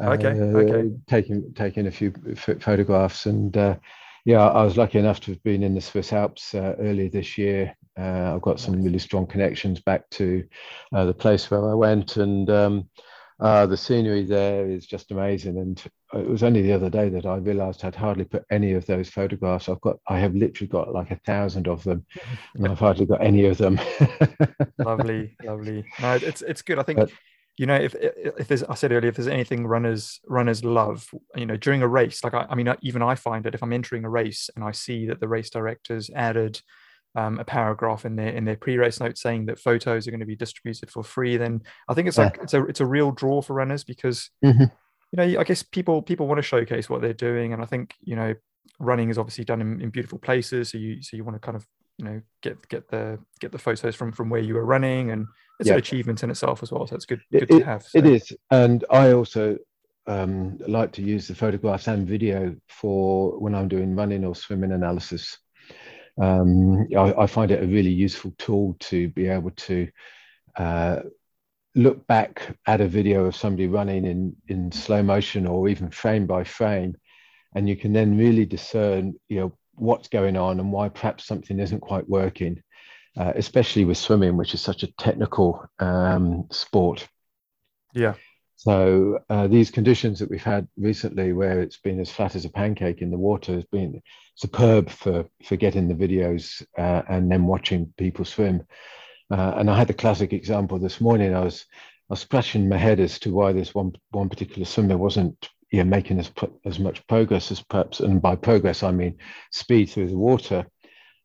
okay, 0.00 0.28
okay. 0.28 0.80
Uh, 0.80 0.90
taking 1.08 1.52
taking 1.54 1.86
a 1.86 1.90
few 1.90 2.12
photographs 2.36 3.26
and 3.26 3.56
uh, 3.56 3.76
yeah, 4.24 4.46
I 4.46 4.64
was 4.64 4.76
lucky 4.76 4.98
enough 4.98 5.20
to 5.20 5.32
have 5.32 5.42
been 5.42 5.62
in 5.62 5.74
the 5.74 5.80
Swiss 5.80 6.12
Alps 6.12 6.54
uh, 6.54 6.74
earlier 6.78 7.10
this 7.10 7.36
year. 7.36 7.76
Uh, 7.98 8.34
I've 8.34 8.42
got 8.42 8.58
some 8.58 8.82
really 8.82 8.98
strong 8.98 9.26
connections 9.26 9.80
back 9.80 10.08
to 10.10 10.44
uh, 10.94 11.04
the 11.04 11.14
place 11.14 11.50
where 11.50 11.70
I 11.70 11.74
went, 11.74 12.16
and 12.16 12.48
um, 12.48 12.88
uh, 13.38 13.66
the 13.66 13.76
scenery 13.76 14.24
there 14.24 14.66
is 14.66 14.86
just 14.86 15.10
amazing. 15.10 15.58
And 15.58 15.82
it 16.14 16.26
was 16.26 16.42
only 16.42 16.62
the 16.62 16.72
other 16.72 16.88
day 16.88 17.10
that 17.10 17.26
I 17.26 17.36
realised 17.36 17.84
I'd 17.84 17.94
hardly 17.94 18.24
put 18.24 18.44
any 18.50 18.72
of 18.72 18.86
those 18.86 19.10
photographs. 19.10 19.68
I've 19.68 19.80
got, 19.82 19.98
I 20.08 20.18
have 20.18 20.34
literally 20.34 20.68
got 20.68 20.92
like 20.92 21.10
a 21.10 21.20
thousand 21.26 21.68
of 21.68 21.84
them, 21.84 22.06
and 22.54 22.66
I've 22.66 22.78
hardly 22.78 23.04
got 23.04 23.22
any 23.22 23.44
of 23.44 23.58
them. 23.58 23.78
lovely, 24.78 25.36
lovely. 25.44 25.84
No, 26.00 26.14
it's 26.14 26.40
it's 26.40 26.62
good. 26.62 26.78
I 26.78 26.82
think. 26.82 26.98
But, 26.98 27.10
you 27.56 27.66
know 27.66 27.74
if 27.74 27.94
if 27.94 28.48
there's 28.48 28.62
i 28.64 28.74
said 28.74 28.92
earlier 28.92 29.08
if 29.08 29.16
there's 29.16 29.28
anything 29.28 29.66
runners 29.66 30.20
runners 30.26 30.64
love 30.64 31.08
you 31.36 31.46
know 31.46 31.56
during 31.56 31.82
a 31.82 31.88
race 31.88 32.22
like 32.24 32.34
i, 32.34 32.46
I 32.48 32.54
mean 32.54 32.72
even 32.82 33.02
i 33.02 33.14
find 33.14 33.44
that 33.44 33.54
if 33.54 33.62
i'm 33.62 33.72
entering 33.72 34.04
a 34.04 34.10
race 34.10 34.50
and 34.54 34.64
i 34.64 34.72
see 34.72 35.06
that 35.06 35.20
the 35.20 35.28
race 35.28 35.50
directors 35.50 36.10
added 36.14 36.60
um, 37.16 37.38
a 37.38 37.44
paragraph 37.44 38.04
in 38.04 38.16
their 38.16 38.30
in 38.30 38.44
their 38.44 38.56
pre-race 38.56 38.98
note 38.98 39.16
saying 39.16 39.46
that 39.46 39.60
photos 39.60 40.06
are 40.06 40.10
going 40.10 40.18
to 40.18 40.26
be 40.26 40.34
distributed 40.34 40.90
for 40.90 41.04
free 41.04 41.36
then 41.36 41.62
i 41.88 41.94
think 41.94 42.08
it's 42.08 42.18
like 42.18 42.36
yeah. 42.36 42.42
it's 42.42 42.54
a 42.54 42.64
it's 42.64 42.80
a 42.80 42.86
real 42.86 43.12
draw 43.12 43.40
for 43.40 43.54
runners 43.54 43.84
because 43.84 44.30
mm-hmm. 44.44 44.64
you 44.64 45.34
know 45.34 45.40
i 45.40 45.44
guess 45.44 45.62
people 45.62 46.02
people 46.02 46.26
want 46.26 46.38
to 46.38 46.42
showcase 46.42 46.90
what 46.90 47.00
they're 47.00 47.12
doing 47.12 47.52
and 47.52 47.62
i 47.62 47.66
think 47.66 47.94
you 48.00 48.16
know 48.16 48.34
running 48.80 49.10
is 49.10 49.18
obviously 49.18 49.44
done 49.44 49.60
in, 49.60 49.80
in 49.80 49.90
beautiful 49.90 50.18
places 50.18 50.70
so 50.70 50.78
you 50.78 51.00
so 51.02 51.16
you 51.16 51.22
want 51.22 51.36
to 51.36 51.40
kind 51.40 51.54
of 51.54 51.64
you 51.98 52.04
know 52.04 52.20
get 52.42 52.68
get 52.68 52.88
the 52.88 53.18
get 53.40 53.52
the 53.52 53.58
photos 53.58 53.94
from 53.94 54.12
from 54.12 54.30
where 54.30 54.40
you 54.40 54.54
were 54.54 54.64
running 54.64 55.10
and 55.10 55.26
it's 55.60 55.68
yeah. 55.68 55.74
an 55.74 55.78
achievement 55.78 56.22
in 56.22 56.30
itself 56.30 56.62
as 56.62 56.72
well 56.72 56.86
so 56.86 56.96
it's 56.96 57.06
good 57.06 57.20
good 57.30 57.44
it, 57.44 57.58
to 57.58 57.64
have 57.64 57.82
so. 57.82 57.98
it 57.98 58.06
is 58.06 58.32
and 58.50 58.84
i 58.90 59.12
also 59.12 59.56
um, 60.06 60.58
like 60.66 60.92
to 60.92 61.02
use 61.02 61.28
the 61.28 61.34
photographs 61.34 61.88
and 61.88 62.06
video 62.06 62.54
for 62.68 63.38
when 63.38 63.54
I'm 63.54 63.68
doing 63.68 63.96
running 63.96 64.24
or 64.24 64.34
swimming 64.34 64.72
analysis. 64.72 65.38
Um, 66.20 66.86
I, 66.96 67.14
I, 67.14 67.26
find 67.26 67.50
it 67.50 67.62
a 67.62 67.66
really 67.66 67.90
useful 67.90 68.32
tool 68.38 68.76
to 68.80 69.08
be 69.08 69.26
able 69.26 69.50
to 69.50 69.88
uh, 70.56 71.00
look 71.74 72.06
back 72.06 72.56
at 72.66 72.80
a 72.80 72.86
video 72.86 73.24
of 73.24 73.34
somebody 73.34 73.66
running 73.66 74.04
in, 74.04 74.36
in 74.46 74.70
slow 74.70 75.02
motion 75.02 75.46
or 75.46 75.68
even 75.68 75.90
frame 75.90 76.26
by 76.26 76.44
frame, 76.44 76.96
and 77.56 77.68
you 77.68 77.76
can 77.76 77.92
then 77.92 78.16
really 78.16 78.44
discern, 78.44 79.14
you 79.28 79.40
know, 79.40 79.58
what's 79.76 80.08
going 80.08 80.36
on 80.36 80.60
and 80.60 80.72
why 80.72 80.88
perhaps 80.88 81.26
something 81.26 81.58
isn't 81.58 81.80
quite 81.80 82.08
working, 82.08 82.62
uh, 83.16 83.32
especially 83.36 83.84
with 83.84 83.98
swimming, 83.98 84.36
which 84.36 84.54
is 84.54 84.60
such 84.60 84.82
a 84.82 84.92
technical 84.92 85.66
um, 85.78 86.46
sport. 86.50 87.06
Yeah. 87.92 88.14
So 88.56 89.18
uh, 89.28 89.46
these 89.48 89.70
conditions 89.70 90.18
that 90.18 90.30
we've 90.30 90.42
had 90.42 90.68
recently, 90.76 91.32
where 91.32 91.60
it's 91.60 91.78
been 91.78 92.00
as 92.00 92.10
flat 92.10 92.34
as 92.34 92.44
a 92.44 92.50
pancake 92.50 93.02
in 93.02 93.10
the 93.10 93.18
water, 93.18 93.52
has 93.54 93.64
been 93.64 94.00
superb 94.36 94.88
for 94.88 95.26
for 95.44 95.56
getting 95.56 95.86
the 95.86 95.94
videos 95.94 96.64
uh, 96.78 97.02
and 97.08 97.30
then 97.30 97.46
watching 97.46 97.92
people 97.98 98.24
swim. 98.24 98.66
Uh, 99.30 99.54
and 99.56 99.70
I 99.70 99.76
had 99.76 99.88
the 99.88 99.94
classic 99.94 100.32
example 100.32 100.78
this 100.78 101.00
morning. 101.00 101.34
I 101.34 101.40
was 101.40 101.66
I 102.10 102.14
was 102.14 102.20
scratching 102.20 102.68
my 102.68 102.78
head 102.78 103.00
as 103.00 103.18
to 103.20 103.34
why 103.34 103.52
this 103.52 103.74
one 103.74 103.92
one 104.10 104.28
particular 104.28 104.64
swimmer 104.64 104.96
wasn't 104.96 105.50
yeah, 105.74 105.82
making 105.82 106.20
as 106.20 106.30
as 106.64 106.78
much 106.78 107.04
progress 107.08 107.50
as 107.50 107.60
perhaps, 107.60 107.98
and 107.98 108.22
by 108.22 108.36
progress 108.36 108.84
I 108.84 108.92
mean 108.92 109.18
speed 109.50 109.86
through 109.90 110.08
the 110.08 110.16
water. 110.16 110.66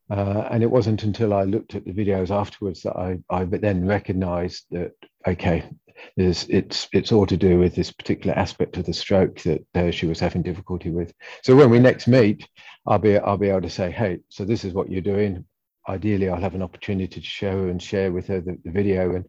Uh, 0.10 0.47
and 0.50 0.64
it 0.64 0.72
wasn't 0.72 1.04
until 1.04 1.36
I 1.36 1.43
looked 1.43 1.76
at 1.76 1.86
the 1.86 1.93
videos 1.93 2.32
afterwards 2.32 2.82
that 2.82 2.95
I, 2.95 3.20
I 3.30 3.45
then 3.45 3.86
recognised 3.86 4.66
that 4.72 4.93
okay, 5.28 5.70
it's 6.18 6.88
it's 6.91 7.12
all 7.12 7.28
to 7.28 7.38
do 7.38 7.60
with 7.60 7.76
this 7.76 7.91
particular 7.91 8.36
aspect 8.36 8.78
of 8.78 8.86
the 8.86 8.93
stroke 8.93 9.39
that 9.41 9.64
uh, 9.76 9.91
she 9.91 10.08
was 10.08 10.20
having 10.20 10.41
difficulty 10.41 10.89
with. 10.89 11.14
So 11.43 11.56
when 11.56 11.70
we 11.70 11.78
next 11.78 12.08
meet, 12.08 12.47
I'll 12.88 12.97
be 12.97 13.20
I'll 13.20 13.38
be 13.38 13.50
able 13.50 13.62
to 13.62 13.70
say, 13.70 13.91
hey, 13.91 14.18
so 14.30 14.45
this 14.45 14.66
is 14.66 14.74
what 14.74 14.89
you're 14.89 15.02
doing. 15.02 15.45
Ideally, 15.88 16.30
I'll 16.30 16.41
have 16.41 16.56
an 16.56 16.64
opportunity 16.64 17.22
to 17.22 17.28
show 17.28 17.66
and 17.70 17.80
share 17.80 18.12
with 18.12 18.26
her 18.28 18.41
the, 18.41 18.58
the 18.64 18.72
video 18.72 19.16
and 19.16 19.26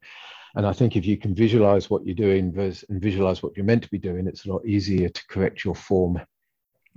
and 0.56 0.66
I 0.66 0.72
think 0.72 0.96
if 0.96 1.06
you 1.06 1.16
can 1.16 1.34
visualize 1.34 1.90
what 1.90 2.04
you're 2.04 2.14
doing 2.14 2.52
and 2.56 3.00
visualize 3.02 3.42
what 3.42 3.56
you're 3.56 3.66
meant 3.66 3.82
to 3.84 3.90
be 3.90 3.98
doing, 3.98 4.26
it's 4.26 4.46
a 4.46 4.52
lot 4.52 4.64
easier 4.66 5.08
to 5.08 5.26
correct 5.28 5.64
your 5.64 5.74
form. 5.74 6.20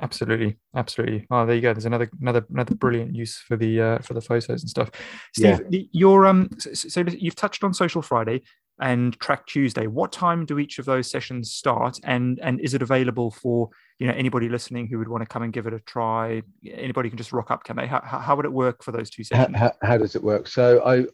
Absolutely, 0.01 0.57
absolutely. 0.75 1.27
Oh, 1.29 1.45
there 1.45 1.55
you 1.55 1.61
go. 1.61 1.71
There's 1.71 1.85
another 1.85 2.09
another 2.19 2.45
another 2.49 2.73
brilliant 2.73 3.15
use 3.15 3.37
for 3.37 3.55
the 3.55 3.79
uh, 3.79 3.99
for 3.99 4.15
the 4.15 4.21
photos 4.21 4.61
and 4.61 4.69
stuff. 4.69 4.89
Steve, 5.35 5.61
yeah. 5.69 5.81
your 5.91 6.25
um, 6.25 6.49
so, 6.57 6.73
so 6.73 7.01
you've 7.01 7.35
touched 7.35 7.63
on 7.63 7.75
Social 7.75 8.01
Friday 8.01 8.41
and 8.81 9.17
Track 9.19 9.45
Tuesday. 9.45 9.85
What 9.85 10.11
time 10.11 10.45
do 10.45 10.57
each 10.57 10.79
of 10.79 10.85
those 10.85 11.11
sessions 11.11 11.51
start, 11.51 11.99
and 12.03 12.39
and 12.41 12.59
is 12.59 12.73
it 12.73 12.81
available 12.81 13.29
for 13.29 13.69
you 13.99 14.07
know 14.07 14.13
anybody 14.13 14.49
listening 14.49 14.87
who 14.87 14.97
would 14.97 15.07
want 15.07 15.21
to 15.21 15.27
come 15.27 15.43
and 15.43 15.53
give 15.53 15.67
it 15.67 15.73
a 15.73 15.79
try? 15.81 16.41
Anybody 16.65 17.09
can 17.09 17.17
just 17.17 17.31
rock 17.31 17.51
up, 17.51 17.63
can 17.63 17.75
they? 17.75 17.85
How, 17.85 18.01
how 18.01 18.35
would 18.35 18.45
it 18.45 18.53
work 18.53 18.83
for 18.83 18.91
those 18.91 19.11
two 19.11 19.23
sessions? 19.23 19.55
How, 19.55 19.73
how, 19.81 19.89
how 19.89 19.97
does 19.99 20.15
it 20.15 20.23
work? 20.23 20.47
So 20.47 20.83
I 20.83 21.05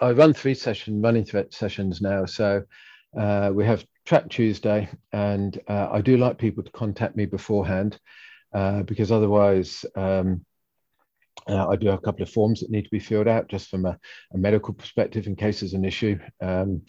I 0.00 0.12
run 0.12 0.32
three 0.32 0.54
session 0.54 1.02
running 1.02 1.24
threat 1.24 1.52
sessions 1.52 2.00
now. 2.00 2.24
So 2.24 2.62
uh, 3.18 3.50
we 3.52 3.64
have 3.64 3.84
Track 4.04 4.28
Tuesday, 4.28 4.88
and 5.12 5.58
uh, 5.68 5.88
I 5.90 6.00
do 6.00 6.16
like 6.16 6.38
people 6.38 6.62
to 6.62 6.70
contact 6.70 7.16
me 7.16 7.26
beforehand 7.26 7.98
uh, 8.54 8.82
because 8.82 9.12
otherwise. 9.12 9.84
Um, 9.94 10.44
uh, 11.46 11.68
I 11.68 11.76
do 11.76 11.86
have 11.86 12.00
a 12.00 12.02
couple 12.02 12.22
of 12.22 12.30
forms 12.30 12.60
that 12.60 12.70
need 12.70 12.82
to 12.82 12.90
be 12.90 12.98
filled 12.98 13.28
out 13.28 13.48
just 13.48 13.68
from 13.68 13.86
a, 13.86 13.96
a 14.34 14.36
medical 14.36 14.74
perspective 14.74 15.26
in 15.26 15.34
case 15.34 15.60
there's 15.60 15.72
an 15.72 15.84
issue. 15.84 16.18
Um, 16.42 16.82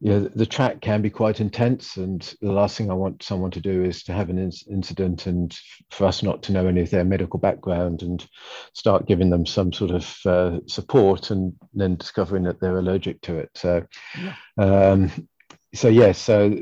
you 0.00 0.10
know, 0.10 0.20
the 0.34 0.46
track 0.46 0.80
can 0.80 1.02
be 1.02 1.10
quite 1.10 1.40
intense, 1.40 1.98
and 1.98 2.34
the 2.40 2.52
last 2.52 2.76
thing 2.76 2.90
I 2.90 2.94
want 2.94 3.22
someone 3.22 3.50
to 3.50 3.60
do 3.60 3.84
is 3.84 4.02
to 4.04 4.14
have 4.14 4.30
an 4.30 4.38
in- 4.38 4.50
incident 4.70 5.26
and 5.26 5.54
for 5.90 6.06
us 6.06 6.22
not 6.22 6.42
to 6.44 6.52
know 6.52 6.66
any 6.66 6.80
of 6.80 6.88
their 6.88 7.04
medical 7.04 7.38
background 7.38 8.02
and 8.02 8.26
start 8.72 9.06
giving 9.06 9.28
them 9.28 9.44
some 9.44 9.74
sort 9.74 9.90
of 9.90 10.16
uh, 10.24 10.60
support 10.66 11.30
and 11.30 11.52
then 11.74 11.96
discovering 11.96 12.44
that 12.44 12.60
they're 12.60 12.78
allergic 12.78 13.20
to 13.22 13.38
it. 13.38 13.50
So, 13.54 13.84
yeah. 14.18 14.34
um, 14.56 15.28
so 15.74 15.88
yes, 15.88 16.18
so 16.18 16.56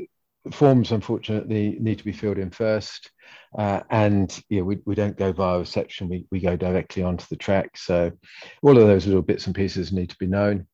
forms 0.51 0.91
unfortunately 0.91 1.77
need 1.79 1.97
to 1.97 2.05
be 2.05 2.11
filled 2.11 2.39
in 2.39 2.51
first. 2.51 3.09
Uh, 3.57 3.81
and 3.89 4.37
yeah, 4.49 4.61
we, 4.61 4.79
we 4.85 4.95
don't 4.95 5.17
go 5.17 5.31
via 5.31 5.59
reception, 5.59 6.09
we, 6.09 6.25
we 6.29 6.41
go 6.41 6.57
directly 6.57 7.03
onto 7.03 7.25
the 7.29 7.37
track. 7.37 7.77
So 7.77 8.11
all 8.61 8.77
of 8.77 8.85
those 8.87 9.07
little 9.07 9.21
bits 9.21 9.45
and 9.45 9.55
pieces 9.55 9.93
need 9.93 10.09
to 10.09 10.17
be 10.19 10.27
known. 10.27 10.67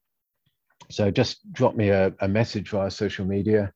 So 0.89 1.11
just 1.11 1.51
drop 1.51 1.75
me 1.75 1.89
a, 1.89 2.13
a 2.19 2.27
message 2.27 2.69
via 2.69 2.91
social 2.91 3.25
media 3.25 3.73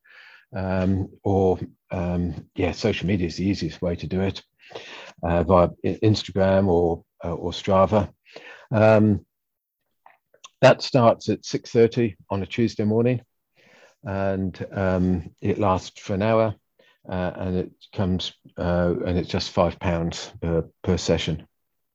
um, 0.55 1.09
or 1.23 1.59
um, 1.91 2.47
yeah, 2.55 2.71
social 2.71 3.07
media 3.07 3.27
is 3.27 3.37
the 3.37 3.45
easiest 3.47 3.81
way 3.81 3.95
to 3.95 4.07
do 4.07 4.21
it 4.21 4.41
uh, 5.23 5.43
via 5.43 5.69
Instagram 5.83 6.67
or, 6.67 7.03
uh, 7.23 7.33
or 7.33 7.51
Strava. 7.51 8.11
Um, 8.71 9.25
that 10.61 10.81
starts 10.81 11.29
at 11.29 11.41
6.30 11.41 12.15
on 12.29 12.43
a 12.43 12.45
Tuesday 12.45 12.83
morning 12.83 13.21
and 14.03 14.65
um, 14.71 15.31
it 15.41 15.57
lasts 15.57 15.99
for 15.99 16.13
an 16.13 16.21
hour 16.21 16.55
uh, 17.09 17.31
and 17.35 17.57
it 17.57 17.71
comes 17.93 18.33
uh, 18.57 18.93
and 19.05 19.17
it's 19.17 19.29
just 19.29 19.51
five 19.51 19.79
pounds 19.79 20.31
per, 20.41 20.65
per 20.83 20.97
session. 20.97 21.47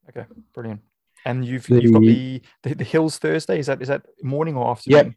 Okay, 0.09 0.27
brilliant. 0.55 0.81
And 1.25 1.45
you've 1.45 1.67
the, 1.67 1.83
you've 1.83 1.93
got 1.93 2.03
the, 2.03 2.43
the, 2.63 2.75
the 2.75 2.85
Hills 2.85 3.19
Thursday. 3.19 3.59
Is 3.59 3.67
that 3.67 3.81
is 3.81 3.89
that 3.89 4.03
morning 4.23 4.57
or 4.57 4.71
afternoon? 4.71 5.07
Yep. 5.07 5.15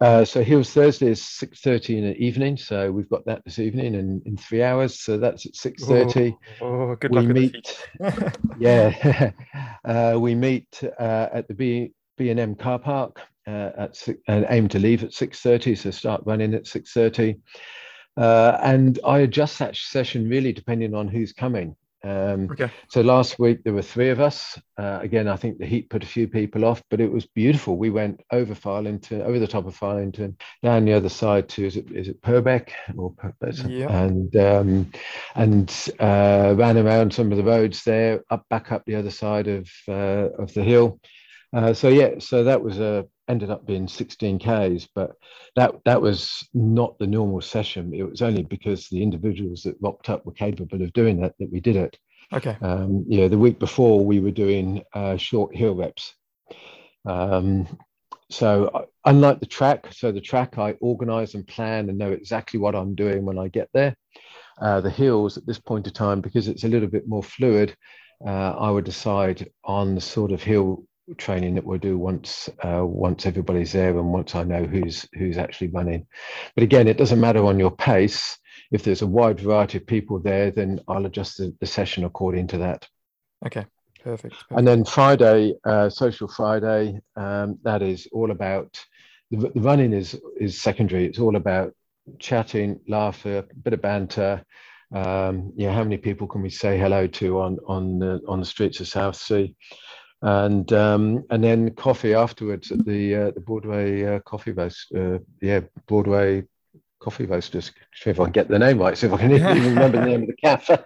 Uh, 0.00 0.24
so 0.24 0.42
Hills 0.42 0.70
Thursday 0.70 1.08
is 1.08 1.22
six 1.22 1.60
thirty 1.60 1.98
in 1.98 2.04
the 2.04 2.16
evening. 2.16 2.56
So 2.56 2.90
we've 2.90 3.08
got 3.10 3.24
that 3.26 3.42
this 3.44 3.58
evening 3.58 3.94
in, 3.94 4.22
in 4.24 4.36
three 4.38 4.62
hours. 4.62 4.98
So 4.98 5.18
that's 5.18 5.44
at 5.44 5.54
six 5.54 5.84
thirty. 5.84 6.34
Oh, 6.62 6.90
oh, 6.90 6.96
good 6.96 7.10
we 7.10 7.20
luck. 7.20 7.26
Meet, 7.26 7.88
yeah, 8.58 9.32
uh, 9.84 10.18
we 10.18 10.34
meet 10.34 10.82
uh, 10.98 11.28
at 11.32 11.48
the 11.48 11.54
B 11.54 11.92
B 12.16 12.30
and 12.30 12.40
M 12.40 12.54
car 12.54 12.78
park 12.78 13.20
uh, 13.46 13.70
at 13.76 13.96
six, 13.96 14.18
and 14.26 14.46
aim 14.48 14.68
to 14.68 14.78
leave 14.78 15.04
at 15.04 15.12
six 15.12 15.40
thirty. 15.40 15.74
So 15.74 15.90
start 15.90 16.22
running 16.24 16.54
at 16.54 16.66
six 16.66 16.92
thirty. 16.92 17.36
Uh, 18.16 18.58
and 18.62 18.98
I 19.06 19.18
adjust 19.18 19.58
that 19.58 19.76
session 19.76 20.28
really 20.30 20.52
depending 20.52 20.94
on 20.94 21.08
who's 21.08 21.34
coming. 21.34 21.76
Um, 22.02 22.48
okay. 22.50 22.70
So 22.88 23.02
last 23.02 23.38
week 23.38 23.62
there 23.62 23.74
were 23.74 23.82
three 23.82 24.08
of 24.08 24.20
us. 24.20 24.58
Uh, 24.78 24.98
again, 25.02 25.28
I 25.28 25.36
think 25.36 25.58
the 25.58 25.66
heat 25.66 25.90
put 25.90 26.02
a 26.02 26.06
few 26.06 26.26
people 26.26 26.64
off, 26.64 26.82
but 26.90 27.00
it 27.00 27.12
was 27.12 27.26
beautiful. 27.26 27.76
We 27.76 27.90
went 27.90 28.22
over 28.32 28.54
Farlington, 28.54 29.22
over 29.22 29.38
the 29.38 29.46
top 29.46 29.66
of 29.66 29.78
Farlington, 29.78 30.36
down 30.62 30.84
the 30.84 30.94
other 30.94 31.10
side 31.10 31.48
to 31.50 31.66
is 31.66 31.76
it 31.76 31.90
is 31.90 32.08
it 32.08 32.22
Purbeck 32.22 32.72
or 32.96 33.12
Purbeck? 33.12 33.68
Yeah. 33.68 33.92
And 33.92 34.34
um, 34.36 34.92
and 35.34 35.90
uh, 35.98 36.54
ran 36.56 36.78
around 36.78 37.12
some 37.12 37.30
of 37.30 37.36
the 37.36 37.44
roads 37.44 37.84
there, 37.84 38.22
up 38.30 38.46
back 38.48 38.72
up 38.72 38.84
the 38.86 38.96
other 38.96 39.10
side 39.10 39.48
of 39.48 39.68
uh, 39.86 40.30
of 40.38 40.54
the 40.54 40.62
hill. 40.62 41.00
Uh, 41.52 41.74
so 41.74 41.88
yeah, 41.88 42.18
so 42.18 42.44
that 42.44 42.62
was 42.62 42.78
a 42.78 43.06
ended 43.30 43.50
up 43.50 43.66
being 43.66 43.88
16 43.88 44.38
Ks, 44.38 44.88
but 44.94 45.12
that 45.56 45.74
that 45.84 46.02
was 46.02 46.48
not 46.52 46.98
the 46.98 47.06
normal 47.06 47.40
session. 47.40 47.92
It 47.94 48.02
was 48.02 48.22
only 48.22 48.42
because 48.42 48.88
the 48.88 49.02
individuals 49.02 49.62
that 49.62 49.76
rocked 49.80 50.10
up 50.10 50.26
were 50.26 50.32
capable 50.32 50.82
of 50.82 50.92
doing 50.92 51.20
that 51.20 51.34
that 51.38 51.52
we 51.52 51.60
did 51.60 51.76
it. 51.76 51.98
Okay. 52.32 52.56
Um, 52.60 53.04
yeah, 53.08 53.28
the 53.28 53.38
week 53.38 53.58
before 53.58 54.04
we 54.04 54.20
were 54.20 54.30
doing 54.30 54.82
uh, 54.92 55.16
short 55.16 55.54
hill 55.54 55.74
reps. 55.74 56.14
Um, 57.04 57.66
so 58.30 58.66
uh, 58.66 58.84
unlike 59.04 59.40
the 59.40 59.46
track, 59.46 59.88
so 59.92 60.12
the 60.12 60.20
track 60.20 60.58
I 60.58 60.72
organize 60.80 61.34
and 61.34 61.46
plan 61.46 61.88
and 61.88 61.98
know 61.98 62.12
exactly 62.12 62.60
what 62.60 62.76
I'm 62.76 62.94
doing 62.94 63.24
when 63.24 63.38
I 63.38 63.48
get 63.48 63.68
there. 63.72 63.96
Uh, 64.60 64.80
the 64.80 64.90
hills 64.90 65.36
at 65.36 65.46
this 65.46 65.58
point 65.58 65.86
of 65.86 65.94
time, 65.94 66.20
because 66.20 66.46
it's 66.46 66.64
a 66.64 66.68
little 66.68 66.88
bit 66.88 67.08
more 67.08 67.22
fluid, 67.22 67.74
uh, 68.24 68.50
I 68.50 68.70
would 68.70 68.84
decide 68.84 69.50
on 69.64 69.94
the 69.94 70.00
sort 70.00 70.32
of 70.32 70.42
hill 70.42 70.84
training 71.16 71.54
that 71.54 71.64
we'll 71.64 71.78
do 71.78 71.98
once 71.98 72.48
uh, 72.64 72.84
once 72.84 73.26
everybody's 73.26 73.72
there 73.72 73.90
and 73.98 74.12
once 74.12 74.34
I 74.34 74.44
know 74.44 74.64
who's 74.64 75.06
who's 75.14 75.38
actually 75.38 75.68
running. 75.68 76.06
But 76.54 76.64
again, 76.64 76.88
it 76.88 76.98
doesn't 76.98 77.20
matter 77.20 77.44
on 77.44 77.58
your 77.58 77.70
pace. 77.70 78.38
If 78.70 78.84
there's 78.84 79.02
a 79.02 79.06
wide 79.06 79.40
variety 79.40 79.78
of 79.78 79.86
people 79.86 80.20
there, 80.20 80.50
then 80.50 80.80
I'll 80.86 81.06
adjust 81.06 81.38
the, 81.38 81.54
the 81.60 81.66
session 81.66 82.04
according 82.04 82.48
to 82.48 82.58
that. 82.58 82.86
Okay, 83.44 83.66
perfect. 84.02 84.34
perfect. 84.34 84.52
And 84.52 84.66
then 84.66 84.84
Friday, 84.84 85.54
uh, 85.64 85.90
Social 85.90 86.28
Friday, 86.28 87.00
um, 87.16 87.58
that 87.62 87.82
is 87.82 88.06
all 88.12 88.30
about 88.30 88.78
the, 89.30 89.50
the 89.54 89.60
running 89.60 89.92
is 89.92 90.20
is 90.38 90.60
secondary. 90.60 91.06
It's 91.06 91.18
all 91.18 91.36
about 91.36 91.74
chatting, 92.18 92.80
laughter, 92.88 93.38
a 93.38 93.54
bit 93.54 93.72
of 93.72 93.82
banter. 93.82 94.44
Um, 94.92 95.52
yeah, 95.54 95.72
how 95.72 95.84
many 95.84 95.98
people 95.98 96.26
can 96.26 96.42
we 96.42 96.50
say 96.50 96.78
hello 96.78 97.06
to 97.06 97.40
on 97.40 97.58
on 97.66 97.98
the 97.98 98.20
on 98.26 98.40
the 98.40 98.46
streets 98.46 98.80
of 98.80 98.88
Southsea? 98.88 99.48
And 100.22 100.72
um, 100.72 101.24
and 101.30 101.42
then 101.42 101.70
coffee 101.74 102.14
afterwards 102.14 102.70
at 102.70 102.84
the 102.84 103.14
uh, 103.14 103.30
the 103.32 103.40
Broadway 103.40 104.04
uh, 104.04 104.20
Coffee 104.20 104.52
Roast. 104.52 104.92
Uh, 104.94 105.18
yeah, 105.40 105.60
Broadway 105.86 106.44
Coffee 107.00 107.26
Roasters. 107.26 107.72
See 107.94 108.10
if 108.10 108.20
I 108.20 108.24
can 108.24 108.32
get 108.32 108.48
the 108.48 108.58
name 108.58 108.78
right. 108.78 108.96
See 108.96 109.06
if 109.06 109.12
I 109.12 109.18
can 109.18 109.32
even 109.32 109.74
remember 109.74 109.98
the 109.98 110.06
name 110.06 110.22
of 110.22 110.28
the 110.28 110.34
cafe. 110.44 110.78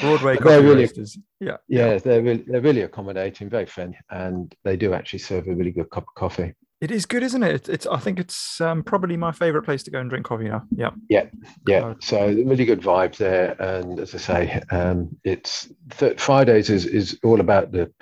Broadway 0.00 0.36
Coffee 0.36 0.64
really, 0.64 0.82
Roasters. 0.82 1.18
Yeah, 1.40 1.56
yeah, 1.68 1.98
they're 1.98 2.22
really 2.22 2.44
they're 2.46 2.60
really 2.60 2.82
accommodating, 2.82 3.50
very 3.50 3.66
friendly, 3.66 3.98
and 4.10 4.54
they 4.64 4.76
do 4.76 4.94
actually 4.94 5.20
serve 5.20 5.48
a 5.48 5.54
really 5.54 5.72
good 5.72 5.90
cup 5.90 6.04
of 6.04 6.14
coffee. 6.14 6.54
It 6.80 6.90
is 6.90 7.06
good, 7.06 7.22
isn't 7.22 7.44
it? 7.44 7.54
It's, 7.54 7.68
it's 7.68 7.86
I 7.86 7.98
think 7.98 8.18
it's 8.18 8.60
um, 8.60 8.82
probably 8.82 9.16
my 9.16 9.30
favorite 9.30 9.62
place 9.62 9.84
to 9.84 9.90
go 9.92 10.00
and 10.00 10.10
drink 10.10 10.26
coffee 10.26 10.48
now. 10.48 10.64
Yeah. 10.72 10.90
Yeah, 11.08 11.26
yeah. 11.66 11.94
So 12.00 12.26
really 12.26 12.64
good 12.64 12.80
vibe 12.80 13.16
there, 13.16 13.52
and 13.60 14.00
as 14.00 14.16
I 14.16 14.18
say, 14.18 14.62
um, 14.70 15.16
it's 15.22 15.68
th- 15.90 16.20
Fridays 16.20 16.70
is 16.70 16.84
is 16.86 17.20
all 17.22 17.38
about 17.38 17.70
the, 17.70 17.92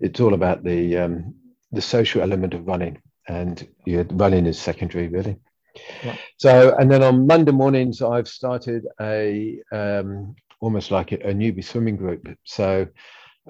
it's 0.00 0.20
all 0.20 0.34
about 0.34 0.64
the 0.64 0.96
um, 0.98 1.34
the 1.72 1.80
social 1.80 2.22
element 2.22 2.54
of 2.54 2.66
running, 2.66 3.00
and 3.28 3.66
yeah, 3.84 4.04
running 4.10 4.46
is 4.46 4.58
secondary 4.58 5.08
really. 5.08 5.36
Yeah. 6.04 6.16
So 6.36 6.76
and 6.76 6.90
then 6.90 7.02
on 7.02 7.26
Monday 7.26 7.52
mornings, 7.52 8.02
I've 8.02 8.28
started 8.28 8.86
a 9.00 9.60
um, 9.72 10.34
almost 10.60 10.90
like 10.90 11.12
a, 11.12 11.16
a 11.16 11.32
newbie 11.32 11.64
swimming 11.64 11.96
group. 11.96 12.28
So 12.44 12.86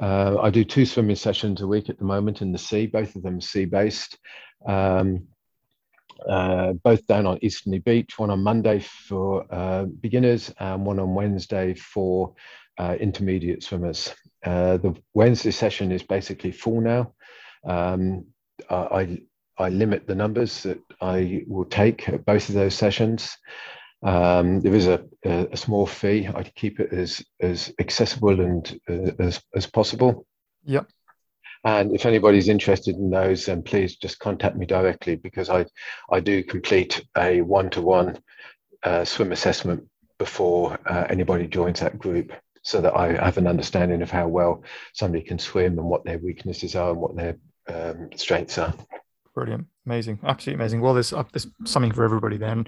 uh, 0.01 0.37
I 0.41 0.51
do 0.51 0.65
two 0.65 0.87
swimming 0.87 1.17
sessions 1.17 1.61
a 1.61 1.67
week 1.67 1.89
at 1.89 1.99
the 1.99 2.05
moment 2.05 2.43
in 2.43 2.53
the 2.53 2.59
sea. 2.59 2.87
Both 2.87 3.17
of 3.17 3.23
them 3.23 3.41
sea 3.41 3.65
based. 3.65 4.19
Um, 4.67 5.29
uh, 6.29 6.73
both 6.73 7.07
down 7.07 7.27
on 7.27 7.39
Eastney 7.39 7.83
Beach. 7.83 8.19
One 8.19 8.31
on 8.31 8.43
Monday 8.43 8.81
for 8.81 9.47
uh, 9.53 9.85
beginners, 9.85 10.53
and 10.59 10.85
one 10.85 10.99
on 10.99 11.15
Wednesday 11.15 11.75
for 11.75 12.35
uh, 12.79 12.97
intermediate 12.99 13.63
swimmers. 13.63 14.15
Uh, 14.45 14.77
the 14.77 14.95
Wednesday 15.15 15.51
session 15.51 15.93
is 15.93 16.03
basically 16.03 16.53
full 16.53 16.81
now. 16.81 17.13
Um, 17.65 18.27
I 18.71 19.21
I 19.59 19.69
limit 19.71 20.07
the 20.07 20.15
numbers 20.15 20.63
that 20.63 20.81
I 21.01 21.45
will 21.49 21.65
take 21.65 22.09
at 22.09 22.25
both 22.25 22.49
of 22.49 22.55
those 22.55 22.75
sessions. 22.75 23.37
Um, 24.05 24.61
there 24.61 24.75
is 24.75 24.87
a, 24.87 25.05
a, 25.25 25.49
a, 25.51 25.57
small 25.57 25.85
fee. 25.85 26.29
I 26.33 26.45
keep 26.45 26.79
it 26.79 26.93
as 26.93 27.21
as 27.41 27.73
accessible 27.81 28.41
and 28.41 28.81
uh, 28.89 29.11
as 29.19 29.43
as 29.57 29.67
possible. 29.67 30.25
Yep. 30.65 30.87
And 31.65 31.93
if 31.93 32.07
anybody's 32.07 32.49
interested 32.49 32.95
in 32.95 33.11
those, 33.11 33.47
then 33.47 33.65
please 33.65 33.97
just 33.97 34.21
contact 34.21 34.57
me 34.57 34.67
directly 34.67 35.17
because 35.17 35.51
I 35.51 35.67
I 36.13 36.21
do 36.21 36.45
complete 36.45 37.05
a 37.17 37.41
one 37.43 37.71
to 37.71 37.83
one 37.83 38.19
swim 39.05 39.33
assessment 39.33 39.89
before 40.19 40.79
uh, 40.87 41.07
anybody 41.09 41.47
joins 41.47 41.81
that 41.81 41.99
group, 41.99 42.33
so 42.63 42.81
that 42.81 42.95
I 42.95 43.13
have 43.13 43.39
an 43.39 43.47
understanding 43.47 44.03
of 44.03 44.11
how 44.11 44.29
well 44.29 44.63
somebody 44.93 45.25
can 45.25 45.39
swim 45.39 45.79
and 45.79 45.89
what 45.89 46.05
their 46.05 46.19
weaknesses 46.19 46.75
are 46.75 46.91
and 46.91 47.01
what 47.01 47.17
their 47.17 47.37
um, 47.69 48.11
strengths 48.17 48.59
are. 48.59 48.75
Brilliant, 49.35 49.67
amazing, 49.87 50.19
absolutely 50.25 50.63
amazing. 50.63 50.81
Well, 50.81 50.95
there's 50.95 51.13
uh, 51.13 51.25
there's 51.33 51.47
something 51.65 51.93
for 51.93 52.05
everybody 52.05 52.37
then 52.37 52.67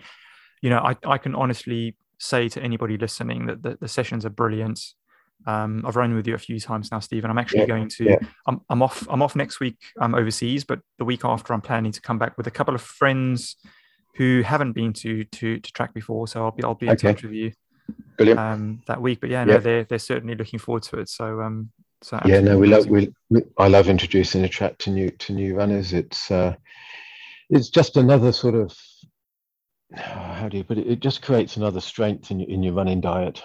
you 0.60 0.70
know, 0.70 0.78
I, 0.78 0.96
I 1.04 1.18
can 1.18 1.34
honestly 1.34 1.96
say 2.18 2.48
to 2.50 2.62
anybody 2.62 2.98
listening 2.98 3.46
that 3.46 3.62
the, 3.62 3.78
the 3.80 3.88
sessions 3.88 4.26
are 4.26 4.30
brilliant. 4.30 4.80
Um, 5.46 5.82
I've 5.86 5.96
run 5.96 6.14
with 6.14 6.26
you 6.26 6.34
a 6.34 6.38
few 6.38 6.60
times 6.60 6.92
now, 6.92 7.00
Stephen. 7.00 7.30
I'm 7.30 7.38
actually 7.38 7.60
yeah, 7.60 7.66
going 7.66 7.88
to. 7.88 8.04
Yeah. 8.04 8.18
I'm, 8.46 8.60
I'm 8.68 8.82
off. 8.82 9.06
I'm 9.08 9.22
off 9.22 9.34
next 9.34 9.58
week. 9.58 9.78
I'm 9.98 10.14
overseas, 10.14 10.64
but 10.64 10.80
the 10.98 11.04
week 11.04 11.24
after, 11.24 11.54
I'm 11.54 11.62
planning 11.62 11.92
to 11.92 12.00
come 12.00 12.18
back 12.18 12.36
with 12.36 12.46
a 12.46 12.50
couple 12.50 12.74
of 12.74 12.82
friends 12.82 13.56
who 14.16 14.42
haven't 14.44 14.72
been 14.72 14.92
to 14.92 15.24
to 15.24 15.58
to 15.58 15.72
track 15.72 15.94
before. 15.94 16.28
So 16.28 16.44
I'll 16.44 16.50
be 16.50 16.62
I'll 16.62 16.74
be 16.74 16.86
in 16.86 16.92
okay. 16.92 17.14
touch 17.14 17.22
with 17.22 17.32
you. 17.32 17.52
Brilliant. 18.16 18.40
Um, 18.40 18.82
that 18.86 19.00
week, 19.00 19.20
but 19.20 19.30
yeah, 19.30 19.44
no, 19.44 19.58
they're 19.58 19.84
they're 19.84 19.98
certainly 19.98 20.34
looking 20.34 20.58
forward 20.58 20.82
to 20.84 20.98
it. 20.98 21.08
So 21.08 21.40
um, 21.40 21.70
so 22.02 22.20
yeah, 22.24 22.40
no, 22.40 22.58
we 22.58 22.68
love 22.68 22.86
we, 22.86 23.12
we 23.28 23.42
I 23.58 23.68
love 23.68 23.88
introducing 23.88 24.44
a 24.44 24.48
track 24.48 24.78
to 24.78 24.90
new 24.90 25.10
to 25.10 25.32
new 25.32 25.56
runners. 25.56 25.92
It's 25.92 26.30
uh, 26.30 26.56
it's 27.48 27.68
just 27.68 27.96
another 27.96 28.32
sort 28.32 28.54
of 28.54 28.76
how 29.94 30.48
do 30.48 30.56
you 30.56 30.64
put 30.64 30.78
it? 30.78 30.86
It 30.86 31.00
just 31.00 31.22
creates 31.22 31.56
another 31.56 31.80
strength 31.80 32.30
in 32.30 32.40
your, 32.40 32.48
in 32.48 32.62
your 32.62 32.74
running 32.74 33.00
diet. 33.00 33.42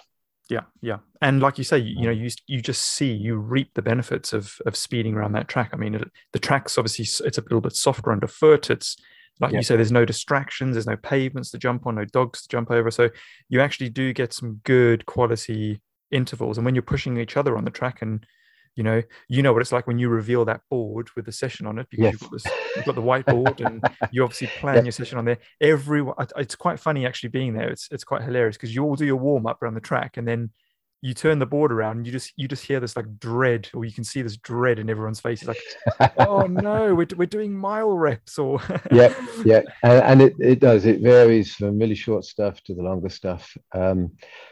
Yeah, 0.47 0.61
yeah, 0.81 0.99
and 1.21 1.41
like 1.41 1.57
you 1.57 1.63
say, 1.63 1.79
you, 1.79 1.95
you 1.99 2.05
know, 2.05 2.11
you 2.11 2.29
you 2.47 2.61
just 2.61 2.83
see 2.83 3.11
you 3.11 3.35
reap 3.35 3.73
the 3.73 3.81
benefits 3.81 4.31
of 4.31 4.57
of 4.65 4.75
speeding 4.75 5.15
around 5.15 5.31
that 5.33 5.47
track. 5.47 5.71
I 5.73 5.77
mean, 5.77 5.95
it, 5.95 6.11
the 6.33 6.39
track's 6.39 6.77
obviously 6.77 7.05
it's 7.25 7.37
a 7.37 7.41
little 7.41 7.61
bit 7.61 7.75
softer 7.75 8.11
underfoot. 8.11 8.69
It's 8.69 8.95
like 9.39 9.51
yeah. 9.51 9.59
you 9.59 9.63
say, 9.63 9.75
there's 9.75 9.91
no 9.91 10.05
distractions, 10.05 10.75
there's 10.75 10.87
no 10.87 10.97
pavements 10.97 11.51
to 11.51 11.57
jump 11.57 11.85
on, 11.85 11.95
no 11.95 12.05
dogs 12.05 12.43
to 12.43 12.47
jump 12.47 12.71
over. 12.71 12.89
So 12.91 13.09
you 13.49 13.61
actually 13.61 13.89
do 13.89 14.13
get 14.13 14.33
some 14.33 14.61
good 14.63 15.05
quality 15.05 15.81
intervals. 16.11 16.57
And 16.57 16.65
when 16.65 16.75
you're 16.75 16.81
pushing 16.81 17.17
each 17.17 17.37
other 17.37 17.57
on 17.57 17.65
the 17.65 17.71
track 17.71 18.01
and 18.01 18.25
you 18.75 18.83
know 18.83 19.01
you 19.29 19.41
know 19.41 19.53
what 19.53 19.61
it's 19.61 19.71
like 19.71 19.87
when 19.87 19.97
you 19.97 20.09
reveal 20.09 20.45
that 20.45 20.61
board 20.69 21.09
with 21.15 21.25
the 21.25 21.31
session 21.31 21.65
on 21.65 21.79
it 21.79 21.87
because 21.89 22.03
yes. 22.03 22.11
you've, 22.13 22.21
got 22.21 22.31
this, 22.31 22.45
you've 22.75 22.85
got 22.85 22.95
the 22.95 23.01
whiteboard 23.01 23.65
and 23.65 23.81
you 24.11 24.23
obviously 24.23 24.47
plan 24.59 24.83
your 24.85 24.91
session 24.91 25.17
on 25.17 25.25
there 25.25 25.37
everyone 25.61 26.13
it's 26.35 26.55
quite 26.55 26.79
funny 26.79 27.05
actually 27.05 27.29
being 27.29 27.53
there 27.53 27.69
it's 27.69 27.87
it's 27.91 28.03
quite 28.03 28.21
hilarious 28.21 28.57
because 28.57 28.75
you 28.75 28.83
all 28.83 28.95
do 28.95 29.05
your 29.05 29.15
warm 29.15 29.47
up 29.47 29.61
around 29.61 29.75
the 29.75 29.79
track 29.79 30.17
and 30.17 30.27
then 30.27 30.49
you 31.01 31.13
turn 31.13 31.37
the 31.39 31.45
board 31.45 31.71
around 31.71 31.97
and 31.97 32.05
you 32.05 32.11
just 32.11 32.33
you 32.35 32.47
just 32.47 32.65
hear 32.65 32.79
this 32.79 32.95
like 32.95 33.19
dread 33.19 33.69
or 33.73 33.85
you 33.85 33.91
can 33.91 34.03
see 34.03 34.21
this 34.21 34.37
dread 34.37 34.79
in 34.79 34.89
everyone's 34.89 35.19
faces 35.19 35.47
like 35.47 36.09
oh 36.17 36.47
no 36.47 36.95
we're, 36.95 37.07
we're 37.15 37.25
doing 37.25 37.53
mile 37.53 37.91
reps 37.91 38.39
or 38.39 38.59
yeah 38.91 39.13
yeah 39.43 39.61
and, 39.83 40.03
and, 40.03 40.21
it, 40.21 40.33
it 40.39 40.59
does 40.59 40.85
it 40.85 41.01
varies 41.01 41.53
from 41.53 41.77
really 41.77 41.95
short 41.95 42.25
stuff 42.25 42.61
to 42.63 42.73
the 42.73 42.81
longer 42.81 43.09
stuff 43.09 43.55
um, 43.73 44.11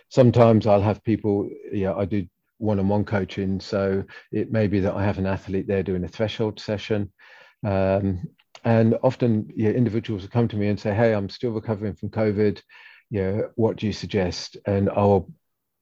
sometimes 0.10 0.68
i'll 0.68 0.82
have 0.82 1.04
people 1.04 1.50
yeah 1.72 1.94
i 1.96 2.06
do 2.06 2.28
one-on-one 2.64 3.04
coaching. 3.06 3.60
So 3.60 4.04
it 4.32 4.52
may 4.52 4.68
be 4.68 4.80
that 4.80 4.96
I 4.96 5.04
have 5.04 5.18
an 5.18 5.28
athlete 5.28 5.68
there 5.68 5.84
doing 5.84 6.04
a 6.04 6.08
threshold 6.08 6.60
session. 6.60 7.12
Um, 7.66 8.28
and 8.64 8.96
often 9.04 9.52
yeah, 9.56 9.72
individuals 9.72 10.24
will 10.24 10.30
come 10.30 10.48
to 10.48 10.56
me 10.56 10.68
and 10.68 10.80
say, 10.80 10.94
Hey, 10.94 11.14
I'm 11.14 11.30
still 11.30 11.52
recovering 11.52 11.96
from 11.96 12.10
COVID. 12.10 12.62
Yeah, 13.10 13.42
what 13.56 13.76
do 13.76 13.86
you 13.86 13.94
suggest? 13.94 14.58
And 14.66 14.90
I'll 14.90 15.30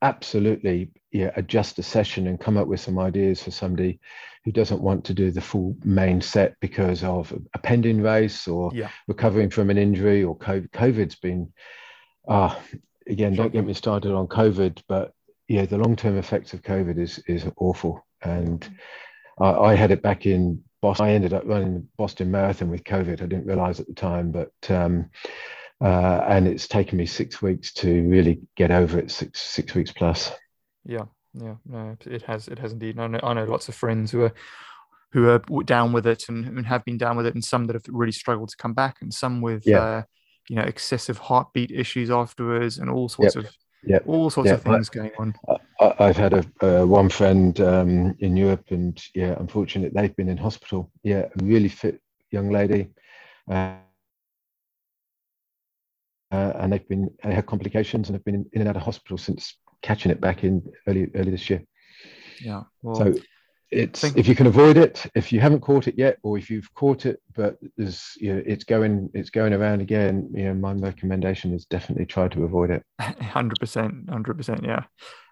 absolutely 0.01 0.89
yeah, 1.11 1.31
adjust 1.35 1.77
a 1.79 1.83
session 1.83 2.27
and 2.27 2.39
come 2.39 2.57
up 2.57 2.67
with 2.67 2.79
some 2.79 2.97
ideas 2.97 3.43
for 3.43 3.51
somebody 3.51 3.99
who 4.43 4.51
doesn't 4.51 4.81
want 4.81 5.05
to 5.05 5.13
do 5.13 5.29
the 5.29 5.41
full 5.41 5.75
main 5.83 6.21
set 6.21 6.55
because 6.61 7.03
of 7.03 7.33
a 7.53 7.59
pending 7.59 8.01
race 8.01 8.47
or 8.47 8.71
yeah. 8.73 8.89
recovering 9.07 9.49
from 9.49 9.69
an 9.69 9.77
injury 9.77 10.23
or 10.23 10.37
COVID. 10.37 10.71
COVID's 10.71 11.15
been, 11.15 11.51
uh, 12.27 12.55
again, 13.07 13.35
don't 13.35 13.53
get 13.53 13.65
me 13.65 13.73
started 13.73 14.13
on 14.13 14.27
COVID, 14.27 14.81
but 14.87 15.13
yeah, 15.47 15.65
the 15.65 15.77
long 15.77 15.95
term 15.95 16.17
effects 16.17 16.53
of 16.53 16.61
COVID 16.61 16.97
is 16.97 17.19
is 17.27 17.45
awful. 17.57 18.05
And 18.23 18.67
I, 19.39 19.51
I, 19.51 19.75
had 19.75 19.91
it 19.91 20.01
back 20.01 20.25
in 20.25 20.63
Boston. 20.81 21.07
I 21.07 21.11
ended 21.11 21.33
up 21.33 21.43
running 21.45 21.73
the 21.73 21.85
Boston 21.97 22.31
Marathon 22.31 22.69
with 22.69 22.83
COVID. 22.83 23.21
I 23.21 23.25
didn't 23.25 23.47
realize 23.47 23.79
at 23.79 23.87
the 23.87 23.93
time, 23.93 24.31
but 24.31 24.53
um, 24.69 25.09
uh, 25.81 26.25
and 26.27 26.47
it's 26.47 26.67
taken 26.67 26.97
me 26.97 27.05
six 27.05 27.41
weeks 27.41 27.73
to 27.73 28.07
really 28.07 28.41
get 28.55 28.71
over 28.71 28.99
it. 28.99 29.11
Six 29.11 29.41
six 29.41 29.73
weeks 29.73 29.91
plus. 29.91 30.31
Yeah, 30.85 31.05
yeah, 31.33 31.55
no, 31.65 31.97
it 32.05 32.21
has. 32.23 32.47
It 32.47 32.59
has 32.59 32.71
indeed. 32.71 32.99
I 32.99 33.07
know. 33.07 33.19
I 33.23 33.33
know 33.33 33.45
lots 33.45 33.69
of 33.69 33.75
friends 33.75 34.11
who 34.11 34.23
are 34.23 34.33
who 35.11 35.29
are 35.29 35.39
down 35.65 35.91
with 35.91 36.07
it 36.07 36.29
and, 36.29 36.45
and 36.45 36.65
have 36.65 36.85
been 36.85 36.97
down 36.97 37.17
with 37.17 37.25
it, 37.25 37.33
and 37.33 37.43
some 37.43 37.65
that 37.67 37.73
have 37.73 37.85
really 37.87 38.11
struggled 38.11 38.49
to 38.49 38.57
come 38.57 38.73
back, 38.73 38.97
and 39.01 39.13
some 39.13 39.41
with. 39.41 39.65
Yeah. 39.65 39.79
Uh, 39.79 40.03
you 40.49 40.55
know, 40.55 40.63
excessive 40.63 41.17
heartbeat 41.17 41.71
issues 41.71 42.09
afterwards, 42.09 42.79
and 42.79 42.89
all 42.89 43.07
sorts 43.07 43.35
yep. 43.35 43.45
of 43.45 43.51
yeah, 43.83 43.99
all 44.05 44.29
sorts 44.29 44.49
yeah. 44.49 44.55
of 44.55 44.63
things 44.63 44.89
going 44.89 45.11
on. 45.17 45.33
I, 45.79 46.07
have 46.07 46.17
had 46.17 46.33
a 46.33 46.81
uh, 46.81 46.85
one 46.85 47.09
friend 47.09 47.59
um, 47.61 48.15
in 48.19 48.37
Europe, 48.37 48.65
and 48.69 49.01
yeah, 49.15 49.35
unfortunately, 49.39 49.91
they've 49.93 50.15
been 50.15 50.29
in 50.29 50.37
hospital. 50.37 50.91
Yeah, 51.03 51.25
a 51.39 51.43
really 51.43 51.69
fit 51.69 52.01
young 52.31 52.49
lady, 52.49 52.89
uh, 53.49 53.75
uh, 56.31 56.53
and 56.55 56.73
they've 56.73 56.87
been 56.87 57.09
they 57.23 57.33
had 57.33 57.45
complications 57.45 58.09
and 58.09 58.15
have 58.15 58.25
been 58.25 58.35
in, 58.35 58.45
in, 58.53 58.61
and 58.61 58.69
out 58.69 58.75
of 58.75 58.81
hospital 58.83 59.17
since 59.17 59.57
catching 59.81 60.11
it 60.11 60.21
back 60.21 60.43
in 60.43 60.61
early 60.87 61.09
early 61.15 61.31
this 61.31 61.49
year. 61.49 61.63
Yeah. 62.39 62.63
Well, 62.81 62.95
so 62.95 63.13
it's 63.71 64.03
if 64.03 64.27
you 64.27 64.35
can 64.35 64.47
avoid 64.47 64.75
it 64.75 65.05
if 65.15 65.31
you 65.31 65.39
haven't 65.39 65.61
caught 65.61 65.87
it 65.87 65.97
yet 65.97 66.17
or 66.23 66.37
if 66.37 66.49
you've 66.49 66.71
caught 66.73 67.05
it 67.05 67.21
but 67.35 67.57
there's 67.77 68.17
you 68.17 68.33
know 68.33 68.43
it's 68.45 68.65
going 68.65 69.09
it's 69.13 69.29
going 69.29 69.53
around 69.53 69.79
again 69.79 70.29
you 70.33 70.43
know 70.43 70.53
my 70.53 70.73
recommendation 70.73 71.53
is 71.53 71.65
definitely 71.65 72.05
try 72.05 72.27
to 72.27 72.43
avoid 72.43 72.69
it 72.69 72.83
100% 73.01 74.05
100% 74.05 74.65
yeah 74.65 74.83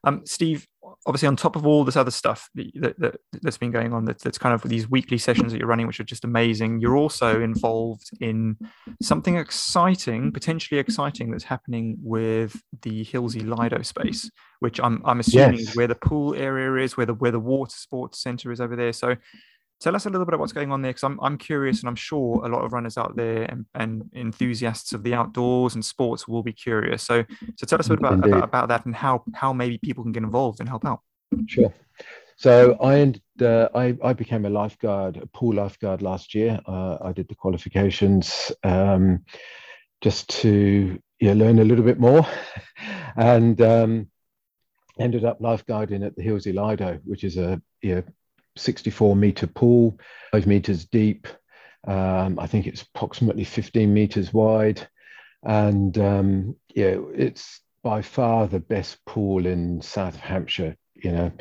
um 0.05 0.25
steve 0.25 0.65
obviously 1.05 1.27
on 1.27 1.35
top 1.35 1.55
of 1.55 1.65
all 1.65 1.83
this 1.83 1.95
other 1.95 2.11
stuff 2.11 2.49
that, 2.55 2.95
that, 2.99 3.19
that's 3.41 3.57
been 3.57 3.71
going 3.71 3.93
on 3.93 4.05
that, 4.05 4.19
that's 4.19 4.37
kind 4.37 4.53
of 4.53 4.61
these 4.69 4.89
weekly 4.89 5.17
sessions 5.17 5.51
that 5.51 5.57
you're 5.57 5.67
running 5.67 5.87
which 5.87 5.99
are 5.99 6.05
just 6.05 6.25
amazing 6.25 6.79
you're 6.79 6.97
also 6.97 7.41
involved 7.41 8.09
in 8.19 8.57
something 9.01 9.37
exciting 9.37 10.31
potentially 10.31 10.79
exciting 10.79 11.31
that's 11.31 11.45
happening 11.45 11.97
with 12.01 12.61
the 12.81 13.05
Hilsea 13.05 13.57
Lido 13.57 13.81
space 13.81 14.29
which 14.59 14.79
i'm, 14.81 15.01
I'm 15.05 15.19
assuming 15.19 15.59
yes. 15.59 15.69
is 15.69 15.75
where 15.75 15.87
the 15.87 15.95
pool 15.95 16.35
area 16.35 16.83
is 16.83 16.97
where 16.97 17.05
the 17.05 17.13
where 17.13 17.31
the 17.31 17.39
water 17.39 17.75
sports 17.75 18.21
center 18.21 18.51
is 18.51 18.59
over 18.59 18.75
there 18.75 18.93
so 18.93 19.15
tell 19.79 19.95
us 19.95 20.05
a 20.05 20.09
little 20.09 20.25
bit 20.25 20.33
about 20.33 20.41
what's 20.41 20.53
going 20.53 20.71
on 20.71 20.81
there 20.81 20.91
because 20.91 21.03
I'm, 21.03 21.19
I'm 21.21 21.37
curious 21.37 21.79
and 21.79 21.89
i'm 21.89 21.95
sure 21.95 22.45
a 22.45 22.49
lot 22.49 22.63
of 22.63 22.73
runners 22.73 22.97
out 22.97 23.15
there 23.15 23.43
and, 23.43 23.65
and, 23.73 24.09
enthusiasts 24.13 24.93
of 24.93 25.03
the 25.03 25.13
outdoors 25.13 25.75
and 25.75 25.83
sports 25.83 26.27
will 26.27 26.43
be 26.43 26.53
curious. 26.53 27.03
So 27.03 27.23
so 27.55 27.65
tell 27.65 27.79
us 27.79 27.87
a 27.87 27.91
bit 27.91 27.99
about, 27.99 28.25
about, 28.25 28.43
about, 28.43 28.67
that 28.69 28.85
and 28.85 28.95
how 28.95 29.23
how 29.33 29.53
maybe 29.53 29.77
people 29.77 30.03
can 30.03 30.11
get 30.11 30.23
involved 30.23 30.59
and 30.59 30.69
help 30.69 30.85
out. 30.85 31.01
Sure. 31.47 31.73
So 32.37 32.77
I, 32.81 33.13
uh, 33.43 33.67
I, 33.75 33.97
I 34.01 34.13
became 34.13 34.45
a 34.45 34.49
lifeguard 34.49 35.17
a 35.17 35.27
pool 35.27 35.55
lifeguard 35.55 36.01
last 36.01 36.33
year. 36.33 36.59
Uh, 36.65 36.97
i 37.01 37.11
did 37.11 37.27
the 37.27 37.35
qualifications 37.35 38.51
um, 38.63 39.25
just 40.01 40.29
to 40.41 40.99
yeah, 41.19 41.33
learn 41.33 41.59
a 41.59 41.65
little 41.65 41.85
bit 41.85 41.99
more. 41.99 42.25
And 43.15 43.59
um, 43.59 44.09
ended 44.97 45.25
up 45.25 45.41
lifeguarding 45.41 46.05
at 46.05 46.15
the 46.15 46.23
Hilsea 46.23 46.53
Lido, 46.53 46.99
which 47.03 47.25
is 47.25 47.35
a 47.35 47.61
you 47.81 47.95
know, 47.95 48.03
64 48.59 49.15
meter 49.15 49.47
pool, 49.47 49.99
five 50.31 50.47
meters 50.47 50.85
deep, 50.85 51.27
Um, 51.87 52.37
I 52.39 52.47
think 52.47 52.67
it's 52.67 52.81
approximately 52.81 53.45
15 53.45 53.93
meters 53.93 54.33
wide, 54.33 54.87
and 55.43 55.97
um, 55.97 56.55
yeah, 56.75 56.97
it's 57.15 57.61
by 57.83 58.01
far 58.01 58.47
the 58.47 58.59
best 58.59 59.03
pool 59.05 59.45
in 59.45 59.81
South 59.81 60.15
Hampshire. 60.17 60.75
You 60.95 61.11
know, 61.13 61.31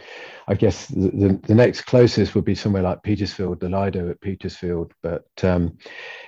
I 0.46 0.54
guess 0.54 0.86
the, 0.86 1.10
the, 1.10 1.40
the, 1.42 1.54
next 1.54 1.80
closest 1.80 2.36
would 2.36 2.44
be 2.44 2.54
somewhere 2.54 2.82
like 2.82 3.02
Petersfield, 3.02 3.58
the 3.58 3.68
Lido 3.68 4.08
at 4.08 4.20
Petersfield. 4.20 4.92
But 5.02 5.26
um, 5.42 5.78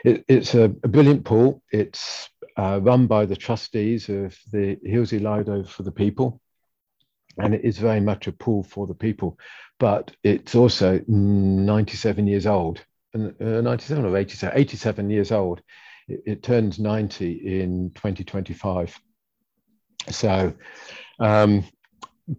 it, 0.05 0.25
it's 0.27 0.55
a, 0.55 0.65
a, 0.65 0.89
brilliant 0.89 1.25
pool. 1.25 1.63
It's 1.71 2.29
uh, 2.57 2.81
run 2.83 3.07
by 3.07 3.27
the 3.27 3.37
trustees 3.37 4.09
of 4.09 4.37
the 4.51 4.77
Hilsea 4.85 5.21
Lido 5.21 5.63
for 5.63 5.85
the 5.85 5.93
people. 5.93 6.41
And 7.43 7.55
it 7.55 7.65
is 7.65 7.79
very 7.79 8.01
much 8.01 8.27
a 8.27 8.33
pool 8.33 8.63
for 8.63 8.87
the 8.87 8.95
people. 8.95 9.39
But 9.79 10.15
it's 10.23 10.55
also 10.55 11.01
97 11.07 12.27
years 12.27 12.47
old, 12.47 12.85
uh, 13.15 13.31
97 13.41 14.05
or 14.05 14.17
87, 14.17 14.59
87 14.59 15.11
years 15.11 15.33
old. 15.33 15.63
It, 16.09 16.23
it 16.27 16.43
turns 16.43 16.79
90 16.79 17.61
in 17.61 17.91
2025. 17.95 18.99
So, 20.09 20.53
um, 21.19 21.65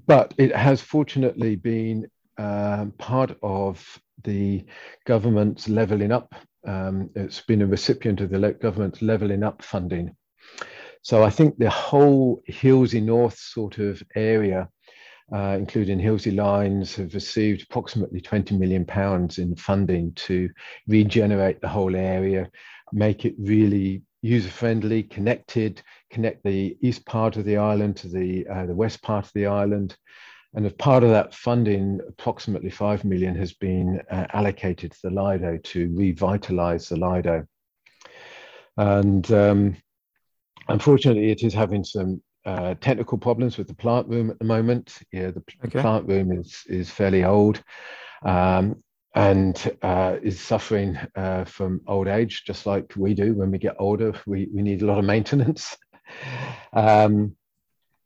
but 0.07 0.33
it 0.37 0.55
has 0.55 0.81
fortunately 0.81 1.55
been 1.55 2.07
um, 2.37 2.91
part 2.97 3.37
of 3.43 3.85
the 4.23 4.63
government's 5.05 5.67
levelling 5.67 6.11
up. 6.11 6.33
Um, 6.65 7.09
it's 7.15 7.41
been 7.41 7.61
a 7.61 7.67
recipient 7.67 8.21
of 8.21 8.29
the 8.29 8.57
government's 8.61 9.01
levelling 9.01 9.43
up 9.43 9.61
funding. 9.61 10.15
So 11.03 11.23
I 11.23 11.29
think 11.29 11.57
the 11.57 11.69
whole 11.69 12.41
Hilsea 12.47 13.01
North 13.01 13.37
sort 13.37 13.79
of 13.79 14.03
area, 14.15 14.69
uh, 15.33 15.55
including 15.57 15.99
Hilsea 15.99 16.35
Lines, 16.35 16.95
have 16.95 17.13
received 17.13 17.63
approximately 17.63 18.19
20 18.19 18.57
million 18.57 18.85
pounds 18.85 19.37
in 19.37 19.55
funding 19.55 20.13
to 20.13 20.49
regenerate 20.87 21.61
the 21.61 21.69
whole 21.69 21.95
area, 21.95 22.49
make 22.91 23.25
it 23.25 23.35
really 23.37 24.01
user 24.21 24.49
friendly, 24.49 25.03
connected, 25.03 25.81
connect 26.09 26.43
the 26.43 26.77
east 26.81 27.05
part 27.05 27.37
of 27.37 27.45
the 27.45 27.57
island 27.57 27.95
to 27.97 28.07
the, 28.07 28.45
uh, 28.47 28.65
the 28.65 28.75
west 28.75 29.01
part 29.01 29.25
of 29.25 29.31
the 29.33 29.47
island. 29.47 29.95
And 30.53 30.65
as 30.65 30.73
part 30.73 31.03
of 31.03 31.11
that 31.11 31.33
funding, 31.33 32.01
approximately 32.07 32.69
5 32.69 33.05
million 33.05 33.35
has 33.35 33.53
been 33.53 34.01
uh, 34.11 34.27
allocated 34.33 34.91
to 34.91 34.97
the 35.03 35.09
Lido 35.09 35.57
to 35.57 35.89
revitalize 35.95 36.89
the 36.89 36.97
Lido. 36.97 37.45
And 38.75 39.31
um, 39.31 39.77
unfortunately, 40.67 41.31
it 41.31 41.43
is 41.43 41.53
having 41.53 41.83
some 41.83 42.21
uh, 42.45 42.76
technical 42.81 43.18
problems 43.18 43.57
with 43.57 43.68
the 43.68 43.73
plant 43.73 44.07
room 44.07 44.30
at 44.30 44.39
the 44.39 44.45
moment. 44.45 44.97
Yeah, 45.11 45.31
the 45.31 45.43
okay. 45.65 45.81
plant 45.81 46.07
room 46.07 46.31
is, 46.31 46.63
is 46.68 46.89
fairly 46.89 47.23
old. 47.23 47.63
Um, 48.23 48.84
and 49.13 49.77
uh, 49.81 50.18
is 50.22 50.39
suffering 50.39 50.97
uh, 51.15 51.43
from 51.43 51.81
old 51.88 52.07
age, 52.07 52.43
just 52.45 52.65
like 52.65 52.93
we 52.95 53.13
do 53.13 53.34
when 53.34 53.51
we 53.51 53.57
get 53.57 53.76
older. 53.77 54.13
We, 54.26 54.47
we 54.53 54.61
need 54.61 54.81
a 54.81 54.85
lot 54.85 54.99
of 54.99 55.05
maintenance. 55.05 55.77
um, 56.73 57.35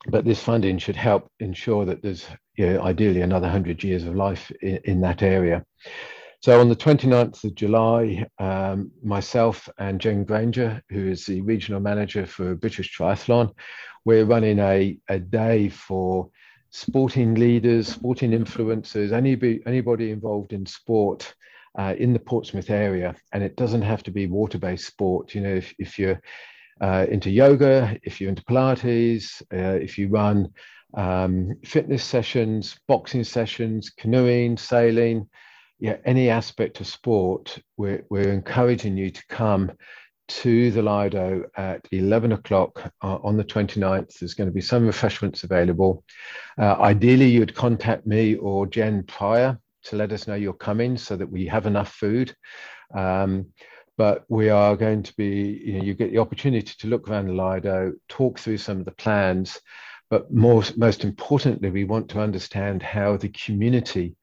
but 0.08 0.26
this 0.26 0.42
funding 0.42 0.78
should 0.78 0.96
help 0.96 1.30
ensure 1.40 1.86
that 1.86 2.02
there's 2.02 2.26
you 2.56 2.74
know, 2.74 2.82
ideally 2.82 3.22
another 3.22 3.48
100 3.48 3.84
years 3.84 4.06
of 4.06 4.16
life 4.16 4.52
in, 4.62 4.80
in, 4.84 5.02
that 5.02 5.24
area. 5.24 5.64
So 6.42 6.60
on 6.60 6.70
the 6.70 6.76
29th 6.76 7.44
of 7.44 7.56
July, 7.56 8.26
um, 8.38 8.92
myself 9.04 9.68
and 9.80 10.00
Jen 10.00 10.24
Granger, 10.24 10.82
who 10.90 11.08
is 11.08 11.26
the 11.26 11.42
regional 11.42 11.80
manager 11.80 12.26
for 12.26 12.56
British 12.56 12.96
Triathlon, 12.96 13.52
we're 14.06 14.26
running 14.26 14.60
a, 14.60 14.98
a 15.10 15.20
day 15.20 15.70
for 15.70 16.30
sporting 16.70 17.36
leaders, 17.36 17.88
sporting 17.88 18.32
influencers, 18.32 19.12
anybody, 19.12 19.62
anybody 19.66 20.12
involved 20.12 20.54
in 20.54 20.66
sport 20.66 21.34
uh, 21.78 21.96
in 21.98 22.14
the 22.14 22.20
Portsmouth 22.20 22.70
area. 22.70 23.16
And 23.34 23.44
it 23.44 23.56
doesn't 23.56 23.82
have 23.82 24.04
to 24.04 24.12
be 24.12 24.28
water 24.28 24.58
based 24.58 24.86
sport. 24.86 25.34
You 25.34 25.42
know, 25.42 25.56
if, 25.56 25.74
if 25.80 25.98
you're 25.98 26.22
uh, 26.82 27.06
into 27.10 27.30
yoga, 27.30 27.98
if 28.04 28.22
you're 28.22 28.30
into 28.30 28.44
Pilates, 28.44 29.42
uh, 29.54 29.80
if 29.82 29.98
you 29.98 30.08
run 30.10 30.50
um, 30.96 31.56
fitness 31.64 32.04
sessions, 32.04 32.80
boxing 32.88 33.24
sessions, 33.24 33.90
canoeing, 33.90 34.58
sailing, 34.58 35.28
yeah, 35.80 35.98
any 36.06 36.30
aspect 36.30 36.80
of 36.80 36.88
sport, 36.88 37.60
we're, 37.78 38.06
we're 38.10 38.32
encouraging 38.32 38.98
you 38.98 39.10
to 39.10 39.24
come 39.28 39.72
to 40.28 40.72
the 40.72 40.82
Lido 40.82 41.46
at 41.56 41.88
11 41.92 42.32
o'clock 42.32 42.92
uh, 43.02 43.18
on 43.24 43.38
the 43.38 43.44
29th. 43.44 44.20
There's 44.20 44.34
going 44.34 44.50
to 44.50 44.54
be 44.54 44.62
some 44.62 44.86
refreshments 44.86 45.44
available. 45.44 46.04
Uh, 46.58 46.74
ideally, 46.80 47.30
you'd 47.30 47.56
contact 47.56 48.06
me 48.06 48.36
or 48.36 48.66
Jen 48.66 49.04
prior 49.04 49.60
to 49.86 49.96
let 49.96 50.12
us 50.12 50.28
know 50.28 50.36
you're 50.36 50.54
coming 50.54 50.98
so 50.98 51.16
that 51.16 51.30
we 51.30 51.46
have 51.46 51.66
enough 51.66 51.92
food. 51.92 52.36
Um, 52.94 53.48
but 53.98 54.26
we 54.28 54.50
are 54.50 54.76
going 54.76 55.04
to 55.04 55.14
be, 55.16 55.62
you 55.66 55.78
know, 55.78 55.84
you 55.84 55.94
get 55.94 56.12
the 56.12 56.18
opportunity 56.18 56.74
to 56.80 56.88
look 56.88 57.08
around 57.08 57.28
the 57.28 57.34
Lido, 57.34 57.94
talk 58.10 58.40
through 58.40 58.58
some 58.58 58.80
of 58.80 58.86
the 58.86 58.92
plans, 58.92 59.60
but 60.10 60.32
more, 60.34 60.64
most 60.76 61.04
importantly, 61.04 61.70
we 61.70 61.86
want 61.86 62.10
to 62.10 62.20
understand 62.20 62.84
how 62.84 63.18
the 63.18 63.30
community 63.30 64.16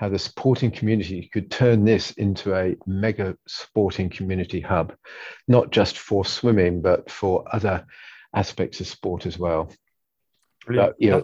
how 0.00 0.08
the 0.08 0.18
sporting 0.18 0.70
community 0.70 1.28
could 1.30 1.50
turn 1.50 1.84
this 1.84 2.12
into 2.12 2.54
a 2.54 2.74
mega 2.86 3.36
sporting 3.46 4.08
community 4.08 4.58
hub, 4.58 4.94
not 5.46 5.70
just 5.70 5.98
for 5.98 6.24
swimming, 6.24 6.80
but 6.80 7.10
for 7.10 7.44
other 7.52 7.84
aspects 8.34 8.80
of 8.80 8.86
sport 8.86 9.26
as 9.26 9.38
well. 9.38 9.70
Brilliant. 10.64 10.92
But, 10.92 11.04
you 11.04 11.10
know, 11.10 11.22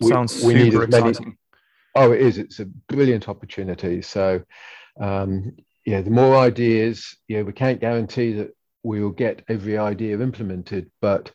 we, 0.00 0.08
sounds 0.08 0.42
we 0.42 0.58
super 0.58 0.82
exciting. 0.82 1.24
Many, 1.24 1.36
oh, 1.94 2.10
it 2.10 2.20
is. 2.20 2.38
It's 2.38 2.58
a 2.58 2.64
brilliant 2.64 3.28
opportunity. 3.28 4.02
So, 4.02 4.42
um, 5.00 5.54
yeah, 5.84 6.00
the 6.00 6.10
more 6.10 6.36
ideas, 6.36 7.16
yeah, 7.28 7.42
we 7.42 7.52
can't 7.52 7.80
guarantee 7.80 8.32
that 8.32 8.56
we 8.82 9.04
will 9.04 9.10
get 9.10 9.44
every 9.48 9.78
idea 9.78 10.18
implemented, 10.18 10.90
but 11.00 11.30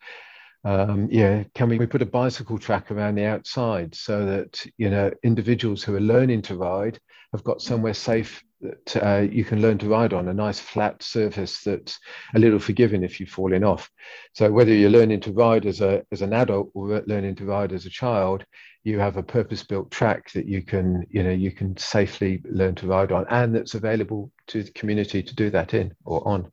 um, 0.64 1.08
yeah, 1.12 1.44
can 1.56 1.70
we, 1.70 1.78
we 1.78 1.88
put 1.88 2.02
a 2.02 2.06
bicycle 2.06 2.60
track 2.60 2.92
around 2.92 3.16
the 3.16 3.26
outside 3.26 3.96
so 3.96 4.26
that 4.26 4.64
you 4.78 4.90
know 4.90 5.12
individuals 5.24 5.84
who 5.84 5.96
are 5.96 6.02
learning 6.02 6.44
to 6.44 6.56
ride 6.56 7.00
have 7.34 7.44
got 7.44 7.62
somewhere 7.62 7.94
safe 7.94 8.44
that 8.62 8.98
uh, 8.98 9.22
you 9.22 9.44
can 9.44 9.62
learn 9.62 9.78
to 9.80 9.90
ride 9.90 10.14
on 10.14 10.28
a 10.28 10.34
nice 10.34 10.60
flat 10.60 11.02
surface 11.02 11.62
that's 11.62 11.98
a 12.36 12.40
little 12.40 12.60
forgiving 12.60 13.04
if 13.04 13.20
you've 13.20 13.30
fallen 13.30 13.64
off. 13.64 13.90
So 14.34 14.52
whether 14.52 14.74
you're 14.74 14.92
learning 14.92 15.22
to 15.22 15.32
ride 15.32 15.66
as 15.66 15.82
a 15.82 16.04
as 16.12 16.22
an 16.22 16.34
adult 16.34 16.70
or 16.76 17.02
learning 17.08 17.36
to 17.38 17.46
ride 17.46 17.74
as 17.74 17.86
a 17.86 17.90
child, 17.90 18.46
you 18.84 19.00
have 19.00 19.18
a 19.18 19.24
purpose-built 19.24 19.90
track 19.90 20.32
that 20.34 20.48
you 20.48 20.62
can 20.62 21.06
you 21.10 21.24
know 21.24 21.32
you 21.32 21.52
can 21.52 21.76
safely 21.78 22.42
learn 22.46 22.76
to 22.76 22.88
ride 22.88 23.12
on, 23.12 23.26
and 23.30 23.56
that's 23.56 23.74
available 23.74 24.32
to 24.48 24.62
the 24.64 24.72
community 24.72 25.24
to 25.24 25.36
do 25.36 25.50
that 25.50 25.74
in 25.74 25.94
or 26.06 26.28
on. 26.28 26.52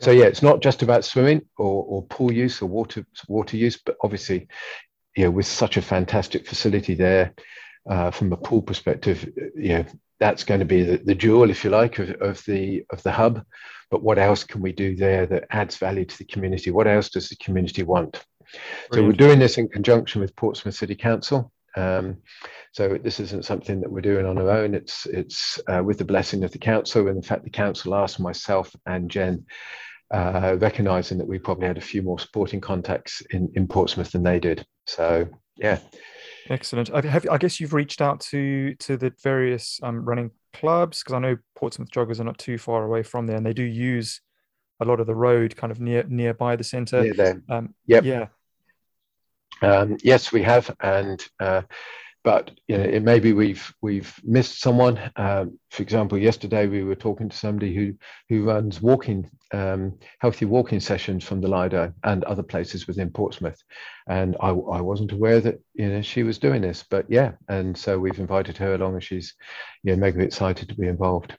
So 0.00 0.10
yeah, 0.10 0.24
it's 0.24 0.42
not 0.42 0.60
just 0.60 0.82
about 0.82 1.04
swimming 1.04 1.42
or, 1.56 1.84
or 1.84 2.02
pool 2.06 2.32
use 2.32 2.62
or 2.62 2.66
water 2.66 3.04
water 3.28 3.56
use, 3.56 3.78
but 3.84 3.96
obviously, 4.02 4.48
you 5.16 5.24
know, 5.24 5.30
with 5.30 5.46
such 5.46 5.76
a 5.76 5.82
fantastic 5.82 6.46
facility 6.46 6.94
there, 6.94 7.34
uh, 7.88 8.10
from 8.10 8.32
a 8.32 8.36
pool 8.36 8.62
perspective, 8.62 9.28
you 9.56 9.68
know, 9.68 9.84
that's 10.20 10.44
going 10.44 10.60
to 10.60 10.66
be 10.66 10.82
the, 10.82 10.98
the 10.98 11.14
jewel, 11.14 11.50
if 11.50 11.64
you 11.64 11.70
like, 11.70 11.98
of, 11.98 12.10
of 12.20 12.44
the 12.44 12.84
of 12.90 13.02
the 13.02 13.12
hub. 13.12 13.44
But 13.90 14.02
what 14.02 14.18
else 14.18 14.44
can 14.44 14.60
we 14.60 14.72
do 14.72 14.94
there 14.96 15.26
that 15.26 15.46
adds 15.50 15.76
value 15.76 16.04
to 16.04 16.18
the 16.18 16.24
community? 16.24 16.70
What 16.70 16.86
else 16.86 17.08
does 17.08 17.28
the 17.28 17.36
community 17.36 17.82
want? 17.82 18.22
Brilliant. 18.90 18.92
So 18.92 19.04
we're 19.04 19.28
doing 19.28 19.38
this 19.38 19.58
in 19.58 19.68
conjunction 19.68 20.20
with 20.20 20.36
Portsmouth 20.36 20.74
City 20.74 20.94
Council. 20.94 21.50
Um, 21.78 22.16
so 22.72 22.98
this 23.02 23.20
isn't 23.20 23.44
something 23.44 23.80
that 23.80 23.90
we're 23.90 24.00
doing 24.00 24.26
on 24.26 24.38
our 24.38 24.50
own. 24.50 24.74
It's 24.74 25.06
it's 25.06 25.60
uh, 25.68 25.82
with 25.84 25.98
the 25.98 26.04
blessing 26.04 26.44
of 26.44 26.52
the 26.52 26.58
council. 26.58 27.08
And 27.08 27.16
in 27.16 27.22
fact, 27.22 27.44
the 27.44 27.50
council 27.50 27.94
asked 27.94 28.20
myself 28.20 28.74
and 28.86 29.10
Jen, 29.10 29.46
uh, 30.12 30.56
recognizing 30.60 31.18
that 31.18 31.28
we 31.28 31.38
probably 31.38 31.66
had 31.66 31.78
a 31.78 31.82
few 31.82 32.02
more 32.02 32.18
sporting 32.18 32.60
contacts 32.60 33.22
in, 33.30 33.50
in 33.54 33.66
Portsmouth 33.66 34.12
than 34.12 34.22
they 34.22 34.40
did. 34.40 34.64
So 34.86 35.28
yeah. 35.56 35.78
Excellent. 36.50 36.88
Have, 36.88 37.26
I 37.30 37.36
guess 37.36 37.60
you've 37.60 37.74
reached 37.74 38.00
out 38.00 38.20
to 38.20 38.74
to 38.76 38.96
the 38.96 39.12
various 39.22 39.80
um, 39.82 40.04
running 40.04 40.30
clubs 40.54 41.02
because 41.02 41.14
I 41.14 41.18
know 41.18 41.36
Portsmouth 41.54 41.90
joggers 41.90 42.20
are 42.20 42.24
not 42.24 42.38
too 42.38 42.58
far 42.58 42.84
away 42.84 43.02
from 43.02 43.26
there, 43.26 43.36
and 43.36 43.44
they 43.44 43.52
do 43.52 43.64
use 43.64 44.20
a 44.80 44.84
lot 44.84 45.00
of 45.00 45.06
the 45.06 45.14
road 45.14 45.56
kind 45.56 45.70
of 45.70 45.80
near 45.80 46.04
nearby 46.08 46.56
the 46.56 46.64
centre. 46.64 47.02
Near 47.02 47.14
there. 47.14 47.42
Um, 47.48 47.74
yep. 47.86 48.04
Yeah. 48.04 48.26
Um, 49.62 49.96
yes, 50.02 50.32
we 50.32 50.42
have, 50.42 50.74
and 50.80 51.24
uh, 51.40 51.62
but 52.24 52.50
you 52.66 52.76
know, 52.76 52.84
it 52.84 53.02
maybe 53.02 53.32
we've 53.32 53.72
we've 53.80 54.14
missed 54.24 54.60
someone. 54.60 54.98
Um, 55.16 55.58
for 55.70 55.82
example, 55.82 56.18
yesterday 56.18 56.66
we 56.66 56.84
were 56.84 56.94
talking 56.94 57.28
to 57.28 57.36
somebody 57.36 57.74
who 57.74 57.94
who 58.28 58.44
runs 58.44 58.82
walking 58.82 59.30
um, 59.52 59.98
healthy 60.20 60.44
walking 60.44 60.80
sessions 60.80 61.24
from 61.24 61.40
the 61.40 61.48
Lido 61.48 61.92
and 62.04 62.24
other 62.24 62.42
places 62.42 62.86
within 62.86 63.10
Portsmouth, 63.10 63.62
and 64.08 64.36
I, 64.40 64.48
I 64.48 64.80
wasn't 64.80 65.12
aware 65.12 65.40
that 65.40 65.60
you 65.74 65.88
know 65.88 66.02
she 66.02 66.22
was 66.22 66.38
doing 66.38 66.62
this, 66.62 66.84
but 66.88 67.06
yeah, 67.08 67.32
and 67.48 67.76
so 67.76 67.98
we've 67.98 68.18
invited 68.18 68.56
her 68.58 68.74
along, 68.74 68.94
and 68.94 69.02
she's 69.02 69.34
you 69.82 69.92
know 69.92 70.00
mega 70.00 70.20
excited 70.20 70.68
to 70.68 70.74
be 70.74 70.86
involved. 70.86 71.36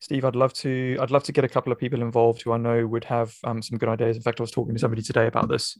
Steve, 0.00 0.24
I'd 0.24 0.36
love 0.36 0.52
to. 0.54 0.96
I'd 1.00 1.10
love 1.10 1.24
to 1.24 1.32
get 1.32 1.44
a 1.44 1.48
couple 1.48 1.72
of 1.72 1.78
people 1.78 2.02
involved 2.02 2.42
who 2.42 2.52
I 2.52 2.56
know 2.56 2.86
would 2.86 3.04
have 3.04 3.34
um, 3.44 3.62
some 3.62 3.78
good 3.78 3.88
ideas. 3.88 4.16
In 4.16 4.22
fact, 4.22 4.40
I 4.40 4.44
was 4.44 4.50
talking 4.50 4.74
to 4.74 4.80
somebody 4.80 5.02
today 5.02 5.26
about 5.26 5.48
this, 5.48 5.78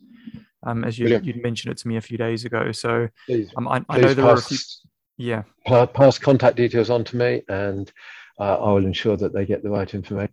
um, 0.68 0.84
as 0.84 0.98
you 0.98 1.08
you 1.22 1.40
mentioned 1.42 1.72
it 1.72 1.78
to 1.78 1.88
me 1.88 1.96
a 1.96 2.00
few 2.00 2.18
days 2.18 2.44
ago. 2.44 2.72
So 2.72 3.08
um, 3.56 3.68
I, 3.68 3.84
I 3.88 3.98
know 3.98 4.14
there 4.14 4.24
pass, 4.24 4.52
are 4.52 4.56
few. 4.56 4.58
Yeah. 5.16 5.42
Pass 5.66 6.18
contact 6.18 6.56
details 6.56 6.90
on 6.90 7.04
to 7.04 7.16
me, 7.16 7.42
and 7.48 7.90
uh, 8.38 8.56
I 8.56 8.72
will 8.72 8.86
ensure 8.86 9.16
that 9.16 9.32
they 9.32 9.46
get 9.46 9.62
the 9.62 9.70
right 9.70 9.92
information. 9.92 10.32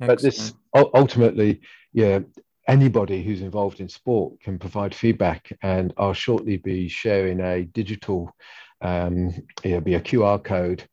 but 0.00 0.20
this 0.20 0.52
ultimately, 0.74 1.60
yeah, 1.92 2.20
anybody 2.66 3.22
who's 3.22 3.42
involved 3.42 3.80
in 3.80 3.88
sport 3.88 4.40
can 4.40 4.58
provide 4.58 4.94
feedback, 4.94 5.56
and 5.62 5.92
I'll 5.96 6.14
shortly 6.14 6.56
be 6.56 6.88
sharing 6.88 7.40
a 7.40 7.64
digital, 7.64 8.34
um, 8.80 9.34
it'll 9.62 9.80
be 9.80 9.94
a 9.94 10.00
QR 10.00 10.42
code. 10.42 10.84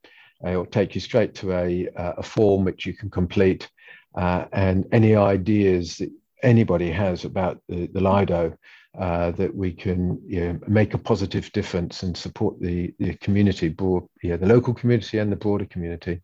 It'll 0.46 0.64
take 0.64 0.94
you 0.94 1.00
straight 1.00 1.34
to 1.36 1.52
a, 1.52 1.88
a 1.96 2.22
form 2.22 2.64
which 2.64 2.86
you 2.86 2.94
can 2.94 3.10
complete, 3.10 3.68
uh, 4.14 4.44
and 4.52 4.86
any 4.92 5.14
ideas 5.16 5.98
that 5.98 6.10
anybody 6.42 6.90
has 6.90 7.24
about 7.24 7.60
the, 7.68 7.86
the 7.88 8.00
Lido 8.00 8.56
uh, 8.98 9.30
that 9.32 9.54
we 9.54 9.72
can 9.72 10.20
you 10.26 10.40
know, 10.40 10.58
make 10.66 10.94
a 10.94 10.98
positive 10.98 11.50
difference 11.52 12.02
and 12.02 12.16
support 12.16 12.60
the, 12.60 12.92
the 12.98 13.14
community, 13.18 13.68
broad, 13.68 14.04
the 14.22 14.36
local 14.38 14.74
community 14.74 15.18
and 15.18 15.30
the 15.30 15.36
broader 15.36 15.64
community 15.66 16.20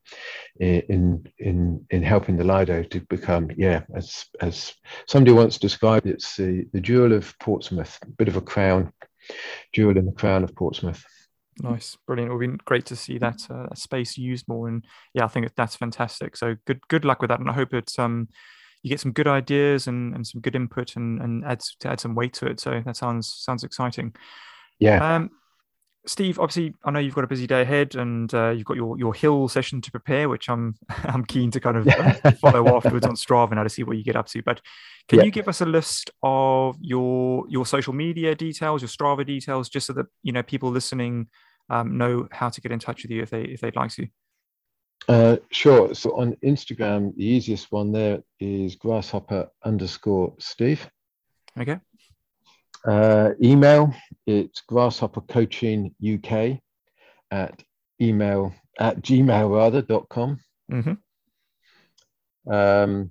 in 0.59 1.25
in 1.39 1.87
in 1.91 2.03
helping 2.03 2.37
the 2.37 2.45
Lido 2.45 2.83
to 2.83 3.01
become, 3.03 3.49
yeah, 3.57 3.83
as 3.95 4.27
as 4.41 4.75
somebody 5.07 5.33
once 5.33 5.59
described, 5.59 6.07
it's 6.07 6.37
the, 6.37 6.67
the 6.73 6.81
jewel 6.81 7.13
of 7.13 7.39
Portsmouth, 7.39 7.99
a 8.03 8.07
bit 8.07 8.29
of 8.29 8.37
a 8.37 8.41
crown, 8.41 8.93
jewel 9.73 9.97
in 9.97 10.07
the 10.07 10.13
crown 10.13 10.43
of 10.43 10.55
Portsmouth. 10.57 11.05
Nice, 11.61 11.97
brilliant. 12.07 12.31
It 12.31 12.35
would 12.35 12.51
be 12.51 12.65
great 12.65 12.85
to 12.87 12.97
see 12.97 13.17
that 13.19 13.49
uh, 13.49 13.73
space 13.75 14.19
used 14.19 14.49
more, 14.49 14.69
and 14.69 14.85
yeah, 15.15 15.25
I 15.25 15.29
think 15.29 15.49
that's 15.57 15.77
fantastic. 15.77 16.37
So 16.37 16.57
good, 16.67 16.81
good 16.89 17.05
luck 17.05 17.21
with 17.21 17.31
that, 17.31 17.41
and 17.41 17.49
I 17.49 17.53
hope 17.53 17.73
it's 17.73 17.99
um 17.99 18.29
you 18.83 18.91
get 18.91 19.01
some 19.01 19.13
good 19.13 19.27
ideas 19.27 19.87
and, 19.87 20.15
and 20.15 20.27
some 20.27 20.41
good 20.41 20.55
input 20.55 20.97
and, 20.97 21.21
and 21.21 21.45
adds 21.45 21.77
to 21.81 21.89
add 21.89 22.01
some 22.01 22.15
weight 22.15 22.35
to 22.35 22.47
it. 22.47 22.61
So 22.61 22.83
that 22.85 22.97
sounds 22.97 23.29
sounds 23.29 23.65
exciting. 23.65 24.15
Yeah. 24.79 25.17
Um, 25.17 25.31
Steve, 26.07 26.39
obviously, 26.39 26.73
I 26.85 26.93
know 26.93 27.01
you've 27.01 27.17
got 27.17 27.25
a 27.25 27.29
busy 27.29 27.49
day 27.49 27.63
ahead, 27.63 27.97
and 27.97 28.33
uh, 28.33 28.51
you've 28.51 28.65
got 28.65 28.77
your 28.77 28.97
your 28.97 29.13
hill 29.13 29.49
session 29.49 29.81
to 29.81 29.91
prepare, 29.91 30.29
which 30.29 30.49
I'm 30.49 30.77
I'm 30.89 31.25
keen 31.25 31.51
to 31.51 31.61
kind 31.61 31.77
of 31.77 31.89
uh, 31.89 32.31
follow 32.41 32.77
afterwards 32.77 33.07
on 33.07 33.17
Strava 33.17 33.53
now 33.53 33.65
to 33.65 33.69
see 33.69 33.83
what 33.83 33.97
you 33.97 34.05
get 34.05 34.17
up 34.17 34.29
to. 34.29 34.43
But 34.43 34.61
can 35.09 35.19
yeah. 35.19 35.25
you 35.25 35.31
give 35.31 35.49
us 35.49 35.61
a 35.61 35.67
list 35.67 36.11
of 36.23 36.77
your 36.81 37.45
your 37.49 37.67
social 37.67 37.93
media 37.93 38.35
details, 38.35 38.83
your 38.83 38.89
Strava 38.89 39.27
details, 39.27 39.69
just 39.69 39.87
so 39.87 39.93
that 39.95 40.07
you 40.23 40.33
know 40.33 40.43
people 40.43 40.71
listening 40.71 41.29
um, 41.71 41.99
know 41.99 42.29
how 42.31 42.51
to 42.51 42.61
get 42.61 42.71
in 42.71 42.79
touch 42.79 43.03
with 43.03 43.11
you 43.11 43.23
if 43.23 43.31
they 43.31 43.43
if 43.43 43.61
they'd 43.61 43.77
like 43.77 43.91
to? 43.93 44.07
Uh, 45.09 45.37
sure. 45.51 45.95
So 45.95 46.17
on 46.17 46.37
Instagram, 46.45 47.15
the 47.17 47.25
easiest 47.25 47.71
one 47.71 47.93
there 47.93 48.23
is 48.41 48.75
grasshopper 48.75 49.49
underscore 49.65 50.35
Steve. 50.39 50.89
Okay. 51.59 51.79
Uh, 52.85 53.31
email, 53.43 53.93
it's 54.27 54.61
grasshopper 54.63 55.21
coaching 55.23 55.95
UK 56.05 56.61
at 57.31 57.63
email 58.01 58.55
at 58.79 59.01
gmail 59.03 59.55
rather 59.55 59.83
dot 59.83 60.09
com. 60.09 60.39
Mm-hmm. 60.71 62.53
Um, 62.53 63.11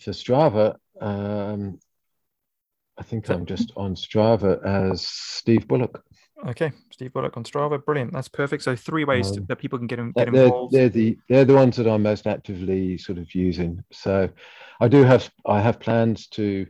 for 0.00 0.10
Strava, 0.10 0.76
um, 1.00 1.78
I 2.98 3.02
think 3.02 3.28
I'm 3.30 3.46
just 3.46 3.72
on 3.76 3.94
Strava 3.94 4.64
as 4.64 5.06
Steve 5.06 5.68
Bullock. 5.68 6.02
Okay, 6.44 6.70
Steve 6.90 7.12
Bullock 7.14 7.36
on 7.36 7.44
Strava, 7.44 7.82
brilliant. 7.82 8.12
That's 8.12 8.28
perfect. 8.28 8.62
So 8.62 8.76
three 8.76 9.04
ways 9.04 9.28
um, 9.28 9.34
to, 9.34 9.40
that 9.42 9.56
people 9.56 9.78
can 9.78 9.86
get, 9.86 9.96
get 9.96 10.32
they're, 10.32 10.44
involved. 10.44 10.74
They're 10.74 10.90
the 10.90 11.16
they're 11.28 11.46
the 11.46 11.54
ones 11.54 11.76
that 11.76 11.88
I'm 11.88 12.02
most 12.02 12.26
actively 12.26 12.98
sort 12.98 13.18
of 13.18 13.34
using. 13.34 13.82
So 13.90 14.28
I 14.80 14.88
do 14.88 15.02
have 15.02 15.30
I 15.46 15.60
have 15.60 15.80
plans 15.80 16.26
to 16.28 16.66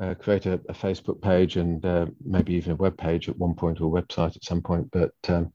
uh, 0.00 0.14
create 0.14 0.44
a, 0.44 0.54
a, 0.68 0.74
Facebook 0.74 1.22
page 1.22 1.56
and 1.56 1.84
uh, 1.86 2.06
maybe 2.22 2.52
even 2.54 2.72
a 2.72 2.76
web 2.76 2.98
page 2.98 3.30
at 3.30 3.38
one 3.38 3.54
point 3.54 3.80
or 3.80 3.96
a 3.96 4.02
website 4.02 4.36
at 4.36 4.44
some 4.44 4.60
point. 4.60 4.90
But 4.90 5.14
um, 5.28 5.50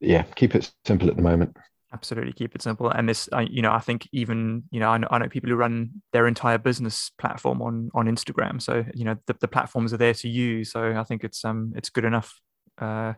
yeah, 0.00 0.22
keep 0.34 0.54
it 0.54 0.70
simple 0.84 1.08
at 1.08 1.16
the 1.16 1.22
moment. 1.22 1.56
Absolutely, 1.94 2.34
keep 2.34 2.54
it 2.54 2.60
simple. 2.60 2.90
And 2.90 3.08
this, 3.08 3.30
uh, 3.32 3.46
you 3.50 3.62
know, 3.62 3.72
I 3.72 3.80
think 3.80 4.06
even 4.12 4.64
you 4.70 4.78
know 4.78 4.90
I, 4.90 4.98
know 4.98 5.08
I 5.10 5.18
know 5.18 5.28
people 5.28 5.48
who 5.48 5.56
run 5.56 6.02
their 6.12 6.26
entire 6.26 6.58
business 6.58 7.10
platform 7.18 7.62
on 7.62 7.90
on 7.94 8.06
Instagram. 8.06 8.60
So 8.60 8.84
you 8.92 9.06
know 9.06 9.16
the, 9.26 9.36
the 9.40 9.48
platforms 9.48 9.94
are 9.94 9.96
there 9.98 10.14
to 10.14 10.28
use. 10.28 10.70
So 10.70 10.92
I 10.96 11.04
think 11.04 11.24
it's 11.24 11.44
um 11.46 11.72
it's 11.74 11.88
good 11.88 12.04
enough 12.04 12.38
uh, 12.80 13.14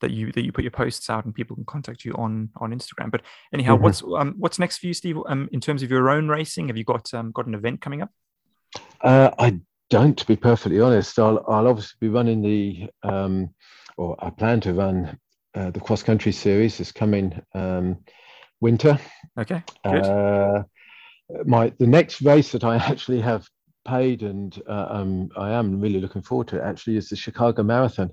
that 0.00 0.10
you 0.10 0.32
that 0.32 0.44
you 0.44 0.52
put 0.52 0.64
your 0.64 0.70
posts 0.70 1.08
out 1.08 1.24
and 1.24 1.34
people 1.34 1.56
can 1.56 1.64
contact 1.64 2.04
you 2.04 2.12
on 2.14 2.50
on 2.56 2.70
Instagram. 2.70 3.10
But 3.10 3.22
anyhow, 3.52 3.74
mm-hmm. 3.74 3.84
what's 3.84 4.02
um, 4.02 4.34
what's 4.38 4.58
next 4.58 4.78
for 4.78 4.86
you, 4.86 4.94
Steve? 4.94 5.18
Um, 5.26 5.48
in 5.52 5.60
terms 5.60 5.82
of 5.82 5.90
your 5.90 6.10
own 6.10 6.28
racing, 6.28 6.68
have 6.68 6.76
you 6.76 6.84
got 6.84 7.12
um, 7.14 7.32
got 7.32 7.46
an 7.46 7.54
event 7.54 7.80
coming 7.80 8.02
up? 8.02 8.10
Uh, 9.00 9.30
I 9.38 9.60
don't, 9.88 10.18
to 10.18 10.26
be 10.26 10.36
perfectly 10.36 10.80
honest. 10.80 11.18
I'll 11.18 11.44
I'll 11.48 11.68
obviously 11.68 11.96
be 12.00 12.08
running 12.08 12.42
the 12.42 12.90
um, 13.02 13.50
or 13.96 14.16
I 14.18 14.30
plan 14.30 14.60
to 14.60 14.74
run 14.74 15.18
uh, 15.54 15.70
the 15.70 15.80
cross 15.80 16.02
country 16.02 16.32
series 16.32 16.78
this 16.78 16.92
coming 16.92 17.40
um, 17.54 17.98
winter. 18.60 18.98
Okay, 19.38 19.62
good. 19.84 20.04
Uh, 20.04 20.62
my 21.44 21.72
the 21.78 21.86
next 21.86 22.22
race 22.22 22.52
that 22.52 22.64
I 22.64 22.76
actually 22.90 23.20
have 23.20 23.46
paid 23.86 24.22
and 24.22 24.60
uh, 24.68 24.86
um, 24.90 25.28
I 25.36 25.52
am 25.52 25.80
really 25.80 26.00
looking 26.00 26.22
forward 26.22 26.48
to 26.48 26.56
it 26.56 26.62
actually 26.62 26.96
is 26.96 27.08
the 27.08 27.16
Chicago 27.16 27.62
Marathon. 27.62 28.10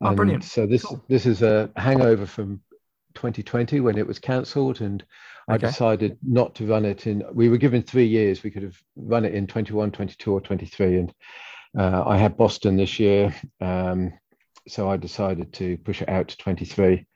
Oh, 0.00 0.08
and 0.08 0.16
brilliant. 0.16 0.44
So 0.44 0.66
this 0.66 0.84
cool. 0.84 1.04
this 1.08 1.26
is 1.26 1.42
a 1.42 1.70
hangover 1.76 2.26
from 2.26 2.60
2020 3.14 3.80
when 3.80 3.98
it 3.98 4.06
was 4.06 4.18
cancelled, 4.18 4.80
and 4.80 5.04
I 5.48 5.56
decided 5.56 6.18
not 6.22 6.54
to 6.56 6.66
run 6.66 6.84
it 6.84 7.06
in. 7.06 7.22
We 7.32 7.48
were 7.48 7.58
given 7.58 7.82
three 7.82 8.06
years. 8.06 8.42
We 8.42 8.50
could 8.50 8.62
have 8.62 8.76
run 8.96 9.24
it 9.24 9.34
in 9.34 9.46
21, 9.46 9.92
22, 9.92 10.32
or 10.32 10.40
23, 10.40 10.98
and 10.98 11.14
uh, 11.78 12.04
I 12.06 12.16
had 12.16 12.36
Boston 12.36 12.76
this 12.76 12.98
year, 12.98 13.34
um, 13.60 14.12
so 14.68 14.90
I 14.90 14.96
decided 14.96 15.52
to 15.54 15.76
push 15.78 16.02
it 16.02 16.08
out 16.08 16.28
to 16.28 16.36
23. 16.36 17.06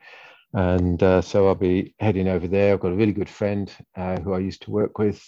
And 0.54 1.02
uh, 1.02 1.20
so 1.20 1.46
I'll 1.46 1.54
be 1.54 1.94
heading 2.00 2.26
over 2.28 2.48
there. 2.48 2.72
I've 2.72 2.80
got 2.80 2.92
a 2.92 2.96
really 2.96 3.12
good 3.12 3.28
friend 3.28 3.70
uh, 3.96 4.18
who 4.20 4.32
I 4.32 4.38
used 4.38 4.62
to 4.62 4.70
work 4.70 4.98
with, 4.98 5.22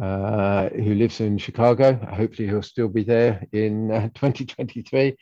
uh, 0.00 0.68
who 0.70 0.94
lives 0.94 1.20
in 1.20 1.38
Chicago. 1.38 1.94
Hopefully, 1.94 2.48
he'll 2.48 2.62
still 2.62 2.88
be 2.88 3.04
there 3.04 3.44
in 3.52 3.90
uh, 3.90 4.00
2023. 4.14 5.16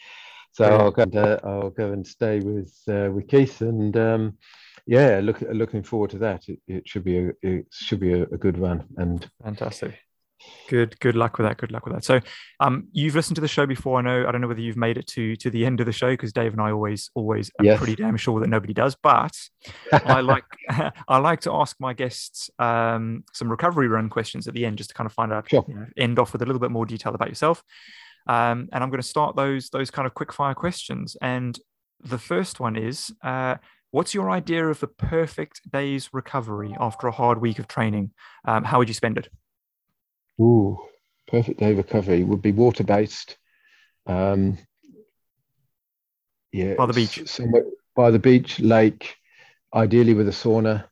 So 0.56 0.64
I'll 0.64 0.90
go 0.90 1.02
and 1.02 1.16
uh, 1.16 1.38
I'll 1.44 1.68
go 1.68 1.92
and 1.92 2.06
stay 2.06 2.40
with 2.40 2.74
uh, 2.88 3.10
with 3.12 3.28
Keith, 3.28 3.60
and 3.60 3.94
um, 3.94 4.38
yeah, 4.86 5.20
look 5.22 5.42
looking 5.52 5.82
forward 5.82 6.08
to 6.10 6.18
that. 6.18 6.48
It, 6.48 6.60
it 6.66 6.88
should 6.88 7.04
be 7.04 7.18
a 7.18 7.32
it 7.42 7.66
should 7.70 8.00
be 8.00 8.14
a, 8.14 8.22
a, 8.22 8.38
good 8.38 8.56
run. 8.56 8.86
And 8.96 9.28
fantastic. 9.44 9.98
Good 10.70 10.98
good 10.98 11.14
luck 11.14 11.36
with 11.36 11.46
that. 11.46 11.58
Good 11.58 11.72
luck 11.72 11.84
with 11.84 11.94
that. 11.94 12.04
So, 12.04 12.20
um, 12.60 12.88
you've 12.92 13.14
listened 13.14 13.34
to 13.34 13.42
the 13.42 13.48
show 13.48 13.66
before. 13.66 13.98
I 13.98 14.02
know. 14.02 14.26
I 14.26 14.32
don't 14.32 14.40
know 14.40 14.48
whether 14.48 14.62
you've 14.62 14.78
made 14.78 14.96
it 14.96 15.06
to 15.08 15.36
to 15.36 15.50
the 15.50 15.66
end 15.66 15.80
of 15.80 15.86
the 15.86 15.92
show 15.92 16.08
because 16.08 16.32
Dave 16.32 16.52
and 16.52 16.62
I 16.62 16.70
always 16.70 17.10
always 17.14 17.50
yes. 17.60 17.76
pretty 17.76 17.94
damn 17.94 18.16
sure 18.16 18.40
that 18.40 18.48
nobody 18.48 18.72
does. 18.72 18.96
But 19.02 19.36
I 19.92 20.22
like 20.22 20.44
I 21.08 21.18
like 21.18 21.40
to 21.40 21.52
ask 21.52 21.76
my 21.78 21.92
guests 21.92 22.48
um, 22.58 23.24
some 23.34 23.50
recovery 23.50 23.88
run 23.88 24.08
questions 24.08 24.48
at 24.48 24.54
the 24.54 24.64
end 24.64 24.78
just 24.78 24.88
to 24.88 24.94
kind 24.94 25.06
of 25.06 25.12
find 25.12 25.34
out 25.34 25.50
sure. 25.50 25.66
you 25.68 25.74
know, 25.74 25.86
end 25.98 26.18
off 26.18 26.32
with 26.32 26.40
a 26.40 26.46
little 26.46 26.60
bit 26.60 26.70
more 26.70 26.86
detail 26.86 27.14
about 27.14 27.28
yourself. 27.28 27.62
Um, 28.26 28.68
and 28.72 28.82
I'm 28.82 28.90
going 28.90 29.02
to 29.02 29.06
start 29.06 29.36
those 29.36 29.70
those 29.70 29.90
kind 29.90 30.06
of 30.06 30.14
quick 30.14 30.32
fire 30.32 30.54
questions. 30.54 31.16
And 31.20 31.58
the 32.02 32.18
first 32.18 32.60
one 32.60 32.76
is, 32.76 33.12
uh, 33.22 33.56
what's 33.90 34.14
your 34.14 34.30
idea 34.30 34.66
of 34.66 34.80
the 34.80 34.88
perfect 34.88 35.60
day's 35.70 36.10
recovery 36.12 36.76
after 36.78 37.06
a 37.06 37.12
hard 37.12 37.40
week 37.40 37.58
of 37.58 37.68
training? 37.68 38.12
Um, 38.44 38.64
how 38.64 38.78
would 38.78 38.88
you 38.88 38.94
spend 38.94 39.18
it? 39.18 39.28
Ooh, 40.40 40.78
perfect 41.28 41.60
day 41.60 41.72
recovery 41.72 42.24
would 42.24 42.42
be 42.42 42.52
water 42.52 42.84
based. 42.84 43.36
Um, 44.06 44.58
yeah, 46.52 46.74
by 46.74 46.86
the 46.86 46.92
beach, 46.92 47.26
somewhere 47.26 47.64
by 47.94 48.10
the 48.10 48.18
beach, 48.18 48.60
lake, 48.60 49.16
ideally 49.74 50.14
with 50.14 50.28
a 50.28 50.32
sauna, 50.32 50.84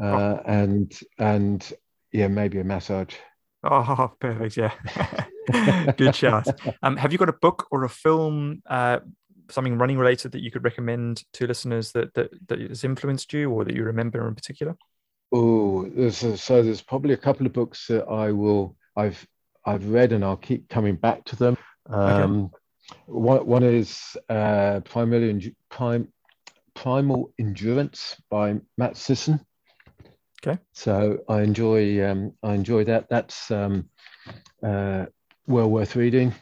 uh, 0.00 0.04
oh. 0.04 0.42
and 0.46 0.98
and 1.18 1.72
yeah, 2.12 2.28
maybe 2.28 2.58
a 2.58 2.64
massage. 2.64 3.14
Oh, 3.62 4.10
perfect. 4.18 4.56
Yeah. 4.56 4.72
Good 5.96 6.14
shout. 6.14 6.46
Um, 6.82 6.96
have 6.96 7.12
you 7.12 7.18
got 7.18 7.28
a 7.28 7.34
book 7.34 7.66
or 7.70 7.84
a 7.84 7.88
film, 7.88 8.62
uh, 8.66 9.00
something 9.50 9.78
running 9.78 9.98
related 9.98 10.32
that 10.32 10.40
you 10.40 10.50
could 10.50 10.64
recommend 10.64 11.24
to 11.34 11.46
listeners 11.46 11.92
that, 11.92 12.14
that, 12.14 12.30
that 12.48 12.60
has 12.60 12.84
influenced 12.84 13.32
you 13.32 13.50
or 13.50 13.64
that 13.64 13.74
you 13.74 13.84
remember 13.84 14.26
in 14.28 14.34
particular? 14.34 14.76
Oh, 15.32 15.88
there's 15.88 16.22
a, 16.22 16.36
so 16.36 16.62
there's 16.62 16.82
probably 16.82 17.14
a 17.14 17.18
couple 17.18 17.46
of 17.46 17.52
books 17.52 17.86
that 17.88 18.04
I 18.04 18.32
will, 18.32 18.76
I've, 18.96 19.26
I've 19.64 19.86
read 19.86 20.12
and 20.12 20.24
I'll 20.24 20.36
keep 20.36 20.68
coming 20.68 20.96
back 20.96 21.24
to 21.26 21.36
them. 21.36 21.56
Um, 21.88 22.50
okay. 22.90 22.98
one, 23.06 23.46
one 23.46 23.62
is 23.62 24.16
uh, 24.28 24.80
Primal, 24.80 25.40
Prime, 25.68 26.08
Primal 26.74 27.32
Endurance 27.38 28.16
by 28.30 28.56
Matt 28.78 28.96
Sisson. 28.96 29.44
Okay. 30.42 30.58
So 30.72 31.18
I 31.28 31.42
enjoy 31.42 32.08
um, 32.08 32.32
I 32.42 32.54
enjoy 32.54 32.84
that. 32.84 33.08
That's 33.10 33.50
um, 33.50 33.90
uh, 34.62 35.06
well 35.50 35.70
worth 35.70 35.96
reading. 35.96 36.34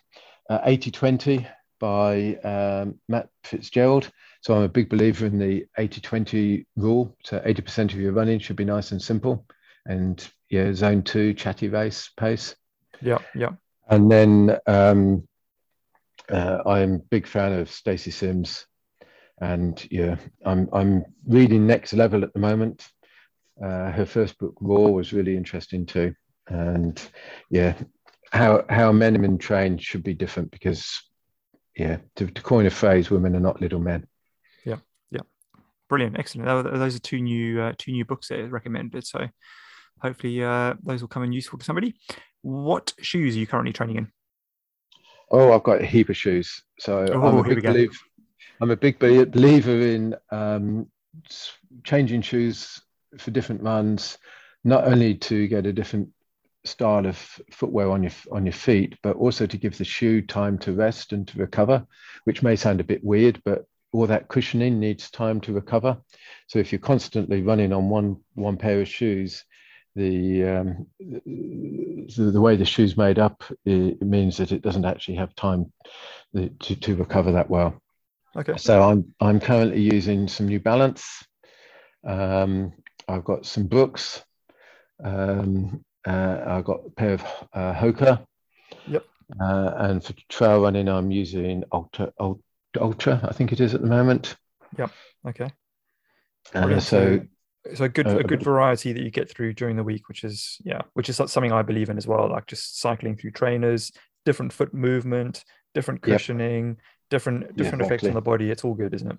Uh, 0.49 0.61
80-20 0.61 1.47
by 1.81 2.37
um, 2.37 2.99
Matt 3.09 3.29
Fitzgerald. 3.45 4.11
So 4.41 4.55
I'm 4.55 4.63
a 4.63 4.69
big 4.69 4.89
believer 4.89 5.27
in 5.27 5.39
the 5.39 5.67
80-20 5.79 6.65
rule. 6.77 7.17
So 7.25 7.41
80% 7.41 7.93
of 7.93 8.01
your 8.01 8.13
running 8.13 8.39
should 8.39 8.57
be 8.57 8.65
nice 8.65 8.93
and 8.93 9.03
simple. 9.03 9.47
And 9.87 10.27
yeah, 10.49 10.73
zone 10.73 11.03
two, 11.03 11.35
chatty 11.35 11.69
race 11.69 12.11
pace. 12.17 12.55
Yeah, 13.01 13.19
yeah. 13.35 13.51
And 13.89 14.11
then 14.11 14.59
um, 14.67 15.27
uh, 16.31 16.59
I'm 16.67 16.95
a 16.95 16.99
big 16.99 17.27
fan 17.27 17.53
of 17.53 17.71
Stacy 17.71 18.11
Sims. 18.11 18.67
And 19.41 19.87
yeah, 19.91 20.17
I'm 20.45 20.69
I'm 20.73 21.05
reading 21.27 21.67
Next 21.67 21.93
Level 21.93 22.25
at 22.25 22.33
the 22.33 22.41
moment 22.41 22.89
uh, 23.63 23.91
her 23.91 24.07
first 24.07 24.39
book, 24.39 24.55
ROAR, 24.61 24.93
was 24.93 25.13
really 25.13 25.37
interesting 25.37 25.87
too. 25.87 26.15
and 26.49 27.01
yeah, 27.51 27.75
how 28.33 28.65
how 28.69 28.93
men 28.93 29.15
and 29.15 29.23
women 29.23 29.39
train 29.39 29.79
should 29.79 30.03
be 30.03 30.15
different 30.15 30.51
because 30.51 31.03
yeah, 31.77 31.99
to, 32.17 32.27
to 32.27 32.43
coin 32.43 32.67
a 32.67 32.71
phrase, 32.71 33.11
women 33.11 33.37
are 33.37 33.41
not 33.41 33.61
little 33.61 33.79
men. 33.79 34.07
Yeah, 34.65 34.79
yeah, 35.11 35.21
brilliant, 35.89 36.19
excellent. 36.19 36.47
Those 36.75 36.97
are 36.97 37.01
two 37.01 37.21
new 37.21 37.61
uh, 37.61 37.73
two 37.79 37.93
new 37.93 38.05
books 38.05 38.29
that 38.29 38.41
are 38.41 38.49
recommended. 38.49 39.07
So 39.07 39.29
hopefully 40.01 40.43
uh, 40.43 40.75
those 40.83 41.01
will 41.01 41.09
come 41.09 41.23
in 41.23 41.33
useful 41.33 41.59
to 41.59 41.65
somebody. 41.65 41.95
What 42.43 42.93
shoes 43.01 43.37
are 43.37 43.39
you 43.39 43.47
currently 43.47 43.73
training 43.73 43.97
in? 43.97 44.13
Oh, 45.31 45.53
I've 45.53 45.63
got 45.63 45.83
a 45.83 45.87
heap 45.87 46.09
of 46.09 46.17
shoes. 46.17 46.63
So 46.79 47.07
oh, 47.13 47.27
I'm, 47.27 47.39
a 47.39 47.43
big 47.45 47.63
believer, 47.63 47.93
I'm 48.61 48.71
a 48.71 48.77
big 48.77 48.99
believer 48.99 49.79
in 49.79 50.17
um, 50.31 50.89
changing 51.85 52.23
shoes 52.23 52.81
for 53.19 53.31
different 53.31 53.63
runs, 53.63 54.19
not 54.65 54.87
only 54.89 55.15
to 55.15 55.47
get 55.49 55.67
a 55.67 55.73
different 55.73 56.09
style 56.65 57.07
of 57.07 57.17
footwear 57.51 57.91
on 57.91 58.03
your 58.03 58.13
on 58.33 58.47
your 58.47 58.53
feet, 58.53 58.97
but 59.03 59.17
also 59.17 59.47
to 59.47 59.57
give 59.57 59.79
the 59.79 59.85
shoe 59.85 60.23
time 60.23 60.59
to 60.59 60.73
rest 60.73 61.13
and 61.13 61.27
to 61.29 61.39
recover, 61.39 61.87
which 62.25 62.43
may 62.43 62.57
sound 62.57 62.81
a 62.81 62.85
bit 62.85 63.03
weird, 63.05 63.41
but 63.45 63.65
all 63.93 64.07
that 64.07 64.29
cushioning 64.29 64.79
needs 64.79 65.11
time 65.11 65.41
to 65.41 65.53
recover. 65.53 65.97
So 66.47 66.59
if 66.59 66.73
you're 66.73 66.79
constantly 66.79 67.43
running 67.43 67.73
on 67.73 67.89
one 67.89 68.17
one 68.35 68.57
pair 68.57 68.81
of 68.81 68.89
shoes, 68.89 69.45
the 69.95 70.45
um, 70.45 70.87
the, 71.01 72.31
the 72.33 72.41
way 72.41 72.57
the 72.57 72.65
shoe's 72.65 72.97
made 72.97 73.19
up 73.19 73.43
it 73.65 74.03
means 74.03 74.37
that 74.37 74.53
it 74.53 74.63
doesn't 74.63 74.85
actually 74.85 75.17
have 75.17 75.35
time 75.35 75.73
to, 76.35 76.77
to 76.77 76.97
recover 76.97 77.33
that 77.33 77.51
well. 77.51 77.81
Okay. 78.37 78.57
So 78.57 78.83
I'm 78.83 79.15
I'm 79.21 79.41
currently 79.41 79.81
using 79.81 80.29
some 80.29 80.47
New 80.49 80.61
Balance. 80.61 81.25
Um, 82.07 82.73
I've 83.09 83.25
got 83.25 83.47
some 83.47 83.67
Brooks. 83.67 84.23
Um, 85.03 85.85
uh, 86.07 86.43
I've 86.47 86.65
got 86.65 86.81
a 86.87 86.91
pair 86.91 87.15
of 87.15 87.23
uh, 87.53 87.75
Hoka. 87.75 88.25
Yep. 88.87 89.05
Uh, 89.41 89.73
and 89.77 90.05
for 90.05 90.15
trail 90.29 90.63
running, 90.63 90.89
I'm 90.89 91.11
using 91.11 91.65
Altra, 91.73 92.13
Altra, 92.81 93.21
I 93.23 93.33
think 93.33 93.53
it 93.53 93.61
is 93.61 93.75
at 93.75 93.83
the 93.83 93.87
moment. 93.87 94.37
Yep. 94.79 94.91
Okay. 95.27 95.51
Uh, 96.55 96.81
so, 96.81 97.21
so 97.75 97.85
a 97.85 97.89
good 97.89 98.07
uh, 98.07 98.19
a 98.19 98.25
good 98.25 98.43
variety 98.43 98.93
that 98.93 99.03
you 99.03 99.11
get 99.11 99.31
through 99.31 99.53
during 99.53 99.77
the 99.77 99.85
week, 99.85 100.09
which 100.09 100.25
is 100.25 100.59
yeah, 100.65 100.81
which 100.95 101.09
is 101.09 101.17
something 101.17 101.53
I 101.53 101.63
believe 101.63 101.91
in 101.91 101.99
as 101.99 102.07
well. 102.07 102.31
Like 102.31 102.47
just 102.47 102.81
cycling 102.81 103.17
through 103.17 103.33
trainers, 103.33 103.93
different 104.25 104.53
foot 104.53 104.73
movement, 104.73 105.45
different 105.75 106.01
cushioning, 106.01 106.69
yep. 106.69 106.77
different 107.11 107.57
different 107.57 107.83
yeah, 107.83 107.87
effects 107.87 108.03
exactly. 108.05 108.11
on 108.11 108.15
the 108.15 108.21
body. 108.23 108.51
It's 108.51 108.65
all 108.65 108.75
good, 108.75 108.95
isn't 108.95 109.11
it? 109.11 109.19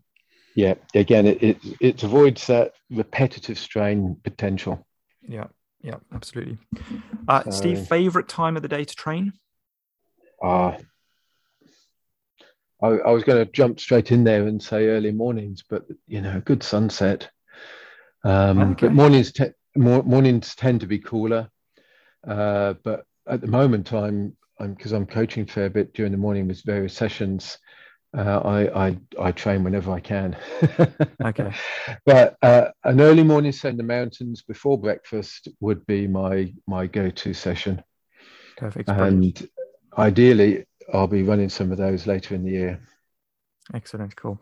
Yeah. 0.55 0.73
Again, 0.95 1.27
it 1.27 1.43
it, 1.43 1.57
it 1.79 2.03
avoids 2.03 2.47
that 2.47 2.73
repetitive 2.89 3.59
strain 3.59 4.17
potential. 4.23 4.87
Yeah. 5.27 5.47
Yeah, 5.81 5.95
absolutely. 6.13 6.57
Uh, 7.27 7.43
so, 7.43 7.51
Steve, 7.51 7.87
favorite 7.87 8.27
time 8.27 8.55
of 8.55 8.61
the 8.61 8.67
day 8.67 8.83
to 8.83 8.95
train? 8.95 9.33
Uh, 10.43 10.73
I, 12.81 12.87
I 12.87 13.11
was 13.11 13.23
going 13.23 13.45
to 13.45 13.51
jump 13.51 13.79
straight 13.79 14.11
in 14.11 14.23
there 14.23 14.47
and 14.47 14.61
say 14.61 14.87
early 14.87 15.11
mornings, 15.11 15.63
but 15.69 15.85
you 16.07 16.21
know, 16.21 16.37
a 16.37 16.41
good 16.41 16.63
sunset. 16.63 17.29
Um, 18.23 18.71
okay. 18.71 18.87
But 18.87 18.93
mornings, 18.93 19.31
te- 19.31 19.53
mornings 19.75 20.55
tend 20.55 20.81
to 20.81 20.87
be 20.87 20.99
cooler. 20.99 21.49
Uh, 22.27 22.73
but 22.83 23.05
at 23.27 23.41
the 23.41 23.47
moment, 23.47 23.93
I'm 23.93 24.35
I'm 24.59 24.73
because 24.73 24.91
I'm 24.91 25.05
coaching 25.05 25.43
a 25.43 25.47
fair 25.47 25.69
bit 25.69 25.93
during 25.93 26.11
the 26.11 26.17
morning 26.17 26.47
with 26.47 26.63
various 26.65 26.93
sessions 26.93 27.57
uh, 28.17 28.39
I, 28.39 28.87
I 28.87 28.97
I 29.19 29.31
train 29.31 29.63
whenever 29.63 29.91
I 29.91 29.99
can. 29.99 30.35
okay. 31.23 31.53
But 32.05 32.37
uh, 32.41 32.69
an 32.83 33.01
early 33.01 33.23
morning 33.23 33.51
set 33.51 33.71
in 33.71 33.77
the 33.77 33.83
mountains 33.83 34.41
before 34.41 34.79
breakfast 34.79 35.47
would 35.59 35.85
be 35.85 36.07
my 36.07 36.53
my 36.67 36.87
go-to 36.87 37.33
session. 37.33 37.83
Perfect. 38.57 38.89
And 38.89 39.47
ideally, 39.97 40.65
I'll 40.93 41.07
be 41.07 41.23
running 41.23 41.49
some 41.49 41.71
of 41.71 41.77
those 41.77 42.07
later 42.07 42.35
in 42.35 42.43
the 42.43 42.51
year. 42.51 42.79
Excellent. 43.73 44.15
Cool. 44.15 44.39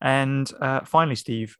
And 0.00 0.50
uh, 0.60 0.80
finally, 0.84 1.16
Steve, 1.16 1.56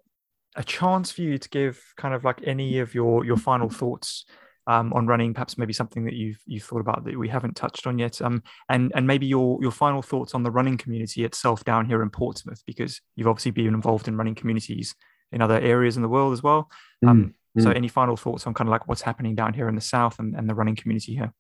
a 0.57 0.65
chance 0.65 1.11
for 1.13 1.23
you 1.23 1.37
to 1.39 1.49
give 1.49 1.83
kind 1.97 2.15
of 2.15 2.25
like 2.25 2.41
any 2.45 2.79
of 2.79 2.95
your 2.95 3.25
your 3.25 3.37
final 3.37 3.69
thoughts 3.69 4.25
um, 4.67 4.93
on 4.93 5.07
running, 5.07 5.35
perhaps 5.35 5.59
maybe 5.59 5.73
something 5.73 6.05
that 6.05 6.15
you've 6.15 6.41
you've 6.47 6.63
thought 6.63 6.81
about 6.81 7.05
that 7.05 7.19
we 7.19 7.29
haven't 7.29 7.57
touched 7.57 7.87
on 7.87 7.99
yet, 7.99 8.21
um, 8.23 8.43
and 8.69 8.93
and 8.95 9.07
maybe 9.07 9.27
your 9.27 9.59
your 9.61 9.71
final 9.71 10.03
thoughts 10.03 10.35
on 10.35 10.43
the 10.43 10.51
running 10.51 10.77
community 10.77 11.25
itself 11.25 11.65
down 11.65 11.87
here 11.87 12.03
in 12.03 12.11
Portsmouth, 12.11 12.63
because 12.67 13.01
you've 13.17 13.29
obviously 13.29 13.51
been 13.51 13.75
involved 13.75 14.09
in 14.09 14.17
running 14.17 14.35
communities 14.35 14.95
in 15.33 15.43
other 15.43 15.59
areas 15.61 15.97
in 15.97 16.03
the 16.03 16.09
world 16.09 16.33
as 16.33 16.43
well. 16.43 16.71
Um, 17.07 17.35
mm, 17.57 17.63
So, 17.63 17.71
any 17.71 17.89
final 17.89 18.17
thoughts 18.17 18.47
on 18.47 18.55
kind 18.55 18.69
of 18.69 18.73
like 18.73 18.87
what's 18.89 19.03
happening 19.03 19.35
down 19.35 19.55
here 19.55 19.69
in 19.69 19.75
the 19.75 19.81
south 19.81 20.19
and, 20.19 20.35
and 20.37 20.49
the 20.49 20.55
running 20.55 20.77
community 20.77 21.15
here? 21.15 21.33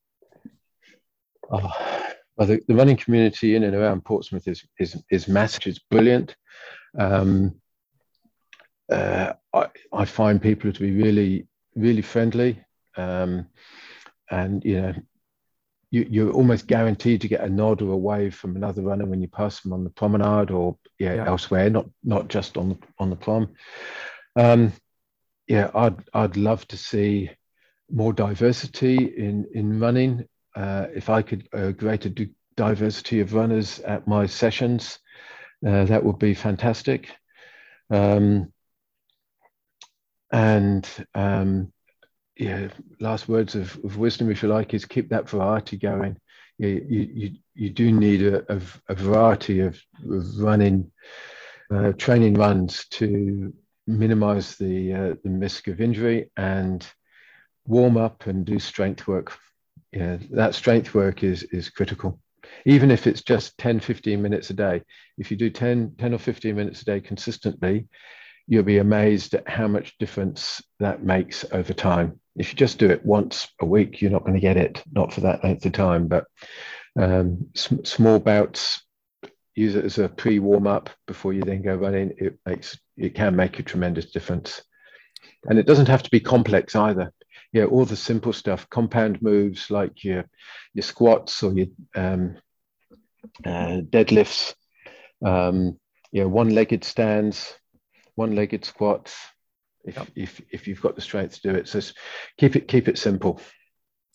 Oh, 1.52 1.70
well, 2.36 2.48
the, 2.48 2.60
the 2.68 2.74
running 2.74 2.96
community 2.96 3.54
in 3.54 3.64
and 3.64 3.74
around 3.74 4.04
Portsmouth 4.04 4.48
is 4.48 4.64
is 4.78 5.02
is 5.10 5.28
massive. 5.28 5.66
It's 5.66 5.78
brilliant. 5.78 6.36
Um, 6.98 7.60
uh, 8.90 9.34
I, 9.54 9.66
I 9.92 10.04
find 10.04 10.42
people 10.42 10.72
to 10.72 10.80
be 10.80 10.92
really 10.92 11.46
really 11.76 12.02
friendly 12.02 12.60
um, 12.96 13.46
and 14.30 14.64
you 14.64 14.80
know 14.80 14.94
you, 15.90 16.06
you're 16.08 16.32
almost 16.32 16.66
guaranteed 16.66 17.20
to 17.20 17.28
get 17.28 17.40
a 17.40 17.48
nod 17.48 17.82
or 17.82 17.92
a 17.92 17.96
wave 17.96 18.34
from 18.34 18.56
another 18.56 18.82
runner 18.82 19.06
when 19.06 19.20
you 19.20 19.28
pass 19.28 19.60
them 19.60 19.72
on 19.72 19.84
the 19.84 19.90
promenade 19.90 20.50
or 20.50 20.76
yeah, 20.98 21.14
yeah. 21.14 21.26
elsewhere, 21.26 21.68
not 21.68 21.86
not 22.04 22.28
just 22.28 22.56
on 22.56 22.70
the 22.70 22.78
on 22.98 23.10
the 23.10 23.16
prom. 23.16 23.50
Um, 24.36 24.72
yeah, 25.48 25.70
I'd 25.74 25.96
I'd 26.14 26.36
love 26.36 26.66
to 26.68 26.76
see 26.76 27.30
more 27.90 28.12
diversity 28.12 28.96
in 28.96 29.46
in 29.52 29.80
running. 29.80 30.28
Uh, 30.54 30.86
if 30.94 31.08
I 31.08 31.22
could 31.22 31.48
a 31.52 31.72
greater 31.72 32.10
diversity 32.56 33.20
of 33.20 33.34
runners 33.34 33.80
at 33.80 34.06
my 34.06 34.26
sessions, 34.26 34.98
uh, 35.66 35.84
that 35.86 36.04
would 36.04 36.18
be 36.18 36.34
fantastic. 36.34 37.10
Um, 37.90 38.52
and 40.32 40.88
um, 41.14 41.72
yeah, 42.40 42.68
last 43.00 43.28
words 43.28 43.54
of, 43.54 43.78
of 43.84 43.98
wisdom, 43.98 44.30
if 44.30 44.42
you 44.42 44.48
like, 44.48 44.72
is 44.72 44.86
keep 44.86 45.10
that 45.10 45.28
variety 45.28 45.76
going. 45.76 46.16
You, 46.56 46.86
you, 46.88 47.30
you 47.54 47.68
do 47.68 47.92
need 47.92 48.22
a, 48.22 48.50
a, 48.50 48.60
a 48.88 48.94
variety 48.94 49.60
of, 49.60 49.78
of 50.10 50.38
running, 50.38 50.90
uh, 51.70 51.92
training 51.92 52.34
runs 52.34 52.86
to 52.92 53.52
minimize 53.86 54.56
the, 54.56 54.92
uh, 54.92 55.14
the 55.22 55.30
risk 55.30 55.68
of 55.68 55.82
injury 55.82 56.30
and 56.34 56.86
warm 57.66 57.98
up 57.98 58.26
and 58.26 58.46
do 58.46 58.58
strength 58.58 59.06
work. 59.06 59.36
Yeah, 59.92 60.16
that 60.30 60.54
strength 60.54 60.94
work 60.94 61.22
is, 61.22 61.42
is 61.42 61.68
critical. 61.68 62.20
Even 62.64 62.90
if 62.90 63.06
it's 63.06 63.22
just 63.22 63.58
10, 63.58 63.80
15 63.80 64.20
minutes 64.20 64.48
a 64.48 64.54
day, 64.54 64.82
if 65.18 65.30
you 65.30 65.36
do 65.36 65.50
10, 65.50 65.96
10 65.98 66.14
or 66.14 66.18
15 66.18 66.56
minutes 66.56 66.80
a 66.80 66.84
day 66.86 67.00
consistently, 67.00 67.86
you'll 68.50 68.64
be 68.64 68.78
amazed 68.78 69.32
at 69.32 69.48
how 69.48 69.68
much 69.68 69.96
difference 69.98 70.60
that 70.80 71.04
makes 71.04 71.44
over 71.52 71.72
time. 71.72 72.18
If 72.36 72.50
you 72.50 72.56
just 72.56 72.78
do 72.78 72.90
it 72.90 73.06
once 73.06 73.46
a 73.60 73.64
week, 73.64 74.02
you're 74.02 74.10
not 74.10 74.24
going 74.24 74.34
to 74.34 74.40
get 74.40 74.56
it, 74.56 74.82
not 74.92 75.12
for 75.12 75.20
that 75.20 75.44
length 75.44 75.64
of 75.66 75.72
time. 75.72 76.08
But 76.08 76.26
um, 76.98 77.46
sm- 77.54 77.84
small 77.84 78.18
bouts, 78.18 78.82
use 79.54 79.76
it 79.76 79.84
as 79.84 79.98
a 79.98 80.08
pre 80.08 80.40
warm 80.40 80.66
up 80.66 80.90
before 81.06 81.32
you 81.32 81.42
then 81.42 81.62
go 81.62 81.76
running. 81.76 82.12
It 82.18 82.40
makes 82.44 82.76
it 82.96 83.14
can 83.14 83.36
make 83.36 83.60
a 83.60 83.62
tremendous 83.62 84.10
difference, 84.10 84.60
and 85.48 85.56
it 85.56 85.66
doesn't 85.66 85.88
have 85.88 86.02
to 86.02 86.10
be 86.10 86.18
complex 86.18 86.74
either. 86.74 87.12
Yeah, 87.52 87.66
all 87.66 87.84
the 87.84 87.94
simple 87.94 88.32
stuff, 88.32 88.68
compound 88.68 89.22
moves 89.22 89.70
like 89.70 90.02
your 90.02 90.24
your 90.74 90.82
squats 90.82 91.44
or 91.44 91.52
your 91.52 91.68
um, 91.94 92.36
uh, 93.44 93.82
deadlifts, 93.88 94.54
um, 95.24 95.78
yeah, 96.10 96.24
one-legged 96.24 96.82
stands, 96.82 97.54
one-legged 98.20 98.66
squats, 98.66 99.16
if, 99.84 99.96
yep. 99.96 100.08
if 100.14 100.42
if 100.52 100.68
you've 100.68 100.82
got 100.82 100.94
the 100.94 101.00
strength 101.00 101.36
to 101.36 101.52
do 101.52 101.54
it. 101.54 101.66
So 101.66 101.80
keep 102.36 102.54
it 102.54 102.68
keep 102.68 102.86
it 102.86 102.98
simple. 102.98 103.40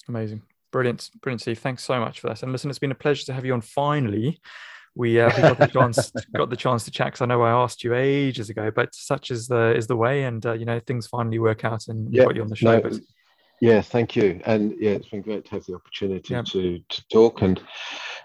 Amazing, 0.07 0.44
brilliant, 0.72 1.10
brilliant, 1.23 1.41
Steve. 1.41 1.57
Thanks 1.57 1.84
so 1.84 1.99
much 1.99 2.19
for 2.19 2.27
that. 2.27 2.44
And 2.44 2.52
listen, 2.52 2.69
it's 2.69 2.77
been 2.77 2.91
a 2.91 3.03
pleasure 3.06 3.26
to 3.26 3.34
have 3.34 3.45
you 3.45 3.53
on. 3.53 3.61
Finally, 3.61 4.40
we, 4.94 5.19
uh, 5.19 5.32
we 5.36 5.41
got 5.41 5.57
the 5.57 5.68
chance 5.68 6.11
got 6.36 6.52
the 6.52 6.56
chance 6.56 6.86
to 6.86 6.91
chat 6.91 7.07
because 7.07 7.22
I 7.22 7.26
know 7.26 7.41
I 7.41 7.49
asked 7.49 7.84
you 7.84 7.95
ages 7.95 8.52
ago, 8.52 8.69
but 8.69 8.94
such 8.94 9.32
is 9.32 9.48
the 9.48 9.76
is 9.76 9.88
the 9.88 9.95
way, 9.95 10.23
and 10.26 10.45
uh, 10.45 10.53
you 10.53 10.65
know 10.65 10.80
things 10.80 11.07
finally 11.07 11.40
work 11.40 11.65
out, 11.65 11.88
and 11.88 12.14
yeah, 12.14 12.26
got 12.26 12.36
you 12.36 12.44
on 12.44 12.48
the 12.48 12.56
show. 12.56 12.76
No, 12.76 12.82
but... 12.82 12.94
Yeah, 13.60 13.82
thank 13.82 14.15
you, 14.15 14.40
and 14.45 14.76
yeah, 14.80 14.91
it's 14.91 15.10
been 15.10 15.22
great 15.22 15.45
to 15.45 15.52
have 15.52 15.65
the 15.65 15.73
opportunity 15.73 16.36
yeah. 16.36 16.44
to 16.44 16.80
to 16.88 17.07
talk, 17.11 17.41
and 17.41 17.60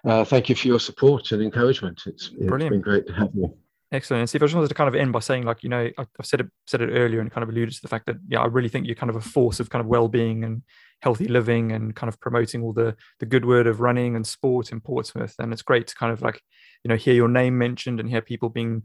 uh, 0.05 0.25
thank 0.27 0.51
you 0.51 0.55
for 0.55 0.69
your 0.69 0.81
support 0.81 1.33
and 1.33 1.41
encouragement. 1.41 2.03
It's, 2.05 2.31
it's 2.39 2.69
been 2.69 2.83
great 2.83 3.07
to 3.07 3.15
have 3.15 3.31
you. 3.35 3.57
Excellent. 3.93 4.21
And 4.21 4.29
Steve, 4.29 4.43
I 4.43 4.47
just 4.47 4.55
wanted 4.55 4.69
to 4.69 4.75
kind 4.75 4.89
of 4.89 4.95
end 4.95 5.13
by 5.13 5.19
saying, 5.19 5.45
like, 5.45 5.65
you 5.65 5.69
know, 5.69 5.91
I've 5.99 6.09
said 6.23 6.41
it 6.41 6.49
said 6.67 6.81
it 6.81 6.91
earlier 6.91 7.21
and 7.21 7.31
kind 7.31 7.43
of 7.43 7.49
alluded 7.49 7.75
to 7.75 7.83
the 7.83 7.89
fact 7.89 8.07
that, 8.07 8.17
yeah, 8.29 8.41
I 8.41 8.47
really 8.47 8.69
think 8.69 8.87
you're 8.87 8.95
kind 8.95 9.11
of 9.11 9.17
a 9.17 9.21
force 9.21 9.59
of 9.59 9.69
kind 9.69 9.81
of 9.81 9.89
well-being 9.89 10.45
and 10.45 10.63
healthy 11.03 11.27
living 11.27 11.73
and 11.73 11.97
kind 11.97 12.09
of 12.09 12.21
promoting 12.21 12.63
all 12.63 12.73
the 12.73 12.95
the 13.19 13.27
good 13.27 13.45
word 13.45 13.67
of 13.67 13.81
running 13.81 14.15
and 14.15 14.27
sport 14.27 14.71
in 14.71 14.81
Portsmouth. 14.81 15.35
And 15.39 15.53
it's 15.53 15.63
great 15.63 15.89
to 15.89 15.95
kind 15.97 16.13
of 16.13 16.23
like, 16.23 16.41
you 16.85 16.89
know, 16.89 16.97
hear 16.97 17.15
your 17.15 17.29
name 17.29 17.59
mentioned 17.59 17.99
and 17.99 18.09
hear 18.09 18.23
people 18.23 18.49
being 18.49 18.85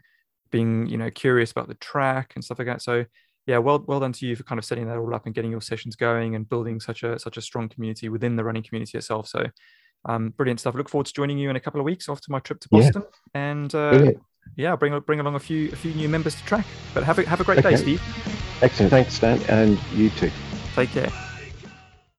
being, 0.52 0.88
you 0.88 0.98
know, 0.98 1.12
curious 1.12 1.52
about 1.52 1.68
the 1.68 1.76
track 1.76 2.34
and 2.34 2.44
stuff 2.44 2.58
like 2.58 2.68
that. 2.68 2.82
So 2.82 3.06
yeah, 3.46 3.60
well, 3.60 3.84
well 3.88 4.00
done 4.00 4.14
to 4.14 4.26
you 4.26 4.36
for 4.36 4.44
kind 4.44 4.58
of 4.58 4.66
setting 4.66 4.88
that 4.88 4.98
all 4.98 5.14
up 5.14 5.28
and 5.28 5.36
getting 5.36 5.52
your 5.52 5.62
sessions 5.62 5.96
going 5.96 6.36
and 6.36 6.50
building 6.50 6.80
such 6.80 7.04
a 7.04 7.20
such 7.20 7.38
a 7.38 7.42
strong 7.42 7.70
community 7.70 8.10
within 8.10 8.36
the 8.36 8.44
running 8.44 8.64
community 8.64 8.98
itself. 8.98 9.28
So, 9.28 9.46
um, 10.06 10.30
brilliant 10.30 10.60
stuff. 10.60 10.74
Look 10.74 10.90
forward 10.90 11.06
to 11.06 11.14
joining 11.14 11.38
you 11.38 11.52
in 11.52 11.56
a 11.56 11.60
couple 11.60 11.80
of 11.80 11.86
weeks 11.86 12.10
after 12.10 12.32
my 12.32 12.40
trip 12.40 12.60
to 12.62 12.70
Boston, 12.70 13.04
yeah. 13.36 13.42
and 13.52 13.76
uh, 13.76 14.12
yeah, 14.56 14.76
bring 14.76 14.98
bring 15.02 15.20
along 15.20 15.36
a 15.36 15.40
few 15.40 15.72
a 15.72 15.76
few 15.76 15.94
new 15.94 16.10
members 16.10 16.36
to 16.36 16.46
track. 16.46 16.66
But 16.94 17.04
have 17.04 17.20
a 17.20 17.28
have 17.28 17.42
a 17.42 17.44
great 17.44 17.60
okay. 17.60 17.72
day, 17.72 17.76
Steve. 17.76 18.02
Excellent, 18.62 18.92
thanks, 18.92 19.20
Dan, 19.20 19.42
and 19.50 19.80
you 19.94 20.10
too. 20.12 20.32
Take 20.76 20.92
care. 20.92 21.12